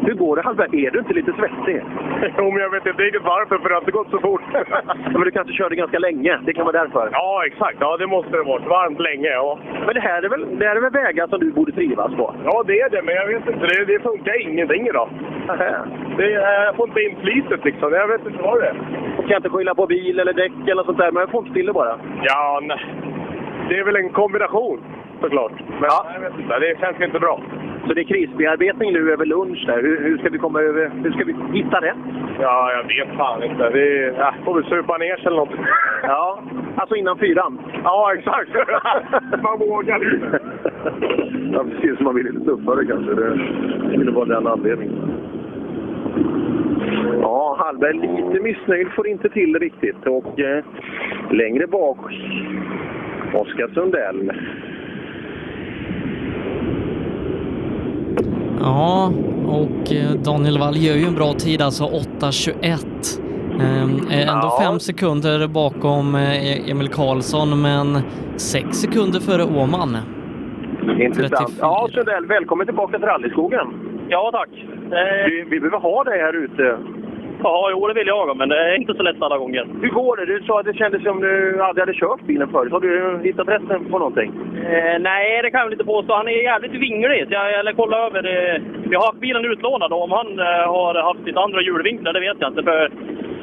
[0.07, 0.87] hur, går det Hallberg?
[0.87, 1.83] Är du inte lite svettig?
[2.39, 4.43] Jo, men jag vet inte riktigt varför, för det har inte gått så fort.
[5.13, 7.09] Men du kanske körde ganska länge, det kan vara därför.
[7.13, 7.77] Ja, exakt.
[7.81, 8.63] Ja, det måste det vara.
[8.69, 9.59] Varmt länge, ja.
[9.87, 12.35] Men det här är väl, det här är väl vägar som du borde trivas på?
[12.45, 13.67] Ja, det är det, men jag vet inte.
[13.67, 15.09] Det, det funkar ingenting idag.
[16.17, 17.93] Det, är- jag får inte in fliset liksom.
[17.93, 18.77] Jag vet inte vad det är.
[19.19, 21.55] Och kan inte skylla på bil eller däck eller sånt där, men jag får inte
[21.55, 21.99] till det bara.
[22.23, 22.85] Ja, nej.
[23.69, 24.81] Det är väl en kombination,
[25.23, 25.53] såklart.
[25.81, 26.59] Men jag vet inte.
[26.59, 27.41] Det känns inte bra.
[27.87, 29.83] Så det är krisbearbetning nu över lunch där.
[29.83, 31.97] Hur, hur ska vi komma över, hur ska vi hitta rätt?
[32.41, 33.65] Ja, jag vet fan inte.
[33.65, 35.55] Är, ja, får väl supa ner sig eller något.
[36.03, 36.43] Ja,
[36.77, 37.59] alltså innan fyran?
[37.85, 38.51] Ja, exakt.
[39.43, 40.41] Man vågar inte.
[41.53, 42.01] Ja, precis.
[42.01, 43.15] Man vill lite tuffare kanske.
[43.15, 45.13] Det skulle vara den anledningen.
[47.21, 50.07] Ja, Hallberg lite missnöjd, får inte till riktigt.
[50.07, 50.65] Och eh,
[51.31, 51.99] längre bak,
[53.35, 54.33] Oskar Sundell.
[58.63, 59.13] Ja,
[59.47, 63.21] och eh, Daniel Wall gör ju en bra tid, alltså 8.21.
[63.61, 64.59] Ehm, ändå Ja.
[64.63, 67.99] fem sekunder bakom eh, Emil Karlsson, men
[68.37, 69.97] sex sekunder före Åman.
[71.01, 71.57] Intressant.
[71.61, 73.67] Ja, Sundell, välkommen tillbaka till rallyskogen.
[74.09, 74.49] Ja, tack.
[75.27, 76.79] Vi, vi behöver ha dig här ute.
[77.43, 79.67] Ja, jo, det vill jag, men det är inte så lätt alla gånger.
[79.83, 80.27] Hur går det?
[80.27, 82.73] Du sa att det kändes som du aldrig hade kört bilen förut.
[82.73, 84.31] Har du hittat rätten på någonting?
[84.71, 86.15] Eh, nej, det kan jag väl inte påstå.
[86.15, 87.27] Han är jävligt vinglig.
[87.29, 88.23] Så jag eller kolla över.
[88.35, 92.21] Eh, vi har bilen utlånad och om han eh, har haft lite andra hjulvinklar, det
[92.21, 92.63] vet jag inte.
[92.63, 92.91] För,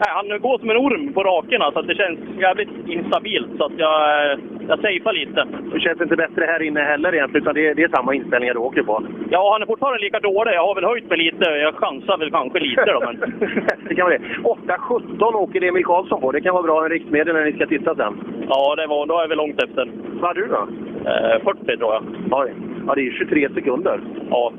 [0.02, 3.52] nej, han går som en orm på rakerna så att det känns jävligt instabilt.
[3.58, 5.48] Så att jag, eh, jag safear lite.
[5.74, 8.60] Det känns inte bättre här inne heller egentligen, utan det det är samma inställningar du
[8.60, 9.04] åker på.
[9.30, 10.54] Ja, han är fortfarande lika dålig.
[10.54, 11.46] Jag har väl höjt mig lite.
[11.50, 13.16] Jag chansar väl kanske lite då, men...
[13.88, 14.24] det kan vara det.
[14.44, 16.32] 8.17 åker Emil Karlsson på.
[16.32, 18.14] Det kan vara bra en riktmedel när ni ska titta sen.
[18.50, 19.92] Ja, det var, då är vi långt efter.
[20.22, 20.68] Vad har du då?
[21.10, 22.04] Eh, 40 tror jag.
[22.32, 22.54] Oj.
[22.88, 24.00] Ja, det är 23 sekunder.
[24.30, 24.54] Ja.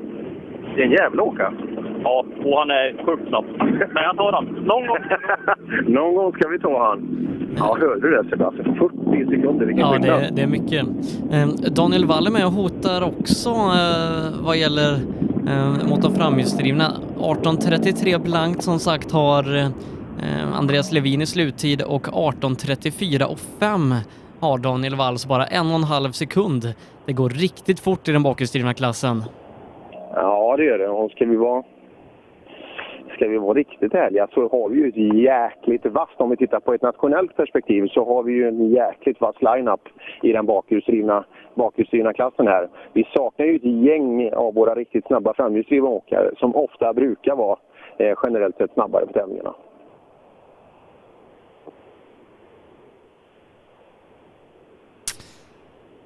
[0.75, 1.53] Det är en jävla åka.
[2.03, 3.45] Ja, och han är sjukt snabb.
[3.93, 4.45] Men jag tar han.
[4.45, 4.97] Någon gång.
[5.93, 7.27] Någon gång ska vi ta han.
[7.57, 8.75] Ja, hörde du det Sebastian?
[8.75, 10.87] 40 sekunder, vilken Ja, det, det är mycket.
[11.31, 14.93] Eh, Daniel Wall är med och hotar också eh, vad gäller
[15.47, 16.91] eh, mot de framhjulsdrivna.
[17.17, 19.67] 18.33 blankt som sagt har eh,
[20.53, 23.95] Andreas Levin i sluttid och 18.34 och 5
[24.39, 26.73] har Daniel Wall, så bara en och en halv sekund.
[27.05, 29.23] Det går riktigt fort i den bakhjulsdrivna klassen.
[30.51, 30.87] Ja, det gör det.
[30.87, 31.63] Och ska vi vara,
[33.15, 36.59] ska vi vara riktigt ärliga så har vi ju ett jäkligt vasst, om vi tittar
[36.59, 39.81] på ett nationellt perspektiv, så har vi ju en jäkligt vass line-up
[40.21, 41.23] i den bakhjulsdrivna,
[41.55, 42.69] bakhjulsdrivna klassen här.
[42.93, 47.57] Vi saknar ju ett gäng av våra riktigt snabba framhjulsdrivna åkare som ofta brukar vara
[47.97, 49.53] eh, generellt sett snabbare på tävlingarna.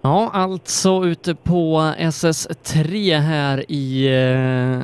[0.07, 1.59] Ja, alltså ute på
[1.97, 4.79] SS3 här i eh,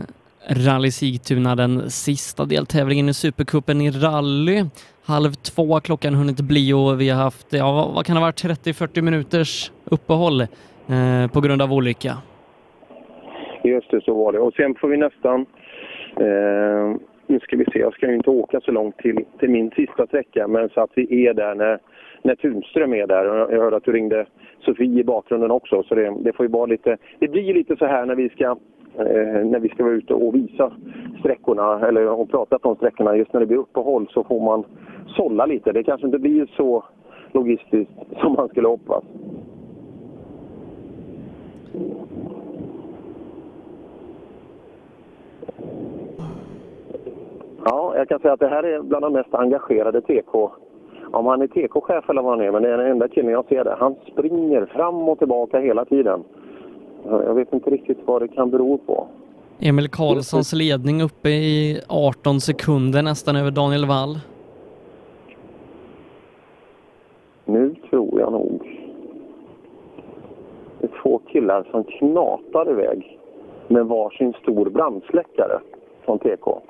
[0.66, 4.64] Rally Sigtuna, den sista deltävlingen i Supercupen i rally.
[5.06, 8.19] Halv två har klockan hunnit bli och vi har haft, ja vad- vad kan det
[8.19, 12.17] ha varit, 30-40 minuters uppehåll eh, på grund av olycka.
[13.64, 14.40] Just det, så var det.
[14.40, 15.45] Och sen får vi nästan
[16.11, 16.95] Eh,
[17.27, 20.08] nu ska vi se, jag ska ju inte åka så långt till, till min sista
[20.08, 21.80] sträcka, men så att vi är där när,
[22.24, 23.30] när Tunström är där.
[23.30, 24.25] Och Jag hörde att du ringde
[24.59, 26.98] Sofie i bakgrunden också, så det, det får ju vara lite...
[27.19, 28.45] Det blir lite så här när vi ska
[29.00, 30.72] eh, när vi ska vara ute och visa
[31.19, 33.16] sträckorna, eller och prata om sträckorna.
[33.17, 34.64] Just när det blir uppehåll så får man
[35.08, 35.72] sålla lite.
[35.72, 36.83] Det kanske inte blir så
[37.32, 39.03] logistiskt som man skulle hoppas.
[47.66, 50.51] Ja, jag kan säga att det här är bland de mest engagerade TK.
[51.11, 53.45] Om han är TK-chef eller vad han är, men det är den enda killen jag
[53.45, 53.75] ser där.
[53.80, 56.23] Han springer fram och tillbaka hela tiden.
[57.03, 59.07] Jag vet inte riktigt vad det kan bero på.
[59.59, 64.19] Emil Karlssons ledning uppe i 18 sekunder nästan över Daniel Wall.
[67.45, 68.81] Nu tror jag nog
[70.80, 73.19] det är två killar som knatar iväg
[73.67, 75.59] med varsin stor brandsläckare
[76.06, 76.61] från TK.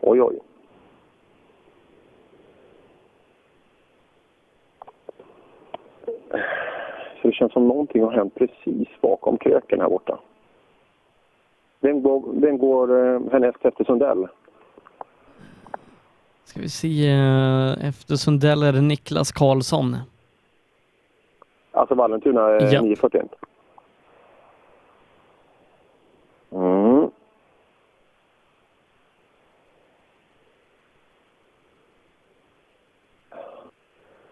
[0.00, 0.38] Oj, oj.
[7.22, 10.18] Så det känns som någonting har hänt precis bakom kröken här borta.
[11.80, 14.28] Vem går, vem går eh, härnäst efter Sundell?
[16.44, 19.96] Ska vi se, eh, efter Sundell är det Niklas Karlsson.
[21.72, 22.82] Alltså Vallentuna eh, Ja.
[22.82, 23.26] 941.
[26.50, 27.10] Mm.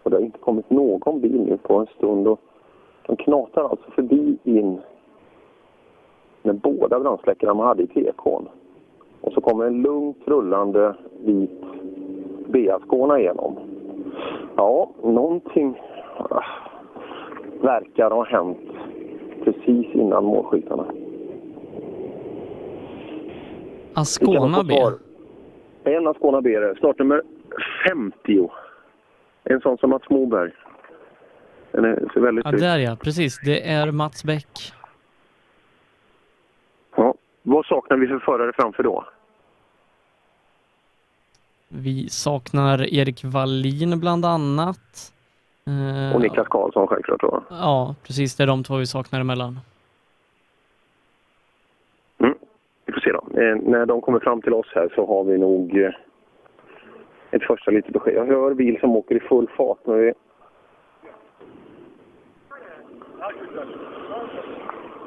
[0.11, 2.39] det har inte kommit någon bil nu på en stund och
[3.07, 4.81] de knatar alltså förbi in
[6.43, 8.47] med båda brandsläckarna man hade i TK'n.
[9.21, 11.61] Och så kommer en lugnt rullande vit
[12.47, 13.55] BA-skåna igenom.
[14.55, 15.81] Ja, någonting
[16.17, 16.43] ah,
[17.61, 18.57] verkar ha hänt
[19.43, 20.85] precis innan målskyltarna.
[23.93, 24.73] Ascona B.
[25.83, 26.57] En Ascona B.
[26.77, 27.21] Startnummer
[27.89, 28.49] 50.
[29.43, 30.51] En sån som Mats Moberg.
[31.71, 32.59] Den är, ser väldigt Ja, ut.
[32.59, 33.39] där ja, precis.
[33.45, 34.73] Det är Mats Bäck.
[36.95, 37.13] Ja.
[37.43, 39.05] Vad saknar vi för förare framför då?
[41.67, 45.13] Vi saknar Erik Wallin bland annat.
[45.67, 47.43] Eh, Och Niklas Karlsson självklart då.
[47.49, 48.35] Ja, precis.
[48.35, 49.59] Det är de två vi saknar emellan.
[52.85, 53.41] Vi får se då.
[53.41, 55.91] Eh, när de kommer fram till oss här så har vi nog eh,
[57.31, 58.15] ett första litet besked.
[58.15, 59.79] Jag hör bil som åker i full fart.
[59.83, 60.13] Men vi...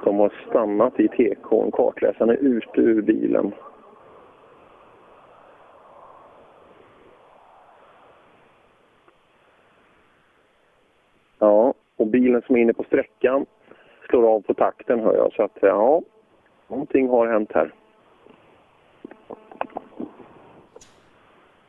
[0.05, 1.71] De har stannat i TK.
[1.71, 3.53] Kartläsaren är ute ur bilen.
[11.39, 13.47] Ja, och bilen som är inne på sträckan
[14.09, 15.33] slår av på takten hör jag.
[15.33, 16.03] Så att ja,
[16.69, 17.73] någonting har hänt här.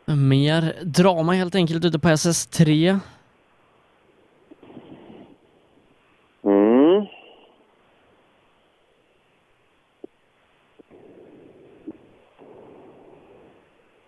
[0.08, 3.00] Mer drama helt enkelt ute på SS3.
[6.43, 7.06] Mm.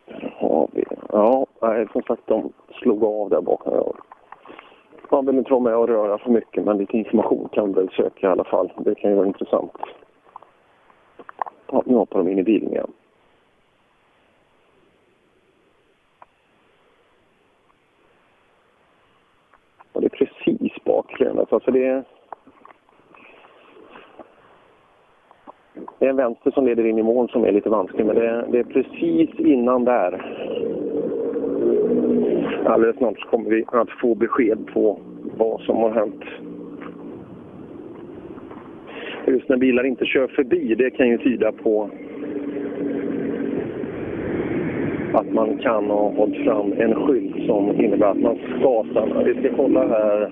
[0.06, 0.84] Där har vi.
[1.09, 3.93] Ja, nej, som sagt, de slog av där bakom.
[5.11, 7.90] Man vill inte vara med och röra för mycket, men lite information kan vi väl
[7.90, 8.72] söka i alla fall.
[8.77, 9.72] Det kan ju vara intressant.
[11.72, 12.92] Ja, nu hoppar de in i bilen igen.
[19.98, 21.22] Och det är precis bak.
[21.22, 22.03] Alltså, alltså det är...
[26.00, 28.30] Det är en vänster som leder in i mål som är lite vansklig, men det
[28.30, 30.14] är, det är precis innan där.
[32.66, 35.00] Alldeles snart kommer vi att få besked på
[35.38, 36.24] vad som har hänt.
[39.27, 41.90] Just när bilar inte kör förbi, det kan ju tyda på
[45.17, 49.23] att man kan ha hållit fram en skylt som innebär att man ska stanna.
[49.23, 50.31] Vi ska kolla här.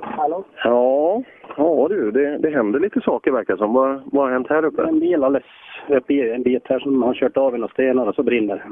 [0.00, 0.44] Hallå?
[0.64, 1.22] Ja,
[1.56, 3.72] ja du, det, det händer lite saker verkar som.
[3.74, 4.82] Vad, vad har hänt här uppe?
[4.82, 5.46] En bil alldeles
[5.88, 8.62] uppe i en bit här som har kört av några stenar och så brinner det.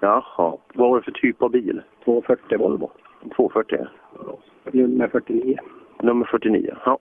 [0.00, 1.82] Jaha, vad var det för typ av bil?
[2.04, 2.90] 240 Volvo.
[3.36, 3.78] 240?
[4.72, 5.58] Nummer 49.
[6.04, 6.98] Nummer 49, ja.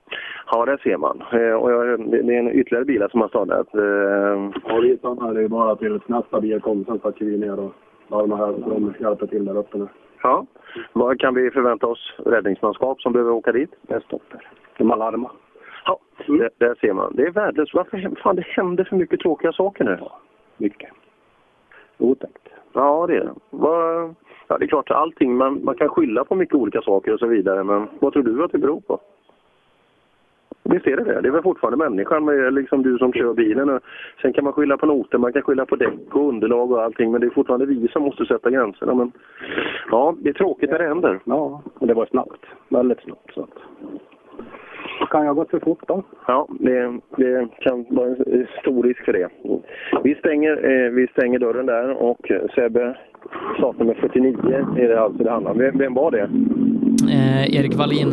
[0.52, 1.22] Ja, där ser man.
[1.32, 3.76] Eh, och jag, det det är en ytterligare bil som har startat.
[3.76, 6.86] Eh, Ja, vi stannade ju bara tills nästa bil kom.
[6.86, 7.74] Sen stack vi ner och
[8.08, 8.54] larmade här.
[8.70, 9.88] De hjälpte till där uppe nu.
[10.24, 10.46] ja.
[10.94, 12.14] Vad kan vi förvänta oss?
[12.26, 13.72] Räddningsmanskap som behöver åka dit?
[13.82, 14.48] Det stoppar.
[14.78, 15.32] De har larmat.
[15.86, 17.16] Ja, där, där ser man.
[17.16, 17.74] Det är värdelöst.
[17.74, 19.98] Varför fan, det händer för mycket tråkiga saker nu?
[20.58, 20.90] Mycket.
[21.98, 22.48] Otäckt.
[22.74, 23.34] Ja, det är det.
[24.48, 27.28] Ja, det är klart, allting, man, man kan skylla på mycket olika saker och så
[27.28, 29.00] vidare, men vad tror du att det beror på?
[30.64, 31.22] Visst är det det.
[31.22, 33.80] Det är väl fortfarande människan, med liksom du som kör bilen.
[34.22, 37.12] Sen kan man skylla på noter, man kan skylla på däck och underlag och allting,
[37.12, 38.94] men det är fortfarande vi som måste sätta gränserna.
[38.94, 39.12] Men
[39.92, 41.20] ja, det är tråkigt när det händer.
[41.24, 42.46] Ja, och det var snabbt.
[42.70, 43.34] Väldigt snabbt.
[43.34, 43.58] Så att...
[45.10, 46.04] Kan jag ha gått för fort då?
[46.28, 49.30] Ja, det, det kan vara en stor risk för det.
[50.04, 52.98] Vi stänger, eh, vi stänger dörren där och Sebbe,
[53.58, 54.36] startnummer 49
[54.78, 55.58] är det alltså det handlar om.
[55.58, 56.30] Vem, vem var det?
[57.12, 58.12] Eh, Erik Wallin,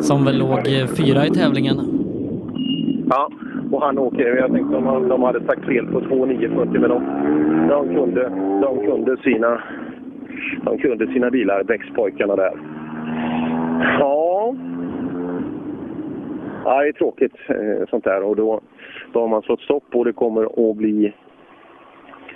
[0.00, 1.76] som väl låg eh, fyra i tävlingen.
[3.10, 3.30] Ja,
[3.72, 7.02] och han åker, jag tänkte om de hade sagt fel på 2.940 men de,
[7.68, 8.22] de, kunde,
[8.62, 9.62] de kunde sina
[10.64, 12.52] de kunde sina bilar, Bäckspojkarna där.
[13.98, 14.25] Ja,
[16.66, 18.60] Ja, det är tråkigt eh, sånt där och då,
[19.12, 21.12] då har man fått stopp och det kommer att bli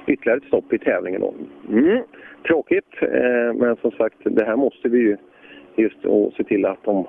[0.07, 1.20] ytterligare ett stopp i tävlingen.
[1.20, 1.34] Då.
[1.68, 2.02] Mm.
[2.47, 5.17] Tråkigt, eh, men som sagt, det här måste vi ju
[5.76, 7.07] just och se till att de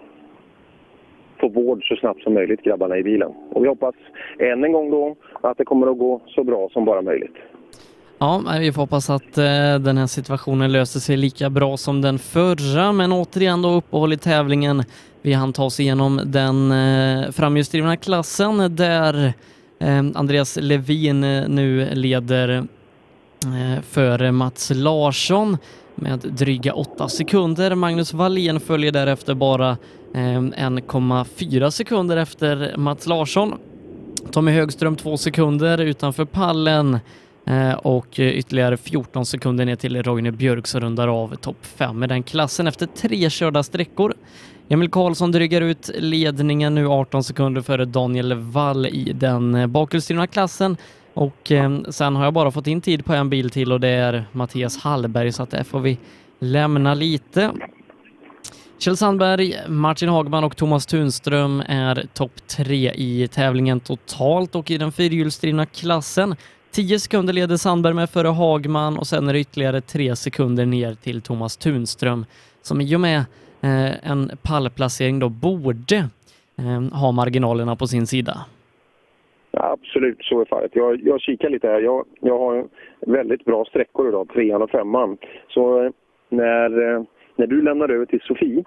[1.39, 3.31] får vård så snabbt som möjligt, grabbarna i bilen.
[3.49, 3.95] Och vi hoppas
[4.39, 7.35] än en gång då att det kommer att gå så bra som bara möjligt.
[8.21, 12.19] Ja, vi får hoppas att eh, den här situationen löser sig lika bra som den
[12.19, 14.83] förra, men återigen då uppehåll i tävlingen.
[15.21, 19.33] Vi hann ta oss igenom den eh, framhjulsdrivna klassen där
[19.79, 22.63] eh, Andreas Levin eh, nu leder
[23.81, 25.57] före Mats Larsson
[25.95, 27.75] med dryga åtta sekunder.
[27.75, 29.77] Magnus Wallén följer därefter bara
[30.13, 33.53] 1,4 sekunder efter Mats Larsson.
[34.31, 36.99] Tommy Högström två sekunder utanför pallen
[37.45, 42.07] Eh, och ytterligare 14 sekunder ner till Roine Björk som rundar av topp 5 i
[42.07, 44.13] den klassen efter tre körda sträckor.
[44.69, 50.27] Emil Karlsson drygar ut ledningen nu 18 sekunder före Daniel Wall i den eh, bakhjulsdrivna
[50.27, 50.77] klassen
[51.13, 53.89] och eh, sen har jag bara fått in tid på en bil till och det
[53.89, 55.97] är Mattias Hallberg så att det får vi
[56.39, 57.51] lämna lite.
[58.79, 64.77] Kjell Sandberg, Martin Hagman och Thomas Tunström är topp tre i tävlingen totalt och i
[64.77, 66.35] den fyrhjulsdrivna klassen
[66.73, 70.93] 10 sekunder leder Sandberg med före Hagman och sen är det ytterligare 3 sekunder ner
[70.93, 72.25] till Thomas Tunström
[72.61, 73.17] som i och med
[73.61, 75.97] eh, en pallplacering då borde
[76.57, 78.33] eh, ha marginalerna på sin sida.
[79.51, 80.71] Absolut, så är fallet.
[80.73, 81.79] Jag, jag kikar lite här.
[81.81, 82.65] Jag, jag har
[82.99, 85.17] väldigt bra sträckor idag, trean och femman.
[85.47, 85.91] Så eh,
[86.29, 87.03] när, eh,
[87.35, 88.63] när du lämnar över till Sofie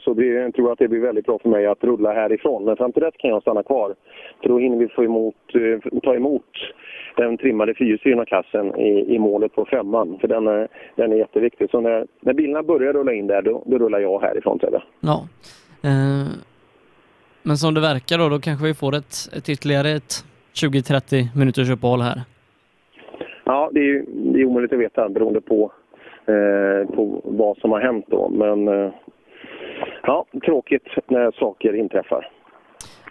[0.00, 2.64] så det, tror jag att det blir väldigt bra för mig att rulla härifrån.
[2.64, 3.94] Men fram till dess kan jag stanna kvar.
[4.42, 6.44] För då hinner vi få emot, eh, ta emot
[7.16, 10.18] den trimmade fyrhjulsdrivna klassen i, i målet på femman.
[10.20, 11.70] För den är, den är jätteviktig.
[11.70, 14.82] Så när, när bilarna börjar rulla in där, då, då rullar jag härifrån Sebbe.
[15.00, 15.28] Ja.
[15.82, 16.28] Eh,
[17.42, 20.24] men som det verkar då, då kanske vi får ett, ett ytterligare ett
[20.54, 22.20] 20-30 minuters uppehåll här.
[23.44, 25.72] Ja, det är, det är omöjligt att veta beroende på,
[26.26, 28.28] eh, på vad som har hänt då.
[28.28, 28.92] Men eh,
[30.02, 32.30] ja, tråkigt när saker inträffar.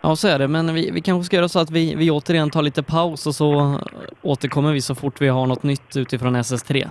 [0.01, 2.49] Ja, så är det, men vi, vi kanske ska göra så att vi, vi återigen
[2.49, 3.79] tar lite paus och så
[4.21, 6.87] återkommer vi så fort vi har något nytt utifrån SS3.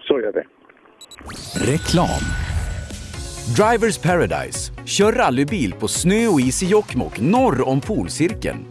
[0.00, 0.42] Så gör vi.
[1.72, 2.24] Reklam.
[3.56, 4.72] Drivers Paradise.
[4.86, 8.64] Kör rallybil på snö och is i Jokkmokk norr om polcirkeln.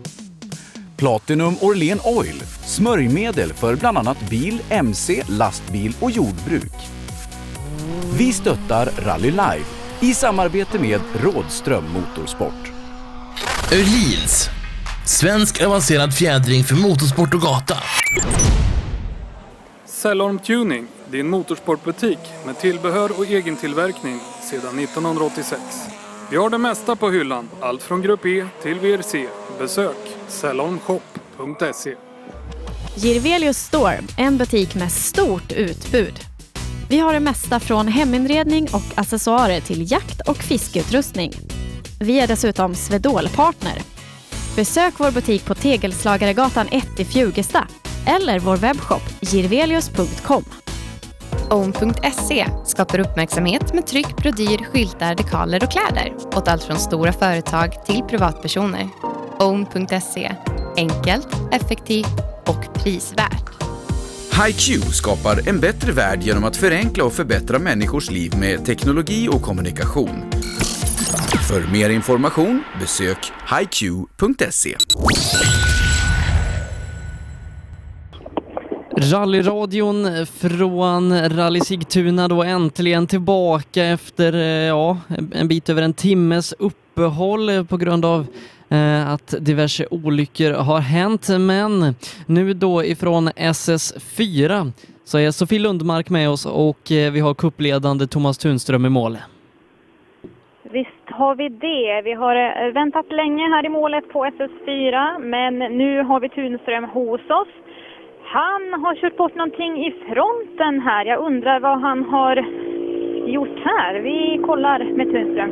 [0.98, 2.40] Platinum Orlen Oil.
[2.66, 6.74] Smörjmedel för bland annat bil, mc, lastbil och jordbruk.
[8.18, 12.72] Vi stöttar Rally Live i samarbete med Rådström Motorsport.
[13.72, 14.50] Öhlins.
[15.06, 17.78] Svensk avancerad fjädring för motorsport och gata.
[19.86, 24.20] Cellorm Tuning, din motorsportbutik med tillbehör och egen tillverkning
[24.52, 25.62] sedan 1986.
[26.32, 29.28] Vi har det mesta på hyllan, allt från Grupp E till VRC.
[29.60, 31.96] Besök cellormshop.se.
[32.96, 36.20] Girvelius Store, en butik med stort utbud.
[36.90, 41.32] Vi har det mesta från heminredning och accessoarer till jakt och fiskeutrustning.
[42.00, 43.82] Vi är dessutom Swedol-partner.
[44.56, 47.68] Besök vår butik på Tegelslagaregatan 1 i Fjugesta
[48.06, 50.44] eller vår webbshop girvelius.com.
[51.50, 57.86] Own.se skapar uppmärksamhet med tryck, brodyr, skyltar, dekaler och kläder åt allt från stora företag
[57.86, 58.90] till privatpersoner.
[59.40, 60.36] Own.se
[60.78, 63.67] enkelt, effektivt och prisvärt.
[64.46, 69.42] HiQ skapar en bättre värld genom att förenkla och förbättra människors liv med teknologi och
[69.42, 70.24] kommunikation.
[71.50, 73.18] För mer information besök
[73.50, 74.76] hiq.se.
[78.98, 84.98] Rallyradion från Rally Sigtuna då äntligen tillbaka efter eh, ja,
[85.32, 88.28] en bit över en timmes uppehåll på grund av
[88.70, 91.28] Eh, att diverse olyckor har hänt.
[91.40, 94.72] Men nu då ifrån SS4
[95.04, 99.18] så är Sofie Lundmark med oss och eh, vi har kuppledande Thomas Tunström i mål.
[100.72, 102.02] Visst har vi det.
[102.02, 106.84] Vi har eh, väntat länge här i målet på SS4, men nu har vi Tunström
[106.84, 107.54] hos oss.
[108.24, 111.06] Han har kört bort någonting i fronten här.
[111.06, 112.36] Jag undrar vad han har
[113.28, 113.94] gjort här.
[114.00, 115.52] Vi kollar med Tunström.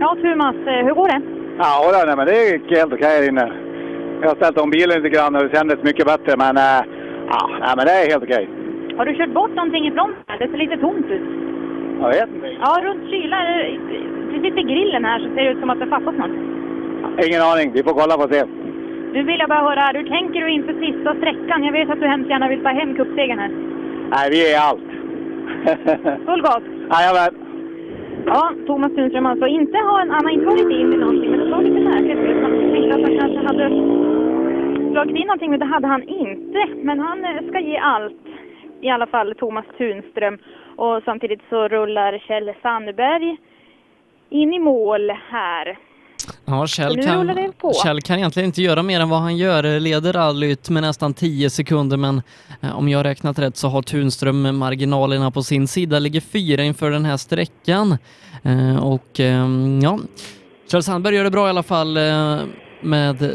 [0.00, 1.37] Ja, Thomas, hur går det?
[1.58, 3.46] Ja, då, nej, men det gick helt okej här inne.
[4.20, 6.82] Jag har ställt om bilen lite grann och det kändes mycket bättre, men, äh,
[7.32, 8.48] ja, nej, men det är helt okej.
[8.96, 10.24] Har du kört bort någonting i fronten?
[10.26, 10.38] här?
[10.38, 11.28] Det ser lite tomt ut.
[12.00, 12.48] Jag vet inte.
[12.64, 16.14] Ja, runt kylar, eh, vid grillen här, så ser det ut som att det fattas
[16.22, 16.36] något.
[17.26, 17.72] Ingen aning.
[17.72, 18.44] Vi får kolla och se.
[19.12, 21.64] Nu vill jag bara höra, här, hur tänker du inför sista sträckan?
[21.64, 23.50] Jag vet att du hemskt gärna vill ta hem cupsegern här.
[24.10, 24.90] Nej, vi är allt.
[26.26, 26.62] Full gas!
[26.90, 27.47] Jajamän.
[28.26, 29.46] Ja, Thomas Tunström alltså.
[29.46, 32.18] Inte har en, han har inte varit in i någonting, men det var lite märkligt.
[32.18, 33.68] Jag tänkte att han kanske hade
[34.90, 36.68] slagit in någonting, men det hade han inte.
[36.82, 38.14] Men han eh, ska ge allt.
[38.80, 40.38] I alla fall Thomas Tunström.
[40.76, 43.36] Och samtidigt så rullar Kjell Sandberg
[44.30, 45.78] in i mål här.
[46.44, 47.52] Ja, Kjell kan.
[47.84, 49.80] Kjell kan egentligen inte göra mer än vad han gör.
[49.80, 52.22] Leder rallyt med nästan 10 sekunder, men
[52.60, 56.90] eh, om jag räknat rätt så har Tunström marginalerna på sin sida, ligger fyra inför
[56.90, 57.98] den här sträckan.
[58.42, 59.98] Eh, och ehm, ja,
[60.70, 62.38] Kjell Sandberg gör det bra i alla fall eh,
[62.80, 63.32] med,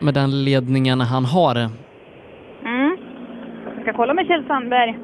[0.00, 1.56] med den ledningen han har.
[1.56, 2.96] Mm.
[3.74, 4.98] Jag ska kolla med Kjell Sandberg.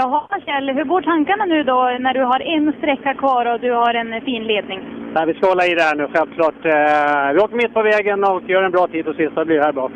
[0.00, 3.72] Jaha Kjell, hur går tankarna nu då när du har en sträcka kvar och du
[3.72, 4.80] har en fin ledning?
[5.14, 6.60] Nej, vi ska hålla i det här nu, självklart.
[6.64, 9.72] Eh, vi åker mitt på vägen och gör en bra tid och sista blir här
[9.72, 9.92] bak.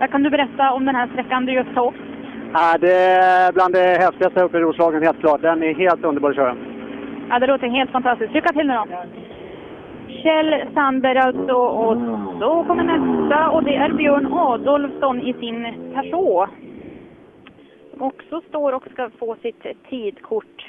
[0.00, 1.98] Vad kan du berätta om den här sträckan du just har åkt?
[2.52, 5.42] Ja, det är bland det häftigaste uppe i Roslagen, helt klart.
[5.42, 6.56] Den är helt underbar att köra.
[7.30, 8.32] Ja, det låter helt fantastiskt.
[8.34, 8.86] Lycka till nu då!
[10.22, 11.96] Kjell Sandberg alltså, och
[12.40, 16.48] så kommer nästa och det är Björn Adolfsson i sin Peugeot.
[17.96, 20.66] Som också står och ska få sitt tidkort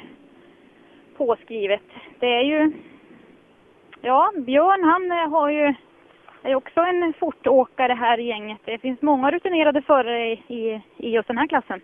[1.17, 1.81] påskrivet.
[2.19, 2.71] Det är ju...
[4.01, 5.73] Ja, Björn han eh, har ju
[6.43, 8.59] är också en fortåkare här i gänget.
[8.65, 11.81] Det finns många rutinerade förare i, i, just den här klassen.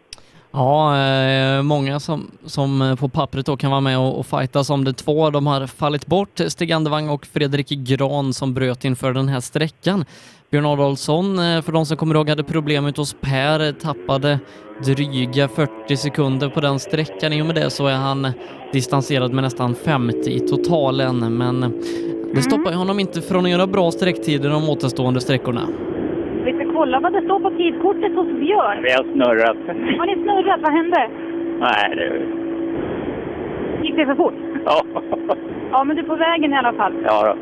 [0.52, 4.70] Ja, eh, många som, som eh, på pappret då kan vara med och, och fightas
[4.70, 4.94] om det.
[4.94, 9.40] Två de har fallit bort, Stig Andevang och Fredrik Gran som bröt inför den här
[9.40, 10.06] sträckan.
[10.50, 14.40] Björn Adolfsson, för de som kommer ihåg, hade problem ute hos Per, tappade
[14.80, 17.34] dryga 40 sekunder på den sträckan.
[17.34, 18.28] I och med det så är han
[18.72, 21.62] distanserad med nästan 50 i totalen, men
[22.36, 25.62] det stoppar ju honom inte från att göra bra sträcktider de återstående sträckorna.
[26.46, 28.78] Vi ska kolla vad det står på tidkortet hos Björn.
[28.84, 29.58] Vi har snurrat.
[30.00, 30.60] Har ni snurrat?
[30.62, 31.10] Vad hände?
[31.60, 32.08] Nej, det...
[33.86, 34.34] Gick det för fort?
[34.66, 34.86] Ja.
[35.72, 36.94] Ja, men du är på vägen i alla fall.
[37.06, 37.36] Ja då.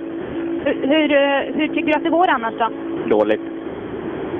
[0.65, 1.07] Hur, hur,
[1.53, 2.69] hur tycker du att det går annars då?
[3.09, 3.41] Dåligt.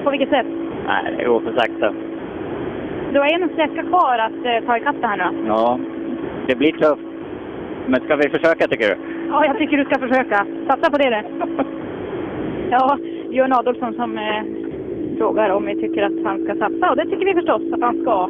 [0.03, 0.45] På vilket sätt?
[0.88, 1.94] Nej, det går för sakta.
[3.14, 5.48] Du har en sträcka kvar att eh, ta ikapp det här nu.
[5.48, 5.80] Ja,
[6.48, 7.01] det blir tufft.
[7.88, 8.98] Men ska vi försöka tycker du?
[9.30, 10.48] Ja, jag tycker du ska försöka.
[10.67, 11.45] Satsa på det du.
[12.72, 12.98] Ja,
[13.30, 14.43] Björn Adolfsson som eh,
[15.17, 16.90] frågar om vi tycker att han ska satsa.
[16.90, 18.30] Och det tycker vi förstås att han ska.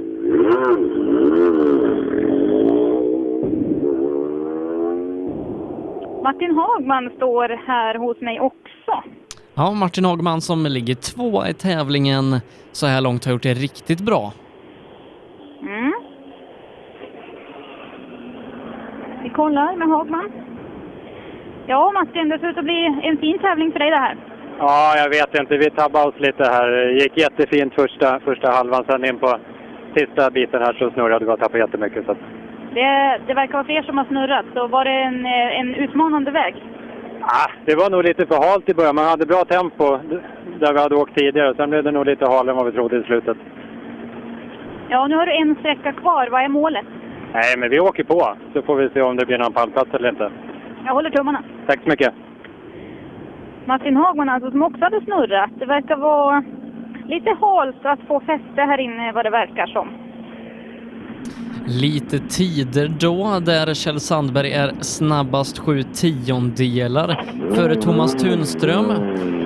[6.23, 9.03] Martin Hagman står här hos mig också.
[9.53, 12.39] Ja, Martin Hagman som ligger två i tävlingen
[12.71, 14.33] så här långt har gjort det riktigt bra.
[15.61, 15.93] Mm.
[19.23, 20.31] Vi kollar med Hagman.
[21.67, 24.17] Ja, Martin, det ser ut att bli en fin tävling för dig det här.
[24.59, 25.57] Ja, jag vet inte.
[25.57, 26.69] Vi tabbade oss lite här.
[26.69, 28.83] Det gick jättefint första, första halvan.
[28.88, 29.38] Sen in på
[29.95, 32.06] sista biten här så snurrade vi och tappade jättemycket.
[32.06, 32.15] Så.
[32.73, 34.45] Det, det verkar vara fler som har snurrat.
[34.53, 36.56] Så var det en, eh, en utmanande väg?
[37.22, 38.95] ah, det var nog lite för halt i början.
[38.95, 39.98] Man hade bra tempo
[40.59, 41.56] där vi hade åkt tidigare.
[41.56, 43.38] Sen blev det nog lite halare än vad vi trodde i slutet.
[44.91, 46.27] Ja, nu har du en sträcka kvar.
[46.31, 46.85] Vad är målet?
[47.33, 48.35] Nej, men vi åker på.
[48.53, 50.31] Så får vi se om det blir någon pallplats eller inte.
[50.85, 51.43] Jag håller tummarna.
[51.67, 52.13] Tack så mycket.
[53.65, 55.49] Martin Hagman alltså, som också hade snurrat.
[55.59, 56.43] Det verkar vara
[57.07, 59.87] lite halt att få fäste här inne vad det verkar som.
[61.81, 67.21] Lite tider då, där Kjell Sandberg är snabbast sju tiondelar
[67.55, 68.89] före Thomas Tunström.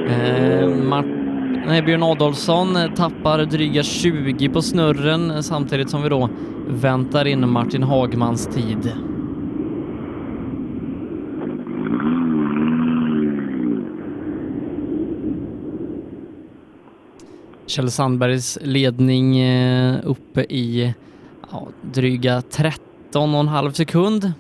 [0.09, 1.24] Eh, Mart-
[1.67, 6.29] Nej, Björn Adolfsson tappar dryga 20 på snurren samtidigt som vi då
[6.67, 8.91] väntar in Martin Hagmans tid.
[17.65, 20.93] Kjell Sandbergs ledning eh, uppe i
[21.51, 24.31] ja, dryga 13,5 sekund.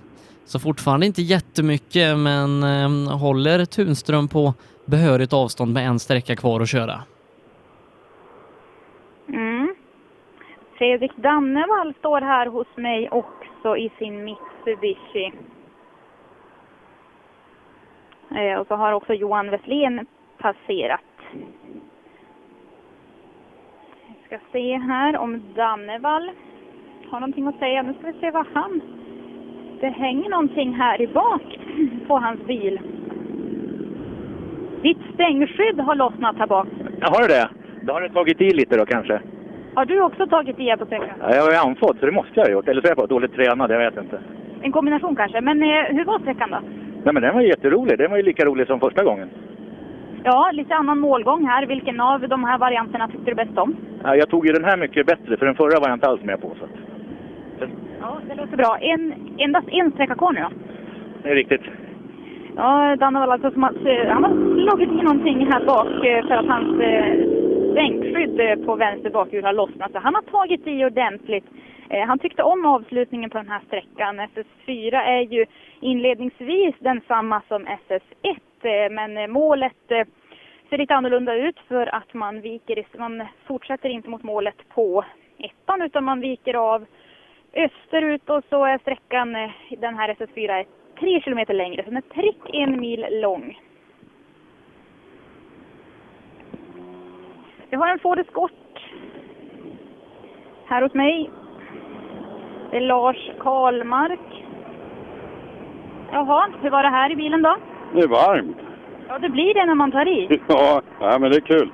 [0.45, 4.53] Så fortfarande inte jättemycket, men eh, håller Tunström på
[4.85, 7.03] behörigt avstånd med en sträcka kvar att köra.
[9.27, 9.75] Mm.
[10.77, 15.33] Fredrik Dannevall står här hos mig också i sin Mitsubishi.
[18.35, 21.01] Eh, och så har också Johan Westlén passerat.
[24.07, 26.31] Vi ska se här om Dannevall
[27.09, 27.81] har någonting att säga.
[27.81, 28.81] Nu ska vi se vad han...
[29.79, 31.59] Det hänger någonting här i bak
[32.07, 32.79] på hans bil.
[34.81, 36.67] Ditt stängskydd har lossnat här bak.
[36.99, 37.49] Jag har det?
[37.85, 39.21] Då har det tagit i lite då kanske.
[39.75, 41.17] Har du också tagit i på sträckan?
[41.21, 42.67] Ja, jag har ju andfått så det måste jag ha gjort.
[42.67, 44.19] Eller så är jag bara dåligt tränad, jag vet inte.
[44.61, 45.41] En kombination kanske.
[45.41, 46.57] Men eh, hur var sträckan då?
[47.03, 47.97] Nej men den var jätterolig.
[47.97, 49.29] Den var ju lika rolig som första gången.
[50.23, 51.65] Ja, lite annan målgång här.
[51.65, 53.75] Vilken av de här varianterna tyckte du bäst om?
[54.03, 56.23] Ja, jag tog ju den här mycket bättre för den förra var jag inte alls
[56.23, 56.51] med på.
[56.59, 56.65] Så.
[58.01, 58.77] Ja, det låter bra.
[58.81, 60.49] En, endast en sträcka kvar nu då?
[61.23, 61.61] Det är riktigt.
[62.55, 66.35] Ja, Dannevall alltså som att, eh, han har slagit i någonting här bak eh, för
[66.35, 67.13] att hans eh,
[67.75, 69.91] bänkskydd eh, på vänster bakhjul har lossnat.
[69.91, 71.45] Så han har tagit i ordentligt.
[71.89, 74.19] Eh, han tyckte om avslutningen på den här sträckan.
[74.19, 75.45] SS4 är ju
[75.79, 79.87] inledningsvis densamma som SS1 eh, men målet
[80.69, 85.05] ser lite annorlunda ut för att man viker, man fortsätter inte mot målet på
[85.37, 86.85] ettan utan man viker av
[87.53, 89.33] österut och så är sträckan,
[89.77, 90.65] den här SS4 är
[90.99, 93.57] tre kilometer längre, så den är prick en mil lång.
[97.69, 98.51] Jag har en Ford Escort
[100.65, 101.29] här hos mig.
[102.71, 104.43] Det är Lars Karlmark.
[106.11, 107.57] Jaha, hur var det här i bilen då?
[107.93, 108.57] Det är varmt.
[109.07, 110.39] Ja, det blir det när man tar i.
[110.47, 111.71] Ja, ja men det är kul.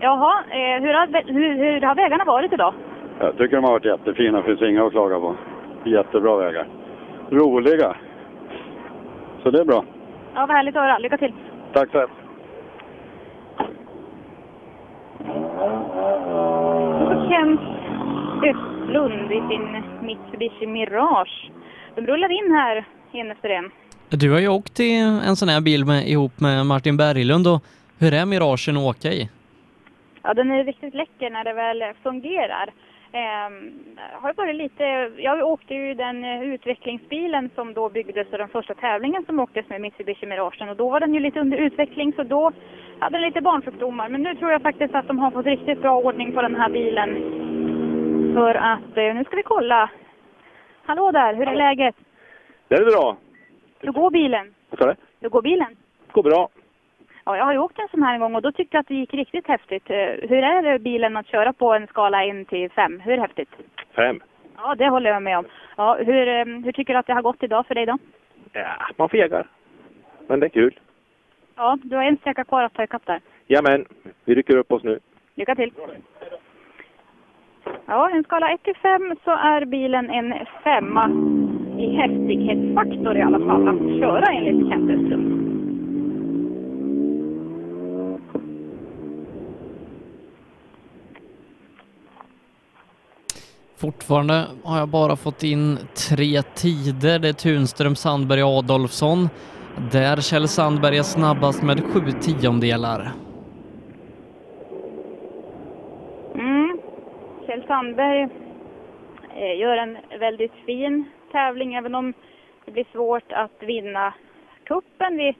[0.00, 2.74] Jaha, eh, hur, har, hur, hur har vägarna varit idag?
[3.20, 4.42] Jag tycker de har varit jättefina.
[4.42, 5.36] Finns inga att klaga på.
[5.84, 6.66] Jättebra vägar.
[7.30, 7.96] Roliga.
[9.42, 9.84] Så det är bra.
[10.34, 10.98] Ja, vad härligt att höra.
[10.98, 11.32] Lycka till!
[11.72, 12.06] Tack så
[17.08, 17.60] Så Kent
[18.44, 21.50] Östlund i sin Mitsubishi Mirage.
[21.94, 23.70] De rullar in här en efter en.
[24.08, 24.92] Du har ju åkt i
[25.26, 27.62] en sån här bil med, ihop med Martin Berglund och
[27.98, 29.28] hur är Miragen att åka i?
[30.22, 32.70] Ja, den är riktigt läcker när det väl fungerar.
[33.12, 33.72] Ehm,
[34.12, 34.84] har varit lite,
[35.16, 39.68] jag åkte ju den eh, utvecklingsbilen som då byggdes och den första tävlingen som åktes
[39.68, 42.52] med Mitsubishi Miragen och då var den ju lite under utveckling så då
[43.00, 44.08] hade lite barnsjukdomar.
[44.08, 46.68] Men nu tror jag faktiskt att de har fått riktigt bra ordning på den här
[46.70, 47.08] bilen.
[48.34, 49.90] För att, eh, nu ska vi kolla.
[50.84, 51.94] Hallå där, hur är läget?
[52.68, 53.16] Det är bra.
[53.80, 54.54] Hur går bilen?
[54.70, 54.94] Vad sa du?
[55.20, 55.76] Hur går bilen?
[56.12, 56.48] Går bra.
[57.24, 58.88] Ja, jag har ju åkt en sån här en gång och då tyckte jag att
[58.88, 59.90] det gick riktigt häftigt.
[59.90, 59.96] Eh,
[60.28, 63.00] Hur är det bilen att köra på en skala 1 till 5?
[63.00, 63.48] Hur häftigt?
[63.96, 64.20] Fem.
[64.56, 65.44] Ja, det håller jag med om.
[65.76, 67.98] Ja, hur, eh, hur tycker du att det har gått idag för dig då?
[68.52, 69.46] Ja, man fegar.
[70.26, 70.78] Men det är kul.
[71.58, 73.20] Ja, du har en sträcka kvar att ta ikapp där.
[73.46, 73.84] Jamen,
[74.24, 74.98] vi rycker upp oss nu.
[75.34, 75.72] Lycka till!
[77.86, 81.10] Ja, en skala 1 till 5 så är bilen en femma
[81.78, 85.34] i häftighetsfaktor i alla fall att köra enligt Kent Östlund.
[93.76, 95.78] Fortfarande har jag bara fått in
[96.08, 97.18] tre tider.
[97.18, 99.28] Det är Tunström, Sandberg och Adolfsson.
[99.78, 103.10] Där Kjell Sandberg är snabbast med sju tiondelar.
[106.34, 106.80] Mm.
[107.46, 108.28] Kjell Sandberg
[109.36, 112.14] eh, gör en väldigt fin tävling även om
[112.64, 114.14] det blir svårt att vinna
[114.64, 115.16] kuppen.
[115.16, 115.36] Vi,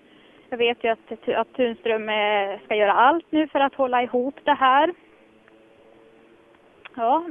[0.51, 4.35] jag vet ju att, att Tunström eh, ska göra allt nu för att hålla ihop
[4.45, 4.95] det här.
[6.97, 7.25] Ja,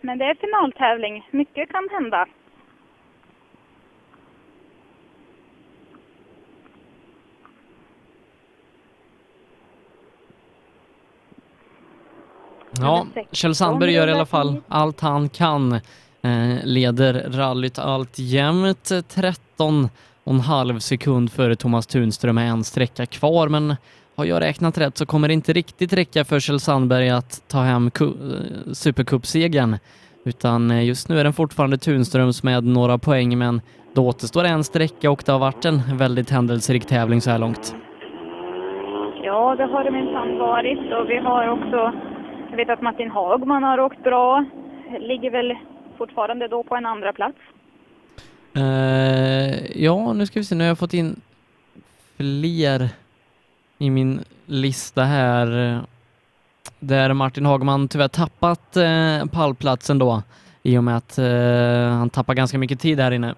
[0.00, 1.28] men det är finaltävling.
[1.30, 2.26] Mycket kan hända.
[12.80, 15.72] Ja, Kjell Sandberg gör i alla fall allt han kan.
[16.22, 19.88] Eh, leder rallyt alltjämt 13
[20.24, 23.48] och en halv sekund före Thomas Tunström med en sträcka kvar.
[23.48, 23.76] Men
[24.16, 27.58] har jag räknat rätt så kommer det inte riktigt räcka för Kjell Sandberg att ta
[27.58, 28.06] hem eh,
[28.72, 29.78] Supercup-segern.
[30.24, 33.60] Utan eh, just nu är den fortfarande Tunströms med några poäng men
[33.94, 37.74] då återstår en sträcka och det har varit en väldigt händelserik tävling så här långt.
[39.22, 41.92] Ja, det har det minsann varit och vi har också,
[42.58, 44.44] vet att Martin Hagman har åkt bra.
[45.00, 45.54] Ligger väl
[45.98, 47.38] fortfarande då på en andra plats.
[48.56, 50.54] Uh, ja, nu ska vi se.
[50.54, 51.20] Nu har jag fått in
[52.16, 52.88] fler
[53.78, 55.72] i min lista här.
[55.74, 55.80] Eh,
[56.80, 60.22] där Martin Hagman tyvärr tappat uh, pallplatsen då
[60.62, 63.34] i och med att uh, han tappar ganska mycket tid här inne.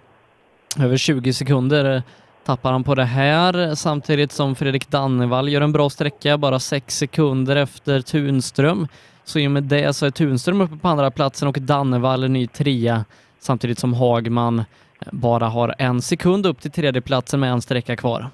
[0.78, 2.02] Över 20 sekunder
[2.44, 6.96] tappar han på det här samtidigt som Fredrik Dannevall gör en bra sträcka, bara 6
[6.96, 8.88] sekunder efter Tunström.
[9.24, 12.28] Så i och med det så är Tunström uppe på andra platsen och Dannevall är
[12.28, 13.04] ny trea
[13.38, 14.64] samtidigt som Hagman eh,
[15.12, 18.26] bara har en sekund upp till tredjeplatsen med en sträcka kvar.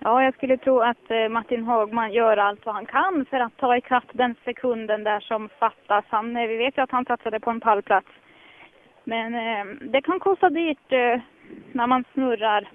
[0.00, 3.56] Ja, jag skulle tro att eh, Martin Hagman gör allt vad han kan för att
[3.56, 6.04] ta ikapp den sekunden där som fattas.
[6.08, 8.08] Han, eh, vi vet ju att han satsade på en pallplats.
[9.04, 11.20] Men eh, det kan kosta dyrt eh,
[11.72, 12.68] när man snurrar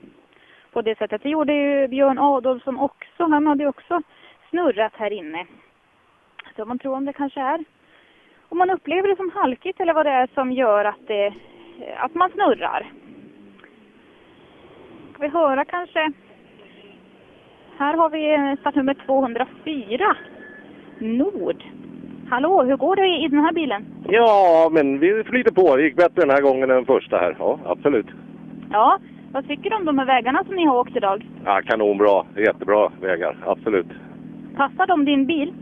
[0.72, 1.24] på det sättet.
[1.24, 3.24] Det gjorde ju Björn Adolfsson också.
[3.24, 4.02] Han hade ju också
[4.50, 5.46] snurrat här inne.
[6.62, 7.60] Så man tror om det kanske är
[8.50, 11.34] om man upplever det som halkigt eller vad det är som gör att, det,
[11.98, 12.92] att man snurrar.
[15.14, 16.12] Ska vi höra kanske?
[17.78, 20.16] Här har vi startnummer 204,
[21.00, 21.64] Nord.
[22.30, 23.86] Hallå, hur går det i den här bilen?
[24.08, 25.76] Ja, men vi flyter på.
[25.76, 27.36] Det gick bättre den här gången än första här.
[27.40, 28.08] Ja, absolut.
[28.72, 29.00] Ja,
[29.34, 31.26] vad tycker du om de här vägarna som ni har åkt idag?
[31.46, 32.24] Ja, kanonbra.
[32.36, 33.38] Jättebra vägar.
[33.46, 33.88] Absolut.
[34.56, 35.54] Passar de din bil?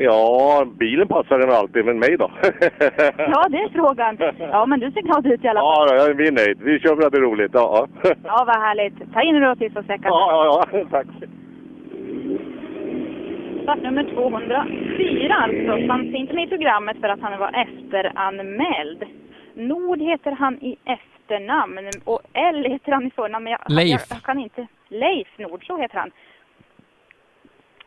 [0.00, 2.30] Ja, bilen passar den alltid, men mig då?
[3.18, 4.16] Ja, det är frågan.
[4.38, 5.88] Ja, men du ser glad ut i alla fall.
[5.90, 6.58] Ja, ja, vi är nöjd.
[6.62, 7.50] Vi kör för att det är roligt.
[7.54, 8.10] Ja, ja.
[8.24, 9.12] Ja, vad härligt.
[9.12, 10.10] Ta in och sista sträckan.
[10.12, 11.06] ja, ja, tack.
[13.62, 15.86] Startnummer 204 alltså.
[15.86, 19.04] Fanns inte med i programmet för att han var efteranmäld.
[19.54, 23.44] Nord heter han i efternamn och L heter han i förnamn.
[23.44, 23.90] Men jag, Leif.
[24.08, 24.66] Jag, jag kan inte.
[24.88, 26.10] Leif Nord, så heter han.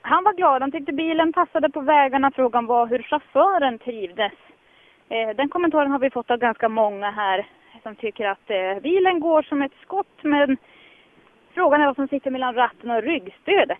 [0.02, 0.62] Han var glad.
[0.62, 2.32] Han tyckte bilen passade på vägarna.
[2.32, 4.34] Frågan var hur chauffören trivdes.
[5.10, 7.48] Eh, den kommentaren har vi fått av ganska många här
[7.84, 10.58] som tycker att eh, bilen går som ett skott men
[11.54, 13.80] frågan är vad som sitter mellan ratten och ryggstödet.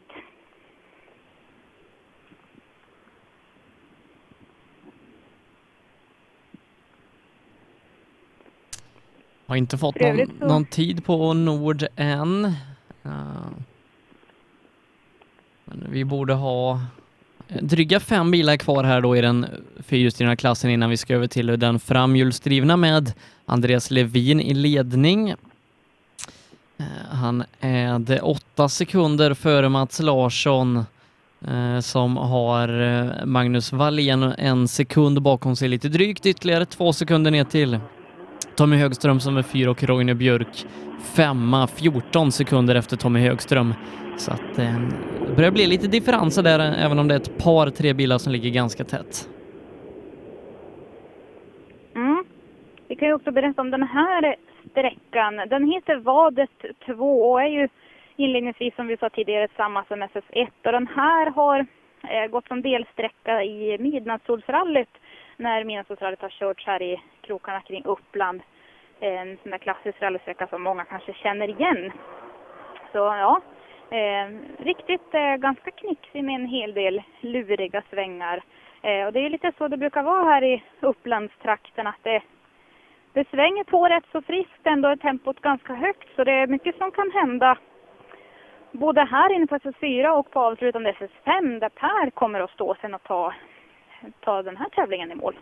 [9.48, 12.46] Har inte fått någon, någon tid på Nord än.
[13.06, 13.71] Eh,
[15.74, 16.82] men vi borde ha
[17.48, 19.46] eh, dryga fem bilar kvar här då i den
[19.80, 23.14] fyrhjulsdrivna klassen innan vi ska över till den framhjulsdrivna med
[23.46, 25.30] Andreas Levin i ledning.
[25.30, 30.86] Eh, han är det åtta sekunder före Mats Larsson
[31.48, 37.44] eh, som har Magnus Wallén en sekund bakom sig lite drygt, ytterligare två sekunder ner
[37.44, 37.80] till
[38.56, 40.66] Tommy Högström som är fyra och Roine Björk
[41.02, 43.74] femma, 14 sekunder efter Tommy Högström.
[44.18, 44.80] Så att eh,
[45.28, 48.18] det börjar bli lite differenser där, eh, även om det är ett par, tre bilar
[48.18, 49.30] som ligger ganska tätt.
[51.96, 52.26] Mm.
[52.88, 54.36] Vi kan ju också berätta om den här
[54.72, 55.36] sträckan.
[55.36, 57.68] Den heter Vadet 2 och är ju
[58.16, 60.48] inledningsvis som vi sa tidigare samma som SS1.
[60.66, 61.66] Och den här har
[62.04, 64.90] eh, gått som delsträcka i Midnattssolsrallyt
[65.38, 68.42] när Midnattssolsrallyt har körts här i krokarna kring Uppland.
[69.00, 71.92] Eh, en sån där klassisk rallysträcka som många kanske känner igen.
[72.92, 73.42] Så ja,
[74.00, 74.28] Eh,
[74.66, 78.44] riktigt eh, ganska knixig med en hel del luriga svängar.
[78.82, 82.22] Eh, och det är lite så det brukar vara här i Upplandstrakten att det,
[83.14, 86.08] det svänger på rätt så friskt, ändå är tempot ganska högt.
[86.16, 87.58] Så det är mycket som kan hända
[88.72, 92.94] både här inne på SS4 och på avslutande SS5 där Per kommer att stå sen
[92.94, 93.34] och ta,
[94.20, 95.36] ta den här tävlingen i mål.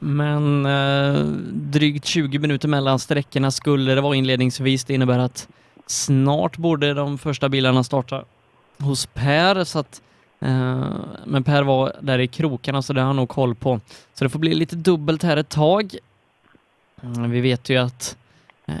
[0.00, 1.24] Men eh,
[1.72, 4.84] drygt 20 minuter mellan sträckorna skulle det vara inledningsvis.
[4.84, 5.48] Det innebär att
[5.86, 8.24] snart borde de första bilarna starta
[8.78, 9.64] hos Per.
[9.64, 10.02] Så att,
[10.40, 10.90] eh,
[11.26, 13.80] men Per var där i krokarna så det har han nog koll på.
[14.14, 15.96] Så det får bli lite dubbelt här ett tag.
[17.02, 18.16] Mm, vi vet ju att
[18.66, 18.74] eh,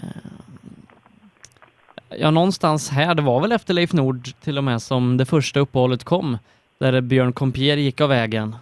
[2.08, 5.60] ja, någonstans här, det var väl efter Leif Nord till och med som det första
[5.60, 6.38] uppehållet kom.
[6.78, 8.56] Där Björn Compier gick av vägen.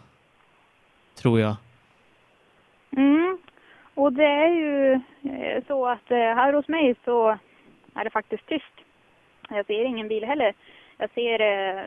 [1.15, 1.57] Tror jag.
[2.97, 3.39] Mm.
[3.95, 7.39] Och det är ju eh, så att eh, här hos mig så
[7.95, 8.75] är det faktiskt tyst.
[9.49, 10.55] Jag ser ingen bil heller.
[10.99, 11.85] Jag ser, eh,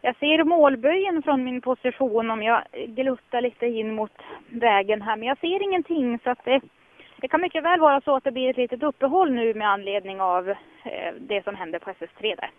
[0.00, 4.12] jag ser målböjen från min position om jag gluttar lite in mot
[4.48, 5.16] vägen här.
[5.16, 6.60] Men jag ser ingenting så att det,
[7.20, 10.20] det kan mycket väl vara så att det blir ett litet uppehåll nu med anledning
[10.20, 12.50] av eh, det som hände på SS3 där.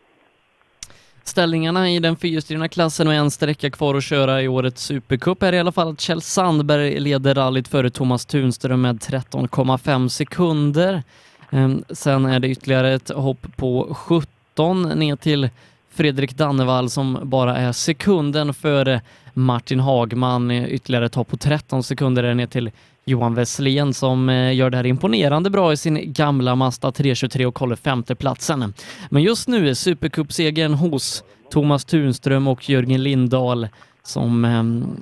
[1.23, 5.53] Ställningarna i den fyrhjulsdrivna klassen och en sträcka kvar att köra i årets Supercup är
[5.53, 11.03] i alla fall att Kjell Sandberg leder rallyt före Thomas Tunström med 13,5 sekunder.
[11.49, 15.49] Ehm, sen är det ytterligare ett hopp på 17 ner till
[15.89, 19.01] Fredrik Dannevall som bara är sekunden före
[19.33, 20.51] Martin Hagman.
[20.51, 22.71] Ytterligare ett hopp på 13 sekunder är ner till
[23.05, 27.59] Johan Wesslén som eh, gör det här imponerande bra i sin gamla Mazda 323 och
[27.59, 28.73] håller femteplatsen.
[29.09, 33.67] Men just nu är Supercup-segern hos Thomas Tunström och Jörgen Lindahl
[34.03, 35.01] som ehm,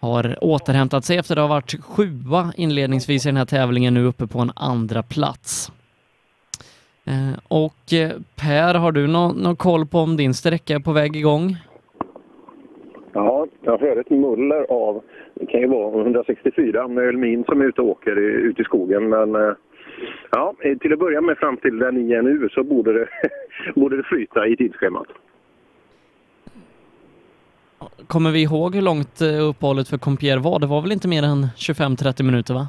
[0.00, 4.26] har återhämtat sig efter att ha varit sjua inledningsvis i den här tävlingen, nu uppe
[4.26, 5.72] på en andra plats.
[7.06, 10.92] Eh, Och eh, Per, har du någon nå koll på om din sträcka är på
[10.92, 11.56] väg igång?
[13.12, 15.02] Ja, jag hör ett muller av,
[15.34, 19.08] det kan ju vara 164 med Ölmin som är ute och åker ute i skogen.
[19.08, 19.52] Men eh,
[20.30, 23.08] Ja, till att börja med fram till där ni är nu så borde det,
[23.74, 25.06] borde det flyta i tidsschemat.
[28.06, 30.58] Kommer vi ihåg hur långt eh, uppehållet för Compier var?
[30.58, 32.68] Det var väl inte mer än 25-30 minuter va?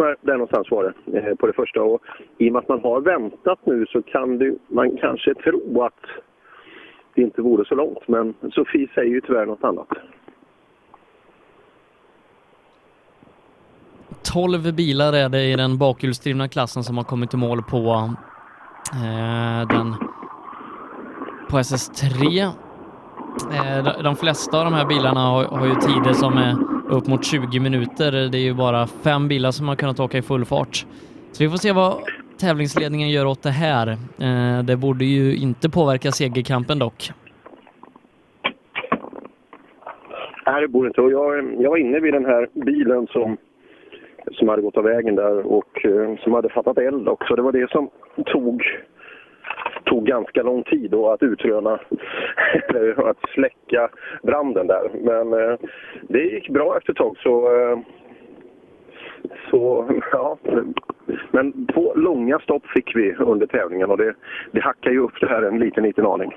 [0.00, 1.82] Nej, Där någonstans var det eh, på det första.
[1.82, 2.00] Och
[2.38, 6.00] I och med att man har väntat nu så kan du, man kanske tro att
[7.14, 8.08] det inte vore så långt.
[8.08, 9.88] Men Sofie säger ju tyvärr något annat.
[14.22, 18.10] 12 bilar är det i den bakhjulsdrivna klassen som har kommit i mål på
[18.94, 19.94] eh, den
[21.50, 22.42] på SS3.
[23.52, 26.56] Eh, de- de flesta av de här bilarna har, har ju tider som är
[26.90, 28.12] upp mot 20 minuter.
[28.12, 30.86] Det är ju bara fem bilar som har kunnat åka i full fart.
[31.32, 31.94] Så vi får se vad
[32.40, 33.88] tävlingsledningen gör åt det här.
[34.20, 37.10] Eh, det borde ju inte påverka segerkampen dock.
[40.46, 41.00] Nej, det borde inte.
[41.00, 43.36] Och jag, jag var inne vid den här bilen som,
[44.32, 47.36] som hade gått av vägen där och eh, som hade fattat eld också.
[47.36, 47.90] Det var det som
[48.26, 48.62] tog,
[49.84, 51.80] tog ganska lång tid då att utröna,
[52.68, 53.88] eller att släcka
[54.22, 54.90] branden där.
[54.94, 55.58] Men eh,
[56.02, 57.78] det gick bra efter ett tag så, eh,
[59.50, 60.38] så ja.
[61.30, 64.14] Men två långa stopp fick vi under tävlingen och det,
[64.52, 66.34] det hackar ju upp det här en liten, liten aning.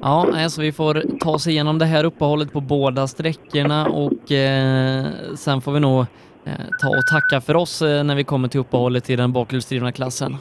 [0.00, 5.04] Ja, alltså vi får ta oss igenom det här uppehållet på båda sträckorna och eh,
[5.36, 6.00] sen får vi nog
[6.44, 9.92] eh, ta och tacka för oss eh, när vi kommer till uppehållet i den bakhjulsdrivna
[9.92, 10.36] klassen.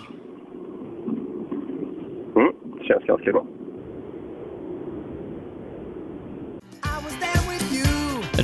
[2.36, 2.54] Mm,
[3.24, 3.46] ganska bra.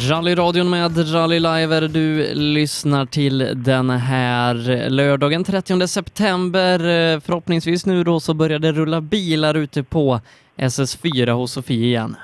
[0.09, 6.79] Rallyradion med Rally Live du lyssnar till den här lördagen 30 september.
[7.19, 10.19] Förhoppningsvis nu då så börjar det rulla bilar ute på
[10.57, 12.15] SS4 hos Sofie igen.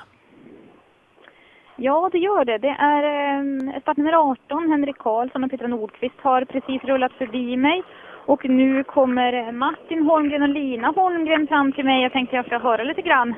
[1.76, 2.58] Ja, det gör det.
[2.58, 7.56] Det är eh, start nummer 18, Henrik Karlsson och Petra Nordqvist har precis rullat förbi
[7.56, 7.82] mig.
[8.26, 12.02] Och nu kommer Martin Holmgren och Lina Holmgren fram till mig.
[12.02, 13.34] Jag tänkte jag ska höra lite grann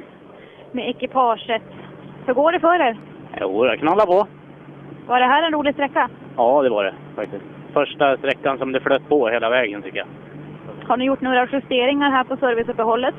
[0.72, 1.62] med ekipaget.
[2.26, 2.96] Hur går det för er?
[3.40, 4.26] Jo, jag knallar på.
[5.06, 6.08] Var det här en rolig sträcka?
[6.36, 7.44] Ja, det var det faktiskt.
[7.72, 10.06] Första sträckan som det flöt på hela vägen tycker jag.
[10.88, 13.14] Har ni gjort några justeringar här på serviceuppehållet?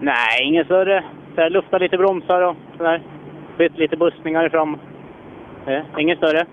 [0.00, 1.04] Nej, inget större.
[1.34, 3.02] Så lufta lite bromsar och sådär.
[3.58, 4.78] Bytt lite bussningar fram.
[5.66, 6.46] Eh, inget större.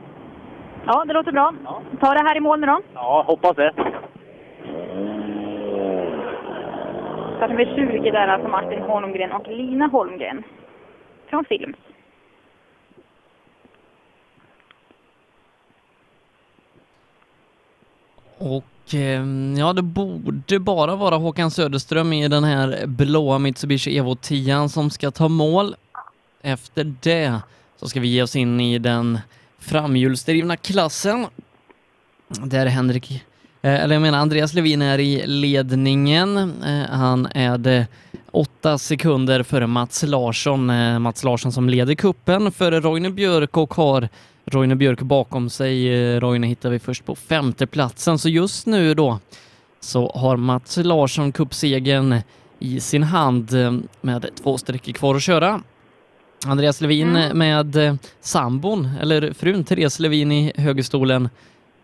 [0.85, 1.53] Ja, det låter bra.
[1.99, 2.79] Ta det här i mål nu då.
[2.93, 3.71] Ja, hoppas det.
[7.35, 10.43] Start nummer 20 där alltså Martin Holmgren och Lina Holmgren.
[11.29, 11.77] Från Films.
[18.37, 24.15] Och ehm, ja, det borde bara vara Håkan Söderström i den här blåa Mitsubishi Evo
[24.15, 25.75] 10 som ska ta mål.
[26.41, 27.41] Efter det
[27.75, 29.19] så ska vi ge oss in i den
[29.59, 31.25] framhjulsdrivna klassen.
[32.27, 33.23] Där Henrik,
[33.61, 36.37] eller jag menar Andreas Levin är i ledningen.
[36.37, 37.87] Eh, han är det
[38.31, 40.69] åtta sekunder före Mats Larsson.
[40.69, 44.09] Eh, Mats Larsson som leder kuppen före Roine Björk och har
[44.45, 45.87] Roine Björk bakom sig.
[46.13, 48.19] Eh, Roine hittar vi först på femte platsen.
[48.19, 49.19] Så just nu då
[49.79, 52.15] så har Mats Larsson kuppsegern
[52.59, 55.61] i sin hand eh, med två sträckor kvar att köra.
[56.45, 57.37] Andreas Levin Mm.
[57.37, 61.29] med eh, sambon, eller frun Therese Levin i högerstolen,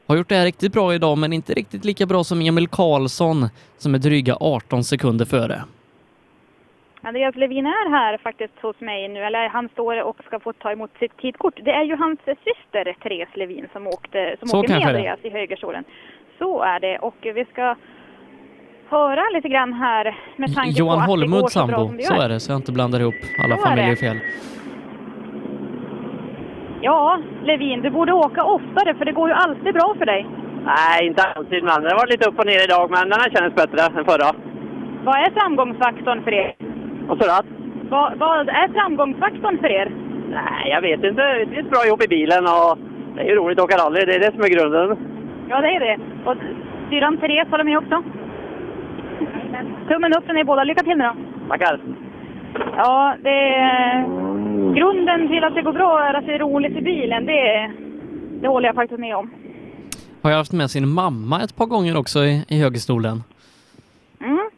[0.07, 3.49] har gjort det här riktigt bra idag, men inte riktigt lika bra som Emil Karlsson
[3.77, 5.61] som är dryga 18 sekunder före.
[7.01, 10.71] Andreas Levin är här faktiskt hos mig nu, eller han står och ska få ta
[10.71, 11.53] emot sitt tidkort.
[11.65, 14.87] Det är ju hans syster Therese Levin som, åkte, som Så åker med det.
[14.87, 15.83] Andreas i högerstolen.
[16.39, 17.75] Så är det och vi ska
[18.89, 22.29] höra lite grann här med tanke på Johan att det går Holmud sambo, så är
[22.29, 23.69] det, så jag inte blandar ihop alla Så är det.
[23.69, 24.19] familjer fel.
[26.81, 30.27] Ja, Levin, du borde åka oftare för det går ju alltid bra för dig.
[30.65, 33.55] Nej, inte alltid, men det var lite upp och ner idag, men den här känns
[33.55, 34.29] bättre än förra.
[35.03, 36.53] Vad är framgångsfaktorn för er?
[37.09, 37.45] Och så att,
[37.89, 39.91] Vad, vad är framgångsfaktorn för er?
[40.29, 41.21] nej, jag vet inte.
[41.21, 42.77] Det är ett bra jobb i bilen och
[43.15, 43.99] det är ju roligt att åka rally.
[44.05, 44.97] Det är det som är grunden.
[45.49, 45.97] Ja, det är det.
[46.25, 46.35] Och
[46.89, 48.03] syrran Therese håller med också.
[49.89, 50.63] Tummen upp för ni båda.
[50.63, 51.13] Lycka till nu då.
[51.49, 51.79] Tackar.
[52.75, 54.05] Ja, det är...
[54.73, 57.25] Grunden till att det går bra är att det är roligt i bilen.
[57.25, 57.71] Det,
[58.41, 59.33] det håller jag faktiskt med om.
[60.21, 63.23] Har jag haft med sin mamma ett par gånger också i, i högerstolen.
[64.21, 64.49] Mm.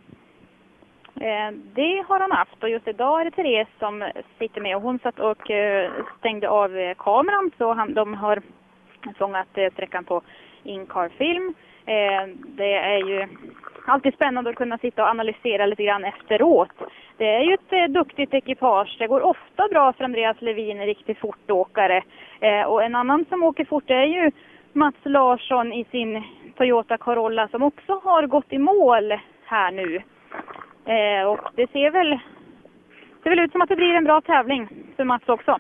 [1.15, 4.81] Eh, det har han haft och just idag är det Therese som sitter med och
[4.81, 8.41] hon satt och eh, stängde av eh, kameran så han, de har
[9.17, 10.21] fångat eh, sträckan på
[10.63, 11.53] in-car-film.
[11.85, 13.27] Eh, det är ju
[13.85, 16.69] alltid spännande att kunna sitta och analysera lite grann efteråt.
[17.17, 18.95] Det är ju ett eh, duktigt ekipage.
[18.99, 22.03] Det går ofta bra för Andreas Levin, en riktig fortåkare.
[22.39, 24.31] Eh, och en annan som åker fort är ju
[24.73, 26.23] Mats Larsson i sin
[26.57, 29.13] Toyota Corolla som också har gått i mål
[29.45, 29.95] här nu.
[30.93, 32.19] Eh, och det ser väl,
[33.23, 35.57] ser väl ut som att det blir en bra tävling för Mats också.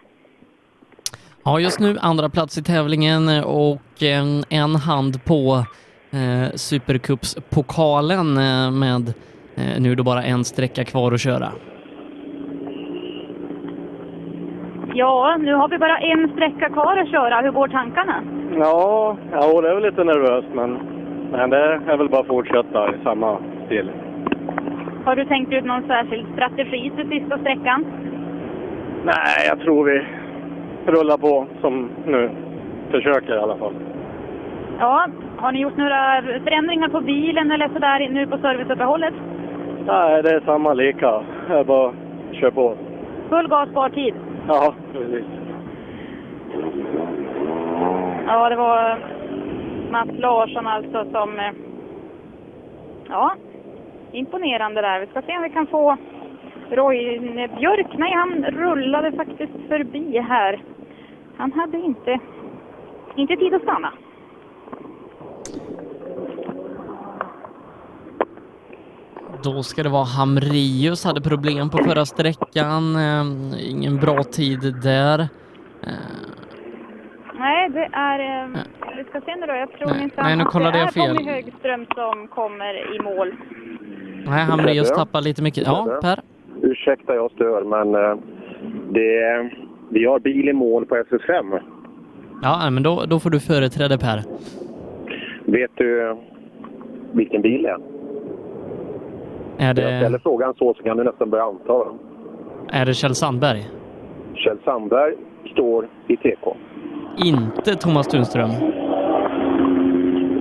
[1.43, 5.65] Ja, just nu andra plats i tävlingen och en, en hand på
[6.11, 9.13] eh, Supercupspokalen eh, med
[9.55, 11.49] eh, nu då bara en sträcka kvar att köra.
[14.93, 17.41] Ja, nu har vi bara en sträcka kvar att köra.
[17.41, 18.23] Hur går tankarna?
[18.55, 20.79] Ja, ja, det är väl lite nervöst men,
[21.31, 23.91] men det är väl bara att fortsätta i samma stil.
[25.05, 27.85] Har du tänkt ut någon särskild strategi för sista sträckan?
[29.03, 30.05] Nej, jag tror vi
[30.91, 32.29] rullar på som nu.
[32.91, 33.73] Försöker i alla fall.
[34.79, 39.13] Ja, har ni gjort några förändringar på bilen eller sådär nu på serviceuppehållet?
[39.85, 41.21] Nej, det är samma lika.
[41.49, 41.93] Jag bara
[42.31, 42.75] kör på.
[43.29, 44.13] Full gas, spar tid.
[44.47, 45.25] Ja, precis.
[48.27, 48.97] Ja, det var
[49.91, 51.39] Mats Larsson alltså som...
[51.39, 51.51] eh,
[53.09, 53.31] Ja,
[54.11, 54.99] imponerande där.
[54.99, 55.97] Vi ska se om vi kan få
[56.71, 57.19] Roy
[57.59, 57.87] Björk.
[57.97, 60.59] Nej, han rullade faktiskt förbi här.
[61.37, 62.19] Han hade inte,
[63.15, 63.91] inte tid att stanna.
[69.43, 72.95] Då ska det vara Hamrius, hade problem på förra sträckan.
[72.95, 73.25] Eh,
[73.71, 75.27] ingen bra tid där.
[77.39, 78.43] Nej, det är...
[78.43, 78.49] eh,
[78.97, 79.53] Vi ska se nu då.
[79.53, 81.17] Jag tror inte nej, nu att kollade det är jag fel.
[81.17, 83.33] Tommy Högström som kommer i mål.
[84.25, 85.63] Nej, Hamrius tappar lite mycket.
[85.67, 86.19] Ja, Per?
[86.61, 88.17] Ursäkta jag stör, men eh,
[88.91, 89.49] det,
[89.89, 91.59] vi har bil i mål på SS5.
[92.41, 94.23] Ja, men då, då får du företräde Per.
[95.45, 96.17] Vet du
[97.11, 97.77] vilken bil det är?
[99.59, 101.85] Är Jag det, ställer frågan så, så kan du nästan börja anta.
[102.71, 103.69] är det Kjell Sandberg?
[104.35, 105.13] Kjell Sandberg
[105.53, 106.55] står i TK.
[107.25, 108.49] Inte Thomas Tunström.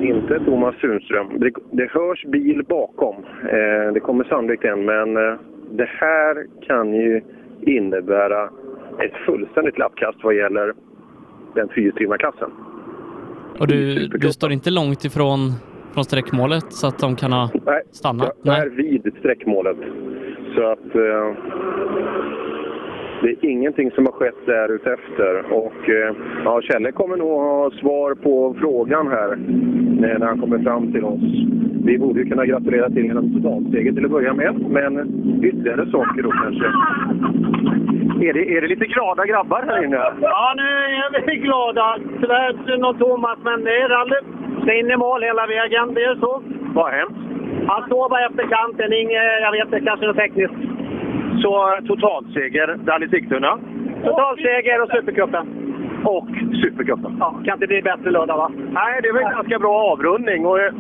[0.02, 1.40] Inte Thomas Sunström.
[1.40, 3.14] Det, det hörs bil bakom.
[3.42, 5.38] Eh, det kommer sannolikt en, men eh,
[5.70, 7.22] det här kan ju
[7.60, 8.44] innebära
[9.05, 10.74] ett fullständigt lappkast vad gäller
[11.55, 12.50] den fyrhjulsdrivna klassen.
[13.58, 15.52] Och du, du står inte långt ifrån
[15.94, 18.33] från sträckmålet så att de kan ha Nej, stannat?
[18.42, 19.76] jag är vid sträckmålet.
[20.55, 21.34] Så att eh,
[23.23, 25.52] det är ingenting som har skett där utefter.
[25.52, 29.36] Och eh, ja, Kjelle kommer nog ha svar på frågan här
[30.00, 31.23] när han kommer fram till oss.
[31.84, 34.92] Vi borde ju kunna gratulera till en totalseger till att börja med, men
[35.44, 36.67] ytterligare saker då kanske.
[38.28, 39.97] Är det, är det lite glada grabbar här inne?
[40.20, 41.99] Ja, nu är vi glada.
[42.20, 44.38] Tyvärr synd om Thomas, men det är rally.
[44.62, 46.42] Ska in i mål hela vägen, det är så.
[46.74, 47.16] Vad har hänt?
[47.68, 50.54] Han står bara efter kanten, inget, jag vet inte, kanske något tekniskt.
[51.42, 53.58] Så totalseger, Rally Sigtuna.
[54.04, 55.67] Totalseger och Supercupen.
[56.04, 56.28] Och
[56.62, 57.16] Supercupen.
[57.20, 58.50] Ja, kan inte bli bättre lördag va?
[58.72, 60.46] Nej, det är väl en ganska bra avrundning.
[60.46, 60.72] Och, eh,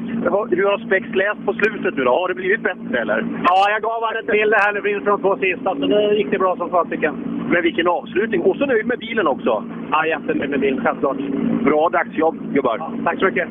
[0.50, 2.10] hur har Spex läst på slutet nu då?
[2.10, 3.18] Har det blivit bättre eller?
[3.48, 6.30] Ja, jag gav honom ett bilder här nu inför de två sista, så nu gick
[6.30, 7.14] det bra som fasiken.
[7.52, 8.40] Men vilken avslutning!
[8.42, 9.64] Och så nöjd med bilen också.
[9.90, 11.16] Ja, jättenöjd med bilen, självklart.
[11.64, 12.76] Bra dagsjobb gubbar.
[13.04, 13.48] Tack så mycket.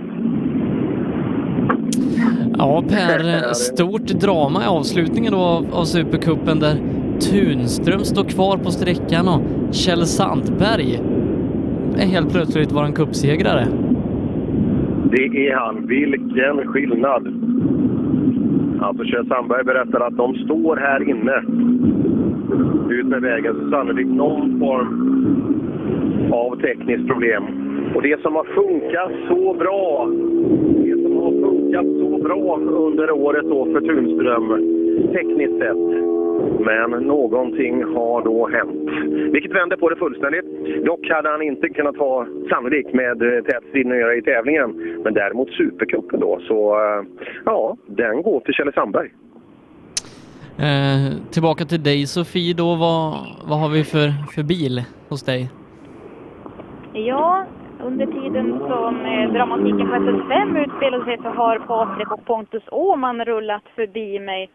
[2.58, 6.76] Ja, Per, stort drama i avslutningen då av, av Supercupen där
[7.32, 9.42] Tunström står kvar på sträckan och
[9.76, 11.00] Kjell Sandberg
[12.06, 13.68] helt plötsligt våran cupsegrare.
[15.12, 15.88] Det är han.
[15.88, 17.28] Vilken skillnad!
[18.82, 21.38] Alltså Kjell Sandberg berättar att de står här inne
[22.94, 23.56] ut med vägen.
[23.62, 27.44] Så sannolikt någon form av tekniskt problem.
[27.96, 30.08] Och det som har funkat så bra,
[30.84, 34.48] det som har funkat så bra under året då för Tunström,
[35.14, 36.27] tekniskt sett.
[36.60, 38.90] Men någonting har då hänt.
[39.34, 40.46] Vilket vänder på det fullständigt.
[40.86, 45.02] Dock hade han inte kunnat ha, sannolikt, med eh, tät strid att göra i tävlingen.
[45.04, 47.04] Men däremot Supercupen då, så eh,
[47.46, 49.10] ja, den går till Kjell Sandberg.
[50.60, 53.14] Eh, tillbaka till dig Sofie då, vad,
[53.50, 55.50] vad har vi för, för bil hos dig?
[56.94, 57.46] Ja,
[57.84, 63.26] under tiden som eh, dramatiken på SS5 utspelade sig så har Patrik och Pontus Åhman
[63.26, 64.50] rullat förbi mig.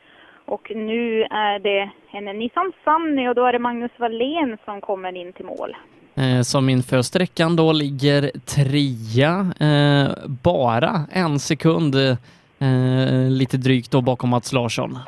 [0.45, 5.17] Och nu är det en Nissan Sunny och då är det Magnus Wallén som kommer
[5.17, 5.77] in till mål.
[6.15, 10.11] Eh, som inför sträckan då ligger trea, eh,
[10.43, 14.99] bara en sekund eh, lite drygt då bakom Mats Larsson.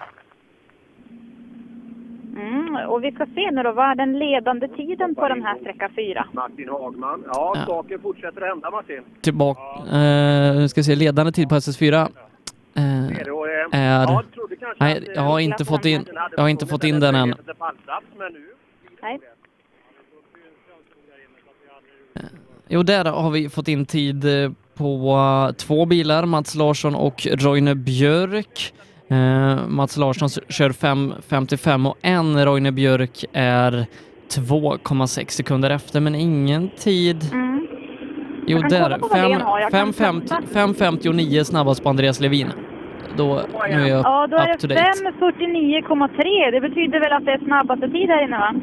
[2.36, 5.58] Mm, och vi ska se nu då, vad är den ledande tiden på den här
[5.58, 6.26] sträcka 4?
[6.32, 7.24] Martin Hagman.
[7.26, 7.66] Ja, Ja.
[7.66, 9.02] saker fortsätter att hända Martin.
[9.20, 9.60] Tillbaka,
[9.98, 12.08] eh, nu ska vi se, ledande tid på SS4
[12.76, 13.18] eh, eh,
[13.70, 14.02] är...
[14.02, 16.66] ja, jag trodde kanske Nej, att, eh, jag har inte fått in, jag har inte
[16.66, 17.34] fått in den än.
[19.02, 19.20] Nej.
[22.68, 27.74] Jo, där har vi fått in tid eh, på två bilar, Mats Larsson och Roine
[27.84, 28.74] Björk.
[29.08, 33.86] Eh, Mats Larsson kör 5.55 och en Roine Björk är
[34.28, 37.32] 2,6 sekunder efter, men ingen tid.
[37.32, 37.66] Mm.
[38.46, 38.82] Jo, där.
[38.82, 39.60] kolla på vad Len har.
[39.60, 42.48] Jag kan 5.59 snabbast på Andreas Levin.
[43.16, 44.82] Då, nu är jag Ja, då är det date.
[45.20, 46.50] 5.49,3.
[46.50, 48.54] Det betyder väl att det är snabbaste tid här inne va?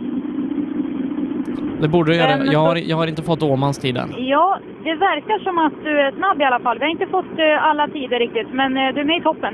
[1.82, 2.46] Det borde du göra.
[2.46, 4.14] Jag har, jag har inte fått Åmans tid än.
[4.18, 6.78] Ja, det verkar som att du är snabb i alla fall.
[6.80, 9.54] Vi har inte fått eh, alla tider riktigt, men eh, du är med i toppen.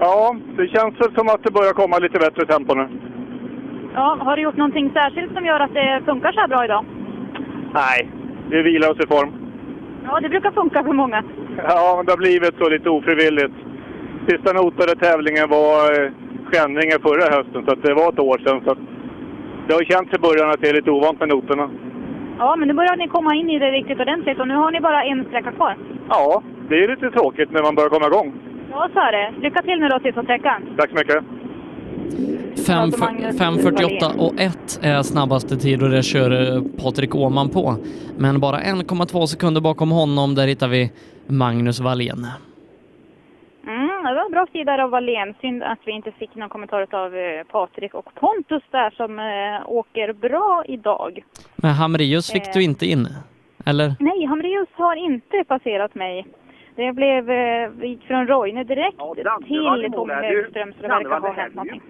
[0.00, 2.88] Ja, det känns väl som att det börjar komma lite bättre tempo nu.
[3.94, 6.84] Ja, har du gjort någonting särskilt som gör att det funkar så här bra idag?
[7.74, 8.10] Nej,
[8.50, 9.30] vi vilar oss i form.
[10.10, 11.24] Ja, det brukar funka för många.
[11.56, 13.54] Ja, det har blivit så lite ofrivilligt.
[14.28, 16.10] Sista notade tävlingen var eh,
[16.48, 18.60] Skänninge förra hösten, så det var ett år sedan.
[18.64, 18.76] Så
[19.66, 21.70] det har känts i början att det är lite ovant med noterna.
[22.38, 24.80] Ja, men nu börjar ni komma in i det riktigt ordentligt och nu har ni
[24.80, 25.76] bara en sträcka kvar.
[26.08, 28.28] Ja, det är lite tråkigt när man börjar komma igång.
[28.70, 29.26] Ja, så är det.
[29.44, 30.60] Lycka till nu då sista sträckan.
[30.78, 31.24] Tack så mycket.
[32.66, 37.48] Fem- Alltså, Magnus 5.48 och 1 är snabbaste tid och det kör eh, Patrik Åhman
[37.48, 37.76] på.
[38.18, 40.92] Men bara 1,2 sekunder bakom honom, där hittar vi
[41.26, 42.26] Magnus Wallén.
[43.66, 45.34] Mm, det var en bra tid där av Wallén.
[45.40, 49.70] Synd att vi inte fick någon kommentar av eh, Patrik och Pontus där som eh,
[49.72, 51.22] åker bra idag.
[51.56, 52.52] Men Hamrius fick Eh.
[52.54, 53.08] du inte in,
[53.66, 53.94] eller?
[54.00, 56.26] Nej, Hamreus har inte passerat mig.
[56.76, 57.24] Det blev,
[57.80, 58.98] vi gick från Roine direkt
[59.46, 61.80] till Tommy Högström så det verkar ha hänt någonting.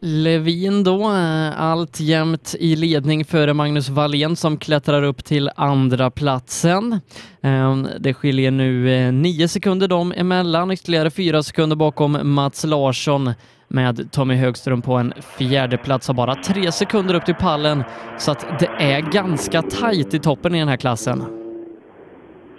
[0.00, 7.00] Levin då, eh, alltjämt i ledning före Magnus Wallén som klättrar upp till andra platsen.
[7.42, 13.30] Ehm, det skiljer nu eh, nio sekunder dem emellan, ytterligare fyra sekunder bakom Mats Larsson
[13.68, 17.84] med Tommy Högström på en fjärde plats och bara tre sekunder upp till pallen.
[18.18, 21.24] Så att det är ganska tajt i toppen i den här klassen.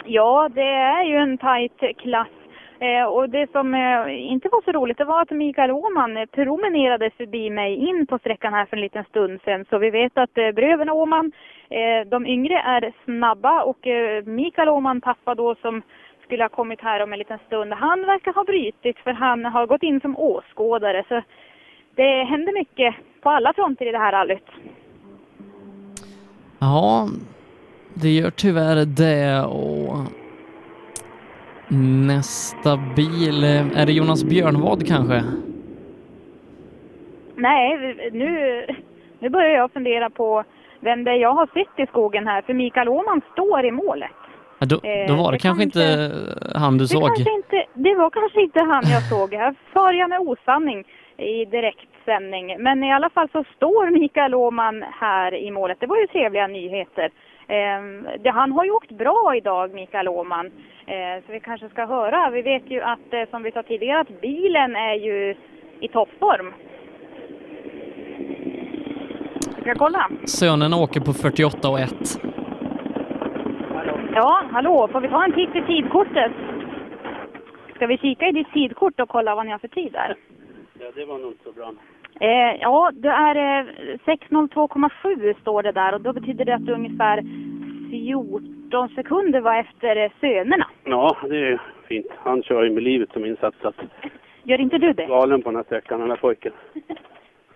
[0.06, 2.28] Ja, det är ju en tajt klass.
[2.82, 6.26] Eh, och det som eh, inte var så roligt, det var att Mikael Åhman eh,
[6.26, 9.66] promenerade förbi mig in på sträckan här för en liten stund sedan.
[9.70, 11.32] Så vi vet att eh, bröderna Åhman,
[11.70, 15.82] eh, de yngre är snabba och eh, Mikael Åhman, pappa då som
[16.24, 19.68] skulle ha kommit här om en liten stund, han verkar ha brutit för han har
[19.68, 21.04] gått in som åskådare.
[21.08, 21.22] Så
[21.96, 24.48] det händer mycket på alla fronter i det här rallyt.
[26.60, 27.08] Ja,
[27.94, 30.19] det gör tyvärr det och
[32.08, 35.24] nästa bil, eh, är det Jonas Björnvad kanske?
[37.36, 37.78] Nej,
[38.12, 38.66] nu,
[39.20, 40.44] nu börjar jag fundera på
[40.80, 44.12] vem det är jag har sett i skogen här, för Mikael Åhman står i målet.
[44.60, 46.12] Ja, Då, Eh, då var det, det kanske inte
[46.56, 47.20] han du Det, såg.
[47.20, 49.34] inte, det var kanske inte han jag såg.
[49.34, 50.84] Här far jag med osanning
[51.18, 52.56] i direktsändning.
[52.64, 55.78] Men i alla fall så står Mikael Åhman här i målet.
[55.80, 57.10] Det var ju trevliga nyheter.
[57.50, 57.82] Eh,
[58.20, 60.46] det, han har ju åkt bra idag, Mikael Åhman.
[60.86, 62.30] Eh, så vi kanske ska höra.
[62.30, 65.36] Vi vet ju att, eh, som vi sa tidigare, att bilen är ju
[65.80, 66.54] i toppform.
[69.56, 70.10] Vi ska kolla.
[70.26, 72.22] Sönen åker på 48 och 1.
[74.14, 76.32] Ja, hallå, får vi ta en titt i tidkortet?
[77.76, 80.16] Ska vi kika i ditt tidkort och kolla vad ni har för tid där?
[80.80, 81.72] Ja, det var nog inte så bra.
[82.20, 83.66] Eh, ja, det är eh,
[84.06, 87.24] 6.02,7 står det där och då betyder det att du ungefär
[87.90, 90.68] 14 sekunder var efter eh, sönerna.
[90.84, 92.08] Ja, det är fint.
[92.18, 93.58] Han kör ju med livet som insats.
[93.62, 93.76] Så att
[94.44, 95.06] Gör inte du det?
[95.06, 96.52] galen på den här sträckan, den här pojken.
[96.74, 96.84] Men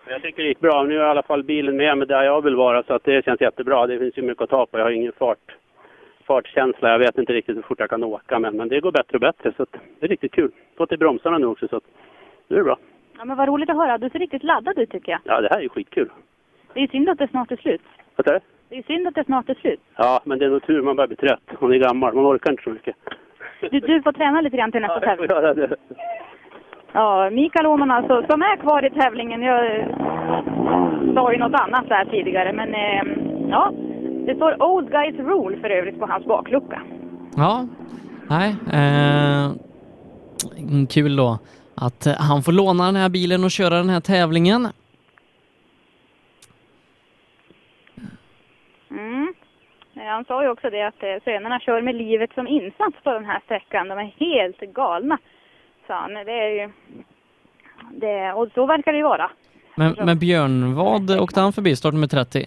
[0.08, 0.84] Jag tycker det gick bra.
[0.84, 3.26] Nu är i alla fall bilen med mig där jag vill vara så att det
[3.26, 3.88] känns jättebra.
[3.88, 4.78] Det finns ju mycket att ta på.
[4.78, 5.56] Jag har ingen fart,
[6.26, 6.90] fartkänsla.
[6.90, 9.22] Jag vet inte riktigt hur fort jag kan åka men, men det går bättre och
[9.22, 10.52] bättre så att det är riktigt kul.
[10.78, 11.84] Fått i bromsarna nu också så att
[12.48, 12.78] nu är det bra.
[13.18, 13.98] Ja, men vad roligt att höra.
[13.98, 15.22] Du ser riktigt laddad ut tycker jag.
[15.24, 16.10] Ja, det här är ju skitkul.
[16.74, 17.82] Det är ju synd att det snart är slut.
[18.16, 18.40] Vad är det?
[18.70, 19.80] Det är ju synd att det snart är slut.
[19.96, 21.62] Ja, men det är nog tur man börjar bli trött.
[21.62, 22.14] Man är gammal.
[22.14, 22.96] Man orkar inte så mycket.
[23.72, 25.30] Du, du får träna lite grann till nästa Jag tävling.
[25.30, 25.76] göra det.
[26.92, 29.42] Ja, Mikael Åhman alltså, som är kvar i tävlingen.
[29.42, 29.86] Jag eh,
[31.14, 33.04] sa ju något annat där tidigare, men eh,
[33.50, 33.72] ja.
[34.26, 36.82] Det står Old Guys Rule för övrigt på hans baklucka.
[37.36, 37.68] Ja,
[38.30, 38.56] nej.
[38.74, 39.52] Eh,
[40.90, 41.40] kul då
[41.76, 44.68] att eh, han får låna den här bilen och köra den här tävlingen.
[48.92, 49.34] Mm.
[49.96, 53.26] Han sa ju också det att eh, sönerna kör med livet som insats på den
[53.26, 53.88] här sträckan.
[53.88, 55.18] De är helt galna,
[55.88, 56.14] sa han.
[56.14, 56.72] Det är ju...
[57.92, 59.32] Det, och så verkar det ju vara.
[59.76, 62.46] Men, men Björn, vad åkte han förbi startnummer 30?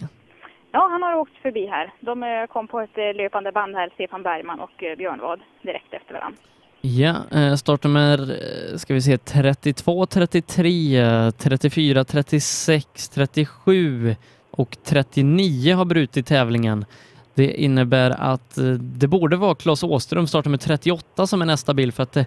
[0.71, 1.91] Ja, han har åkt förbi här.
[1.99, 6.13] De eh, kom på ett löpande band här, Stefan Bergman och Björn Wad, direkt efter
[6.13, 6.39] varandra.
[6.81, 14.15] Ja, eh, startnummer eh, ska vi se 32, 33, 34, 36, 37
[14.51, 16.85] och 39 har brutit tävlingen.
[17.33, 21.91] Det innebär att eh, det borde vara Claes Åström startnummer 38 som är nästa bil
[21.91, 22.25] för att det,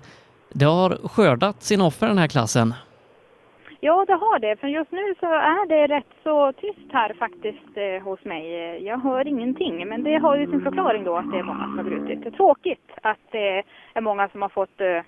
[0.53, 2.75] det har skördat sin offer den här klassen.
[3.83, 4.57] Ja, det har det.
[4.61, 8.45] För just nu så är det rätt så tyst här faktiskt eh, hos mig.
[8.85, 11.79] Jag hör ingenting, men det har ju sin förklaring då att det är många som
[11.79, 12.23] har brutit.
[12.23, 13.63] Det är tråkigt att det
[13.95, 15.03] är många som har fått eh,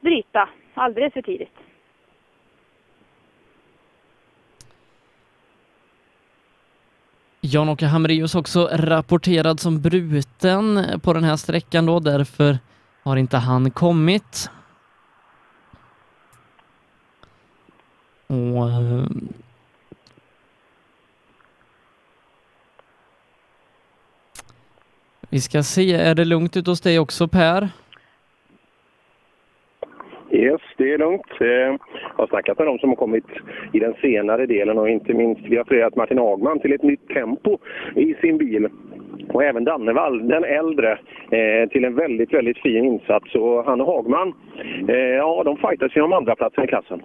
[0.00, 1.56] bryta alldeles för tidigt.
[7.40, 12.58] Jan-Åke Hamreus också rapporterad som bruten på den här sträckan då, därför
[13.02, 14.50] har inte han kommit.
[18.26, 19.06] Och eh,
[25.30, 27.68] Vi ska se, är det lugnt ute hos dig också Per?
[30.30, 31.40] Yes, det är lugnt.
[31.40, 31.78] Eh, jag
[32.16, 33.24] har snackat med de som har kommit
[33.72, 37.58] i den senare delen och inte minst gratulerat Martin Hagman till ett nytt tempo
[37.94, 38.68] i sin bil.
[39.28, 40.98] Och även Dannevall, den äldre,
[41.30, 43.34] eh, till en väldigt, väldigt fin insats.
[43.34, 44.34] Och han och Hagman,
[44.88, 47.02] eh, ja, de fightas ju om andra platsen i klassen.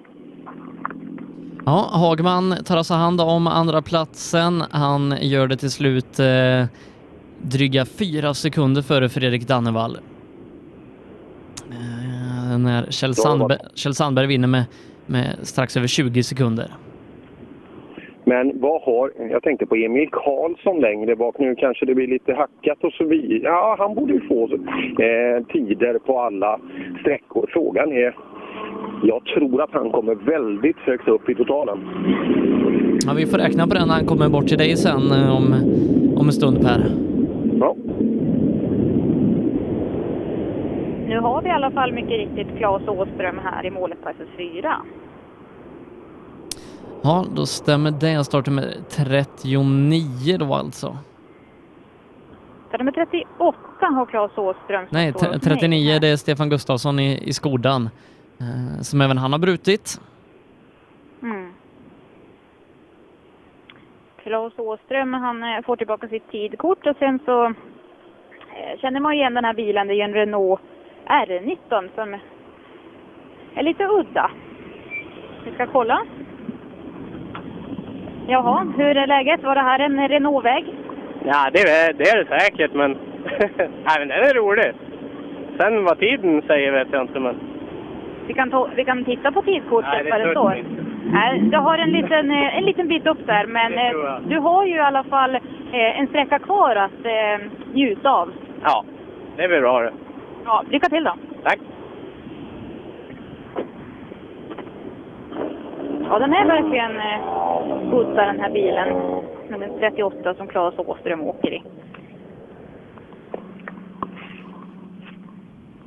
[1.65, 4.63] Ja, Hagman tar alltså hand om andra platsen.
[4.71, 6.65] Han gör det till slut eh,
[7.41, 9.97] dryga fyra sekunder före Fredrik Dannevall.
[11.71, 14.63] Eh, när Kjell, Sandberg, Kjell Sandberg vinner med,
[15.05, 16.71] med strax över 20 sekunder.
[18.23, 19.11] Men vad har...
[19.31, 21.35] Jag tänkte på Emil Karlsson längre bak.
[21.39, 23.53] Nu kanske det blir lite hackat och så vidare.
[23.53, 26.59] Ja, han borde ju få eh, tider på alla
[27.01, 27.49] sträckor.
[27.53, 28.15] Frågan är...
[29.03, 31.79] Jag tror att han kommer väldigt högt upp i totalen.
[33.05, 35.53] Ja, vi får räkna på den när han kommer bort till dig sen eh, om,
[36.17, 36.85] om en stund Per.
[37.59, 37.75] Ja.
[41.07, 44.73] Nu har vi i alla fall mycket riktigt Claes Åström här i målet på SS4.
[47.01, 48.11] Ja, då stämmer det.
[48.11, 50.97] Jag startar med 39 då alltså.
[52.71, 53.25] Så nummer 38
[53.79, 54.85] har Claes Åström.
[54.89, 55.99] Nej, står t- hos mig 39 här.
[55.99, 57.89] det är Stefan Gustafsson i, i Skodan.
[58.41, 60.01] Eh, som även han har brutit.
[61.23, 61.53] Mm.
[64.23, 69.33] Claes Åström han eh, får tillbaka sitt tidkort och sen så eh, känner man igen
[69.33, 69.87] den här bilen.
[69.87, 70.61] Det är en Renault
[71.05, 72.13] R19 som
[73.55, 74.31] är lite udda.
[75.45, 76.05] Vi ska kolla.
[78.27, 79.43] Jaha, hur är läget?
[79.43, 80.65] Var det här en Renault-väg?
[81.25, 82.91] Ja, det är det, är det säkert, men...
[83.57, 84.73] Nej, men den är rolig.
[85.57, 87.50] Sen vad tiden säger vet jag inte, men...
[88.31, 90.55] Vi kan, ta, vi kan titta på tidkortet Nej, det vad det står.
[90.55, 90.85] inte.
[91.05, 94.65] Nej, du har en liten, eh, en liten bit upp där, men eh, du har
[94.65, 97.05] ju i alla fall eh, en sträcka kvar att
[97.73, 98.31] njuta av.
[98.63, 98.83] Ja,
[99.37, 99.93] det blir bra det.
[100.45, 101.13] Ja, lycka till då!
[101.43, 101.59] Tack!
[106.09, 106.91] Ja, den är verkligen
[107.93, 108.89] udda den här bilen.
[109.49, 111.63] Nummer 38 som Claes Åström åker i.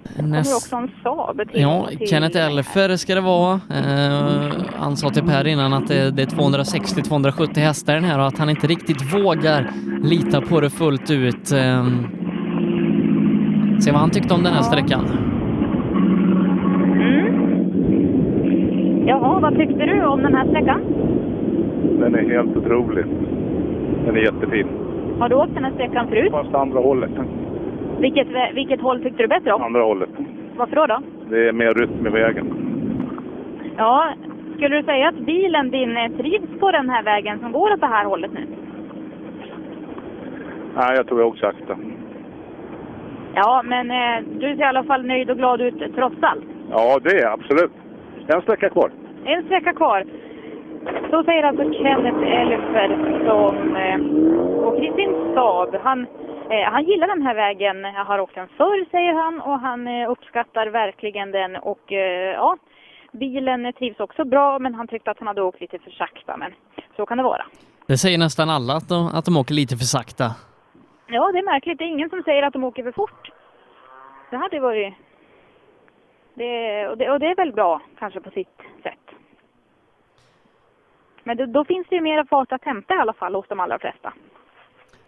[0.09, 1.61] Det kommer också en Saab till.
[1.61, 3.53] Ja, till Kenneth Elfer ska det vara.
[3.55, 8.27] Eh, han sa till Per innan att det, det är 260-270 hästar den här och
[8.27, 9.71] att han inte riktigt vågar
[10.03, 11.53] lita på det fullt ut.
[11.53, 11.87] Eh,
[13.81, 15.05] se vad han tyckte om den här sträckan.
[19.07, 20.81] Jaha, vad tyckte du om den här sträckan?
[22.01, 23.05] Den är helt otrolig.
[24.07, 24.67] Den är jättefin.
[25.19, 26.31] Har du åkt den här sträckan förut?
[26.33, 27.11] Fast andra hållet.
[27.99, 29.63] Vilket, vilket håll tyckte du bättre om?
[29.63, 30.11] Andra hållet.
[30.57, 30.87] Varför då?
[30.87, 30.99] då?
[31.31, 32.55] Det är mer rytm i vägen.
[33.77, 34.13] Ja,
[34.57, 37.81] skulle du säga att bilen din eh, trivs på den här vägen som går åt
[37.81, 38.47] det här hållet nu?
[40.77, 41.77] Nej, jag tror jag också sakta.
[43.35, 46.45] Ja, men eh, du ser i alla fall nöjd och glad ut trots allt.
[46.71, 47.73] Ja, det är absolut.
[48.27, 48.91] En sträcka kvar.
[49.25, 50.05] En sträcka kvar.
[51.11, 52.89] Så säger alltså Kenneth Elfer
[53.27, 55.77] som eh, åker i sin Saab.
[55.83, 56.07] Han,
[56.51, 57.81] han gillar den här vägen.
[57.81, 61.57] Jag har åkt den förr, säger han, och han eh, uppskattar verkligen den.
[61.57, 62.57] Och eh, ja,
[63.13, 66.37] bilen trivs också bra, men han tyckte att han hade åkt lite för sakta.
[66.37, 66.53] Men
[66.97, 67.47] så kan det vara.
[67.87, 70.25] Det säger nästan alla att de, att de åker lite för sakta.
[71.07, 71.79] Ja, det är märkligt.
[71.79, 73.31] Det är ingen som säger att de åker för fort.
[74.31, 74.95] Det hade varit...
[76.35, 78.99] Det, och, det, och det är väl bra, kanske på sitt sätt.
[81.23, 83.61] Men det, då finns det ju mera fart att hämta i alla fall hos de
[83.61, 84.13] allra flesta.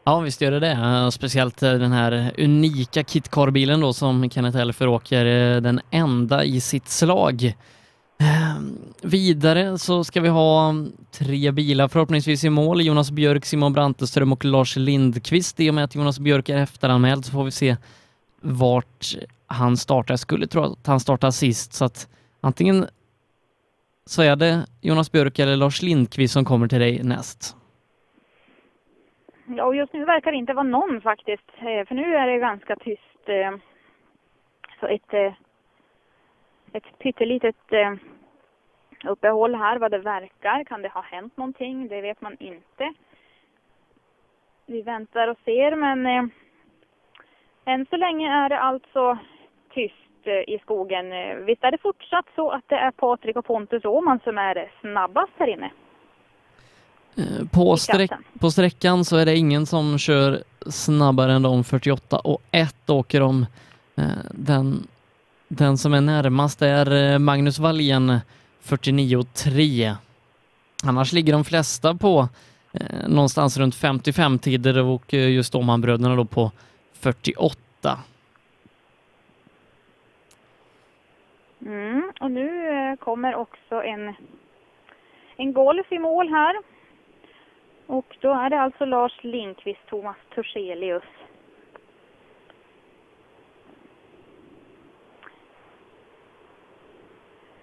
[0.08, 0.72] Ja, visst gör det det.
[0.72, 6.44] Eh, speciellt eh, den här unika kitcar-bilen då som Kenneth Elfer åker, eh, den enda
[6.44, 7.54] i sitt slag.
[8.18, 12.82] Ehm, vidare så ska vi ha mm, tre bilar förhoppningsvis i mål.
[12.82, 15.60] Jonas Björk, Simon Branteström och Lars Lindqvist.
[15.60, 17.76] I och med att Jonas Björk är efteranmäld så får vi se
[18.40, 19.14] vart
[19.46, 20.12] han startar.
[20.12, 22.08] Jag skulle tro att han startar sist så att
[22.40, 22.86] antingen
[24.06, 27.56] så är det Jonas Björk eller Lars Lindqvist som kommer till dig näst.
[29.48, 31.50] Ja, och just nu verkar det inte vara någon faktiskt.
[31.58, 33.28] Eh, För nu är det ganska tyst.
[33.28, 33.56] eh,
[34.80, 35.32] Så ett, eh,
[36.72, 37.94] ett pyttelitet eh,
[39.04, 40.64] uppehåll här vad det verkar.
[40.64, 41.88] Kan det ha hänt någonting?
[41.88, 42.92] Det vet man inte.
[44.66, 46.24] Vi väntar och ser men eh,
[47.64, 49.18] än så länge är det alltså
[49.70, 49.94] tyst
[50.26, 51.12] eh, i skogen.
[51.12, 54.70] Eh, visst är det fortsatt så att det är Patrik och Pontus Åhman som är
[54.80, 55.70] snabbast här inne?
[57.16, 62.18] Eh, På, sträck, på sträckan så är det ingen som kör snabbare än de 48
[62.18, 63.46] och 1 åker de.
[63.96, 64.86] Eh, Den,
[65.48, 68.18] den som är närmast är eh, Magnus Wallén
[68.64, 69.94] 49,3.
[70.84, 72.28] Annars ligger de flesta på
[72.72, 76.50] eh, någonstans runt 55 tider och just Åhmanbröderna då på
[77.00, 77.98] 48.
[81.66, 84.14] Mm, och nu kommer också en,
[85.36, 86.56] en golf i mål här.
[87.86, 91.04] Och då är det alltså Lars Lindqvist, Thomas Torselius.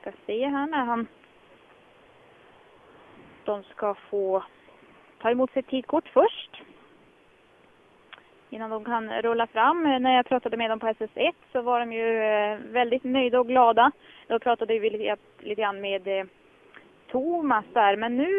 [0.01, 1.07] Ska se här när han...
[3.45, 4.43] De ska få
[5.21, 6.61] ta emot sitt tidkort först.
[8.49, 9.83] Innan de kan rulla fram.
[9.83, 13.47] När jag pratade med dem på SS1 så var de ju eh, väldigt nöjda och
[13.47, 13.91] glada.
[14.27, 16.25] Då pratade vi lite, lite grann med eh,
[17.13, 17.97] Thomas där.
[17.97, 18.33] Men nu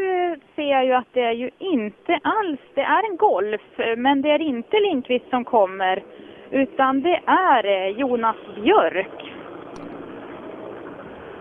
[0.54, 4.30] ser jag ju att det är ju inte alls, det är en Golf, men det
[4.30, 6.02] är inte Lindqvist som kommer.
[6.50, 9.34] Utan det är eh, Jonas Björk.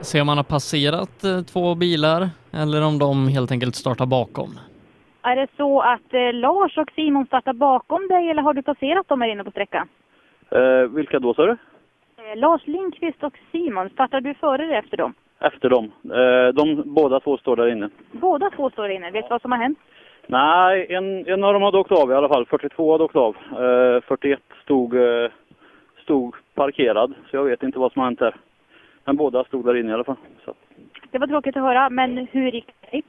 [0.02, 4.50] Se om han har passerat eh, två bilar eller om de helt enkelt startar bakom.
[5.22, 9.08] Är det så att eh, Lars och Simon startar bakom dig eller har du passerat
[9.08, 9.88] dem här inne på sträckan?
[10.52, 11.52] Eh, vilka då sa du?
[11.52, 15.14] Eh, Lars Lindqvist och Simon, startar du före eller efter dem?
[15.44, 15.92] Efter dem.
[16.04, 17.90] Eh, de båda två står där inne.
[18.12, 19.12] Båda två står inne.
[19.12, 19.80] Vet du vad som har hänt?
[20.28, 22.46] Nej, en, en av dem hade åkt av i alla fall.
[22.46, 23.36] 42 hade åkt av.
[23.52, 25.32] Eh, 41 stod, eh,
[26.04, 28.36] stod parkerad, så jag vet inte vad som har hänt där.
[29.06, 30.16] Men båda stod där inne i alla fall.
[30.46, 30.54] Så.
[31.12, 33.02] Det var tråkigt att höra, men hur gick det?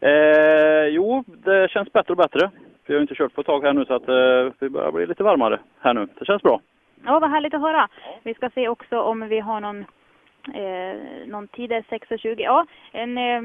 [0.00, 2.50] Eh, jo, det känns bättre och bättre.
[2.86, 5.06] Vi har inte kört på ett tag här nu så att eh, vi börjar bli
[5.06, 6.08] lite varmare här nu.
[6.18, 6.60] Det känns bra.
[7.04, 7.88] Ja, vad härligt att höra.
[8.22, 9.84] Vi ska se också om vi har någon,
[10.54, 12.34] eh, någon tid, är 6.20.
[12.38, 13.42] Ja, en, eh,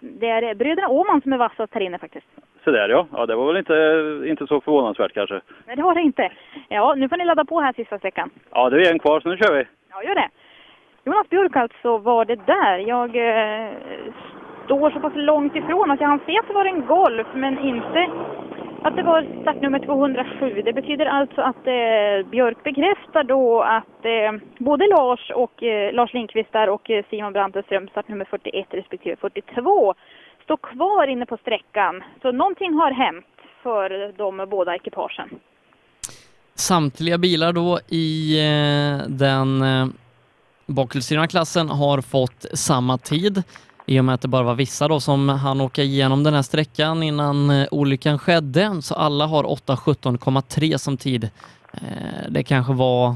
[0.00, 2.26] det är bröderna Åman som är vassast här inne faktiskt.
[2.64, 3.06] Så där ja.
[3.12, 5.40] ja, det var väl inte, inte så förvånansvärt kanske.
[5.66, 6.32] Nej, det var det inte.
[6.68, 8.30] Ja, nu får ni ladda på här sista sträckan.
[8.50, 9.64] Ja, det är en kvar så nu kör vi.
[9.90, 10.28] Ja, gör det.
[11.04, 12.78] Jonas Björk alltså var det där.
[12.78, 13.72] Jag eh,
[14.64, 17.58] står så pass långt ifrån att jag hann se att det var en Golf, men
[17.58, 18.08] inte
[18.86, 20.62] att det var startnummer 207.
[20.64, 26.14] Det betyder alltså att eh, Björk bekräftar då att eh, både Lars och eh, Lars
[26.14, 29.94] Lindqvist där och eh, Simon Branteström, startnummer 41 respektive 42,
[30.44, 32.02] står kvar inne på sträckan.
[32.22, 33.26] Så någonting har hänt
[33.62, 35.28] för de båda ekipagen.
[36.54, 39.86] Samtliga bilar då i eh, den eh,
[40.66, 43.42] bakhjulsdrivna klassen har fått samma tid
[43.86, 46.42] i och med att det bara var vissa då som hann åka igenom den här
[46.42, 48.82] sträckan innan eh, olyckan skedde.
[48.82, 51.30] Så alla har 8.17,3 som tid.
[51.72, 51.80] Eh,
[52.30, 53.14] Det kanske var,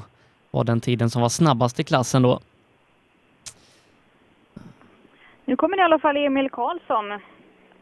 [0.51, 2.41] var den tiden som var snabbast i klassen då.
[5.45, 7.21] Nu kommer i alla fall Emil Karlsson.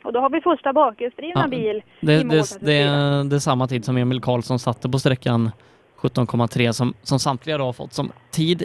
[0.05, 2.75] Och då har vi första bakhjulsdrivna Ja, bil Det, i det, det,
[3.28, 5.50] det är samma tid som Emil Karlsson satte på sträckan
[6.00, 8.65] 17,3 som, som samtliga då har fått som tid.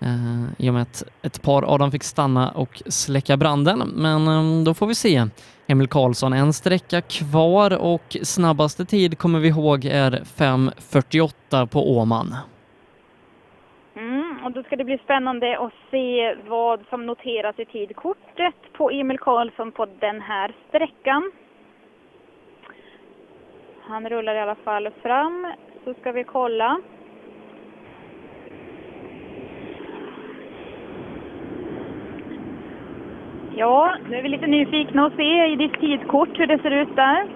[0.00, 3.78] Eh, I och med att ett par av dem fick stanna och släcka branden.
[3.94, 5.26] Men eh, då får vi se.
[5.66, 12.34] Emil Karlsson, en sträcka kvar och snabbaste tid kommer vi ihåg är 5.48 på Åman.
[13.96, 18.90] Mm, och då ska det bli spännande att se vad som noteras i tidkortet på
[18.90, 21.32] Emil Karlsson på den här sträckan.
[23.82, 25.52] Han rullar i alla fall fram,
[25.84, 26.80] så ska vi kolla.
[33.56, 36.96] Ja, nu är vi lite nyfikna att se i ditt tidkort hur det ser ut
[36.96, 37.26] där.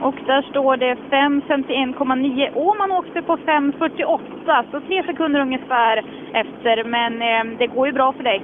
[0.00, 2.50] Och där står det 5.51,9.
[2.54, 6.84] Åman åkte på 5.48, så tre sekunder ungefär efter.
[6.84, 8.42] Men eh, det går ju bra för dig.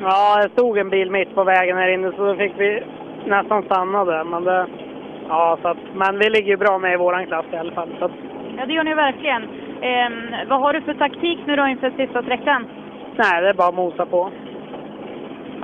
[0.00, 2.82] Ja, det stod en bil mitt på vägen här inne så då fick vi
[3.26, 4.24] nästan stanna där.
[4.24, 4.66] Men, det,
[5.28, 7.88] ja, så att, men vi ligger ju bra med i våran klass i alla fall.
[7.98, 8.12] Så att,
[8.58, 9.42] Ja, det gör ni verkligen.
[9.80, 12.66] Eh, vad har du för taktik nu då inför sista sträckan?
[13.16, 14.30] nej, det är bara att mosa på.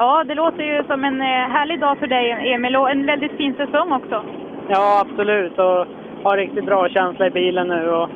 [0.03, 3.37] Ja, det låter ju som en eh, härlig dag för dig, Emil, och en väldigt
[3.37, 4.25] fin säsong också.
[4.69, 5.59] Ja, absolut.
[5.59, 5.87] Och
[6.25, 7.91] har riktigt bra känsla i bilen nu.
[7.91, 8.09] Och,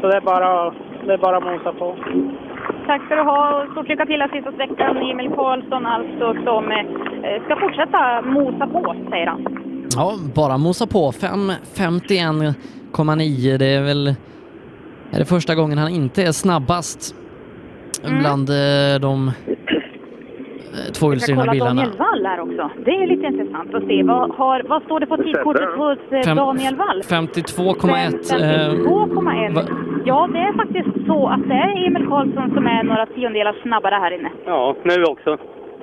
[0.00, 0.70] så det är bara,
[1.06, 1.96] det är bara att mosa på.
[2.86, 4.96] Tack ska du ha och stort lycka till sista sträckan.
[4.96, 6.86] Emil Karlsson alltså som eh,
[7.44, 9.46] ska fortsätta mosa på, säger han.
[9.96, 11.10] Ja, bara mosa på.
[11.10, 13.58] 5.51,9.
[13.58, 14.14] Det är väl
[15.12, 17.14] är det första gången han inte är snabbast
[18.20, 18.98] bland eh,
[20.72, 21.74] eh, Vi ska tvåhjulsdrivna kolla bilarna.
[21.82, 22.70] Daniel Wall här också.
[22.84, 24.02] Det är lite intressant att se.
[24.02, 27.00] Vad, har, vad står det på tidkortet hos eh, Fem- Daniel Wall?
[27.02, 27.94] 52,1.
[27.94, 29.54] eh, 52,1.
[29.54, 29.62] va-
[30.04, 33.94] Ja, det är faktiskt så att det är Emil Karlsson som är några tiondelar snabbare
[33.94, 34.30] här inne.
[34.46, 35.36] Ja, nu också.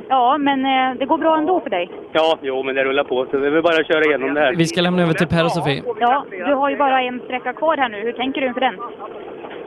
[0.10, 1.90] Ja, men eh, det går bra ändå för dig.
[2.12, 3.26] Ja, jo, men det rullar på.
[3.32, 4.56] Så vi vill bara köra igenom det här.
[4.56, 5.84] Vi ska lämna över till Per och Sofie.
[6.00, 7.98] Ja, du har ju bara en sträcka kvar här nu.
[8.02, 8.76] Hur tänker du inför den?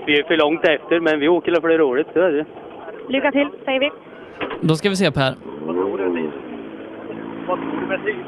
[0.07, 2.07] Vi är för långt efter, men vi åker för det är roligt.
[2.13, 2.45] Så är det.
[3.09, 3.91] Lycka till, säger vi.
[4.61, 5.35] Då ska vi se Per.
[5.67, 8.25] Vad tror du med tid?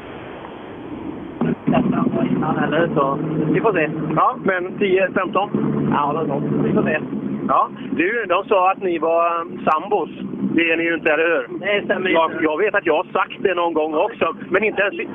[2.45, 3.19] innan eller så
[3.53, 3.89] vi får se.
[4.15, 5.49] Ja, men 10-15?
[5.91, 6.65] Ja, något sånt.
[6.65, 6.99] Vi får se.
[7.47, 10.09] Ja, du, de sa att ni var um, sambos.
[10.55, 11.59] Det är ni ju inte, eller hur?
[11.59, 12.43] Det stämmer jag, inte.
[12.43, 15.07] jag vet att jag har sagt det någon gång också, men inte ens i,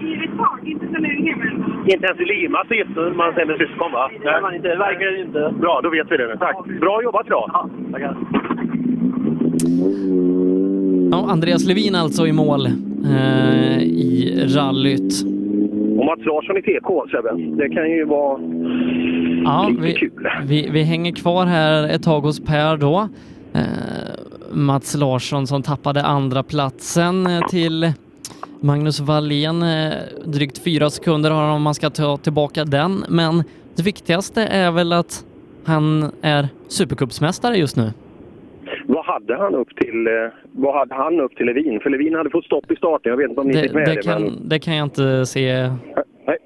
[1.93, 4.11] inte ens i Lima så gifter man sig med syskon, va?
[4.25, 4.69] Nej, man inte.
[4.69, 5.55] Det inte.
[5.61, 6.37] Bra, då vet vi det.
[6.37, 6.67] Tack.
[6.81, 7.51] Bra jobbat idag.
[7.53, 8.17] Ja, tackar.
[11.11, 15.25] Ja, Andreas Levin alltså i mål eh, i rallyt.
[15.99, 17.57] Och Mats Larsson i TK, Sebbe.
[17.63, 18.41] Det kan ju vara
[19.45, 20.11] Ja, lite vi, kul.
[20.45, 23.09] vi, vi hänger kvar här ett tag hos Per då.
[23.53, 23.61] Eh,
[24.53, 27.93] Mats Larsson som tappade andra platsen eh, till
[28.61, 29.63] Magnus Wallén.
[29.63, 29.93] Eh,
[30.25, 33.05] drygt fyra sekunder har han om man ska ta tillbaka den.
[33.09, 33.45] Men
[33.77, 35.25] det viktigaste är väl att
[35.65, 37.93] han är supercupsmästare just nu.
[39.29, 40.13] Hade han upp till, eh,
[40.53, 41.81] vad hade han upp till Levin?
[41.81, 43.11] För Levin hade fått stopp i starten.
[43.11, 44.03] Jag vet inte om ni Det, fick med det, det.
[44.03, 44.49] kan, men...
[44.49, 45.53] det kan jag inte se.
[46.27, 46.37] Nej,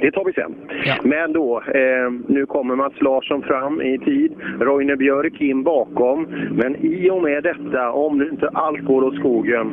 [0.00, 0.54] det tar vi sen.
[1.02, 4.32] Men då, eh, nu kommer Mats Larsson fram i tid.
[4.60, 6.26] Roine Björk in bakom.
[6.52, 9.72] Men i och med detta, om nu inte allt går åt skogen,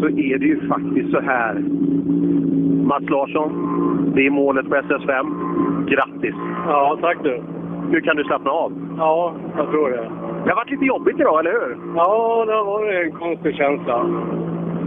[0.00, 1.54] så är det ju faktiskt så här.
[2.84, 3.50] Mats Larsson,
[4.16, 5.26] det är målet på SS5.
[5.90, 6.34] Grattis!
[6.66, 7.42] Ja, tack du.
[7.90, 8.72] Nu kan du slappna av.
[8.98, 10.10] Ja, jag tror det.
[10.44, 11.78] Det har varit lite jobbigt idag, eller hur?
[11.96, 14.04] Ja, det har varit en konstig känsla.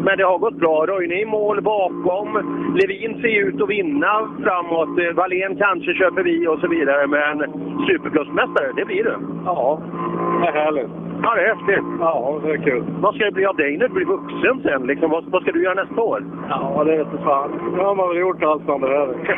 [0.05, 0.85] Men det har gått bra.
[0.85, 2.29] Roine i mål bakom.
[2.75, 4.13] Levin ser ut att vinna
[4.43, 5.15] framåt.
[5.15, 7.07] Wallén kanske kör förbi och så vidare.
[7.07, 7.35] Men
[7.87, 9.15] supercupsmästare, det blir du.
[9.45, 9.81] Ja,
[10.41, 10.89] det är härligt.
[11.23, 11.85] Ja, det är häftigt.
[11.99, 12.83] Ja, det är kul.
[12.99, 14.87] Vad ska det bli av dig när du blir vuxen sen?
[14.87, 16.23] Liksom, vad, vad ska du göra nästa år?
[16.49, 17.51] Ja, det vet fan.
[17.75, 19.15] Nu har man väl gjort allt man behöver.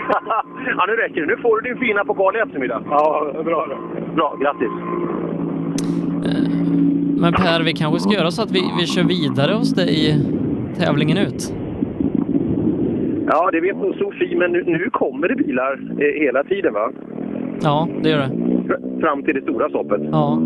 [0.78, 1.28] ja, nu räcker det.
[1.28, 2.82] Nu får du din fina pokal i eftermiddag.
[2.90, 3.78] Ja, det är bra det.
[4.16, 4.72] Bra, grattis.
[7.18, 10.16] Men Per, vi kanske ska göra så att vi, vi kör vidare hos dig i
[10.80, 11.54] tävlingen ut.
[13.28, 16.92] Ja, det vet nog Sofie, men nu, nu kommer det bilar eh, hela tiden, va?
[17.62, 18.30] Ja, det gör det.
[18.68, 20.02] Fr- Fram till det stora stoppet.
[20.12, 20.42] Ja.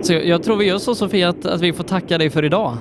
[0.00, 2.44] Så jag, jag tror vi gör så Sofia att, att vi får tacka dig för
[2.44, 2.72] idag.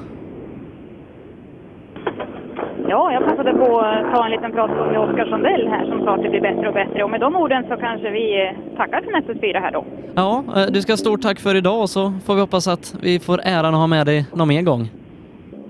[2.90, 6.16] Ja, jag passade på att ta en liten prat med Oskar Sundell här som sa
[6.16, 7.04] att det blir bättre och bättre.
[7.04, 9.86] Och med de orden så kanske vi tackar för SS4 här då.
[10.16, 12.96] Ja, eh, du ska ha stort tack för idag och så får vi hoppas att
[13.02, 14.90] vi får äran att ha med dig någon mer gång.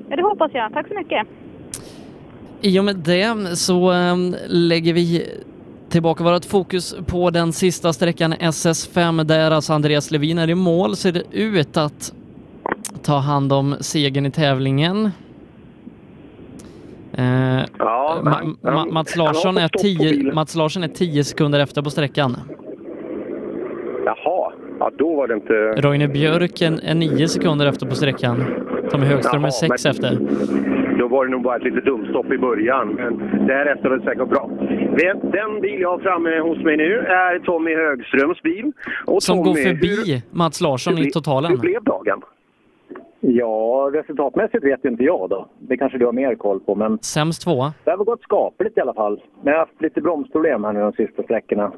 [0.09, 0.73] Ja, det hoppas jag.
[0.73, 1.27] Tack så mycket.
[2.61, 4.15] I och med det så eh,
[4.47, 5.25] lägger vi
[5.89, 10.95] tillbaka vårt fokus på den sista sträckan SS5 där alltså Andreas Levin är i mål
[10.95, 12.13] ser det ut att
[13.03, 15.11] ta hand om segern i tävlingen.
[17.17, 20.35] Eh, Ma- Mats, Larsson är stopp på 10, bilen.
[20.35, 22.35] Mats Larsson är 10 sekunder efter på sträckan.
[24.05, 25.53] Jaha, ja, då var det inte...
[25.87, 28.43] Roine Björk är, är 9 sekunder efter på sträckan.
[28.91, 30.17] Tommy Högström är Jaha, 6 men- efter.
[30.99, 34.29] Då var det nog bara ett litet dumstopp i början, men därefter var det säkert
[34.29, 34.49] bra.
[34.97, 38.71] Den- bil jag har framme hos mig nu är Tommy Högströms bil.
[39.05, 41.51] Och Som Tommy, går förbi hur- Mats Larsson hur i totalen.
[41.51, 42.21] Hur blev dagen?
[43.27, 45.47] Ja, resultatmässigt vet inte jag då.
[45.59, 46.75] Det kanske du har mer koll på.
[46.75, 47.73] Men Sämst tvåa.
[47.83, 49.21] det har gått skapligt i alla fall.
[49.41, 51.71] Men jag har haft lite bromsproblem här nu de sista sträckorna.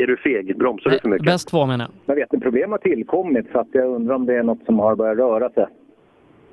[0.00, 0.58] Är du feg?
[0.58, 1.26] Bromsar du för mycket?
[1.26, 1.92] Bäst två menar jag.
[2.06, 4.78] Jag vet inte, problem har tillkommit så att jag undrar om det är något som
[4.78, 5.66] har börjat röra sig.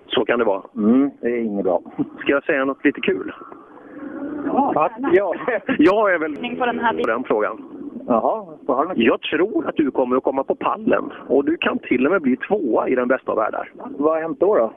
[0.07, 0.61] Så kan det vara.
[0.75, 1.81] Mm, det är inget bra.
[2.19, 3.33] Ska jag säga något lite kul?
[4.45, 5.33] Ja, ja.
[5.77, 7.70] Jag är väl På den här på den frågan.
[8.07, 8.97] Jaha, höra något.
[8.97, 12.21] Jag tror att du kommer att komma på pallen och du kan till och med
[12.21, 13.71] bli tvåa i den bästa av världar.
[13.97, 14.55] Vad har hänt då?
[14.55, 14.73] då?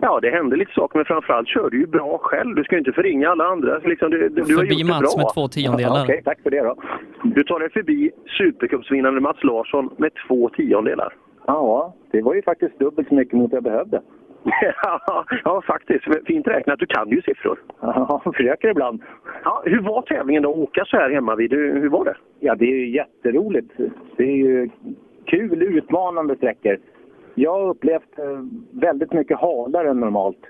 [0.00, 2.54] Ja, det hände lite saker, men framförallt kör du ju bra själv.
[2.54, 3.78] Du ska ju inte förringa alla andra.
[3.78, 5.22] Liksom, du, du, du har Förbi gjort det Mats bra.
[5.24, 6.02] med två tiondelar.
[6.04, 6.74] Okej, tack för det då.
[7.22, 11.12] Du tar dig förbi Supercupsvinnande Mats Larsson med två tiondelar.
[11.46, 14.00] Ja, det var ju faktiskt dubbelt så mycket mot jag behövde.
[15.44, 16.04] ja, faktiskt.
[16.26, 16.78] Fint räknat.
[16.78, 17.58] Du kan ju siffror.
[17.80, 19.02] Ja, försöker ibland.
[19.44, 20.52] Ja, hur var tävlingen då?
[20.52, 21.52] Att åka så här hemma vid?
[21.52, 22.16] Hur hur var det?
[22.40, 23.72] Ja, det är ju jätteroligt.
[24.16, 24.70] Det är ju
[25.24, 26.78] kul, utmanande sträckor.
[27.34, 28.24] Jag har upplevt eh,
[28.70, 30.40] väldigt mycket halare än normalt.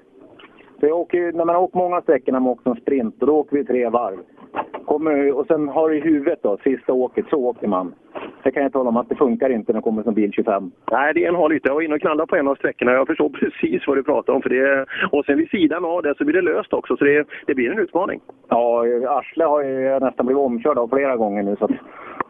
[0.81, 3.26] Så jag åker, när man har åkt många sträckor när man åker som sprint, och
[3.26, 4.18] då åker vi tre varv.
[4.84, 7.94] Kommer, och sen har du i huvudet då, sista åket, så åker man.
[8.42, 10.70] Det kan jag tala om att det funkar inte när det kommer som bil 25.
[10.90, 11.68] Nej, det är en har lite.
[11.68, 12.92] Jag var inne och knallade på en av sträckorna.
[12.92, 14.42] Jag förstår precis vad du pratar om.
[14.42, 17.26] För det, och sen vid sidan av det så blir det löst också, så det,
[17.47, 18.20] det blir en utmaning.
[18.48, 21.57] Ja, Arsle har ju nästan blivit omkörd av flera gånger nu.
[21.57, 21.70] Så att...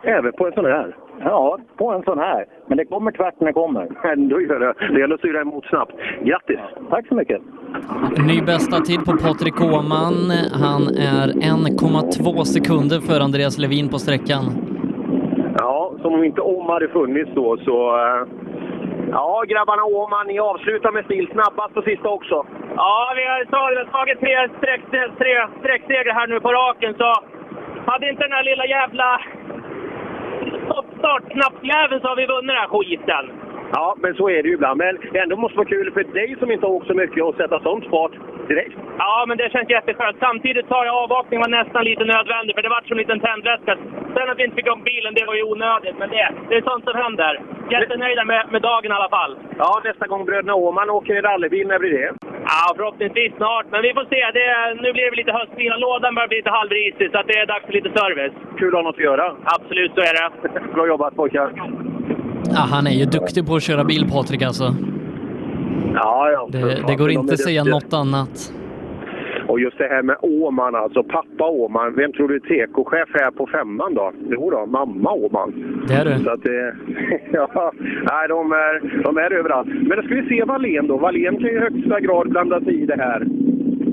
[0.03, 0.97] Även på en sån här?
[1.25, 2.45] Ja, på en sån här.
[2.67, 3.89] Men det kommer tvärt när det kommer.
[4.13, 4.75] Ändå gör det.
[4.95, 5.93] Det gäller att styra emot snabbt.
[6.23, 6.59] Grattis!
[6.91, 7.41] Tack så mycket!
[8.27, 10.15] Ny bästa tid på Patrik Åhman.
[10.65, 14.45] Han är 1,2 sekunder för Andreas Levin på sträckan.
[15.59, 17.97] Ja, som om inte om hade funnits då så...
[17.97, 18.23] eh,
[19.11, 21.29] Ja, grabbarna Åhman, ni avslutar med stil.
[21.33, 22.37] Snabbast på sista också.
[22.77, 23.45] Ja, vi har
[23.97, 24.21] tagit,
[25.21, 27.09] tre sträcksegrar här nu på raken, så
[27.91, 29.21] hade inte den här lilla jävla
[30.69, 33.25] stoppstart-knappjäveln så har vi vunnit den här skiten.
[33.73, 34.79] Ja, men så är det ju ibland.
[34.79, 37.37] Men det ändå måste vara kul för dig som inte har åkt så mycket att
[37.37, 38.13] sätta sånt fart
[38.53, 38.75] direkt.
[39.05, 40.17] Ja, men det känns jätteskönt.
[40.27, 43.73] Samtidigt tar jag avvakning var nästan lite nödvändig, för det var som en liten tändvätska.
[44.15, 45.97] Sen att vi inte fick upp bilen, det var ju onödigt.
[46.01, 47.33] Men det, det är sånt som händer.
[47.75, 49.33] Jättenöjda med, med dagen i alla fall.
[49.63, 52.13] Ja, nästa gång bröderna Åhman åker i rallybil, när blir det?
[52.53, 53.67] Ja, förhoppningsvis snart.
[53.73, 54.21] Men vi får se.
[54.39, 54.47] Det,
[54.83, 57.47] nu blir det lite höstbil och lådan börjar bli lite halvrisig, så att det är
[57.47, 58.35] dags för lite service.
[58.59, 59.27] Kul att ha något att göra.
[59.57, 60.29] Absolut, så är det.
[60.75, 61.49] Bra jobbat pojkar!
[62.57, 64.65] Ja, han är ju duktig på att köra bil, Patrik alltså.
[65.95, 66.49] Ja, ja.
[66.53, 68.53] Det, det går inte att säga något annat.
[69.49, 71.95] Och just det här med Åman alltså, pappa Åman.
[71.95, 74.13] Vem tror du är tekochef här på femman då?
[74.31, 75.53] Jo då, mamma Åman.
[75.89, 76.25] Det är du.
[76.25, 76.75] Så att det,
[77.33, 77.73] ja,
[78.11, 79.69] nej, de är, de är överallt.
[79.69, 80.97] Men då ska vi se Wallén då.
[80.97, 83.21] Wallén kan ju i högsta grad blanda sig i det här.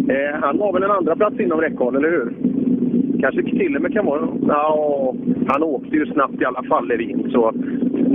[0.09, 2.33] Eh, han har väl en andra plats inom räckhåll, eller hur?
[3.21, 4.27] Kanske till och med kan vara...
[4.47, 5.15] Ja,
[5.47, 7.29] han åkte ju snabbt i alla fall, Levin.
[7.31, 7.53] Så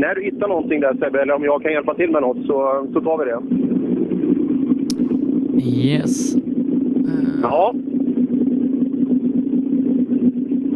[0.00, 2.86] när du hittar någonting där Sebbe, eller om jag kan hjälpa till med något, så,
[2.92, 3.40] så tar vi det.
[5.64, 6.34] Yes.
[7.42, 7.74] Ja.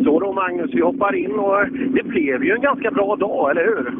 [0.04, 3.64] Så då Magnus, vi hoppar in och det blev ju en ganska bra dag, eller
[3.64, 3.94] hur?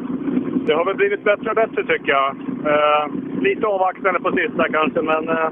[0.65, 2.35] Det har väl blivit bättre och bättre tycker jag.
[2.71, 3.05] Eh,
[3.41, 5.49] lite avvaktande på sista kanske, men eh,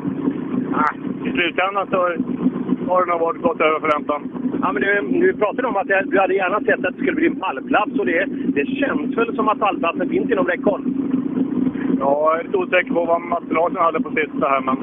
[0.74, 0.93] ah,
[1.27, 1.98] i slutändan så
[2.88, 4.43] har det nog varit gått över förväntan.
[4.64, 7.27] Ja, men du, du pratade om att du hade gärna sett att det skulle bli
[7.27, 8.25] en pallplats och det,
[8.56, 10.83] det känns väl som att pallplatsen finns inom räckhåll?
[12.00, 14.77] Ja, jag är lite osäker på vad Mats Larsson hade på sista här, men...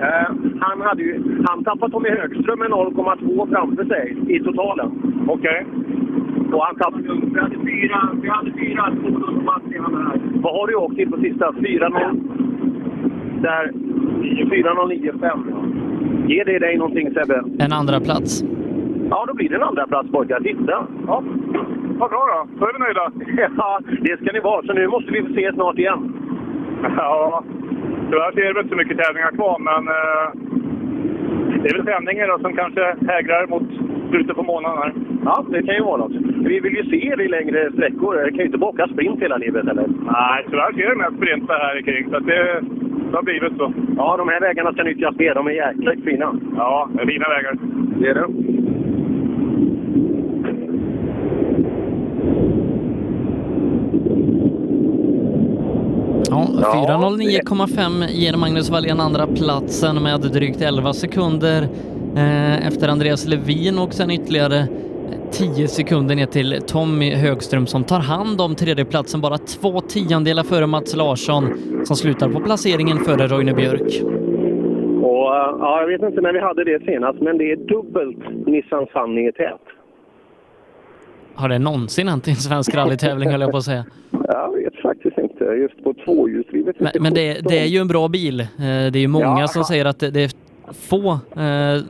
[0.00, 0.28] Eh,
[0.60, 4.90] han, hade ju, han tappade Tommy Högström med 0,2 framför sig i totalen.
[5.28, 5.66] Okej.
[6.52, 7.02] Och han tappade...
[7.34, 8.92] Vi hade fyra, vi hade fyra.
[10.34, 11.50] Vad har du åkt till på sista?
[11.50, 13.42] 4.0...
[13.42, 13.72] Där...
[14.22, 16.28] 4.09,5.
[16.28, 17.44] Ger det dig någonting Sebbe?
[17.58, 18.44] En andra plats.
[19.10, 20.40] Ja, då blir det en andra plats pojkar.
[20.40, 20.86] Titta!
[21.06, 21.22] Ja,
[21.98, 22.46] vad bra då.
[22.58, 23.12] Då är vi nöjda.
[23.56, 24.66] ja, det ska ni vara.
[24.66, 26.12] Så nu måste vi få se snart igen.
[26.96, 27.44] Ja,
[28.10, 30.26] tyvärr så är det väl inte så mycket tävlingar kvar, men eh,
[31.62, 33.68] det är väl tävlingar då som kanske hägrar mot
[34.10, 34.92] slutet på månaden här.
[35.24, 36.12] Ja, det kan ju vara något.
[36.50, 38.14] Vi vill ju se det i längre sträckor.
[38.24, 39.86] Det kan ju inte bara åka sprint hela livet, eller?
[40.12, 42.60] Nej, tyvärr så är det mest sprintar här kring, så det,
[43.10, 43.72] det har blivit så.
[43.96, 45.34] Ja, de här vägarna ska nyttjas mer.
[45.34, 46.34] De är jäkligt fina.
[46.56, 47.56] Ja, det är fina vägar.
[48.00, 48.26] Det är det.
[56.36, 61.62] Ja, Ja, 4.09,5 ger Magnus Wallén andra platsen med drygt 11 sekunder
[62.16, 64.66] eh, efter Andreas Levin och sen ytterligare
[65.30, 70.66] 10 sekunder ner till Tommy Högström som tar hand om tredjeplatsen bara två tiondelar före
[70.66, 71.44] Mats Larsson
[71.84, 74.02] som slutar på placeringen före Roine Björk.
[75.02, 78.46] Och, eh, ja, jag vet inte när vi hade det senast, men det är dubbelt
[78.46, 79.60] Nissan Sunny i tät.
[81.34, 83.84] Har det någonsin hänt i en svensk rallytävling höll jag på att säga.
[84.28, 85.15] Jag vet faktiskt.
[85.54, 86.76] Just på tvåhjulsdrivet.
[86.80, 88.40] Men, men det, det är ju en bra bil.
[88.40, 89.48] Eh, Det är ju många Ja.
[89.48, 90.30] som säger att det, det är
[90.72, 91.10] få
[91.40, 91.82] eh,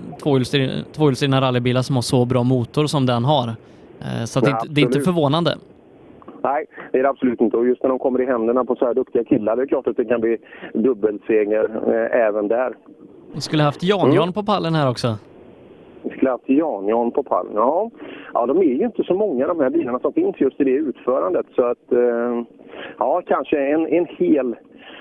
[0.95, 3.49] tvåhjulsdrivna rallybilar som har så bra motor som den har.
[4.01, 5.55] Eh, Så att det, är inte- det är inte förvånande.
[6.43, 7.57] Nej, det är det absolut inte.
[7.57, 9.87] Och just när de kommer i händerna på så här duktiga killar, det är klart
[9.87, 10.37] att det kan bli
[10.75, 12.75] dubbelseger eh, även där.
[13.35, 15.15] Vi skulle haft Jan-Jan på pallen här också.
[16.11, 17.53] Haft Jan-Jan på pallen.
[17.55, 17.91] Ja.
[18.35, 20.71] ja, de är ju inte så många de här bilarna som finns just i det
[20.71, 21.47] utförandet.
[21.57, 22.43] Så att, eh,
[22.99, 24.57] ja, kanske en, en hel,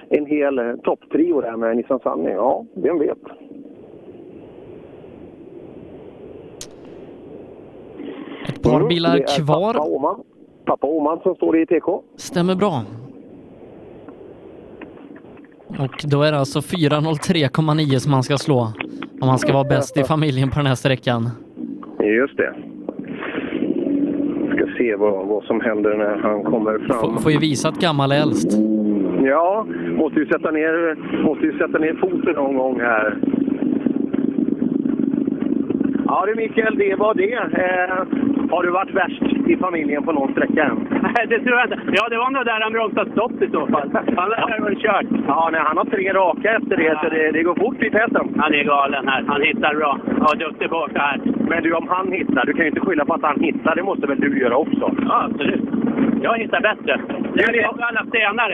[0.10, 2.32] en hel eh, topptrio där med Nissan Sunny.
[2.32, 3.18] Ja, vem vet?
[8.50, 9.74] Ett par Mm, bilar kvar.
[9.74, 10.24] Pappa Åman.
[10.66, 12.02] Pappa Åman som står i TK.
[12.16, 12.82] Stämmer bra.
[15.68, 18.68] Och då är det alltså 4.03,9 som man ska slå
[19.22, 21.30] om man ska vara bäst i familjen på den här sträckan.
[22.00, 22.54] Just det.
[24.56, 27.00] Ska se vad, vad som händer när han kommer fram.
[27.00, 28.58] Får, får ju visa att gammal är äldst.
[29.24, 29.66] Ja,
[29.98, 33.18] måste ju sätta ner, måste ju sätta ner foten någon gång här.
[36.16, 37.34] Ja du Mikael, det var det.
[37.34, 37.96] Eh,
[38.52, 40.78] har du varit värst i familjen på någon sträcka än?
[41.02, 41.80] Nej, det tror jag inte.
[41.98, 43.90] Ja, det var nog där han bromsade stopp i så fall.
[43.94, 45.06] Han har väl kört.
[45.28, 48.26] Ja, nej, han har tre raka efter det, så det, det går fort i täten.
[48.38, 49.24] Han är galen här.
[49.28, 49.98] Han hittar bra.
[50.20, 51.20] Ja, duktig åka här.
[51.50, 53.76] Men du, om han hittar, du kan ju inte skylla på att han hittar.
[53.76, 54.96] Det måste väl du göra också?
[55.10, 55.64] Ja, absolut.
[56.26, 57.02] Jag hittar bättre.
[57.36, 58.50] Jag är på alla stenar.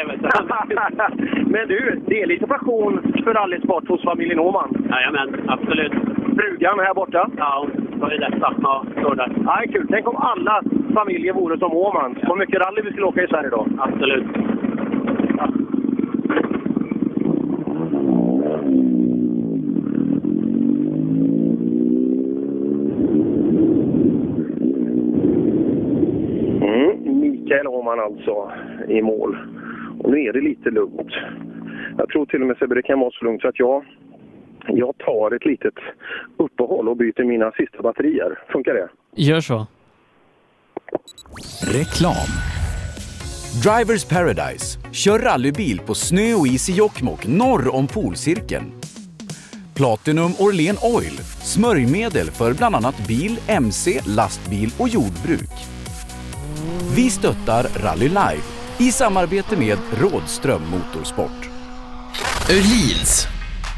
[1.51, 4.88] Men du, det är lite passion för rallysport hos familjen Åhman.
[4.90, 5.91] Jajamän, absolut.
[6.38, 7.30] Frugan här borta?
[7.38, 7.67] Ja,
[8.00, 8.53] före detta.
[8.61, 9.32] Ja, står där.
[9.45, 9.88] Ja, kul.
[9.90, 10.61] Tänk om alla
[10.93, 12.17] familjer vore som Åhman.
[12.24, 13.67] Vad mycket rally vi skulle åka i Sverige då.
[13.80, 14.25] Absolut.
[18.64, 19.31] Mm,
[27.52, 28.52] Mikael Åhman alltså
[28.88, 29.38] i mål.
[30.00, 31.14] Och nu är det lite lugnt.
[31.98, 33.86] Jag tror till och med Sebbe det kan vara så lugnt så att jag,
[34.68, 35.74] jag tar ett litet
[36.38, 38.40] uppehåll och byter mina sista batterier.
[38.52, 38.90] Funkar det?
[39.16, 39.68] Gör så.
[41.74, 42.32] Reklam.
[43.64, 44.80] Drivers Paradise.
[44.94, 48.66] Kör rallybil på snö och is i Jokkmokk norr om polcirkeln.
[49.76, 51.18] Platinum Orlen Oil.
[51.54, 55.81] Smörjmedel för bland annat bil, mc, lastbil och jordbruk.
[56.95, 58.44] Vi stöttar Rally Life
[58.78, 61.50] i samarbete med Rådström Motorsport.
[62.50, 63.28] Öhlins.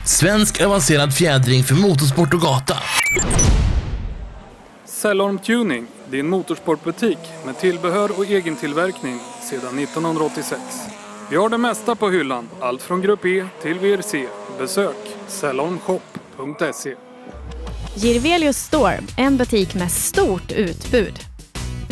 [0.06, 2.78] Svensk avancerad fjädring för motorsport och gata.
[4.86, 9.20] Cellorm Tuning, din motorsportbutik med tillbehör och egentillverkning
[9.50, 10.62] sedan 1986.
[11.30, 14.28] Vi har det mesta på hyllan, allt från Grupp E till VRC.
[14.60, 16.96] Besök cellormshop.se.
[17.96, 21.33] Girvelius Store, en butik med stort utbud.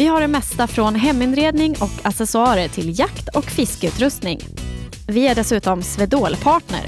[0.01, 4.39] Vi har det mesta från heminredning och accessoarer till jakt och fiskeutrustning.
[5.07, 6.85] Vi är dessutom Swedol-partner.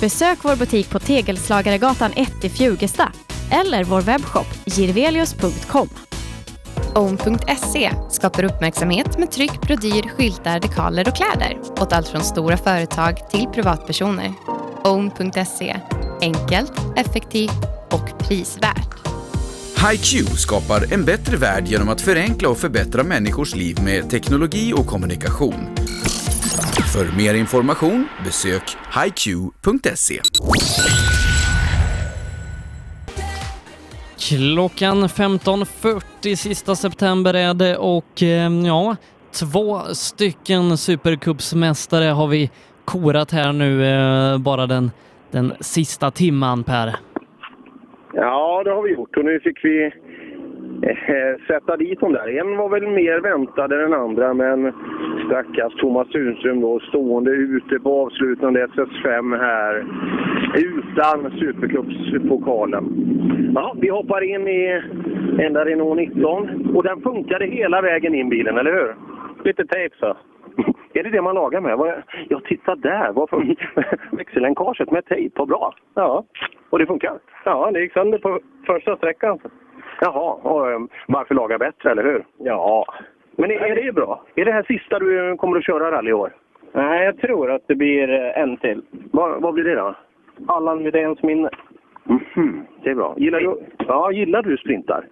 [0.00, 3.12] Besök vår butik på Tegelslagaregatan 1 i Fjugesta
[3.50, 5.88] eller vår webbshop girvelius.com.
[6.94, 13.30] Own.se skapar uppmärksamhet med tryck, brodyr, skyltar, dekaler och kläder åt allt från stora företag
[13.30, 14.32] till privatpersoner.
[14.84, 15.80] Own.se
[16.20, 18.87] enkelt, effektivt och prisvärt.
[19.78, 24.86] HiQ skapar en bättre värld genom att förenkla och förbättra människors liv med teknologi och
[24.86, 25.74] kommunikation.
[26.92, 30.20] För mer information besök hiq.se.
[34.18, 38.96] Klockan 15.40 sista september är det och eh, ja,
[39.32, 42.50] två stycken Supercupsmästare har vi
[42.84, 44.90] korat här nu eh, bara den,
[45.30, 46.96] den sista timman Per.
[48.20, 49.84] Ja, det har vi gjort och nu fick vi
[50.82, 52.38] eh, sätta dit dem där.
[52.40, 54.72] En var väl mer väntad än den andra, men
[55.26, 59.86] stackars Thomas Tunström då stående ute på avslutande SS5 här
[60.56, 62.84] utan Supercupspokalen.
[63.54, 64.82] Ja, vi hoppar in i
[65.38, 68.94] enda Renault 19 och den funkade hela vägen in bilen, eller hur?
[69.44, 70.16] Lite tejp så.
[70.92, 71.78] Är det det man lagar med?
[71.78, 73.12] Vad- Ja, titta där!
[73.12, 73.56] Varför
[74.16, 75.34] växellänkaget med tejp?
[75.38, 75.74] Vad bra!
[75.94, 76.24] Ja.
[76.70, 77.18] Och det funkar?
[77.44, 79.38] Ja, det gick sönder på första sträckan.
[80.00, 82.24] Jaha, och um, varför laga bättre, eller hur?
[82.38, 82.84] Ja.
[83.36, 84.22] Men är, är det bra?
[84.34, 86.32] Är det här sista du kommer att köra rally i år?
[86.72, 88.82] Nej, jag tror att det blir eh, en till.
[89.12, 89.94] Vad, vad blir det då?
[90.46, 91.50] Allan Widéns minne.
[92.04, 93.14] Mhm, det är bra.
[93.16, 93.56] Gillar du,
[93.88, 95.04] ja, gillar du sprintar?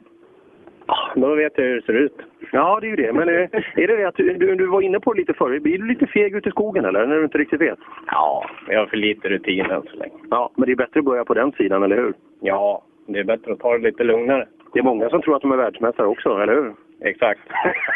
[1.14, 2.16] Då vet jag hur det ser ut.
[2.52, 3.12] Ja, det är ju det.
[3.12, 5.58] Men är, är det det att du, du, du var inne på det lite förr?
[5.58, 7.06] Blir du lite feg ute i skogen eller?
[7.06, 7.78] När du inte riktigt vet?
[8.06, 10.14] Ja, jag har för lite rutin än så länge.
[10.30, 12.14] Ja, men det är bättre att börja på den sidan, eller hur?
[12.40, 14.46] Ja, det är bättre att ta det lite lugnare.
[14.72, 16.74] Det är många som tror att de är världsmästare också, eller hur?
[17.00, 17.40] Exakt.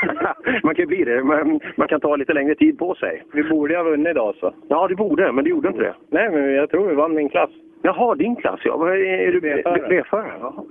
[0.63, 3.23] man kan ju bli det, men man kan ta lite längre tid på sig.
[3.33, 4.55] Vi borde ha vunnit idag så.
[4.69, 5.95] Ja, det borde, men det gjorde inte det.
[6.09, 7.51] Nej, men jag tror vi vann min klass.
[7.83, 8.89] Jaha, din klass ja.
[8.89, 9.87] Är, är du B-förare.
[9.89, 10.33] B-förare?
[10.41, 10.65] Jaha.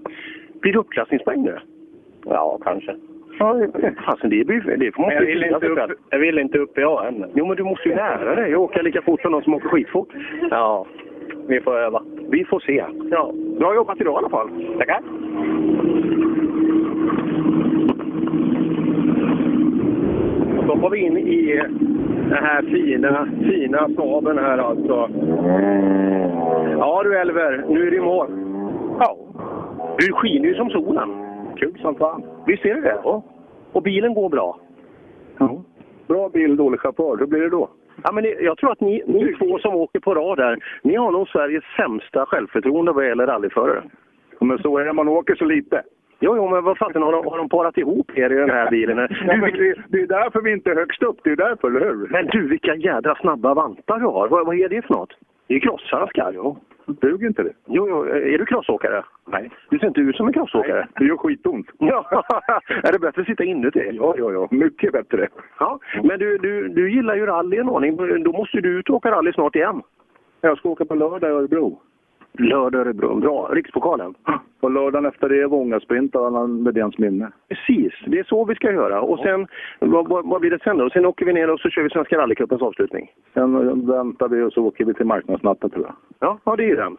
[0.61, 1.59] Blir det uppklassningspoäng nu?
[2.25, 2.95] Ja, kanske.
[3.39, 3.55] Ja,
[4.05, 6.83] fasen, det, blir, det får man Jag vill, inte upp, jag vill inte upp i
[6.83, 7.25] A än.
[7.35, 9.69] Jo, men du måste ju lära dig att åka lika fort som de som åker
[9.69, 10.07] skitfort.
[10.51, 10.85] Ja,
[11.47, 12.03] vi får öva.
[12.29, 12.83] Vi får se.
[13.11, 14.49] Ja, bra jobbat idag i alla fall.
[14.77, 15.01] Tackar.
[20.57, 21.61] Och så hoppar vi in i
[22.29, 25.09] den här fina, fina staben här alltså.
[26.77, 28.27] Ja du Elver, nu är det mål.
[28.99, 29.17] Ja.
[29.97, 31.28] Du skiner ju som solen.
[31.59, 32.23] Kul som fan.
[32.47, 32.99] Visst är det det?
[33.03, 33.23] Ja.
[33.71, 34.59] Och bilen går bra.
[35.37, 35.63] Ja.
[36.07, 37.17] Bra bil, dålig chaufför.
[37.17, 37.69] Hur blir det då?
[38.03, 41.11] Ja, men jag tror att ni, ni två som åker på rad där, ni har
[41.11, 43.83] nog Sveriges sämsta självförtroende vad gäller rallyförare.
[44.39, 45.83] Men så är det, man åker så lite.
[46.19, 48.69] Jo, jo, men vad fasen har de, har de parat ihop er i den här
[48.69, 48.97] bilen?
[49.27, 51.17] Ja, men det, det är därför vi inte är högst upp.
[51.23, 52.07] Det är därför, eller hur?
[52.07, 54.27] Men du, vilka jädra snabba vantar du har.
[54.27, 55.13] Vad, vad är det för något?
[55.49, 56.33] Det är crosshandskar.
[56.33, 56.55] Ja,
[56.85, 57.53] duger inte det?
[57.65, 59.03] Jo, jo, är du crossåkare?
[59.27, 59.51] Nej.
[59.69, 60.87] Du ser inte ut som en crossåkare.
[60.95, 61.67] Det gör skitont.
[61.77, 62.05] Ja,
[62.83, 63.89] är det bättre att sitta inuti?
[63.93, 64.47] Ja, ja, ja.
[64.51, 65.27] Mycket bättre.
[65.59, 68.23] Ja, men du, du, du gillar ju rally en aning.
[68.23, 69.81] Då måste du ut och åka rally snart igen.
[70.41, 71.81] Jag ska åka på lördag i Örebro.
[72.37, 73.15] Lördag Örebro.
[73.15, 73.49] Bra.
[73.51, 74.13] Rikspokalen.
[74.59, 77.31] Och lördagen efter det är Vångasprint och Allan Medéns minne.
[77.49, 79.01] Precis, det är så vi ska göra.
[79.01, 79.47] Och sen,
[79.79, 80.89] vad, vad, blir det sen då?
[80.89, 83.11] Sen åker vi ner och så kör vi Svenska rallycupens avslutning.
[83.33, 85.95] Sen väntar vi och så åker vi till marknadsnatten tror jag.
[86.19, 86.97] Ja, ja det är den.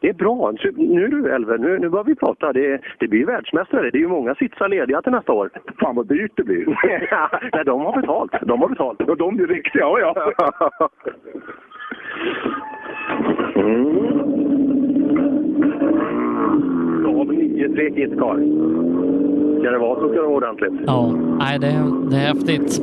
[0.00, 0.52] Det är bra.
[0.76, 2.52] Nu du Elver, nu, nu börjar vi prata.
[2.52, 3.90] Det, det blir ju världsmästare.
[3.90, 5.50] Det är ju många sitsar lediga till nästa år.
[5.80, 6.66] Fan vad dyrt det blir.
[7.52, 8.32] Nej, de har betalt.
[8.42, 9.00] De har betalt.
[9.00, 10.32] Och de blir riktiga, ja ja.
[13.56, 13.94] Mm.
[17.02, 18.34] Då har vi 9-3 kvar.
[19.60, 20.72] Ska det vara så ska det vara ordentligt.
[20.86, 22.80] Ja, nej, det, det är häftigt.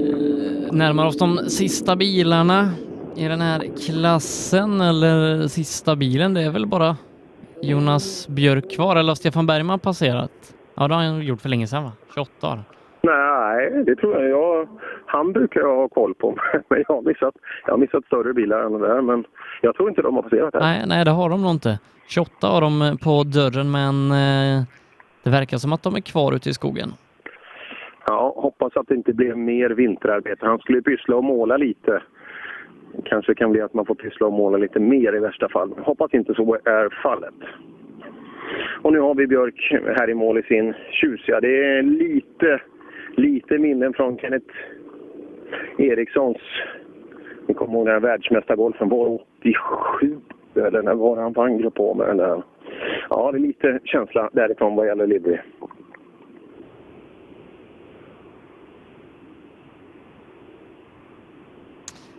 [0.00, 2.70] Eh, närmar oss de sista bilarna
[3.16, 6.96] i den här klassen, eller sista bilen, det är väl bara
[7.62, 10.32] Jonas Björk kvar, eller har Stefan Bergman passerat?
[10.74, 11.92] Ja, det har han gjort för länge sedan va?
[12.14, 12.75] 28 år.
[13.06, 14.30] Nej, det tror jag.
[14.30, 14.68] jag.
[15.06, 16.38] Han brukar jag ha koll på.
[16.68, 17.34] Men jag har missat,
[17.66, 19.02] jag har missat större bilar än det där.
[19.02, 19.24] Men
[19.60, 20.60] jag tror inte de har passerat här.
[20.60, 21.78] Nej, nej, det har de nog inte.
[22.08, 24.62] 28 har de på dörren, men eh,
[25.22, 26.88] det verkar som att de är kvar ute i skogen.
[28.06, 30.46] Ja, hoppas att det inte blir mer vinterarbete.
[30.46, 32.02] Han skulle pyssla och måla lite.
[33.04, 35.74] Kanske kan bli att man får pyssla och måla lite mer i värsta fall.
[35.78, 37.34] Hoppas inte så är fallet.
[38.82, 41.40] Och nu har vi Björk här i mål i sin tjusiga.
[41.40, 42.60] Det är lite,
[43.16, 44.54] lite minnen från Kenneth
[45.78, 46.36] Erikssons.
[47.48, 50.18] Ni kommer ihåg den här världsmästargolfen var 87
[50.54, 52.42] eller när var han vann grupp på med den där.
[53.10, 55.38] Ja, det är lite känsla därifrån vad gäller livery.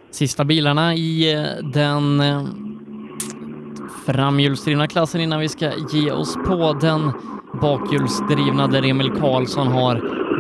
[0.10, 2.44] Sista bilarna i eh, den eh,
[4.06, 7.12] framhjulsdrivna klassen innan vi ska ge oss på den
[7.62, 9.96] bakhjulsdrivna där Emil Karlsson har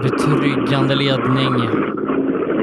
[0.05, 1.53] betryggande ledning.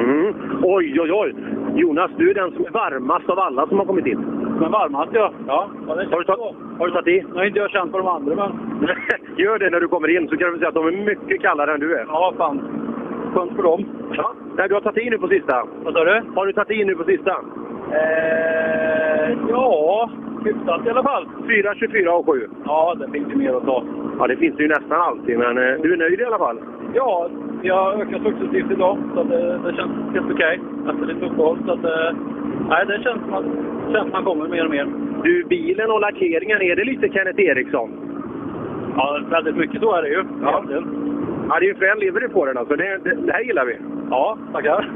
[0.02, 0.34] Mm.
[0.62, 1.34] Oj, oj, oj!
[1.74, 4.20] Jonas, du är den som är varmast av alla som har kommit in.
[4.60, 5.32] Men varmast ja.
[5.46, 5.70] ja.
[5.86, 6.28] Har du, tagit,
[6.78, 7.26] har du tagit i?
[7.28, 8.50] Jag har inte jag känt på de andra men...
[9.36, 11.74] Gör det när du kommer in så kan du säga att de är mycket kallare
[11.74, 12.06] än du är.
[12.08, 12.60] Ja, fan.
[13.34, 13.84] Skönt för dem.
[14.12, 14.34] Ja.
[14.56, 15.66] Nej, du har tagit i nu på sista.
[15.84, 16.22] Vad sa du?
[16.34, 17.36] Har du tagit i nu på sista?
[17.92, 20.10] Eh, ja,
[20.44, 21.26] hyfsat i alla fall.
[21.48, 22.48] 4, 24 och 7.
[22.64, 23.84] Ja, det finns ju mer att ta.
[24.18, 26.58] Ja, det finns det ju nästan alltid, men eh, du är nöjd i alla fall?
[26.94, 27.28] Ja,
[27.62, 31.58] jag ökar successivt idag så det, det känns helt okej efter lite uppehåll.
[31.66, 32.16] Så att, eh,
[32.68, 33.44] nej, det känns som att
[33.92, 34.86] känns man kommer mer och mer.
[35.22, 37.90] Du, bilen och lackeringen, är det lite Kenneth Eriksson?
[38.96, 40.24] Ja, väldigt mycket så är det ju.
[40.42, 40.48] Ja.
[40.48, 40.84] egentligen.
[41.48, 42.76] Ja, det är ju frän livery på den alltså.
[42.76, 43.76] Det, det, det här gillar vi.
[44.10, 44.90] Ja, tackar.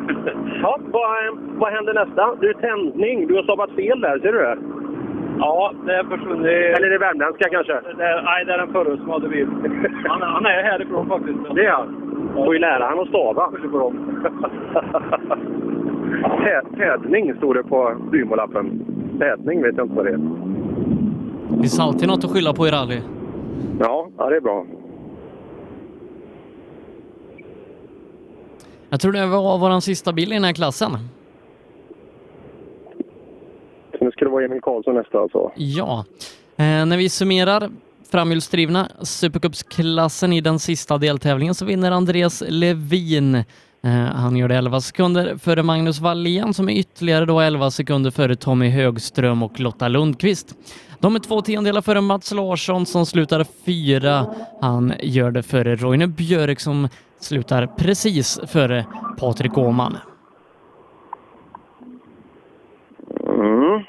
[0.63, 2.35] Ja, vad, eh, vad händer nästa?
[2.41, 3.27] Du, tändning.
[3.27, 4.59] Du har stavat fel där, ser du det?
[5.39, 6.47] Ja, det är försvunnit.
[6.47, 7.73] Eller är det värmländska kanske?
[7.73, 9.49] Det är, nej, det är den förre som hade bil.
[10.07, 11.39] Han, han är härifrån faktiskt.
[11.55, 12.03] Det är han?
[12.35, 13.53] Får ju lära han att stava.
[16.77, 18.85] Tädning stod det på Bymolappen.
[19.19, 20.21] Tädning vet jag inte vad det är.
[21.49, 23.01] Det finns alltid något att skylla på i rally.
[23.81, 24.65] Ja, ja det är bra.
[28.91, 30.91] Jag tror det var vår sista bil i den här klassen.
[33.99, 35.53] Så nu ska det vara Emil Karlsson nästa alltså.
[35.57, 36.05] Ja.
[36.57, 37.71] Eh, när vi summerar
[38.11, 43.45] framhjulsdrivna Supercupsklassen i den sista deltävlingen så vinner Andreas Levin.
[43.83, 48.11] Eh, han gör det 11 sekunder före Magnus Wallén som är ytterligare då 11 sekunder
[48.11, 50.55] före Tommy Högström och Lotta Lundqvist.
[51.01, 54.27] De är två tiondelar före Mats Larsson som slutar fyra.
[54.61, 56.89] Han gör det före Roine Björk som
[57.21, 58.87] slutar precis före
[59.19, 59.97] Patrik Åhman.
[63.27, 63.83] Mm.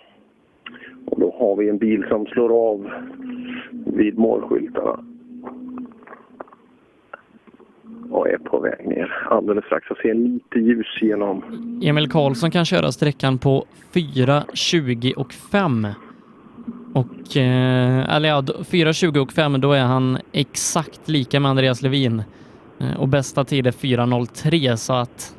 [1.06, 2.92] Och då har vi en bil som slår av
[3.86, 5.09] vid målskyltarna.
[8.12, 9.86] Och är på väg ner alldeles strax.
[9.90, 11.44] Jag ser lite ljus genom.
[11.84, 15.88] Emil Karlsson kan köra sträckan på 4, 20 och 5.
[16.94, 21.50] Och, eh, eller ja, då- 4, 20 och 5, då är han exakt lika med
[21.52, 22.24] Andreas Levin.
[22.80, 25.36] Eh, och bästa tid är 4.03 så att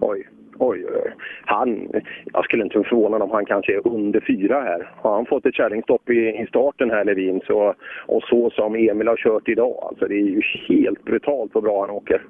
[0.00, 0.28] Oj,
[0.58, 1.03] oj, oj.
[1.46, 1.88] Han,
[2.32, 4.90] jag skulle inte bli förvånad om han kanske är under fyra här.
[4.96, 7.74] Har han fått ett kärringstopp i, i starten här, Levin, så,
[8.06, 11.80] och så som Emil har kört idag, alltså det är ju helt brutalt vad bra
[11.80, 12.22] han åker.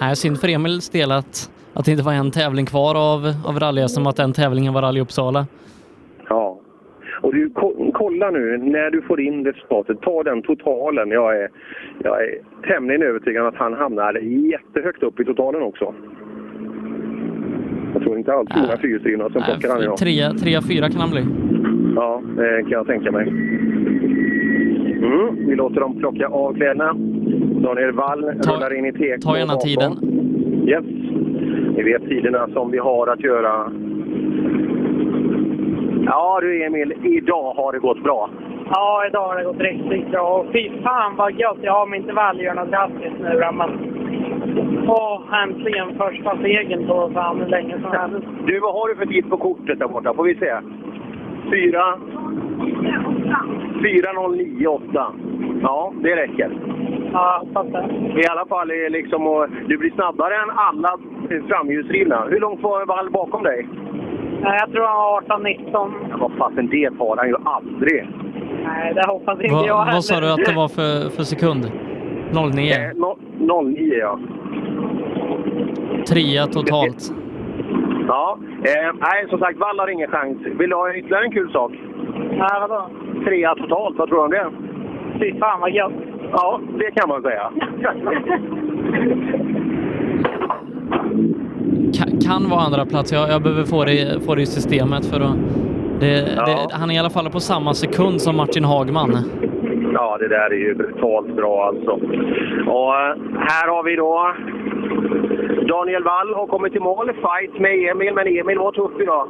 [0.00, 3.58] Nej, synd för Emils del att, att det inte var en tävling kvar av, av
[3.60, 5.46] rally som att den tävlingen var Rally Uppsala.
[6.28, 6.60] Ja.
[7.22, 11.10] Och du, ko- kolla nu, när du får in resultatet, ta den totalen.
[11.10, 11.48] Jag är,
[12.02, 15.94] jag är tämligen övertygad att han hamnar jättehögt upp i totalen också.
[18.10, 19.96] Tror inte alls många fyrhjulsdrivna som plockar han idag.
[19.96, 21.24] Trea, trea, fyra kan han bli.
[21.96, 23.28] Ja, det kan jag tänka mig.
[25.08, 26.94] Mm, vi låter dem plocka av kläderna.
[27.62, 29.22] Daniel Wall rullar in i TK.
[29.22, 29.92] Ta gärna tiden.
[30.66, 30.84] Yes.
[31.76, 33.72] Ni vet tiderna som vi har att göra.
[36.06, 38.30] Ja du Emil, idag har det gått bra.
[38.70, 40.38] Ja, idag har det gått riktigt bra.
[40.38, 43.52] Och fy fan vad gött jag har med gör något drastiskt nu då,
[44.92, 48.26] Åh, äntligen första segern på fan hur länge som helst.
[48.46, 50.14] Du, vad har du för tid på kortet där borta?
[50.14, 50.52] Får vi se.
[51.50, 51.82] Fyra...
[53.82, 55.12] 4.09,8.
[55.62, 56.50] Ja, det räcker.
[57.12, 58.20] Ja, det.
[58.22, 60.98] I alla fall är liksom, och du blir snabbare än alla
[61.48, 62.24] framhjulsdrivna.
[62.30, 63.68] Hur långt var Wall bakom dig?
[64.42, 65.92] Nej, Jag tror han var 18-19.
[66.10, 68.08] Ja, vad fasen, det tar han ju aldrig.
[68.64, 69.92] Nej, det hoppas inte Va, jag heller.
[69.92, 71.70] vad sa du att det var för, för sekund?
[72.32, 72.72] 09?
[72.72, 73.16] Eh, no,
[73.62, 74.18] 09 ja.
[76.08, 77.12] Trea totalt.
[78.08, 80.38] Ja, eh, nej som sagt, Wall har ingen chans.
[80.58, 81.72] Vill du ha ytterligare en kul sak?
[82.30, 82.90] Nej, vadå?
[83.24, 84.50] Trea totalt, vad tror du om det?
[85.18, 85.92] Fy fan vad gött.
[86.32, 87.50] Ja, det kan man säga.
[91.94, 93.12] Kan, kan vara andra plats.
[93.12, 95.36] Jag, jag behöver få det, få det i systemet för att...
[96.00, 99.16] Det, det, han är i alla fall på samma sekund som Martin Hagman.
[99.92, 101.90] Ja, det där är ju brutalt bra alltså.
[102.66, 104.34] Och eh, här har vi då
[105.68, 107.12] Daniel Wall har kommit till mål.
[107.12, 109.28] Fight med Emil, men Emil var tuff idag.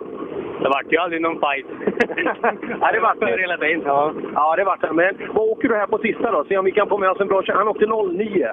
[0.63, 1.67] Det vart ju aldrig någon fight.
[2.81, 3.41] ja, det vart det.
[3.41, 3.83] hela tiden.
[3.85, 4.13] Ja.
[4.35, 4.93] Ja, det vart det.
[4.93, 6.45] Men vad åker du här på sista då?
[6.45, 7.43] Se om vi kan få med oss en bra.
[7.47, 8.51] Han åkte 09.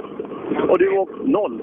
[0.69, 1.15] Och du åkte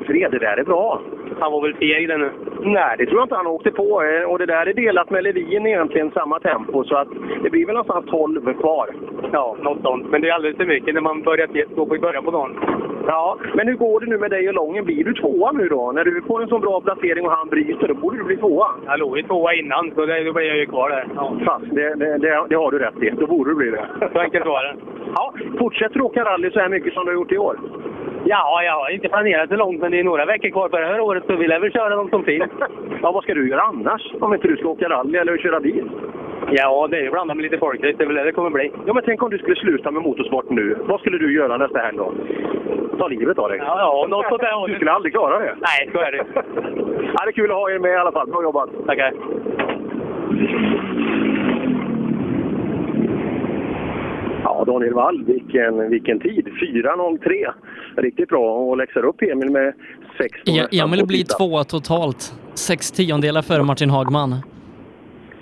[0.06, 0.28] 03.
[0.28, 1.00] Det där är bra.
[1.40, 2.30] Han var väl feg den nu?
[2.62, 4.02] Nej, det tror jag inte han åkte på.
[4.02, 6.84] eh, Och det där är delat med Levin egentligen samma tempo.
[6.84, 7.08] Så att
[7.42, 8.88] det blir väl någonstans 12 kvar.
[9.32, 10.10] Ja, något sånt.
[10.10, 12.50] Men det är alldeles för mycket när man börjar stå på i början på dagen.
[13.06, 14.84] Ja, men hur går det nu med dig och Lången?
[14.84, 15.92] Blir du tvåa nu då?
[15.92, 18.66] När du får en så bra placering och han bryter, då borde du bli tvåa.
[18.86, 21.06] Jag låg ju tvåa innan, så det, då blir jag ju kvar där.
[21.14, 21.32] Ja.
[21.44, 23.10] Fast det, det, det, det har du rätt i.
[23.10, 23.86] Då borde du bli det.
[24.12, 24.74] Så enkelt var det.
[25.14, 27.56] Ja, fortsätter du åka rally så här mycket som du har gjort i år?
[28.26, 30.86] Ja, jag har inte planerat så långt, men det är några veckor kvar på det
[30.86, 32.50] här året så vill jag väl köra dem som finns.
[33.02, 34.02] Ja, vad ska du göra annars?
[34.20, 35.90] Om inte du ska åka rally eller köra bil?
[36.50, 37.94] Ja, det är ju blandat med lite folkrace.
[37.98, 38.72] Det är väl det det kommer bli.
[38.86, 40.76] Ja, men tänk om du skulle sluta med motorsport nu.
[40.86, 42.12] Vad skulle du göra nästa helg då?
[42.98, 43.58] Ta livet av dig?
[43.58, 44.68] Ja, ja något sånt där.
[44.68, 45.54] Du skulle aldrig klara det?
[45.60, 46.24] Nej, så är det.
[47.14, 48.26] ja, det är kul att ha er med i alla fall.
[48.26, 48.70] Bra jobbat!
[48.86, 49.12] Tackar.
[54.66, 56.46] Ja, Daniel Wall, vilken, vilken tid!
[56.48, 57.52] 4.03.
[57.96, 59.74] Riktigt bra och läxar upp Emil med
[60.18, 62.34] 16 E- Emil blir tvåa totalt.
[62.54, 64.34] Sex tiondelar före Martin Hagman.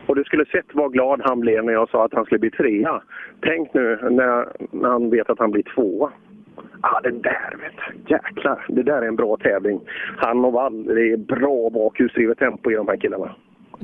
[0.07, 2.51] Och du skulle sett vad glad han blev när jag sa att han skulle bli
[2.51, 3.03] trea.
[3.43, 6.11] Tänk nu när, när han vet att han blir tvåa.
[6.81, 7.73] Ah, det där vet
[8.07, 8.15] du.
[8.15, 9.81] Jäklar, det där är en bra tävling.
[10.17, 13.35] Han och Wall, det är bra bakhjulsdrivet tempo i de här killarna.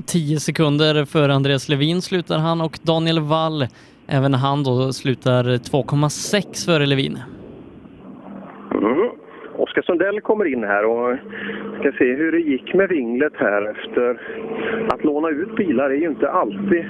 [0.05, 3.67] 10 sekunder före Andreas Levin slutar han och Daniel Wall,
[4.09, 7.17] även han då, slutar 2,6 före Levin.
[8.73, 9.09] Mm.
[9.57, 11.17] Oskar Sundell kommer in här och
[11.79, 14.21] ska se hur det gick med Vinglet här efter
[14.93, 16.85] att låna ut bilar är ju inte alltid,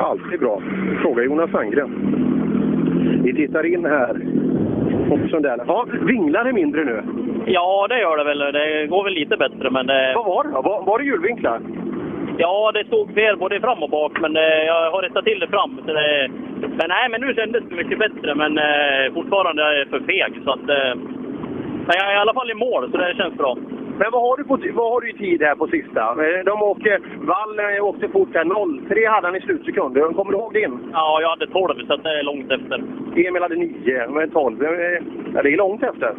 [0.00, 0.62] alltid bra.
[1.02, 1.90] Fråga Jonas Sandgren.
[3.24, 4.26] Vi tittar in här.
[5.10, 5.60] Och Sundell.
[5.66, 7.02] Ja, vinglar är mindre nu.
[7.46, 8.38] Ja, det gör det väl.
[8.38, 9.90] Det går väl lite bättre, men...
[9.90, 10.62] eh, Vad var det då?
[10.62, 11.60] Var, var det hjulvinklar?
[12.38, 15.48] Ja, det stod fel både fram och bak, men eh, jag har rättat till det
[15.48, 15.80] fram.
[15.86, 19.88] Så det, men nej, men nu kändes det mycket bättre, men eh, fortfarande är jag
[19.88, 20.32] för feg.
[20.44, 20.94] Så att, eh,
[21.86, 23.56] men jag är i alla fall i mål, så det känns bra.
[24.00, 26.00] Men vad har du, på, vad har du i tid här på sista?
[26.00, 27.00] Eh, De åker,
[27.30, 28.44] Wall åkte fort här.
[28.88, 30.00] 03 hade han i slutsekunder.
[30.12, 30.78] Kommer du ihåg din?
[30.92, 32.78] Ja, jag hade 12, så det är långt efter.
[33.26, 34.62] Emil hade 9, men 12.
[34.62, 34.70] eh,
[35.34, 36.12] Ja, det är långt efter.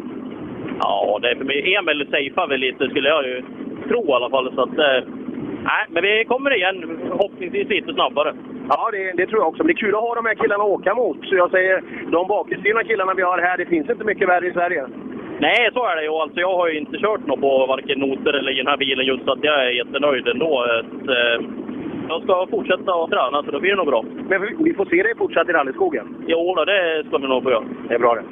[0.80, 1.78] Ja, det är.
[1.78, 3.42] Emil safear väl lite, skulle jag ju
[3.88, 4.52] tro i alla fall.
[4.54, 5.02] Så att, eh,
[5.62, 8.34] nej, men vi kommer igen, förhoppningsvis lite snabbare.
[8.68, 9.62] Ja, det, det tror jag också.
[9.62, 11.18] Men det är kul att ha de här killarna att åka mot.
[11.28, 14.52] Så jag säger, de bakhjulsdrivna killarna vi har här, det finns inte mycket värre i
[14.52, 14.86] Sverige.
[15.38, 16.08] Nej, så är det ju.
[16.08, 19.06] Alltså, jag har ju inte kört något på varken noter eller i den här bilen
[19.06, 20.60] just så att jag är jättenöjd ändå.
[20.60, 21.46] Att, eh,
[22.08, 24.04] jag ska fortsätta att träna så då blir det nog bra.
[24.28, 26.24] Men vi, vi får se dig fortsatt i rallyskogen.
[26.26, 27.64] Jo, då, det ska vi nog få göra.
[27.88, 28.22] Det är bra det.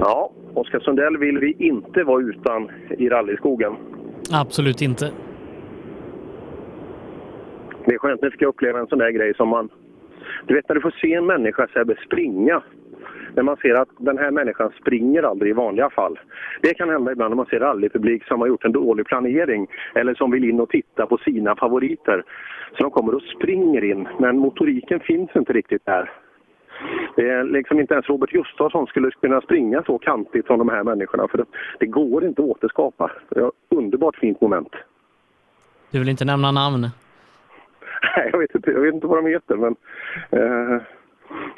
[0.00, 0.30] Ja,
[0.64, 3.72] Oskar Sundell vill vi inte vara utan i rallyskogen.
[4.32, 5.10] Absolut inte.
[7.86, 9.68] Det är skönt när vi ska uppleva en sån där grej som man...
[10.46, 12.62] Du vet när du får se en människa Sebbe, springa.
[13.34, 16.18] När man ser att den här människan springer aldrig i vanliga fall.
[16.62, 20.14] Det kan hända ibland när man ser rallypublik som har gjort en dålig planering eller
[20.14, 22.24] som vill in och titta på sina favoriter.
[22.76, 26.10] Så de kommer och springer in, men motoriken finns inte riktigt där.
[27.16, 30.84] Det är liksom inte ens Robert Gustafsson skulle kunna springa så kantigt som de här
[30.84, 31.28] människorna.
[31.28, 31.44] För det,
[31.78, 33.10] det går inte att återskapa.
[33.28, 34.72] Det är ett underbart fint moment.
[35.90, 36.80] Du vill inte nämna namn?
[38.16, 39.76] Nej, jag vet inte, jag vet inte vad de heter, men
[40.30, 40.82] eh,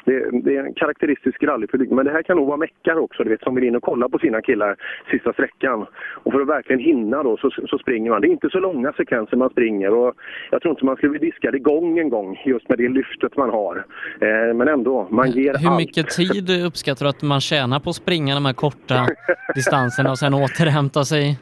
[0.05, 1.89] det, det är en karaktäristisk rallypublik.
[1.91, 4.09] Men det här kan nog vara meckar också, du vet, som vill in och kolla
[4.09, 4.75] på sina killar
[5.11, 5.85] sista sträckan.
[6.23, 8.21] Och för att verkligen hinna då så, så springer man.
[8.21, 10.13] Det är inte så långa sekvenser man springer och
[10.51, 13.49] jag tror inte man skulle bli diskad igång en gång just med det lyftet man
[13.49, 13.85] har.
[14.21, 15.77] Eh, men ändå, man ger Hur allt.
[15.77, 19.07] mycket tid uppskattar du att man tjänar på att springa de här korta
[19.55, 21.37] distanserna och sen återhämta sig?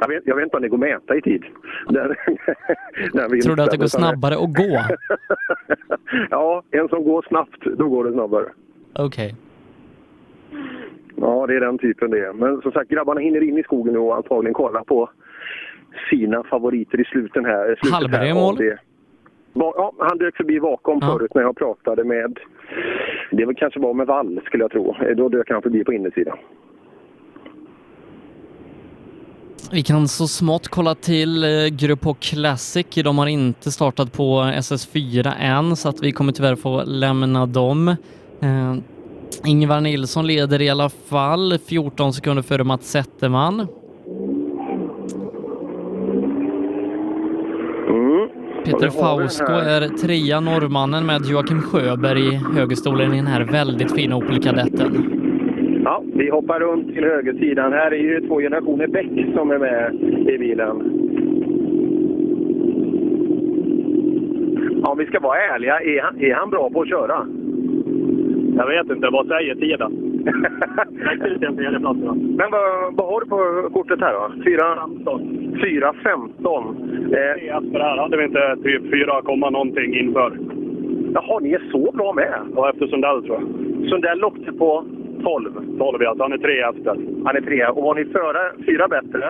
[0.00, 1.44] Jag vet, jag vet inte om det går att mäta i tid.
[1.88, 2.14] Den,
[3.12, 4.80] den Tror du att det går snabbare att gå?
[6.30, 8.46] ja, en som går snabbt, då går det snabbare.
[8.94, 9.34] Okej.
[11.16, 12.32] Ja, det är den typen det är.
[12.32, 15.10] Men som sagt, grabbarna hinner in i skogen nu och antagligen kolla på
[16.10, 17.64] sina favoriter i slutet här.
[17.66, 18.56] Slutet Hallberg i mål?
[19.52, 22.38] Ja, han dök förbi bakom förut när jag pratade med...
[23.30, 24.96] Det var kanske var med Wall, skulle jag tro.
[25.16, 26.38] Då dök han förbi på innersidan.
[29.72, 32.86] Vi kan så smått kolla till eh, Grupp H Classic.
[32.94, 37.88] De har inte startat på SS4 än, så att vi kommer tyvärr få lämna dem.
[38.40, 38.74] Eh,
[39.44, 43.66] Ingvar Nilsson leder i alla fall, 14 sekunder före Mats Zetterman.
[48.64, 53.40] Peter har den Fausko är trea norrmannen med Joakim Sjöberg i högerstolen i den här
[53.40, 55.10] väldigt fina Opel-kadetten.
[55.14, 55.19] Ja,
[56.20, 57.72] vi hoppar runt till högersidan.
[57.72, 59.94] Här är ju två generationer Bäck som är med
[60.34, 60.76] i bilen.
[64.84, 67.26] Om vi ska vara ärliga, är han, är han bra på att köra?
[68.56, 69.92] Jag vet inte, vad säger tiden?
[72.36, 74.32] Men vad, vad har du på kortet här då?
[74.44, 74.62] 4,
[75.82, 77.04] 4.15.
[77.04, 77.10] Eh,
[77.72, 80.38] För det här hade vi inte typ 4, komma någonting inför.
[81.14, 82.34] Jaha, ni är så bra med?
[82.56, 83.48] Ja, efter Sundell tror jag.
[83.88, 84.84] Sundell åkte på
[85.22, 85.78] 12?
[85.78, 86.94] 12 alltså, han är tre efter.
[87.24, 87.66] Han är tre.
[87.66, 89.24] Och var ni före fyra bättre?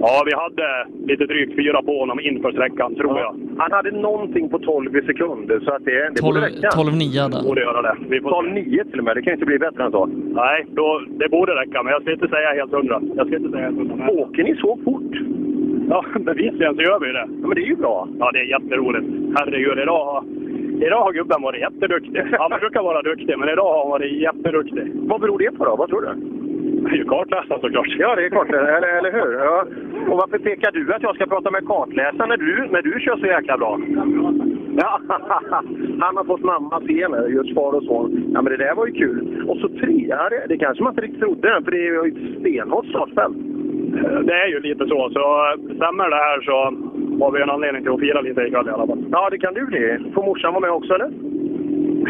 [0.00, 3.34] Ja, vi hade lite drygt fyra på honom inför sträckan, tror jag.
[3.58, 6.68] Han hade någonting på 12 i sekunder, så att det, det borde 12 räcka.
[6.68, 7.44] 12-9 hade han.
[7.44, 7.96] Borde göra det.
[8.08, 10.06] Vi får 12-9 till och med, det kan inte bli bättre än så.
[10.42, 13.00] Nej, då, det borde räcka, men jag ska inte säga helt hundra.
[13.16, 14.10] Jag ska inte säga helt hundra.
[14.10, 15.12] Åker ni så fort?
[15.88, 17.26] Ja, bevisligen så gör vi det.
[17.42, 18.08] Ja, men det är ju bra.
[18.18, 19.06] Ja, det är jätteroligt.
[19.36, 20.24] Herregud, idag har,
[20.80, 22.22] idag har gubben varit jätteduktig.
[22.38, 24.92] Han brukar vara duktig, men idag har han varit jätteduktig.
[24.94, 25.76] Vad beror det på då?
[25.76, 26.12] Vad tror du?
[26.86, 27.94] Det är ju kartläsaren såklart.
[27.98, 28.48] Ja, det är klart.
[28.48, 29.32] Eller, eller hur?
[29.32, 29.64] Ja.
[30.10, 33.16] Och varför pekar du att jag ska prata med kartläsaren när du, när du kör
[33.16, 33.80] så jäkla bra?
[34.76, 35.00] Ja,
[36.00, 38.30] han har fått mamma nu, just far och son.
[38.34, 39.44] Ja, men det där var ju kul.
[39.48, 42.40] Och så trea, det, det kanske man inte riktigt trodde, för det är ju ett
[42.40, 43.36] stenhårt startfält.
[44.26, 45.10] Det är ju lite så.
[45.10, 45.22] Så
[45.76, 46.74] stämmer det här så
[47.20, 49.04] har vi en anledning till att fira lite ikväll i alla fall.
[49.10, 50.12] Ja, det kan du bli.
[50.14, 51.10] Får morsan vara med också, eller?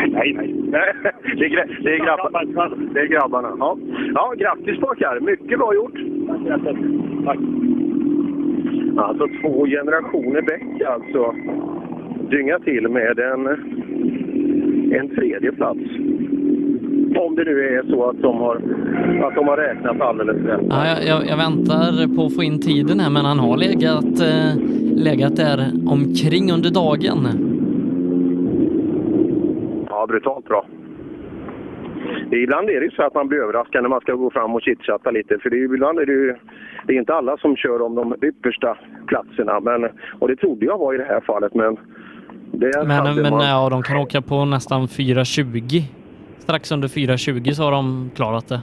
[0.09, 0.55] Nej, nej.
[1.36, 3.57] det, är, det, är grabbar, det är grabbarna.
[3.59, 3.78] Ja.
[4.15, 5.20] ja, grattis pojkar!
[5.20, 5.99] Mycket bra gjort!
[7.25, 7.39] Tack.
[8.99, 11.35] Alltså två generationer Bäck alltså.
[12.31, 13.47] Dynga till med en,
[14.93, 15.81] en tredje plats.
[17.19, 18.57] Om det nu är så att de har,
[19.27, 20.61] att de har räknat alldeles rätt.
[20.70, 24.20] Ja, jag, jag, jag väntar på att få in tiden här, men han har legat,
[24.20, 24.53] eh,
[24.97, 27.19] legat där omkring under dagen.
[29.89, 30.67] Ja, brutalt bra.
[32.31, 35.11] Ibland är det så att man blir överraskad när man ska gå fram och chitchatta
[35.11, 35.39] lite.
[35.39, 36.35] För det är, ibland är det ju
[36.86, 39.61] det är inte alla som kör om de yppersta platserna.
[39.61, 41.77] Men, och det trodde jag var i det här fallet, men...
[42.53, 43.47] Det Men, men man.
[43.47, 45.83] ja, de kan åka på nästan 4.20.
[46.47, 48.60] Strax under 4.20 så har de klarat det.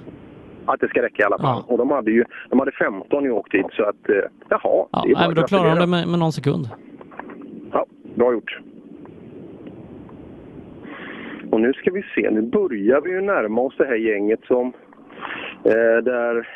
[0.65, 1.63] Att det ska räcka i alla fall.
[1.67, 4.09] Och de hade ju de hade 15 i åktid, så att...
[4.09, 4.15] eh,
[4.49, 4.59] Jaha,
[4.91, 6.69] Ja, det är men då klarar de det med, med någon sekund.
[7.71, 8.59] Ja, bra gjort.
[11.51, 14.67] Och nu ska vi se, nu börjar vi ju närma oss det här gänget som
[15.63, 16.47] eh, där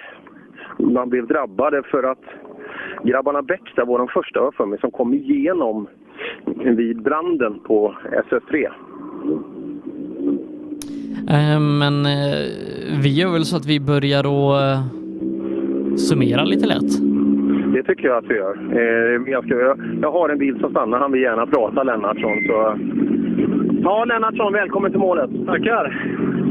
[0.79, 2.23] man blev drabbade för att
[3.03, 5.87] grabbarna Bäck där var de första var för mig som kom igenom
[6.55, 7.95] vid branden på
[8.29, 8.67] SS3.
[11.29, 12.37] Eh, Men eh,
[13.03, 16.91] vi gör väl så att vi börjar att eh, summera lite lätt.
[17.73, 18.55] Det tycker jag att vi gör.
[19.31, 22.37] Jag, ska, jag, jag har en bil som stannar, han vill gärna prata Lennartsson.
[22.47, 22.77] Så...
[23.83, 25.29] Ja, Lennartsson, välkommen till målet.
[25.45, 25.85] Tackar.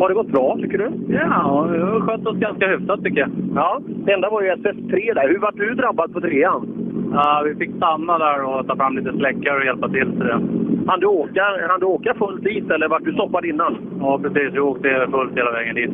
[0.00, 0.90] Har det gått bra, tycker du?
[1.14, 3.30] Ja, vi har skött oss ganska hyfsat tycker jag.
[3.54, 5.28] Ja, det enda var ju SS3 där.
[5.28, 6.68] Hur var du drabbad på trean?
[7.12, 10.40] Ja, vi fick stanna där och ta fram lite släckare och hjälpa till till det.
[10.86, 13.76] Han du åka, han du åka fullt dit eller vart du stoppad innan?
[14.00, 14.54] Ja, precis.
[14.54, 15.90] Vi åkte fullt hela vägen dit.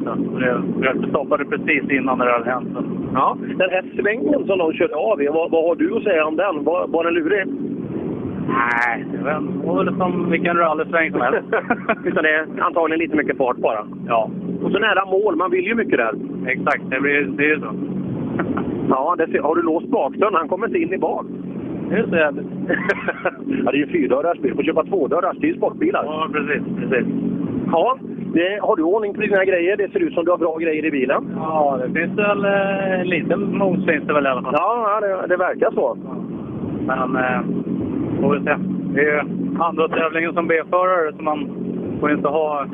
[0.81, 2.69] Vi stoppade precis innan det hade hänt.
[3.15, 6.27] Ja, den här svängen som de körde av i, vad, vad har du att säga
[6.27, 6.65] om den?
[6.65, 7.47] Var, var den lurig?
[8.49, 9.19] Nej, det
[9.67, 11.49] var väl som vilken rallysväng som helst.
[12.05, 13.87] Utan det är antagligen lite mycket fart bara.
[14.09, 14.31] Ja.
[14.63, 16.15] Och så nära mål, man vill ju mycket där.
[16.47, 17.67] Exakt, det blir ju så.
[18.89, 20.35] Ja, det, har du låst bakdörren?
[20.35, 21.27] Han kommer inte in i bak.
[21.93, 22.47] Det är så jävligt.
[23.65, 24.51] ja, det är ju fyrdörrars bil.
[24.51, 25.37] Du får köpa tvådörrars.
[25.41, 26.05] Det är ju sportbilar.
[26.05, 26.63] Ja, precis.
[26.79, 27.07] precis.
[27.73, 27.99] Ja,
[28.35, 29.77] det, har du ordning på dina grejer?
[29.77, 31.25] Det ser ut som du har bra grejer i bilen.
[31.37, 34.55] Ja, det finns väl eh, en liten mos finns det väl i alla fall.
[34.57, 35.97] Ja, det, det verkar så.
[36.87, 37.41] Men eh,
[38.21, 38.55] får vi se.
[38.95, 39.21] Det är ju
[39.61, 41.49] andra tävlingen som B-förare så man
[42.01, 42.67] får inte ha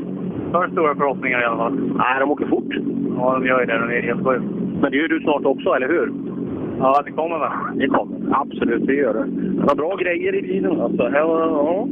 [0.52, 1.74] för stora förhoppningar i alla fall.
[1.96, 2.74] Nej, de åker fort.
[3.18, 3.78] Ja, de gör ju det.
[3.78, 4.44] De är helt sjukt.
[4.80, 6.12] Men det gör du snart också, eller hur?
[6.78, 7.78] Ja, det kommer väl.
[7.78, 8.40] Det kommer.
[8.40, 9.24] Absolut, det gör det.
[9.60, 11.02] Det var bra grejer i bilen alltså.
[11.02, 11.88] Ja, ja.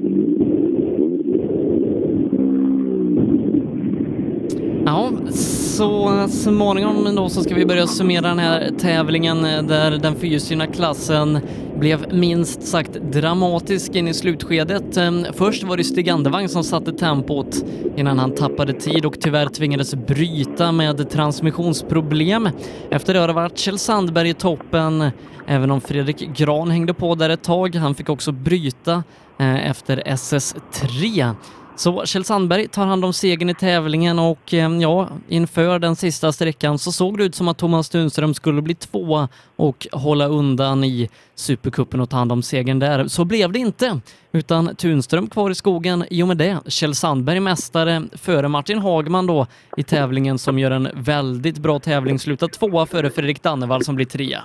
[4.89, 10.17] Ja, så småningom då så ska vi börja summera den här tävlingen eh, där den
[10.17, 11.39] fyrhjulsdrivna klassen
[11.79, 14.97] blev minst sagt dramatisk in i slutskedet.
[14.97, 17.65] Eh, först var det Stig Andevang som satte tempot
[17.97, 22.49] innan han tappade tid och tyvärr tvingades bryta med transmissionsproblem.
[22.91, 25.11] Efter det har det varit Kjell Sandberg i toppen,
[25.47, 27.75] även om Fredrik Gran hängde på där ett tag.
[27.75, 29.05] Han fick också bryta
[29.39, 31.35] eh, efter SS3.
[31.77, 36.33] Så Kjell Sandberg tar hand om segern i tävlingen och eh, ja, inför den sista
[36.33, 40.85] sträckan så såg det ut som att Thomas Tunström skulle bli tvåa och hålla undan
[40.85, 43.09] i Supercupen och ta hand om segern där.
[43.09, 44.01] Så blev det inte,
[44.33, 46.59] utan Tunström kvar i skogen i och med det.
[46.67, 49.47] Kjell Sandberg mästare före Martin Hagman då
[49.77, 54.07] i tävlingen som gör en väldigt bra tävling, slutar tvåa före Fredrik Dannevall som blir
[54.07, 54.45] trea.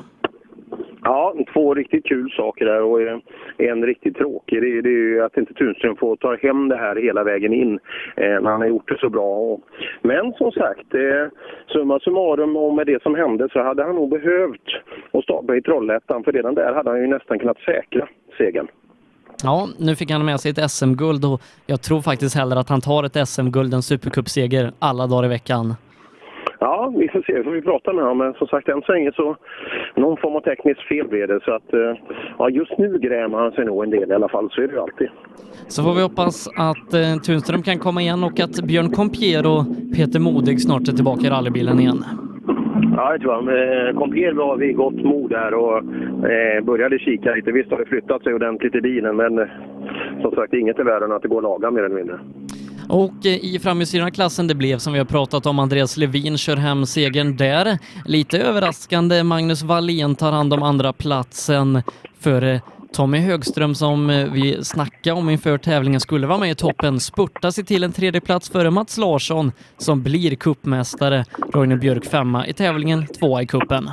[1.04, 3.02] Ja, två riktigt kul saker där och
[3.58, 4.62] en riktigt tråkig.
[4.62, 7.54] Det, är- det är ju att inte Tunström får ta hem det här hela vägen
[7.54, 7.80] in
[8.16, 9.36] eh, när han har gjort det så bra.
[9.36, 9.62] Och,
[10.02, 11.28] men som sagt, eh,
[11.74, 14.68] summa summarum och med det som hände så hade han nog behövt
[15.14, 18.08] att starta i Trollhättan för redan där hade han ju nästan kunnat säkra
[18.38, 18.68] segern.
[19.44, 22.82] Ja, nu fick han med sig ett SM-guld och jag tror faktiskt hellre att han
[22.82, 25.74] tar ett SM-guld än supercupseger alla dagar i veckan.
[26.64, 27.34] Ja, vi får se.
[27.38, 28.18] Vi får vi prata med honom.
[28.18, 29.36] Men som sagt, än så länge så
[29.96, 31.40] någon form av tekniskt fel blev det.
[31.46, 31.94] Så att, eh,
[32.38, 34.50] ja, just nu grämer han sig nog en del i alla fall.
[34.52, 35.10] Så är det ju alltid.
[35.68, 39.64] Så får vi hoppas att eh, Tunström kan komma igen och att Björn Compier och
[39.96, 42.04] Peter Modig snart är tillbaka i rallybilen igen.
[42.98, 43.44] Ja, det tror jag.
[43.88, 45.78] Eh, Komper var vid gott mod där och
[46.32, 47.52] eh, började kika lite.
[47.52, 49.50] Visst har det flyttat sig ordentligt i bilen, men
[50.22, 52.20] som sagt, inget i världen att det går att laga mer eller mindre.
[52.92, 56.58] Och eh, i framhjulsdrivna klassen det blev som vi har pratat om, Andreas Levin kör
[56.58, 57.78] hem segern där.
[58.06, 61.84] Lite överraskande, Magnus Wallén tar hand om andra platsen
[62.20, 62.62] före
[62.94, 67.52] Tommy Högström som eh, vi snackade om inför tävlingen skulle vara med i toppen, spurtar
[67.52, 71.26] sig till en tredje plats före Mats Larsson som blir kuppmästare.
[71.54, 73.90] Roine Björk femma i tävlingen, tvåa i kuppen.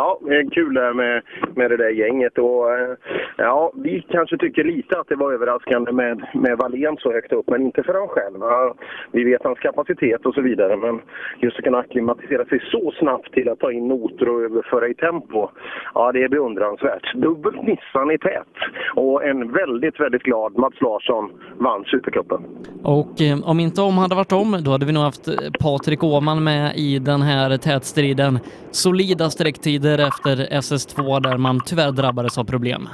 [0.00, 1.22] Ja, det är kul där med,
[1.54, 2.38] med det där gänget.
[2.38, 2.94] Och, eh,
[3.36, 7.50] ja, vi kanske tycker lite att det var överraskande med, med Wallén så högt upp,
[7.50, 8.38] men inte för han själv.
[8.40, 8.74] Ja,
[9.12, 11.00] vi vet hans kapacitet och så vidare, men
[11.40, 14.94] just att kunna acklimatisera sig så snabbt till att ta in noter och överföra i
[14.94, 15.48] tempo,
[15.94, 17.14] ja, det är beundransvärt.
[17.14, 18.54] Dubbelt Nissan i tät
[18.94, 22.40] och en väldigt, väldigt glad Mats Larsson vann Supercupen.
[22.82, 25.28] Och eh, om inte om hade varit om, då hade vi nog haft
[25.60, 28.38] Patrik Åhman med i den här tätstriden.
[28.70, 32.88] Solida sträcktider efter SS2 där man tyvärr drabbades av problem.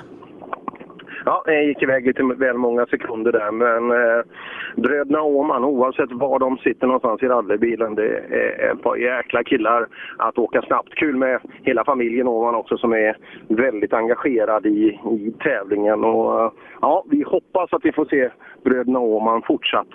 [1.29, 4.25] Ja, det gick iväg lite väl många sekunder där, men eh,
[4.77, 9.87] bröderna Åhman, oavsett var de sitter någonstans i rallybilen, det är ett par jäkla killar
[10.19, 10.95] att åka snabbt.
[10.95, 13.17] Kul med hela familjen Åhman också som är
[13.49, 16.05] väldigt engagerad i, i tävlingen.
[16.05, 16.51] Och, eh,
[16.81, 18.31] ja, vi hoppas att vi får se
[18.65, 19.89] bröderna Åhman fortsatt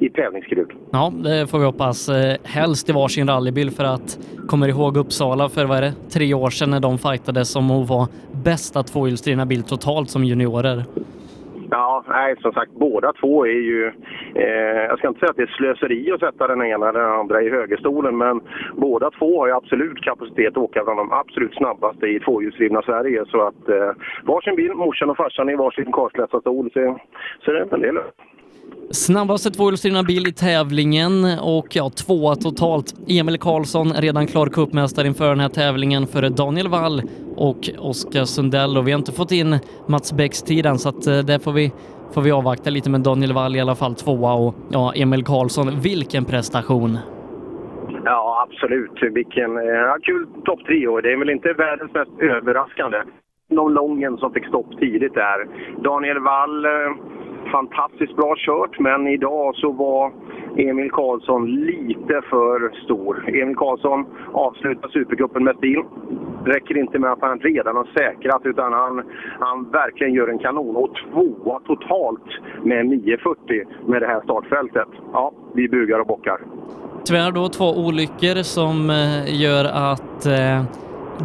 [0.00, 0.68] i tävlingskrut.
[0.92, 2.08] Ja, det får vi hoppas.
[2.08, 6.34] Eh, Helst i varsin rallybil för att, kommer ihåg Uppsala för vad är det, tre
[6.34, 8.08] år sedan när de fightades om att vara
[8.44, 10.84] bästa tvåhjulsdrivna bil totalt som juniorer.
[11.70, 13.92] Ja, nej, som sagt, båda två är ju...
[14.34, 17.12] Eh, jag ska inte säga att det är slöseri att sätta den ena eller den
[17.12, 18.40] andra i högerstolen, men
[18.76, 23.24] båda två har ju absolut kapacitet att åka bland de absolut snabbaste i tvåhjulsdrivna Sverige.
[23.26, 23.90] Så att eh,
[24.24, 26.98] varsin bil, morsan och farsan i varsin kartläsarstol, så,
[27.44, 27.98] så det är en del.
[28.90, 32.94] Snabbaste tvåhjulsdrivna bil i tävlingen och ja, tvåa totalt.
[33.08, 37.02] Emil Karlsson redan klar cupmästare inför den här tävlingen före Daniel Wall
[37.36, 39.58] och Oskar Sundell och vi har inte fått in
[39.88, 41.72] Mats Bäcks tid än så att eh, där får vi,
[42.14, 45.80] får vi avvakta lite med Daniel Wall i alla fall tvåa och ja, Emil Karlsson,
[45.80, 46.98] vilken prestation!
[48.04, 49.14] Ja, absolut.
[49.14, 51.00] Vilken eh, ja, kul topptrio.
[51.00, 52.98] Det är väl inte världens mest överraskande.
[53.48, 55.48] De lången som fick stopp tidigt där.
[55.82, 56.70] Daniel Wall, eh,
[57.50, 60.12] fantastiskt bra kört, men idag så var
[60.56, 63.24] Emil Karlsson lite för stor.
[63.28, 65.82] Emil Karlsson avslutar Supercupen med stil.
[66.44, 69.02] räcker inte med att han redan har säkrat, utan han,
[69.38, 70.76] han verkligen gör en kanon.
[70.76, 72.28] Och tvåa totalt
[72.62, 74.88] med 9.40 med det här startfältet.
[75.12, 76.38] Ja, vi bugar och bockar.
[77.04, 80.62] Tyvärr då två olyckor som eh, gör att eh,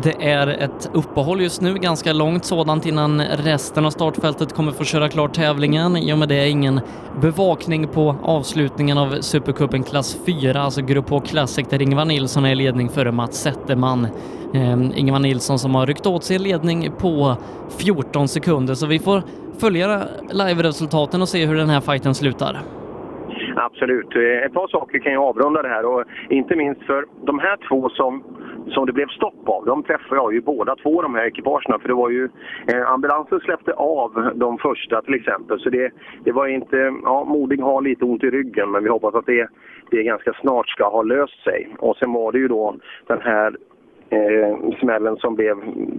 [0.04, 4.84] det är ett uppehåll just nu, ganska långt sådant innan resten av startfältet kommer få
[4.84, 5.98] köra klart tävlingen.
[5.98, 6.82] I och med det är ingen
[7.22, 12.52] bevakning på avslutningen av Supercupen klass 4, alltså Grupp H Classic, där Ingvar Nilsson är
[12.52, 14.08] i ledning före Mats Zetterman.
[14.54, 17.38] Eh, Ingvar Nilsson som har ryckt åt sig ledning på
[17.78, 19.24] 14 sekunder, så vi får
[19.58, 22.62] följa live-resultaten och se hur den här fighten slutar.
[23.66, 24.16] Absolut.
[24.16, 27.58] Eh, ett par saker kan jag avrunda det här och inte minst för de här
[27.68, 28.24] två som,
[28.68, 31.80] som det blev stopp av, de träffade jag ju båda två de här ekipagen.
[31.80, 32.30] för det var ju
[32.68, 35.92] eh, ambulansen släppte av de första till exempel så det,
[36.24, 39.48] det var inte, ja Modig har lite ont i ryggen men vi hoppas att det,
[39.92, 41.68] det ganska snart ska ha löst sig.
[41.80, 42.76] Och sen var det ju då
[43.08, 43.56] den här
[44.10, 45.56] eh, smällen som blev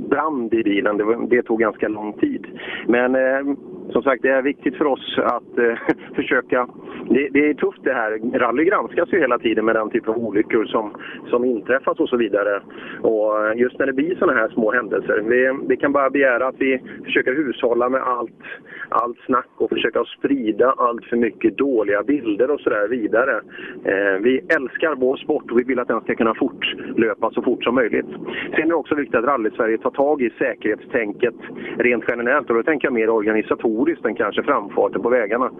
[0.08, 0.96] brand i bilen.
[0.96, 2.46] Det, var, det tog ganska lång tid.
[2.86, 3.56] Men eh,
[3.92, 6.68] som sagt, det är viktigt för oss att eh, försöka...
[7.10, 8.38] Det, det är tufft det här.
[8.38, 10.94] Rally granskas ju hela tiden med den typen av olyckor som,
[11.30, 12.62] som inträffas och så vidare.
[13.02, 15.22] Och eh, just när det blir sådana här små händelser.
[15.26, 18.42] Vi, vi kan bara begära att vi försöker hushålla med allt,
[18.88, 23.40] allt snack och försöka sprida allt för mycket dåliga bilder och sådär vidare.
[23.84, 27.64] Eh, vi älskar vår sport och vi vill att den ska kunna fortlöpa så fort
[27.64, 28.06] som möjligt.
[28.54, 31.34] Sen är det också viktigt att Rally-Sverige tar tag i säkerhetstänket
[31.78, 35.50] rent generellt och då tänker jag mer organisatoriskt än kanske framfarten på vägarna.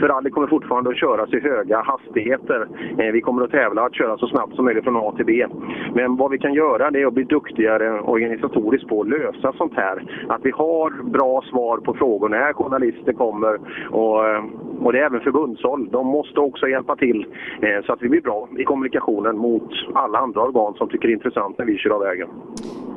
[0.00, 2.68] För rally kommer fortfarande att köras i höga hastigheter.
[2.98, 5.46] Eh, Vi kommer att tävla att köra så snabbt som möjligt från A till B.
[5.94, 9.74] Men vad vi kan göra det är att bli duktigare organisatoriskt på att lösa sånt
[9.76, 10.02] här.
[10.28, 12.36] Att vi har bra svar på frågorna.
[12.70, 13.54] när journalister kommer
[13.90, 14.44] och, eh,
[14.84, 15.88] och det är även förbundshåll.
[15.92, 17.26] De måste också hjälpa till
[17.62, 21.12] eh, så att vi blir bra i kommunikationen mot alla andra organ som tycker det
[21.12, 22.28] är intressant när vi kör av vägen.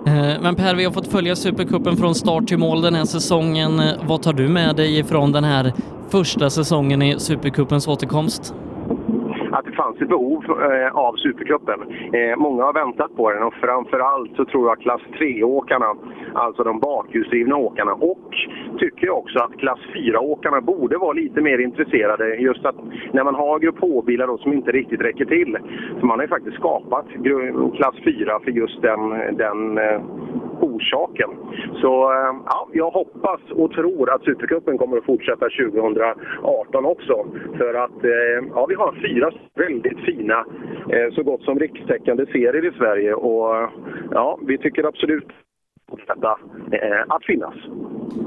[0.06, 3.72] Eh, men Per, vi har fått följa Supercupen från start till mål den här säsongen.
[4.08, 5.74] Vad tar du med dig från den här
[6.12, 8.54] första säsongen i Supercupens återkomst?
[9.58, 11.80] Att det fanns ett behov eh, av Supercupen.
[12.14, 15.96] Eh, många har väntat på den och framförallt så tror jag klass 3-åkarna,
[16.34, 18.36] alltså de bakhjulsdrivna åkarna och
[18.80, 22.76] tycker också att klass 4-åkarna borde vara lite mer intresserade just att
[23.12, 25.58] när man har grupp H-bilar som inte riktigt räcker till.
[26.00, 27.06] För man har ju faktiskt skapat
[27.76, 30.02] klass 4 för just den, den eh,
[30.64, 31.30] orsaken.
[31.82, 37.26] Så eh, ja, jag hoppas och tror att Supercupen kommer att fortsätta 2018 också.
[37.58, 40.46] För att eh, ja, vi har fyra väldigt fina,
[40.90, 43.70] eh, så gott som rikstäckande serier i Sverige och
[44.12, 45.28] ja, vi tycker absolut
[45.90, 46.28] fortsätta
[46.72, 47.54] eh, att finnas.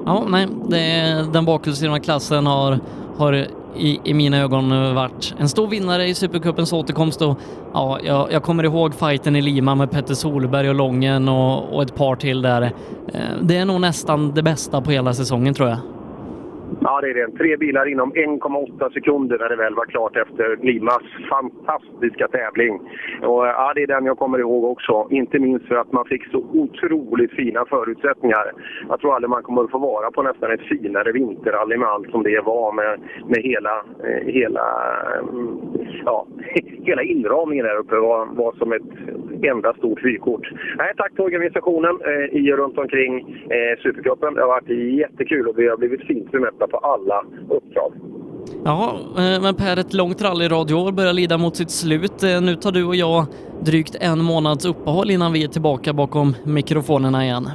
[0.06, 2.78] Ja, nej, det, är- den bakhjulsdrivna klassen har,
[3.16, 3.32] har
[3.76, 7.38] i, i mina ögon varit en stor vinnare i Supercupens återkomst och
[7.72, 11.82] ja, jag, jag kommer ihåg fighten i Lima med Petter Solberg och Lången och, och
[11.82, 12.62] ett par till där.
[12.62, 15.78] Eh, Det är nog nästan det bästa på hela säsongen tror jag.
[16.82, 17.38] Ja, det är det.
[17.38, 22.80] Tre bilar inom 1,8 sekunder när det väl var klart efter Limas fantastiska tävling.
[23.22, 25.06] Och, ja, det är den jag kommer ihåg också.
[25.10, 28.52] Inte minst för att man fick så otroligt fina förutsättningar.
[28.88, 32.10] Jag tror aldrig man kommer att få vara på nästan ett finare vinterrally med allt
[32.10, 34.64] som det var med, med hela, eh, hela,
[35.18, 35.58] mm,
[36.04, 36.26] ja,
[36.84, 38.82] hela inramningen där uppe var, var som ett
[39.44, 40.52] enda stort vykort.
[40.78, 44.34] Nej, tack till organisationen eh, i och runt omkring eh, Supercupen.
[44.34, 47.92] Det har varit jättekul och vi har blivit fint bemötta på alla uppdrag.
[48.64, 52.22] Ja, eh, men Per, ett långt rallyradioår börjar lida mot sitt slut.
[52.22, 53.24] Eh, Nu tar du och jag
[53.60, 57.46] drygt en månads uppehåll innan vi är tillbaka bakom mikrofonerna igen.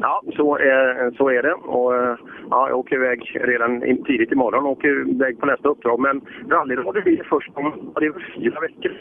[0.00, 1.54] Ja, så är, så är det.
[1.54, 2.16] Och, eh,
[2.50, 6.00] ja, jag åker iväg redan tidigt imorgon och åker iväg på nästa uppdrag.
[6.00, 8.92] Men rallyradio blir det först om det är fyra veckor.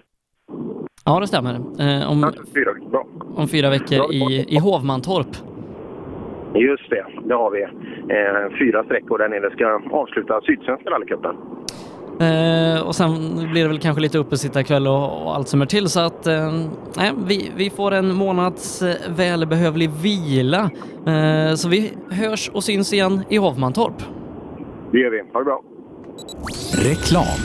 [1.06, 1.56] Ja, det stämmer.
[2.10, 3.06] Om, Fyra, bra.
[3.36, 5.28] om fyra veckor i, i Hovmantorp.
[6.56, 7.62] Just det, det har vi.
[7.64, 11.36] Eh, fyra sträckor där nere ska avsluta Sydsvenska rallycupen.
[12.20, 13.12] Eh, och sen
[13.52, 16.54] blir det väl kanske lite uppesittarkväll och, och allt som är till så att eh,
[16.98, 20.70] nej, vi, vi får en månads eh, välbehövlig vila.
[21.08, 24.04] Eh, så vi hörs och syns igen i Hovmantorp.
[24.92, 25.22] Det gör vi.
[25.34, 25.62] Ha det bra.
[26.74, 27.40] Reklam.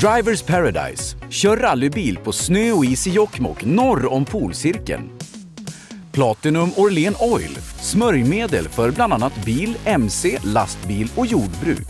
[0.00, 1.16] Drivers Paradise.
[1.30, 5.19] Kör rallybil på snö och is i Jokkmokk norr om polcirkeln.
[6.12, 7.58] Platinum Orlen Oil.
[7.80, 11.88] Smörjmedel för bland annat bil, mc, lastbil och jordbruk.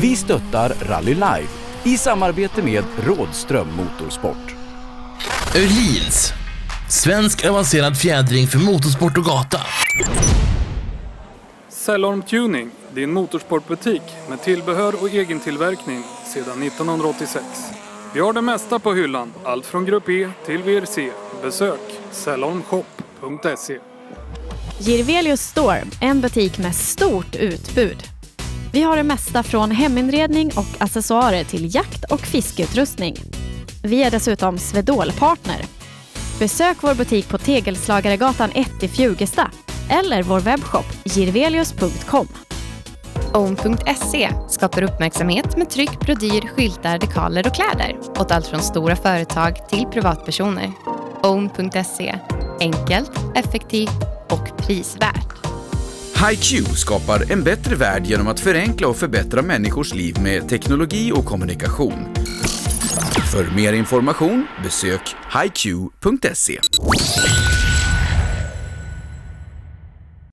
[0.00, 1.48] Vi stöttar Rally Live
[1.84, 4.54] i samarbete med Rådström Motorsport.
[5.56, 6.32] Öhlins.
[6.90, 9.60] Svensk avancerad fjädring för motorsport och gata.
[11.68, 16.02] Cellorm Tuning, din motorsportbutik med tillbehör och egentillverkning
[16.34, 17.44] sedan 1986.
[18.14, 21.10] Vi har det mesta på hyllan, allt från Grupp E till VRC.
[21.42, 23.78] Besök Salonshop.se
[24.78, 27.96] Girvelius Store, en butik med stort utbud.
[28.72, 33.16] Vi har det mesta från heminredning och accessoarer till jakt och fiskeutrustning.
[33.82, 35.64] Vi är dessutom Swedol-partner.
[36.38, 39.50] Besök vår butik på Tegelslagaregatan 1 i Fjugesta
[39.90, 42.28] eller vår webbshop girvelius.com.
[43.34, 49.68] Own.se skapar uppmärksamhet med tryck, brodyr, skyltar, dekaler och kläder åt allt från stora företag
[49.68, 50.72] till privatpersoner.
[51.22, 52.18] Own.se
[52.60, 55.28] enkelt, effektivt och prisvärt.
[56.30, 61.24] HiQ skapar en bättre värld genom att förenkla och förbättra människors liv med teknologi och
[61.24, 62.14] kommunikation.
[63.32, 66.58] För mer information besök hiq.se.